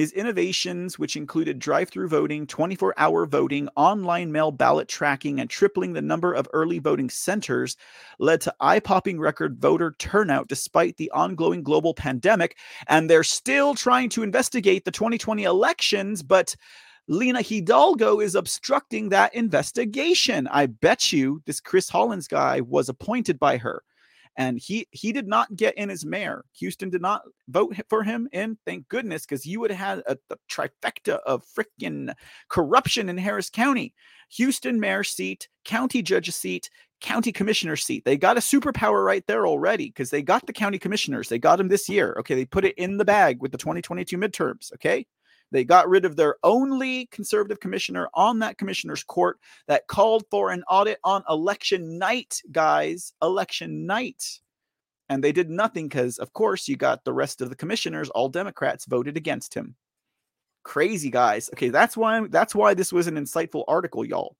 His 0.00 0.12
innovations, 0.12 0.98
which 0.98 1.14
included 1.14 1.58
drive 1.58 1.90
through 1.90 2.08
voting, 2.08 2.46
24 2.46 2.94
hour 2.96 3.26
voting, 3.26 3.68
online 3.76 4.32
mail 4.32 4.50
ballot 4.50 4.88
tracking, 4.88 5.38
and 5.38 5.50
tripling 5.50 5.92
the 5.92 6.00
number 6.00 6.32
of 6.32 6.48
early 6.54 6.78
voting 6.78 7.10
centers, 7.10 7.76
led 8.18 8.40
to 8.40 8.54
eye 8.60 8.80
popping 8.80 9.20
record 9.20 9.58
voter 9.60 9.94
turnout 9.98 10.48
despite 10.48 10.96
the 10.96 11.10
ongoing 11.10 11.62
global 11.62 11.92
pandemic. 11.92 12.56
And 12.88 13.10
they're 13.10 13.22
still 13.22 13.74
trying 13.74 14.08
to 14.10 14.22
investigate 14.22 14.86
the 14.86 14.90
2020 14.90 15.44
elections, 15.44 16.22
but 16.22 16.56
Lina 17.06 17.42
Hidalgo 17.42 18.20
is 18.20 18.34
obstructing 18.34 19.10
that 19.10 19.34
investigation. 19.34 20.48
I 20.50 20.64
bet 20.64 21.12
you 21.12 21.42
this 21.44 21.60
Chris 21.60 21.90
Hollins 21.90 22.26
guy 22.26 22.62
was 22.62 22.88
appointed 22.88 23.38
by 23.38 23.58
her 23.58 23.82
and 24.36 24.58
he 24.58 24.86
he 24.90 25.12
did 25.12 25.26
not 25.26 25.54
get 25.56 25.76
in 25.76 25.90
as 25.90 26.04
mayor. 26.04 26.44
Houston 26.58 26.90
did 26.90 27.02
not 27.02 27.22
vote 27.48 27.74
for 27.88 28.02
him 28.02 28.28
in. 28.32 28.56
Thank 28.64 28.88
goodness, 28.88 29.26
because 29.26 29.44
you 29.46 29.60
would 29.60 29.70
have 29.70 30.00
had 30.00 30.02
a, 30.06 30.16
trifecta 30.50 31.18
of 31.26 31.44
freaking 31.44 32.12
corruption 32.48 33.08
in 33.08 33.18
Harris 33.18 33.50
County. 33.50 33.94
Houston 34.30 34.78
mayor 34.78 35.04
seat, 35.04 35.48
county 35.64 36.02
judge 36.02 36.30
seat, 36.30 36.70
county 37.00 37.32
commissioner 37.32 37.76
seat. 37.76 38.04
They 38.04 38.16
got 38.16 38.36
a 38.36 38.40
superpower 38.40 39.04
right 39.04 39.26
there 39.26 39.46
already 39.46 39.86
because 39.86 40.10
they 40.10 40.22
got 40.22 40.46
the 40.46 40.52
county 40.52 40.78
commissioners. 40.78 41.28
They 41.28 41.38
got 41.38 41.56
them 41.56 41.68
this 41.68 41.88
year. 41.88 42.16
Okay, 42.20 42.34
they 42.34 42.44
put 42.44 42.64
it 42.64 42.76
in 42.78 42.96
the 42.96 43.04
bag 43.04 43.40
with 43.40 43.52
the 43.52 43.58
2022 43.58 44.16
midterms. 44.16 44.72
Okay. 44.74 45.06
They 45.52 45.64
got 45.64 45.88
rid 45.88 46.04
of 46.04 46.16
their 46.16 46.36
only 46.42 47.06
conservative 47.06 47.60
commissioner 47.60 48.08
on 48.14 48.38
that 48.38 48.58
commissioner's 48.58 49.02
court 49.02 49.38
that 49.66 49.88
called 49.88 50.24
for 50.30 50.50
an 50.50 50.62
audit 50.68 50.98
on 51.04 51.24
election 51.28 51.98
night, 51.98 52.40
guys. 52.52 53.12
Election 53.22 53.86
night. 53.86 54.40
And 55.08 55.24
they 55.24 55.32
did 55.32 55.50
nothing 55.50 55.88
because, 55.88 56.18
of 56.18 56.32
course, 56.32 56.68
you 56.68 56.76
got 56.76 57.04
the 57.04 57.12
rest 57.12 57.40
of 57.40 57.50
the 57.50 57.56
commissioners, 57.56 58.10
all 58.10 58.28
Democrats, 58.28 58.86
voted 58.86 59.16
against 59.16 59.54
him. 59.54 59.74
Crazy 60.62 61.10
guys. 61.10 61.50
Okay, 61.54 61.70
that's 61.70 61.96
why 61.96 62.26
that's 62.28 62.54
why 62.54 62.74
this 62.74 62.92
was 62.92 63.08
an 63.08 63.16
insightful 63.16 63.64
article, 63.66 64.04
y'all. 64.04 64.36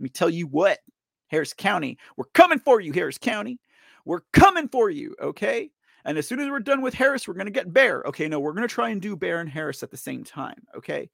Let 0.00 0.04
me 0.04 0.08
tell 0.08 0.30
you 0.30 0.48
what, 0.48 0.80
Harris 1.28 1.52
County, 1.52 1.98
we're 2.16 2.24
coming 2.34 2.58
for 2.58 2.80
you, 2.80 2.92
Harris 2.92 3.18
County. 3.18 3.60
We're 4.04 4.22
coming 4.32 4.68
for 4.68 4.90
you, 4.90 5.14
okay? 5.22 5.70
And 6.04 6.18
as 6.18 6.26
soon 6.26 6.40
as 6.40 6.48
we're 6.48 6.60
done 6.60 6.82
with 6.82 6.94
Harris, 6.94 7.26
we're 7.28 7.34
going 7.34 7.46
to 7.46 7.52
get 7.52 7.72
Bexar. 7.72 8.06
Okay, 8.08 8.28
no, 8.28 8.40
we're 8.40 8.52
going 8.52 8.66
to 8.66 8.74
try 8.74 8.90
and 8.90 9.00
do 9.00 9.16
Bexar 9.16 9.40
and 9.40 9.48
Harris 9.48 9.82
at 9.82 9.90
the 9.90 9.96
same 9.96 10.24
time. 10.24 10.62
Okay. 10.76 11.08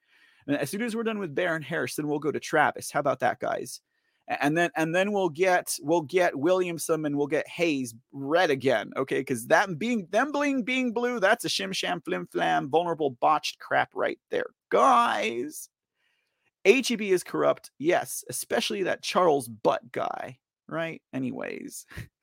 And 0.47 0.57
as 0.57 0.71
soon 0.71 0.83
as 0.83 0.97
we're 0.97 1.03
done 1.03 1.19
with 1.19 1.35
Bexar 1.35 1.57
and 1.57 1.65
Harris, 1.65 1.97
then 1.97 2.09
we'll 2.09 2.19
go 2.19 2.33
to 2.33 2.41
Travis. 2.41 2.91
How 2.91 3.01
about 3.01 3.21
that, 3.21 3.39
guys? 3.39 3.81
And 4.29 4.57
then 4.57 4.71
and 4.77 4.95
then 4.95 5.13
we'll 5.13 5.31
get 5.31 5.75
we'll 5.81 6.03
get 6.03 6.37
Williamson 6.37 7.07
and 7.07 7.17
we'll 7.17 7.27
get 7.27 7.49
Hays 7.49 7.95
red 8.13 8.51
again. 8.51 8.91
Okay, 8.95 9.21
because 9.21 9.47
that 9.47 9.79
being 9.79 10.07
them 10.11 10.33
being 10.33 10.63
being 10.65 10.93
blue, 10.93 11.19
that's 11.19 11.47
a 11.47 11.49
shim 11.49 11.75
sham 11.75 12.03
flim 12.03 12.27
flam, 12.27 12.69
vulnerable 12.69 13.11
botched 13.11 13.59
crap 13.59 13.91
right 13.95 14.19
there. 14.31 14.47
Guys. 14.71 15.71
HEB 16.67 17.01
is 17.03 17.25
corrupt, 17.25 17.71
yes, 17.79 18.25
especially 18.29 18.83
that 18.83 19.03
Charles 19.03 19.49
Butt 19.49 19.91
guy, 19.91 20.39
right? 20.69 21.01
Anyways. 21.15 21.87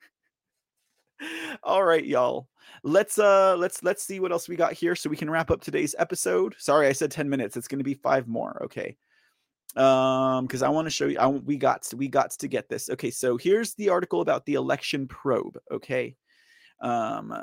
All 1.62 1.82
right, 1.82 2.04
y'all. 2.04 2.48
Let's 2.82 3.18
uh 3.18 3.56
let's 3.56 3.82
let's 3.82 4.02
see 4.02 4.20
what 4.20 4.32
else 4.32 4.48
we 4.48 4.56
got 4.56 4.72
here 4.72 4.94
so 4.94 5.08
we 5.08 5.16
can 5.16 5.30
wrap 5.30 5.50
up 5.50 5.60
today's 5.60 5.94
episode. 5.98 6.54
Sorry, 6.58 6.88
I 6.88 6.92
said 6.92 7.10
10 7.10 7.28
minutes. 7.28 7.56
It's 7.56 7.68
going 7.68 7.78
to 7.78 7.84
be 7.84 7.94
5 7.94 8.28
more. 8.28 8.62
Okay. 8.64 8.96
Um 9.76 10.46
cuz 10.48 10.62
I 10.62 10.68
want 10.68 10.86
to 10.86 10.90
show 10.90 11.06
you 11.06 11.18
I 11.18 11.26
we 11.26 11.56
got 11.56 11.86
we 11.96 12.08
got 12.08 12.30
to 12.32 12.48
get 12.48 12.68
this. 12.68 12.90
Okay, 12.90 13.10
so 13.10 13.36
here's 13.36 13.74
the 13.74 13.88
article 13.88 14.20
about 14.20 14.44
the 14.46 14.54
election 14.54 15.06
probe, 15.08 15.58
okay? 15.70 16.16
Um 16.80 17.34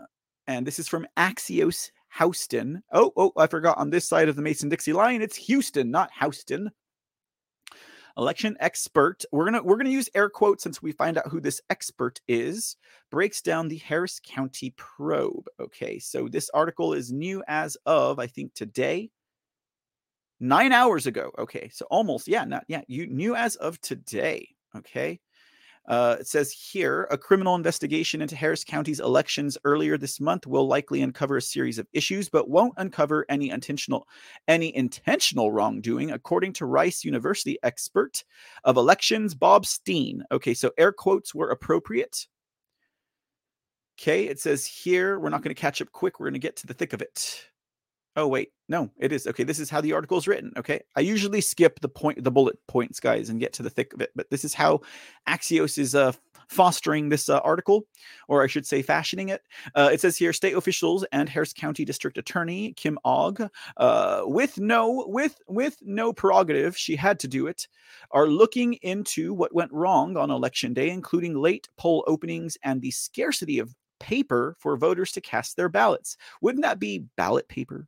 and 0.48 0.68
this 0.68 0.80
is 0.80 0.88
from 0.88 1.08
Axios 1.18 1.91
Houston. 2.20 2.84
Oh, 2.91 3.12
oh, 3.18 3.32
I 3.38 3.48
forgot 3.48 3.78
on 3.78 3.90
this 3.90 4.08
side 4.08 4.30
of 4.30 4.36
the 4.36 4.41
Mason 4.41 4.70
Dixie 4.70 4.94
line, 4.94 5.22
it's 5.22 5.36
Houston, 5.36 5.90
not 5.90 6.12
Houston. 6.20 6.70
Election 8.18 8.56
expert. 8.60 9.23
We're 9.31 9.45
gonna 9.45 9.64
we're 9.64 9.77
gonna 9.77 9.90
use 9.90 10.10
air 10.15 10.30
quotes 10.30 10.64
since 10.64 10.81
we 10.81 10.91
find 10.91 11.18
out 11.18 11.27
who 11.27 11.40
this 11.40 11.61
expert 11.69 12.22
is. 12.27 12.76
Breaks 13.11 13.41
down 13.41 13.68
the 13.68 13.77
Harris 13.77 14.19
County 14.23 14.73
probe. 14.77 15.48
Okay, 15.60 15.99
so 15.99 16.27
this 16.27 16.49
article 16.53 16.94
is 16.94 17.11
new 17.11 17.44
as 17.48 17.77
of 17.85 18.19
I 18.19 18.27
think 18.27 18.53
today, 18.53 19.10
nine 20.40 20.72
hours 20.72 21.07
ago. 21.07 21.31
Okay, 21.38 21.69
so 21.73 21.85
almost 21.90 22.27
yeah, 22.27 22.45
not 22.45 22.65
yeah, 22.68 22.81
you 22.88 23.07
new 23.07 23.35
as 23.35 23.56
of 23.56 23.80
today. 23.81 24.49
Okay, 24.76 25.19
uh, 25.88 26.18
it 26.19 26.27
says 26.27 26.51
here 26.51 27.07
a 27.11 27.18
criminal 27.18 27.55
investigation 27.55 28.22
into 28.22 28.35
Harris 28.35 28.64
County's 28.64 28.99
elections 28.99 29.57
earlier 29.65 29.97
this 29.97 30.19
month 30.19 30.47
will 30.47 30.68
likely 30.68 31.01
uncover 31.01 31.38
a 31.38 31.41
series 31.41 31.77
of 31.77 31.88
issues, 31.93 32.30
but 32.30 32.49
won't 32.49 32.73
uncover 32.77 33.26
any 33.30 33.49
intentional 33.49 34.07
any 34.47 34.76
intentional 34.76 35.51
wrongdoing, 35.51 36.11
according 36.11 36.53
to 36.53 36.65
Rice 36.65 37.03
University 37.03 37.57
expert 37.64 38.23
of 38.64 38.77
elections 38.77 39.35
Bob 39.35 39.65
Steen. 39.65 40.23
Okay, 40.31 40.53
so 40.53 40.72
air 40.77 40.91
quotes 40.91 41.35
were 41.35 41.49
appropriate. 41.49 42.27
Okay, 43.99 44.26
it 44.26 44.39
says 44.39 44.65
here 44.65 45.19
we're 45.19 45.30
not 45.30 45.43
going 45.43 45.53
to 45.53 45.61
catch 45.61 45.81
up 45.81 45.91
quick. 45.91 46.19
We're 46.19 46.27
going 46.27 46.34
to 46.34 46.39
get 46.39 46.55
to 46.57 46.68
the 46.68 46.73
thick 46.73 46.93
of 46.93 47.01
it. 47.01 47.49
Oh 48.15 48.27
wait, 48.27 48.49
no, 48.69 48.91
it 48.99 49.11
is 49.11 49.26
okay. 49.26 49.44
This 49.44 49.60
is 49.60 49.72
how 49.72 49.81
the 49.81 49.94
article 49.94 50.18
is 50.18 50.27
written. 50.27 50.53
Okay, 50.57 50.81
I 50.95 50.99
usually 51.02 51.41
skip 51.41 51.80
the 51.80 51.90
point, 51.90 52.23
the 52.23 52.31
bullet 52.31 52.57
points, 52.68 52.99
guys, 52.99 53.30
and 53.30 53.40
get 53.40 53.53
to 53.53 53.64
the 53.64 53.72
thick 53.72 53.94
of 53.94 54.02
it. 54.02 54.11
But 54.15 54.30
this 54.30 54.45
is 54.45 54.53
how 54.53 54.81
Axios 55.27 55.80
is 55.80 55.95
uh, 55.95 56.11
fostering 56.48 57.10
this 57.10 57.27
uh, 57.27 57.40
article, 57.40 57.88
or 58.27 58.44
I 58.44 58.48
should 58.48 58.68
say, 58.68 58.84
fashioning 58.84 59.30
it. 59.30 59.41
Uh, 59.73 59.90
it 59.91 59.99
says 59.99 60.15
here, 60.15 60.31
state 60.31 60.56
officials 60.56 61.03
and 61.11 61.27
Harris 61.27 61.53
County 61.53 61.85
District 61.85 62.18
Attorney 62.18 62.73
Kim 62.73 62.99
Ogg, 63.03 63.49
uh, 63.77 64.22
with 64.26 64.60
no 64.60 65.06
with 65.07 65.40
with 65.48 65.77
no 65.81 66.14
prerogative, 66.14 66.77
she 66.77 66.95
had 66.95 67.19
to 67.22 67.27
do 67.27 67.48
it, 67.48 67.68
are 68.11 68.27
looking 68.27 68.73
into 68.84 69.34
what 69.34 69.56
went 69.56 69.73
wrong 69.73 70.18
on 70.18 70.30
election 70.30 70.72
day, 70.73 70.90
including 70.90 71.35
late 71.35 71.68
poll 71.77 72.03
openings 72.06 72.60
and 72.64 72.80
the 72.80 72.91
scarcity 72.91 73.57
of 73.57 73.73
paper 73.99 74.56
for 74.60 74.77
voters 74.77 75.11
to 75.14 75.22
cast 75.22 75.56
their 75.56 75.69
ballots. 75.69 76.18
Wouldn't 76.41 76.64
that 76.64 76.80
be 76.80 77.06
ballot 77.18 77.48
paper? 77.48 77.88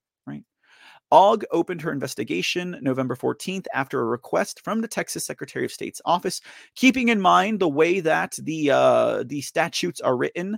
Ogg 1.12 1.46
opened 1.52 1.82
her 1.82 1.92
investigation 1.92 2.78
November 2.82 3.16
14th 3.16 3.68
after 3.74 4.02
a 4.02 4.06
request 4.06 4.62
from 4.64 4.82
the 4.82 4.88
Texas 4.88 5.26
Secretary 5.26 5.66
of 5.66 5.72
State's 5.72 6.02
office, 6.06 6.42
keeping 6.76 7.10
in 7.10 7.22
mind 7.22 7.60
the 7.60 7.70
way 7.70 8.00
that 8.00 8.36
the 8.42 8.72
uh, 8.72 9.24
the 9.26 9.42
statutes 9.42 10.02
are 10.02 10.18
written. 10.18 10.58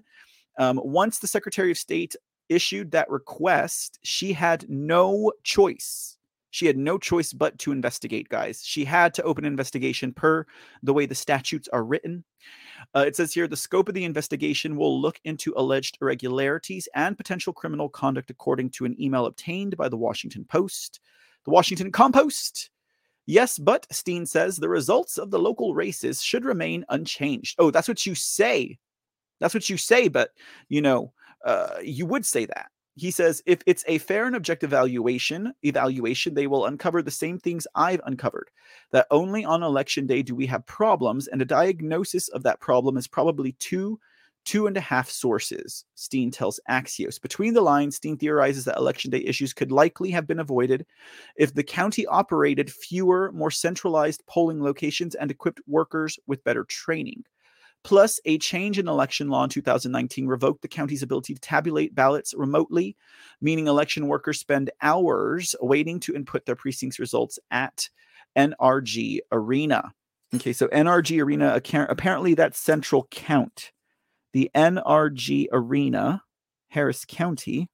Um, 0.58 0.80
once 0.84 1.20
the 1.20 1.28
Secretary 1.28 1.72
of 1.72 1.78
State 1.78 2.16
issued 2.50 2.92
that 2.92 3.10
request, 3.10 4.00
she 4.04 4.34
had 4.34 4.66
no 4.70 5.32
choice. 5.44 6.18
She 6.50 6.66
had 6.66 6.78
no 6.78 6.98
choice 6.98 7.34
but 7.34 7.60
to 7.60 7.72
investigate, 7.72 8.30
guys. 8.30 8.64
She 8.64 8.86
had 8.86 9.14
to 9.16 9.24
open 9.24 9.46
an 9.46 9.54
investigation 9.54 10.14
per 10.14 10.46
the 10.82 10.94
way 10.94 11.06
the 11.06 11.14
statutes 11.14 11.68
are 11.72 11.84
written. 11.84 12.24
Uh, 12.96 13.06
it 13.08 13.16
says 13.16 13.34
here 13.34 13.48
the 13.48 13.58
scope 13.58 13.90
of 13.90 13.96
the 13.96 14.06
investigation 14.06 14.76
will 14.76 15.00
look 15.00 15.20
into 15.24 15.54
alleged 15.58 15.98
irregularities 16.02 16.88
and 16.96 17.18
potential 17.18 17.54
criminal 17.54 17.90
conduct, 17.90 18.30
according 18.30 18.70
to 18.72 18.86
an 18.86 19.00
email 19.02 19.26
obtained 19.26 19.76
by 19.78 19.90
the 19.90 19.98
Washington 19.98 20.46
Post. 20.46 21.00
The 21.46 21.52
Washington 21.52 21.92
Compost. 21.92 22.70
Yes, 23.26 23.58
but 23.60 23.86
Steen 23.92 24.26
says 24.26 24.56
the 24.56 24.70
results 24.70 25.18
of 25.18 25.32
the 25.32 25.40
local 25.40 25.74
races 25.76 26.22
should 26.22 26.46
remain 26.46 26.86
unchanged. 26.90 27.56
Oh, 27.60 27.72
that's 27.72 27.88
what 27.88 28.06
you 28.06 28.16
say. 28.16 28.78
That's 29.40 29.54
what 29.54 29.70
you 29.70 29.78
say, 29.78 30.08
but 30.08 30.32
you 30.70 30.82
know, 30.82 31.14
uh, 31.46 31.76
you 31.84 32.06
would 32.06 32.26
say 32.26 32.46
that 32.46 32.72
he 32.98 33.12
says 33.12 33.42
if 33.46 33.60
it's 33.66 33.86
a 33.88 34.00
fair 34.00 34.26
and 34.26 34.36
objective 34.36 34.72
evaluation 34.74 35.54
evaluation 35.64 36.34
they 36.34 36.48
will 36.48 36.66
uncover 36.66 37.02
the 37.02 37.12
same 37.12 37.40
things 37.40 37.68
i've 37.76 38.02
uncovered 38.06 38.50
that 38.92 39.08
only 39.12 39.46
on 39.46 39.64
election 39.64 40.06
day 40.06 40.22
do 40.22 40.36
we 40.36 40.46
have 40.46 40.66
problems 40.66 41.28
and 41.28 41.42
a 41.42 41.46
diagnosis 41.46 42.28
of 42.30 42.44
that 42.44 42.60
problem 42.60 42.98
is 42.98 43.08
probably 43.08 43.54
two 43.54 44.00
two 44.48 44.66
and 44.66 44.78
a 44.78 44.82
half 44.82 45.10
sources 45.10 45.84
steen 45.96 46.32
tells 46.32 46.58
axios. 46.70 47.22
Between 47.22 47.54
the 47.54 47.62
lines 47.62 47.98
steen 47.98 48.16
theorizes 48.16 48.64
that 48.64 48.78
election 48.78 49.12
day 49.12 49.22
issues 49.26 49.54
could 49.54 49.74
likely 49.74 50.10
have 50.12 50.26
been 50.26 50.40
avoided 50.40 50.86
if 51.36 51.54
the 51.54 51.66
county 51.66 52.06
operated 52.08 52.72
fewer 52.72 53.30
more 53.34 53.52
centralized 53.52 54.26
polling 54.26 54.64
locations 54.64 55.16
and 55.16 55.30
equipped 55.30 55.60
workers 55.68 56.18
with 56.28 56.46
better 56.46 56.64
training 56.64 57.26
Plus, 57.88 58.20
a 58.26 58.38
change 58.40 58.78
in 58.78 58.90
election 58.90 59.30
law 59.30 59.46
in 59.46 59.50
2019 59.50 60.28
revoked 60.28 60.62
the 60.62 60.68
county's 60.68 61.04
ability 61.04 61.34
to 61.34 61.40
tabulate 61.40 61.96
ballots 61.96 62.34
remotely, 62.36 62.98
meaning 63.40 63.68
election 63.68 64.10
workers 64.10 64.42
spend 64.42 64.70
hours 64.82 65.56
waiting 65.62 65.98
to 66.02 66.14
input 66.14 66.46
their 66.46 66.58
precinct's 66.58 67.00
results 67.00 67.40
at 67.50 67.88
NRG 68.38 69.20
Arena. 69.32 69.94
Okay, 70.36 70.52
so 70.52 70.68
NRG 70.68 71.24
Arena, 71.24 71.58
apparently 71.90 72.34
that's 72.34 72.60
central 72.60 73.08
count. 73.10 73.72
The 74.34 74.52
NRG 74.54 75.48
Arena, 75.54 76.24
Harris 76.68 77.06
County 77.08 77.70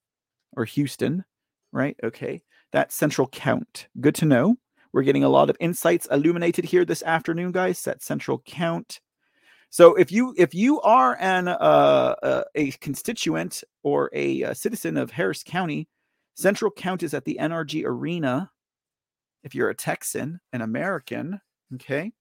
or 0.56 0.66
Houston, 0.66 1.26
right? 1.72 1.98
Okay, 2.04 2.44
that's 2.72 2.94
central 2.94 3.28
count. 3.30 3.88
Good 4.00 4.14
to 4.14 4.26
know. 4.26 4.58
We're 4.92 5.02
getting 5.02 5.24
a 5.24 5.30
lot 5.30 5.50
of 5.50 5.58
insights 5.60 6.08
illuminated 6.12 6.66
here 6.66 6.86
this 6.86 7.02
afternoon, 7.02 7.52
guys. 7.52 7.82
That 7.82 8.04
central 8.04 8.44
count 8.46 9.00
so 9.74 9.96
if 9.96 10.12
you 10.12 10.36
if 10.38 10.54
you 10.54 10.80
are 10.82 11.18
an 11.20 11.48
uh, 11.48 11.52
uh, 12.22 12.44
a 12.54 12.70
constituent 12.74 13.64
or 13.82 14.12
a, 14.14 14.44
a, 14.44 14.52
uh, 14.52 14.54
citizen 14.54 14.98
of 14.98 15.10
Harris 15.10 15.42
County, 15.42 15.90
Central 16.36 16.70
Count 16.70 17.02
is 17.02 17.16
at 17.16 17.26
the 17.26 17.40
NRG 17.42 17.84
Arena. 17.84 18.52
If 19.44 19.56
you're 19.56 19.72
a 19.72 19.76
Texan, 19.76 20.40
an 20.52 20.62
American, 20.62 21.42
okay, 21.74 22.12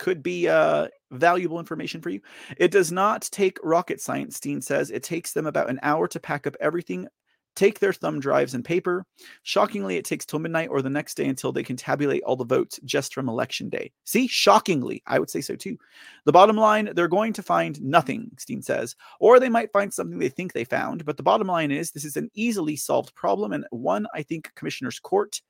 could 0.00 0.24
be 0.24 0.48
uh, 0.48 0.88
valuable 1.12 1.60
information 1.60 2.00
for 2.00 2.10
you. 2.10 2.20
It 2.56 2.72
does 2.72 2.90
not 2.90 3.22
take 3.30 3.60
rocket 3.62 4.00
science. 4.00 4.34
Steen 4.34 4.60
says 4.60 4.90
it 4.90 5.04
takes 5.04 5.34
them 5.34 5.46
about 5.46 5.70
an 5.70 5.78
hour 5.84 6.08
to 6.08 6.18
pack 6.18 6.48
up 6.48 6.56
everything 6.58 7.06
take 7.54 7.78
their 7.78 7.92
thumb 7.92 8.20
drives 8.20 8.54
and 8.54 8.64
paper. 8.64 9.06
Shockingly, 9.42 9.96
it 9.96 10.04
takes 10.04 10.24
till 10.24 10.38
midnight 10.38 10.68
or 10.70 10.82
the 10.82 10.90
next 10.90 11.16
day 11.16 11.26
until 11.26 11.52
they 11.52 11.62
can 11.62 11.76
tabulate 11.76 12.22
all 12.24 12.36
the 12.36 12.44
votes 12.44 12.80
just 12.84 13.14
from 13.14 13.28
election 13.28 13.68
day. 13.68 13.92
See, 14.04 14.26
shockingly, 14.26 15.02
I 15.06 15.18
would 15.18 15.30
say 15.30 15.40
so 15.40 15.56
too. 15.56 15.76
The 16.24 16.32
bottom 16.32 16.56
line, 16.56 16.90
they're 16.94 17.08
going 17.08 17.32
to 17.34 17.42
find 17.42 17.80
nothing, 17.82 18.30
Steen 18.38 18.62
says, 18.62 18.96
or 19.20 19.38
they 19.38 19.48
might 19.48 19.72
find 19.72 19.92
something 19.92 20.18
they 20.18 20.28
think 20.28 20.52
they 20.52 20.64
found. 20.64 21.04
But 21.04 21.16
the 21.16 21.22
bottom 21.22 21.46
line 21.46 21.70
is, 21.70 21.90
this 21.90 22.04
is 22.04 22.16
an 22.16 22.30
easily 22.34 22.76
solved 22.76 23.14
problem, 23.14 23.52
and 23.52 23.66
one 23.70 24.06
I 24.14 24.22
think 24.22 24.54
Commissioner's 24.54 24.98
Court, 24.98 25.40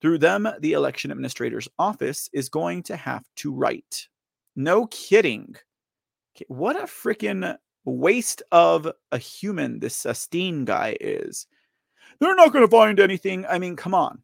through 0.00 0.18
them, 0.18 0.48
the 0.60 0.72
election 0.72 1.10
administrator's 1.10 1.68
office, 1.78 2.28
is 2.32 2.48
going 2.48 2.82
to 2.84 2.96
have 2.96 3.24
to 3.36 3.52
write. 3.52 4.08
No 4.56 4.86
kidding. 4.86 5.54
What 6.48 6.76
a 6.76 6.84
freaking 6.84 7.56
waste 7.84 8.42
of 8.52 8.90
a 9.10 9.18
human 9.18 9.80
this 9.80 10.06
Steen 10.12 10.64
guy 10.64 10.96
is. 11.00 11.46
They're 12.20 12.36
not 12.36 12.52
going 12.52 12.64
to 12.64 12.70
find 12.70 13.00
anything. 13.00 13.46
I 13.46 13.58
mean, 13.58 13.76
come 13.76 13.94
on. 13.94 14.22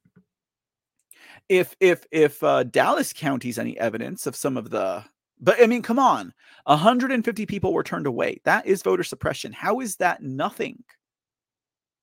If 1.49 1.75
if 1.81 2.05
if 2.13 2.43
uh, 2.43 2.65
Dallas 2.65 3.13
County's 3.13 3.59
any 3.59 3.79
evidence 3.79 4.27
of 4.27 4.37
some 4.37 4.57
of 4.57 4.71
the, 4.71 5.05
but 5.41 5.61
I 5.63 5.67
mean, 5.67 5.83
come 5.83 5.99
on, 5.99 6.35
150 6.65 7.47
people 7.47 7.73
were 7.73 7.83
turned 7.83 8.07
away. 8.07 8.41
That 8.45 8.67
is 8.67 8.83
voter 8.83 9.03
suppression. 9.03 9.53
How 9.53 9.81
is 9.81 9.97
that 9.97 10.23
nothing, 10.23 10.85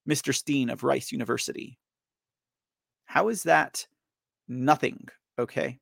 Mr. 0.10 0.34
Steen 0.34 0.70
of 0.70 0.84
Rice 0.84 1.12
University? 1.12 1.78
How 3.06 3.28
is 3.28 3.44
that 3.44 3.86
nothing? 4.48 5.08
Okay. 5.38 5.80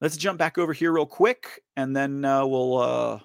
Let's 0.00 0.16
jump 0.16 0.38
back 0.38 0.58
over 0.58 0.72
here 0.72 0.92
real 0.92 1.06
quick, 1.06 1.62
and 1.76 1.96
then 1.96 2.24
uh, 2.24 2.46
we'll 2.46 2.78
uh, 2.78 3.20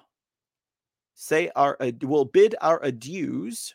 say 1.20 1.50
our 1.54 1.76
we'll 2.02 2.24
bid 2.24 2.54
our 2.62 2.80
adieus 2.80 3.74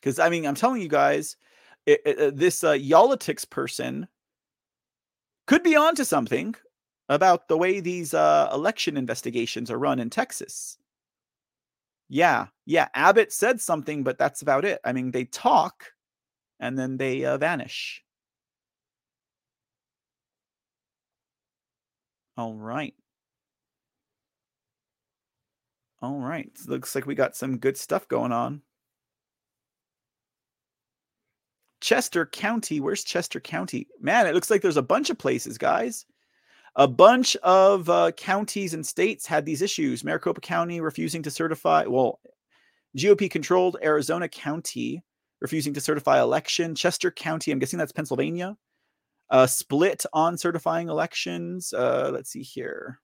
because 0.00 0.18
I 0.18 0.30
mean 0.30 0.46
I'm 0.46 0.54
telling 0.54 0.80
you 0.80 0.88
guys, 0.88 1.36
it, 1.84 2.00
it, 2.06 2.18
uh, 2.18 2.30
this 2.34 2.64
uh, 2.64 2.72
Y'all-itics 2.72 3.48
person 3.48 4.08
could 5.46 5.62
be 5.62 5.76
onto 5.76 6.04
something 6.04 6.54
about 7.10 7.48
the 7.48 7.58
way 7.58 7.80
these 7.80 8.14
uh, 8.14 8.48
election 8.52 8.96
investigations 8.96 9.70
are 9.70 9.78
run 9.78 9.98
in 9.98 10.08
Texas. 10.08 10.78
Yeah, 12.08 12.46
yeah. 12.64 12.88
Abbott 12.94 13.32
said 13.32 13.60
something, 13.60 14.02
but 14.04 14.16
that's 14.18 14.40
about 14.42 14.64
it. 14.64 14.80
I 14.84 14.92
mean, 14.94 15.10
they 15.10 15.26
talk 15.26 15.92
and 16.60 16.78
then 16.78 16.96
they 16.96 17.24
uh, 17.26 17.36
vanish. 17.38 18.02
All 22.36 22.54
right. 22.54 22.94
All 26.02 26.18
right. 26.18 26.50
Looks 26.66 26.94
like 26.94 27.06
we 27.06 27.14
got 27.14 27.36
some 27.36 27.58
good 27.58 27.76
stuff 27.76 28.08
going 28.08 28.32
on. 28.32 28.62
Chester 31.80 32.26
County. 32.26 32.80
Where's 32.80 33.04
Chester 33.04 33.40
County? 33.40 33.88
Man, 34.00 34.26
it 34.26 34.34
looks 34.34 34.50
like 34.50 34.62
there's 34.62 34.76
a 34.76 34.82
bunch 34.82 35.10
of 35.10 35.18
places, 35.18 35.58
guys. 35.58 36.06
A 36.76 36.86
bunch 36.86 37.36
of 37.36 37.88
uh, 37.90 38.12
counties 38.12 38.74
and 38.74 38.86
states 38.86 39.26
had 39.26 39.44
these 39.44 39.62
issues. 39.62 40.04
Maricopa 40.04 40.40
County 40.40 40.80
refusing 40.80 41.22
to 41.22 41.30
certify, 41.30 41.84
well, 41.86 42.20
GOP 42.96 43.30
controlled 43.30 43.76
Arizona 43.82 44.28
County 44.28 45.02
refusing 45.40 45.74
to 45.74 45.80
certify 45.80 46.20
election. 46.20 46.74
Chester 46.74 47.10
County, 47.10 47.50
I'm 47.50 47.58
guessing 47.58 47.78
that's 47.78 47.92
Pennsylvania, 47.92 48.56
uh, 49.30 49.46
split 49.46 50.04
on 50.12 50.36
certifying 50.36 50.88
elections. 50.88 51.72
Uh, 51.72 52.10
let's 52.12 52.30
see 52.30 52.42
here. 52.42 53.00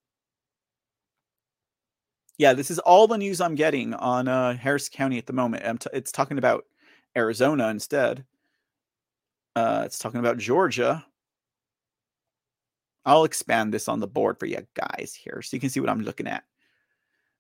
Yeah, 2.39 2.53
this 2.53 2.71
is 2.71 2.79
all 2.79 3.07
the 3.07 3.17
news 3.17 3.41
I'm 3.41 3.55
getting 3.55 3.95
on 3.95 4.29
uh, 4.29 4.57
Harris 4.57 4.89
County 4.89 5.19
at 5.19 5.27
the 5.27 5.33
moment. 5.33 5.81
T- 5.81 5.91
it's 5.93 6.13
talking 6.13 6.39
about 6.39 6.65
Arizona 7.17 7.69
instead. 7.69 8.25
Uh, 9.55 9.83
it's 9.87 9.99
talking 9.99 10.21
about 10.21 10.37
Georgia. 10.37 11.05
I'll 13.07 13.25
expand 13.25 13.73
this 13.73 13.89
on 13.89 14.01
the 14.01 14.07
board 14.07 14.39
for 14.39 14.47
you 14.47 14.67
guys 14.75 15.15
here 15.19 15.41
so 15.41 15.57
you 15.57 15.61
can 15.61 15.71
see 15.71 15.81
what 15.81 15.89
I'm 15.89 16.03
looking 16.03 16.27
at. 16.27 16.45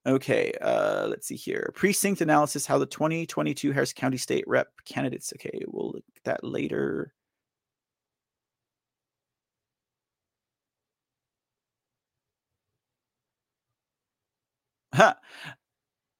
Okay, 0.07 0.53
uh, 0.63 1.09
let's 1.09 1.27
see 1.27 1.35
here. 1.35 1.73
Precinct 1.75 2.21
analysis, 2.21 2.65
how 2.65 2.79
the 2.79 2.87
2022 2.87 3.73
Harris 3.73 3.93
County 3.93 4.17
State 4.17 4.45
Rep 4.47 4.69
candidates. 4.85 5.33
Okay, 5.35 5.63
we'll 5.67 5.91
look 5.91 6.05
at 6.17 6.25
that 6.25 6.45
later. 6.45 7.13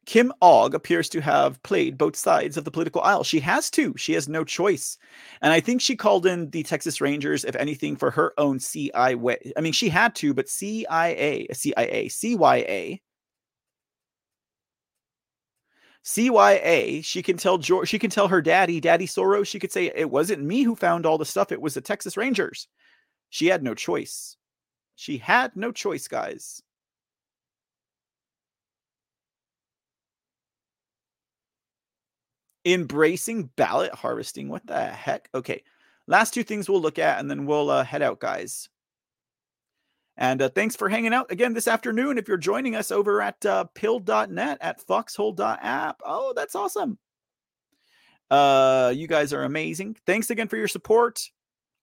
Kim 0.07 0.33
Ogg 0.41 0.75
appears 0.75 1.09
to 1.09 1.21
have 1.21 1.61
played 1.65 1.99
both 1.99 2.15
sides 2.15 2.57
of 2.57 2.65
the 2.65 2.71
political 2.71 3.03
aisle. 3.03 3.25
She 3.25 3.41
has 3.41 3.71
to. 3.71 3.93
She 3.97 4.13
has 4.13 4.29
no 4.29 4.45
choice. 4.45 4.99
And 5.43 5.53
I 5.53 5.59
think 5.59 5.81
she 5.81 5.97
called 5.97 6.27
in 6.27 6.49
the 6.51 6.63
Texas 6.63 7.01
Rangers, 7.01 7.45
if 7.45 7.57
anything, 7.57 7.97
for 7.97 8.13
her 8.13 8.33
own 8.39 8.61
CIA. 8.61 9.17
I 9.57 9.61
mean, 9.61 9.73
she 9.73 9.89
had 9.89 10.15
to, 10.17 10.33
but 10.33 10.49
CIA, 10.49 11.49
CIA, 11.53 12.09
CYA. 12.09 13.01
CYA, 16.05 17.05
she 17.05 17.21
can 17.21 17.37
tell 17.37 17.59
George, 17.59 17.89
she 17.89 17.99
can 17.99 18.11
tell 18.11 18.29
her 18.29 18.41
daddy, 18.41 18.81
Daddy 18.81 19.09
Soros, 19.09 19.49
she 19.49 19.59
could 19.59 19.73
say 19.73 19.91
it 19.93 20.09
wasn't 20.09 20.41
me 20.41 20.63
who 20.63 20.77
found 20.77 21.05
all 21.05 21.19
the 21.19 21.25
stuff, 21.25 21.51
it 21.51 21.61
was 21.61 21.75
the 21.75 21.81
Texas 21.81 22.17
Rangers. 22.17 22.69
She 23.31 23.47
had 23.49 23.65
no 23.65 23.75
choice. 23.75 24.37
She 24.95 25.19
had 25.19 25.57
no 25.57 25.73
choice, 25.73 26.07
guys. 26.07 26.63
Embracing 32.67 33.45
ballot 33.57 33.95
harvesting. 33.95 34.49
What 34.49 34.67
the 34.67 34.87
heck? 34.87 35.29
Okay. 35.35 35.63
Last 36.09 36.35
two 36.35 36.45
things 36.45 36.69
we'll 36.69 36.81
look 36.83 36.99
at 36.99 37.19
and 37.21 37.31
then 37.31 37.47
we'll 37.47 37.71
uh, 37.71 37.85
head 37.85 38.03
out, 38.03 38.21
guys. 38.21 38.69
And 40.17 40.43
uh, 40.43 40.49
thanks 40.49 40.75
for 40.75 40.89
hanging 40.89 41.15
out 41.15 41.31
again 41.31 41.55
this 41.55 41.69
afternoon. 41.69 42.19
If 42.19 42.27
you're 42.27 42.39
joining 42.39 42.75
us 42.75 42.91
over 42.91 43.23
at 43.23 43.45
uh, 43.47 43.65
Pilled.net 43.75 44.59
at 44.61 44.81
foxhole.app. 44.81 46.01
Oh, 46.05 46.33
that's 46.35 46.55
awesome. 46.55 46.99
Uh, 48.31 48.93
you 48.95 49.07
guys 49.07 49.33
are 49.33 49.45
amazing. 49.45 49.97
Thanks 50.07 50.31
again 50.31 50.49
for 50.49 50.57
your 50.57 50.69
support. 50.69 51.23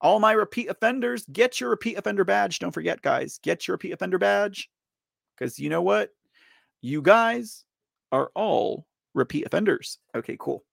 All 0.00 0.20
my 0.20 0.32
repeat 0.32 0.68
offenders, 0.68 1.24
get 1.32 1.60
your 1.60 1.70
repeat 1.70 1.96
offender 1.96 2.24
badge. 2.24 2.58
Don't 2.58 2.72
forget, 2.72 3.00
guys, 3.00 3.38
get 3.42 3.66
your 3.66 3.74
repeat 3.74 3.92
offender 3.92 4.18
badge. 4.18 4.68
Because 5.38 5.58
you 5.58 5.70
know 5.70 5.80
what? 5.80 6.10
You 6.82 7.00
guys 7.00 7.64
are 8.12 8.30
all 8.34 8.86
repeat 9.14 9.46
offenders. 9.46 9.98
Okay, 10.14 10.36
cool. 10.38 10.64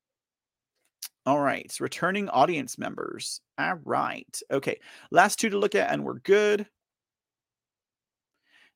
All 1.25 1.39
right, 1.39 1.71
returning 1.79 2.29
audience 2.29 2.77
members. 2.77 3.41
All 3.57 3.79
right. 3.85 4.39
Okay, 4.51 4.79
last 5.11 5.39
two 5.39 5.49
to 5.49 5.59
look 5.59 5.75
at, 5.75 5.91
and 5.91 6.03
we're 6.03 6.19
good. 6.19 6.67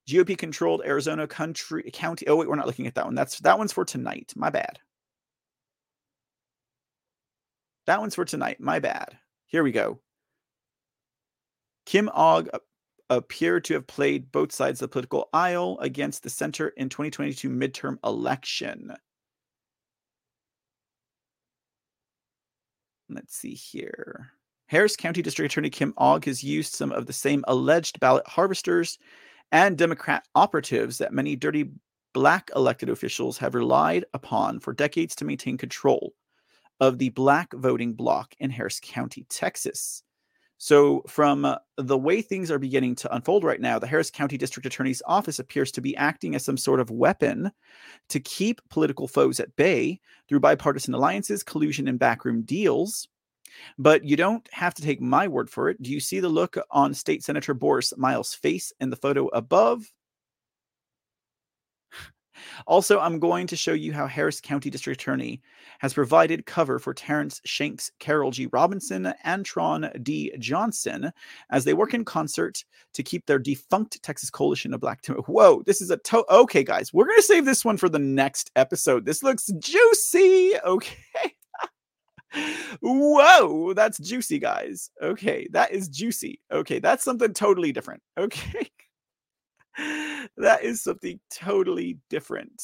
GOP 0.07 0.37
controlled 0.37 0.83
Arizona 0.85 1.27
country 1.27 1.89
county. 1.91 2.27
Oh 2.27 2.35
wait, 2.35 2.47
we're 2.47 2.55
not 2.55 2.67
looking 2.67 2.87
at 2.87 2.95
that 2.95 3.05
one. 3.05 3.15
That's 3.15 3.39
that 3.39 3.57
one's 3.57 3.73
for 3.73 3.85
tonight. 3.85 4.33
My 4.35 4.49
bad. 4.51 4.79
That 7.87 7.99
one's 7.99 8.15
for 8.15 8.25
tonight. 8.25 8.59
My 8.59 8.79
bad. 8.79 9.17
Here 9.47 9.63
we 9.63 9.71
go. 9.71 9.99
Kim 11.85 12.09
Ogg 12.13 12.49
appeared 13.09 13.63
to 13.65 13.75
have 13.75 13.87
played 13.87 14.31
both 14.31 14.51
sides 14.51 14.81
of 14.81 14.89
the 14.89 14.91
political 14.91 15.29
aisle 15.33 15.77
against 15.79 16.23
the 16.23 16.29
center 16.29 16.69
in 16.69 16.89
2022 16.89 17.49
midterm 17.49 17.97
election. 18.03 18.91
Let's 23.09 23.35
see 23.35 23.53
here. 23.53 24.31
Harris 24.67 24.95
County 24.95 25.21
District 25.21 25.51
Attorney 25.51 25.69
Kim 25.69 25.91
mm-hmm. 25.91 26.03
Ogg 26.03 26.25
has 26.25 26.43
used 26.43 26.73
some 26.73 26.91
of 26.91 27.05
the 27.05 27.13
same 27.13 27.43
alleged 27.47 27.99
ballot 27.99 28.27
harvesters 28.27 28.97
and 29.51 29.77
Democrat 29.77 30.25
operatives 30.35 30.97
that 30.97 31.13
many 31.13 31.35
dirty 31.35 31.69
black 32.13 32.49
elected 32.55 32.89
officials 32.89 33.37
have 33.37 33.55
relied 33.55 34.05
upon 34.13 34.59
for 34.59 34.73
decades 34.73 35.15
to 35.15 35.25
maintain 35.25 35.57
control 35.57 36.13
of 36.79 36.97
the 36.97 37.09
black 37.09 37.53
voting 37.53 37.93
bloc 37.93 38.33
in 38.39 38.49
Harris 38.49 38.79
County, 38.81 39.25
Texas. 39.29 40.03
So, 40.57 41.03
from 41.07 41.43
uh, 41.43 41.57
the 41.77 41.97
way 41.97 42.21
things 42.21 42.49
are 42.49 42.59
beginning 42.59 42.95
to 42.95 43.13
unfold 43.13 43.43
right 43.43 43.59
now, 43.59 43.77
the 43.77 43.87
Harris 43.87 44.09
County 44.09 44.37
District 44.37 44.65
Attorney's 44.65 45.01
Office 45.05 45.39
appears 45.39 45.71
to 45.73 45.81
be 45.81 45.95
acting 45.97 46.33
as 46.33 46.45
some 46.45 46.57
sort 46.57 46.79
of 46.79 46.89
weapon 46.89 47.51
to 48.09 48.19
keep 48.21 48.61
political 48.69 49.07
foes 49.07 49.39
at 49.39 49.55
bay 49.57 49.99
through 50.29 50.39
bipartisan 50.39 50.93
alliances, 50.93 51.43
collusion, 51.43 51.87
and 51.87 51.99
backroom 51.99 52.41
deals. 52.43 53.09
But 53.77 54.05
you 54.05 54.15
don't 54.15 54.47
have 54.53 54.73
to 54.75 54.81
take 54.81 55.01
my 55.01 55.27
word 55.27 55.49
for 55.49 55.69
it. 55.69 55.81
Do 55.81 55.91
you 55.91 55.99
see 55.99 56.19
the 56.19 56.29
look 56.29 56.57
on 56.71 56.93
State 56.93 57.23
Senator 57.23 57.53
Borris 57.53 57.97
Miles' 57.97 58.33
face 58.33 58.71
in 58.79 58.89
the 58.89 58.95
photo 58.95 59.27
above? 59.27 59.91
Also, 62.67 62.99
I'm 62.99 63.19
going 63.19 63.47
to 63.47 63.55
show 63.55 63.73
you 63.73 63.93
how 63.93 64.07
Harris 64.07 64.41
County 64.41 64.69
District 64.69 64.99
Attorney 64.99 65.41
has 65.79 65.93
provided 65.93 66.45
cover 66.45 66.79
for 66.79 66.93
Terrence 66.93 67.41
Shanks, 67.45 67.91
Carol 67.99 68.31
G. 68.31 68.47
Robinson, 68.47 69.13
and 69.23 69.45
Tron 69.45 69.89
D. 70.03 70.31
Johnson 70.39 71.11
as 71.49 71.63
they 71.63 71.73
work 71.73 71.93
in 71.93 72.05
concert 72.05 72.63
to 72.93 73.03
keep 73.03 73.25
their 73.25 73.39
defunct 73.39 74.01
Texas 74.03 74.29
Coalition 74.29 74.73
of 74.73 74.81
Black. 74.81 75.05
Whoa, 75.05 75.63
this 75.65 75.81
is 75.81 75.91
a 75.91 75.97
to. 75.97 76.25
Okay, 76.29 76.63
guys, 76.63 76.93
we're 76.93 77.05
going 77.05 77.17
to 77.17 77.23
save 77.23 77.45
this 77.45 77.65
one 77.65 77.77
for 77.77 77.89
the 77.89 77.99
next 77.99 78.51
episode. 78.55 79.05
This 79.05 79.23
looks 79.23 79.51
juicy. 79.59 80.53
Okay. 80.63 81.35
Whoa, 82.81 83.73
that's 83.73 83.97
juicy, 83.97 84.39
guys. 84.39 84.89
Okay, 85.01 85.47
that 85.51 85.71
is 85.71 85.87
juicy. 85.87 86.41
Okay, 86.51 86.79
that's 86.79 87.03
something 87.03 87.33
totally 87.33 87.71
different. 87.71 88.01
Okay 88.17 88.69
that 89.77 90.63
is 90.63 90.81
something 90.81 91.19
totally 91.31 91.99
different. 92.09 92.61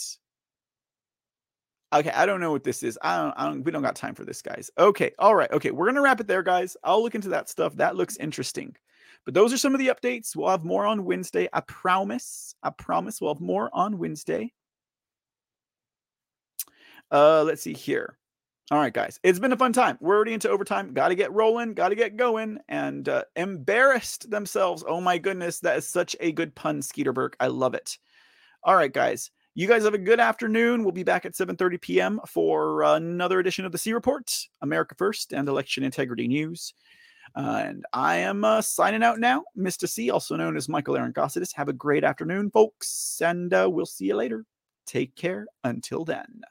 Okay, 1.94 2.12
I 2.12 2.26
don't 2.26 2.40
know 2.40 2.52
what 2.52 2.64
this 2.64 2.84
is. 2.84 2.98
I 3.02 3.18
don't, 3.18 3.34
I 3.36 3.46
don't 3.46 3.64
we 3.64 3.72
don't 3.72 3.82
got 3.82 3.96
time 3.96 4.16
for 4.16 4.24
this, 4.24 4.42
guys. 4.42 4.72
Okay, 4.78 5.12
all 5.20 5.36
right. 5.36 5.52
Okay, 5.52 5.72
we're 5.72 5.88
gonna 5.88 6.02
wrap 6.02 6.22
it 6.22 6.28
there, 6.28 6.44
guys. 6.44 6.78
I'll 6.84 7.04
look 7.04 7.16
into 7.16 7.30
that 7.30 7.50
stuff. 7.50 7.76
That 7.76 7.96
looks 7.98 8.16
interesting. 8.18 8.76
But 9.26 9.34
those 9.34 9.54
are 9.54 9.58
some 9.58 9.76
of 9.76 9.80
the 9.80 9.90
updates. 9.90 10.36
We'll 10.36 10.50
have 10.50 10.64
more 10.64 10.86
on 10.86 11.06
Wednesday. 11.06 11.48
I 11.54 11.60
promise. 11.62 12.56
I 12.64 12.70
promise 12.72 13.20
we'll 13.20 13.34
have 13.34 13.42
more 13.42 13.70
on 13.74 13.98
Wednesday. 13.98 14.54
Uh, 17.12 17.44
let's 17.44 17.62
see 17.62 17.74
here. 17.74 18.18
All 18.72 18.77
right, 18.77 18.93
guys, 18.93 19.19
it's 19.22 19.38
been 19.38 19.52
a 19.52 19.57
fun 19.57 19.73
time. 19.73 19.98
We're 19.99 20.15
already 20.15 20.31
into 20.31 20.49
overtime. 20.49 20.93
Got 20.93 21.10
to 21.10 21.15
get 21.15 21.34
rolling, 21.34 21.73
got 21.73 21.89
to 21.89 21.95
get 21.95 22.15
going, 22.15 22.57
and 22.69 23.10
uh, 23.10 23.26
embarrassed 23.35 24.31
themselves. 24.31 24.81
Oh 24.88 25.02
my 25.02 25.18
goodness, 25.18 25.60
that 25.60 25.76
is 25.76 25.85
such 25.85 26.15
a 26.22 26.31
good 26.31 26.56
pun, 26.56 26.80
Skeeterberg. 26.80 27.34
I 27.41 27.48
love 27.48 27.73
it. 27.73 27.98
All 28.64 28.77
right, 28.77 28.93
guys, 28.93 29.30
you 29.56 29.68
guys 29.68 29.84
have 29.84 29.93
a 29.93 29.98
good 29.98 30.22
afternoon. 30.22 30.84
We'll 30.84 30.93
be 30.93 31.03
back 31.03 31.26
at 31.26 31.34
7:30 31.34 31.81
p.m. 31.81 32.22
for 32.26 32.84
another 32.84 33.41
edition 33.41 33.65
of 33.65 33.73
the 33.73 33.77
C 33.77 33.91
Report, 33.91 34.34
America 34.61 34.95
First, 34.98 35.34
and 35.34 35.49
Election 35.49 35.84
Integrity 35.84 36.30
News. 36.30 36.73
Uh, 37.35 37.64
and 37.65 37.85
I 37.91 38.15
am 38.19 38.45
uh, 38.45 38.61
signing 38.61 39.03
out 39.03 39.19
now, 39.19 39.43
Mr. 39.57 39.85
C, 39.88 40.11
also 40.11 40.38
known 40.38 40.56
as 40.56 40.69
Michael 40.69 40.95
Aaron 40.95 41.11
Gossidis. 41.11 41.53
Have 41.56 41.68
a 41.68 41.73
great 41.73 42.06
afternoon, 42.06 42.49
folks, 42.49 43.22
and 43.22 43.53
uh, 43.53 43.68
we'll 43.69 43.85
see 43.85 44.06
you 44.06 44.15
later. 44.15 44.45
Take 44.85 45.18
care 45.18 45.48
until 45.65 46.06
then. 46.06 46.41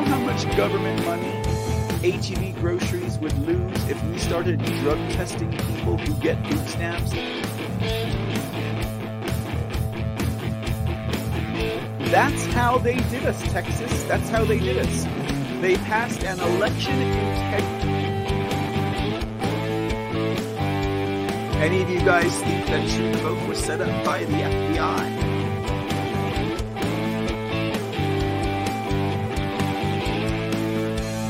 Much 0.00 0.56
government 0.56 1.04
money 1.04 1.30
HEB 2.02 2.56
groceries 2.56 3.16
would 3.20 3.36
lose 3.46 3.88
if 3.88 4.02
we 4.04 4.18
started 4.18 4.58
drug 4.82 4.98
testing 5.10 5.50
people 5.52 5.96
who 5.96 6.14
get 6.14 6.36
food 6.48 6.68
stamps? 6.68 7.12
That's 12.10 12.44
how 12.46 12.78
they 12.78 12.96
did 12.96 13.24
us, 13.24 13.40
Texas. 13.52 14.02
That's 14.04 14.28
how 14.30 14.44
they 14.44 14.58
did 14.58 14.78
us. 14.78 15.04
They 15.60 15.76
passed 15.76 16.24
an 16.24 16.40
election 16.40 17.00
integrity. 17.00 17.94
Any 21.58 21.82
of 21.82 21.88
you 21.88 22.00
guys 22.00 22.36
think 22.42 22.66
that 22.66 22.88
True 22.90 23.12
the 23.12 23.18
Vote 23.18 23.48
was 23.48 23.58
set 23.58 23.80
up 23.80 24.04
by 24.04 24.24
the 24.24 24.32
FBI? 24.32 25.23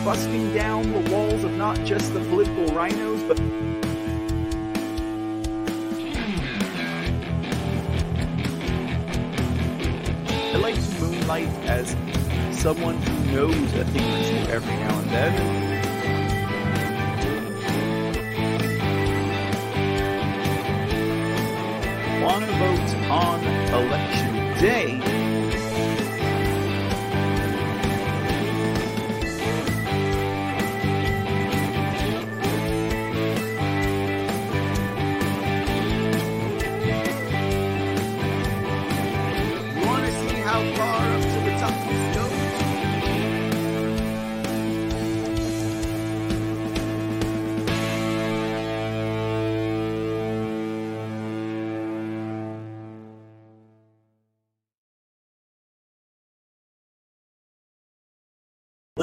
busting 0.05 0.53
down 0.53 0.93
the 0.93 1.11
walls 1.11 1.45
of 1.45 1.53
not 1.53 1.83
just 1.83 2.13
the 2.13 2.21
political 2.21 2.67
RINOs, 2.67 3.27
but 3.27 3.41
I 10.53 10.59
like 10.59 10.75
to 10.75 11.01
moonlight 11.01 11.49
as 11.65 11.97
someone 12.55 12.97
who 12.97 13.33
knows 13.33 13.75
a 13.75 13.85
thing 13.87 14.03
or 14.03 14.45
two 14.45 14.53
every 14.53 14.75
now 14.75 14.99
and 15.01 15.11
then. 15.11 15.65
want 22.23 22.43
to 22.43 22.53
vote 22.53 23.11
on 23.11 23.45
election 23.75 24.35
day 24.59 25.04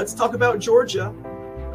Let's 0.01 0.15
talk 0.15 0.33
about 0.33 0.57
Georgia. 0.57 1.13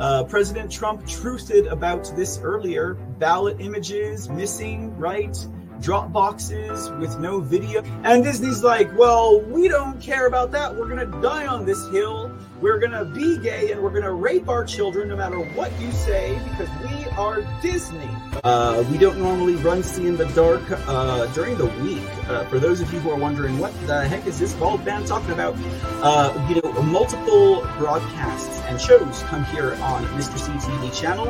Uh, 0.01 0.24
President 0.24 0.69
Trump 0.69 1.05
truthed 1.05 1.70
about 1.70 2.12
this 2.16 2.40
earlier. 2.43 2.94
Ballot 2.94 3.61
images 3.61 4.28
missing, 4.28 4.98
right? 4.98 5.39
Drop 5.81 6.12
boxes 6.12 6.90
with 6.98 7.20
no 7.20 7.39
video. 7.39 7.85
And 8.03 8.24
Disney's 8.24 8.65
like, 8.65 8.90
well, 8.98 9.40
we 9.43 9.69
don't 9.69 10.01
care 10.03 10.27
about 10.27 10.51
that. 10.51 10.74
We're 10.74 10.89
going 10.89 11.09
to 11.09 11.20
die 11.20 11.47
on 11.47 11.65
this 11.65 11.89
hill. 11.90 12.32
We're 12.61 12.81
going 12.81 12.90
to 12.90 13.05
be 13.05 13.39
gay 13.39 13.70
and 13.70 13.81
we're 13.81 13.90
going 13.90 14.03
to 14.03 14.15
rape 14.15 14.48
our 14.48 14.65
children 14.65 15.09
no 15.09 15.15
matter 15.15 15.39
what 15.39 15.70
you 15.81 15.93
say 15.93 16.36
because 16.51 16.69
we 16.82 16.95
are 17.17 17.43
Disney. 17.63 18.09
Uh, 18.45 18.85
we 18.91 18.99
don't 18.99 19.19
normally 19.19 19.55
run 19.57 19.83
See 19.83 20.07
in 20.07 20.17
the 20.17 20.27
Dark 20.27 20.63
uh, 20.71 21.27
during 21.33 21.57
the 21.57 21.67
week. 21.83 22.03
Uh, 22.29 22.45
for 22.45 22.59
those 22.59 22.81
of 22.81 22.93
you 22.93 23.01
who 23.01 23.11
are 23.11 23.17
wondering, 23.17 23.59
what 23.59 23.73
the 23.87 24.07
heck 24.07 24.27
is 24.27 24.39
this 24.39 24.55
bald 24.55 24.85
man 24.85 25.05
talking 25.05 25.31
about? 25.31 25.57
Uh, 26.03 26.47
you 26.49 26.61
know, 26.61 26.83
multiple 26.83 27.63
broadcasts 27.79 28.61
and 28.63 28.81
shows 28.81 29.23
come 29.25 29.45
here 29.47 29.75
on 29.81 30.05
Mr. 30.19 30.39
C 30.39 30.53
TV 30.53 30.95
channel. 30.95 31.29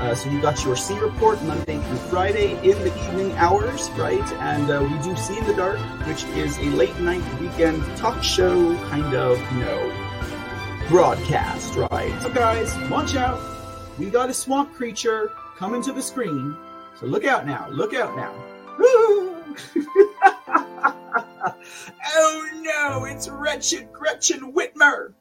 Uh, 0.00 0.14
so 0.14 0.30
you 0.30 0.40
got 0.40 0.64
your 0.64 0.76
C 0.76 0.98
report 0.98 1.42
Monday 1.44 1.78
through 1.78 1.96
Friday 1.96 2.52
in 2.68 2.78
the 2.82 2.92
evening 3.08 3.32
hours, 3.32 3.90
right? 3.90 4.32
And 4.34 4.70
uh, 4.70 4.80
we 4.82 4.98
do 5.02 5.14
See 5.14 5.38
in 5.38 5.46
the 5.46 5.54
Dark, 5.54 5.78
which 6.06 6.24
is 6.24 6.56
a 6.58 6.64
late 6.70 6.98
night 7.00 7.22
weekend 7.40 7.84
talk 7.96 8.22
show 8.22 8.74
kind 8.88 9.14
of, 9.14 9.38
you 9.52 9.60
know, 9.60 10.86
broadcast, 10.88 11.74
right? 11.76 12.18
So 12.22 12.30
guys, 12.30 12.74
watch 12.90 13.14
out. 13.14 13.59
We 14.00 14.08
got 14.08 14.30
a 14.30 14.34
swamp 14.34 14.72
creature 14.72 15.30
coming 15.58 15.82
to 15.82 15.92
the 15.92 16.00
screen. 16.00 16.56
So 16.98 17.04
look 17.04 17.26
out 17.26 17.46
now. 17.46 17.68
Look 17.68 17.92
out 17.92 18.16
now. 18.16 18.32
oh 22.16 22.48
no, 22.62 23.04
it's 23.04 23.28
wretched 23.28 23.92
Gretchen 23.92 24.54
Whitmer. 24.54 25.12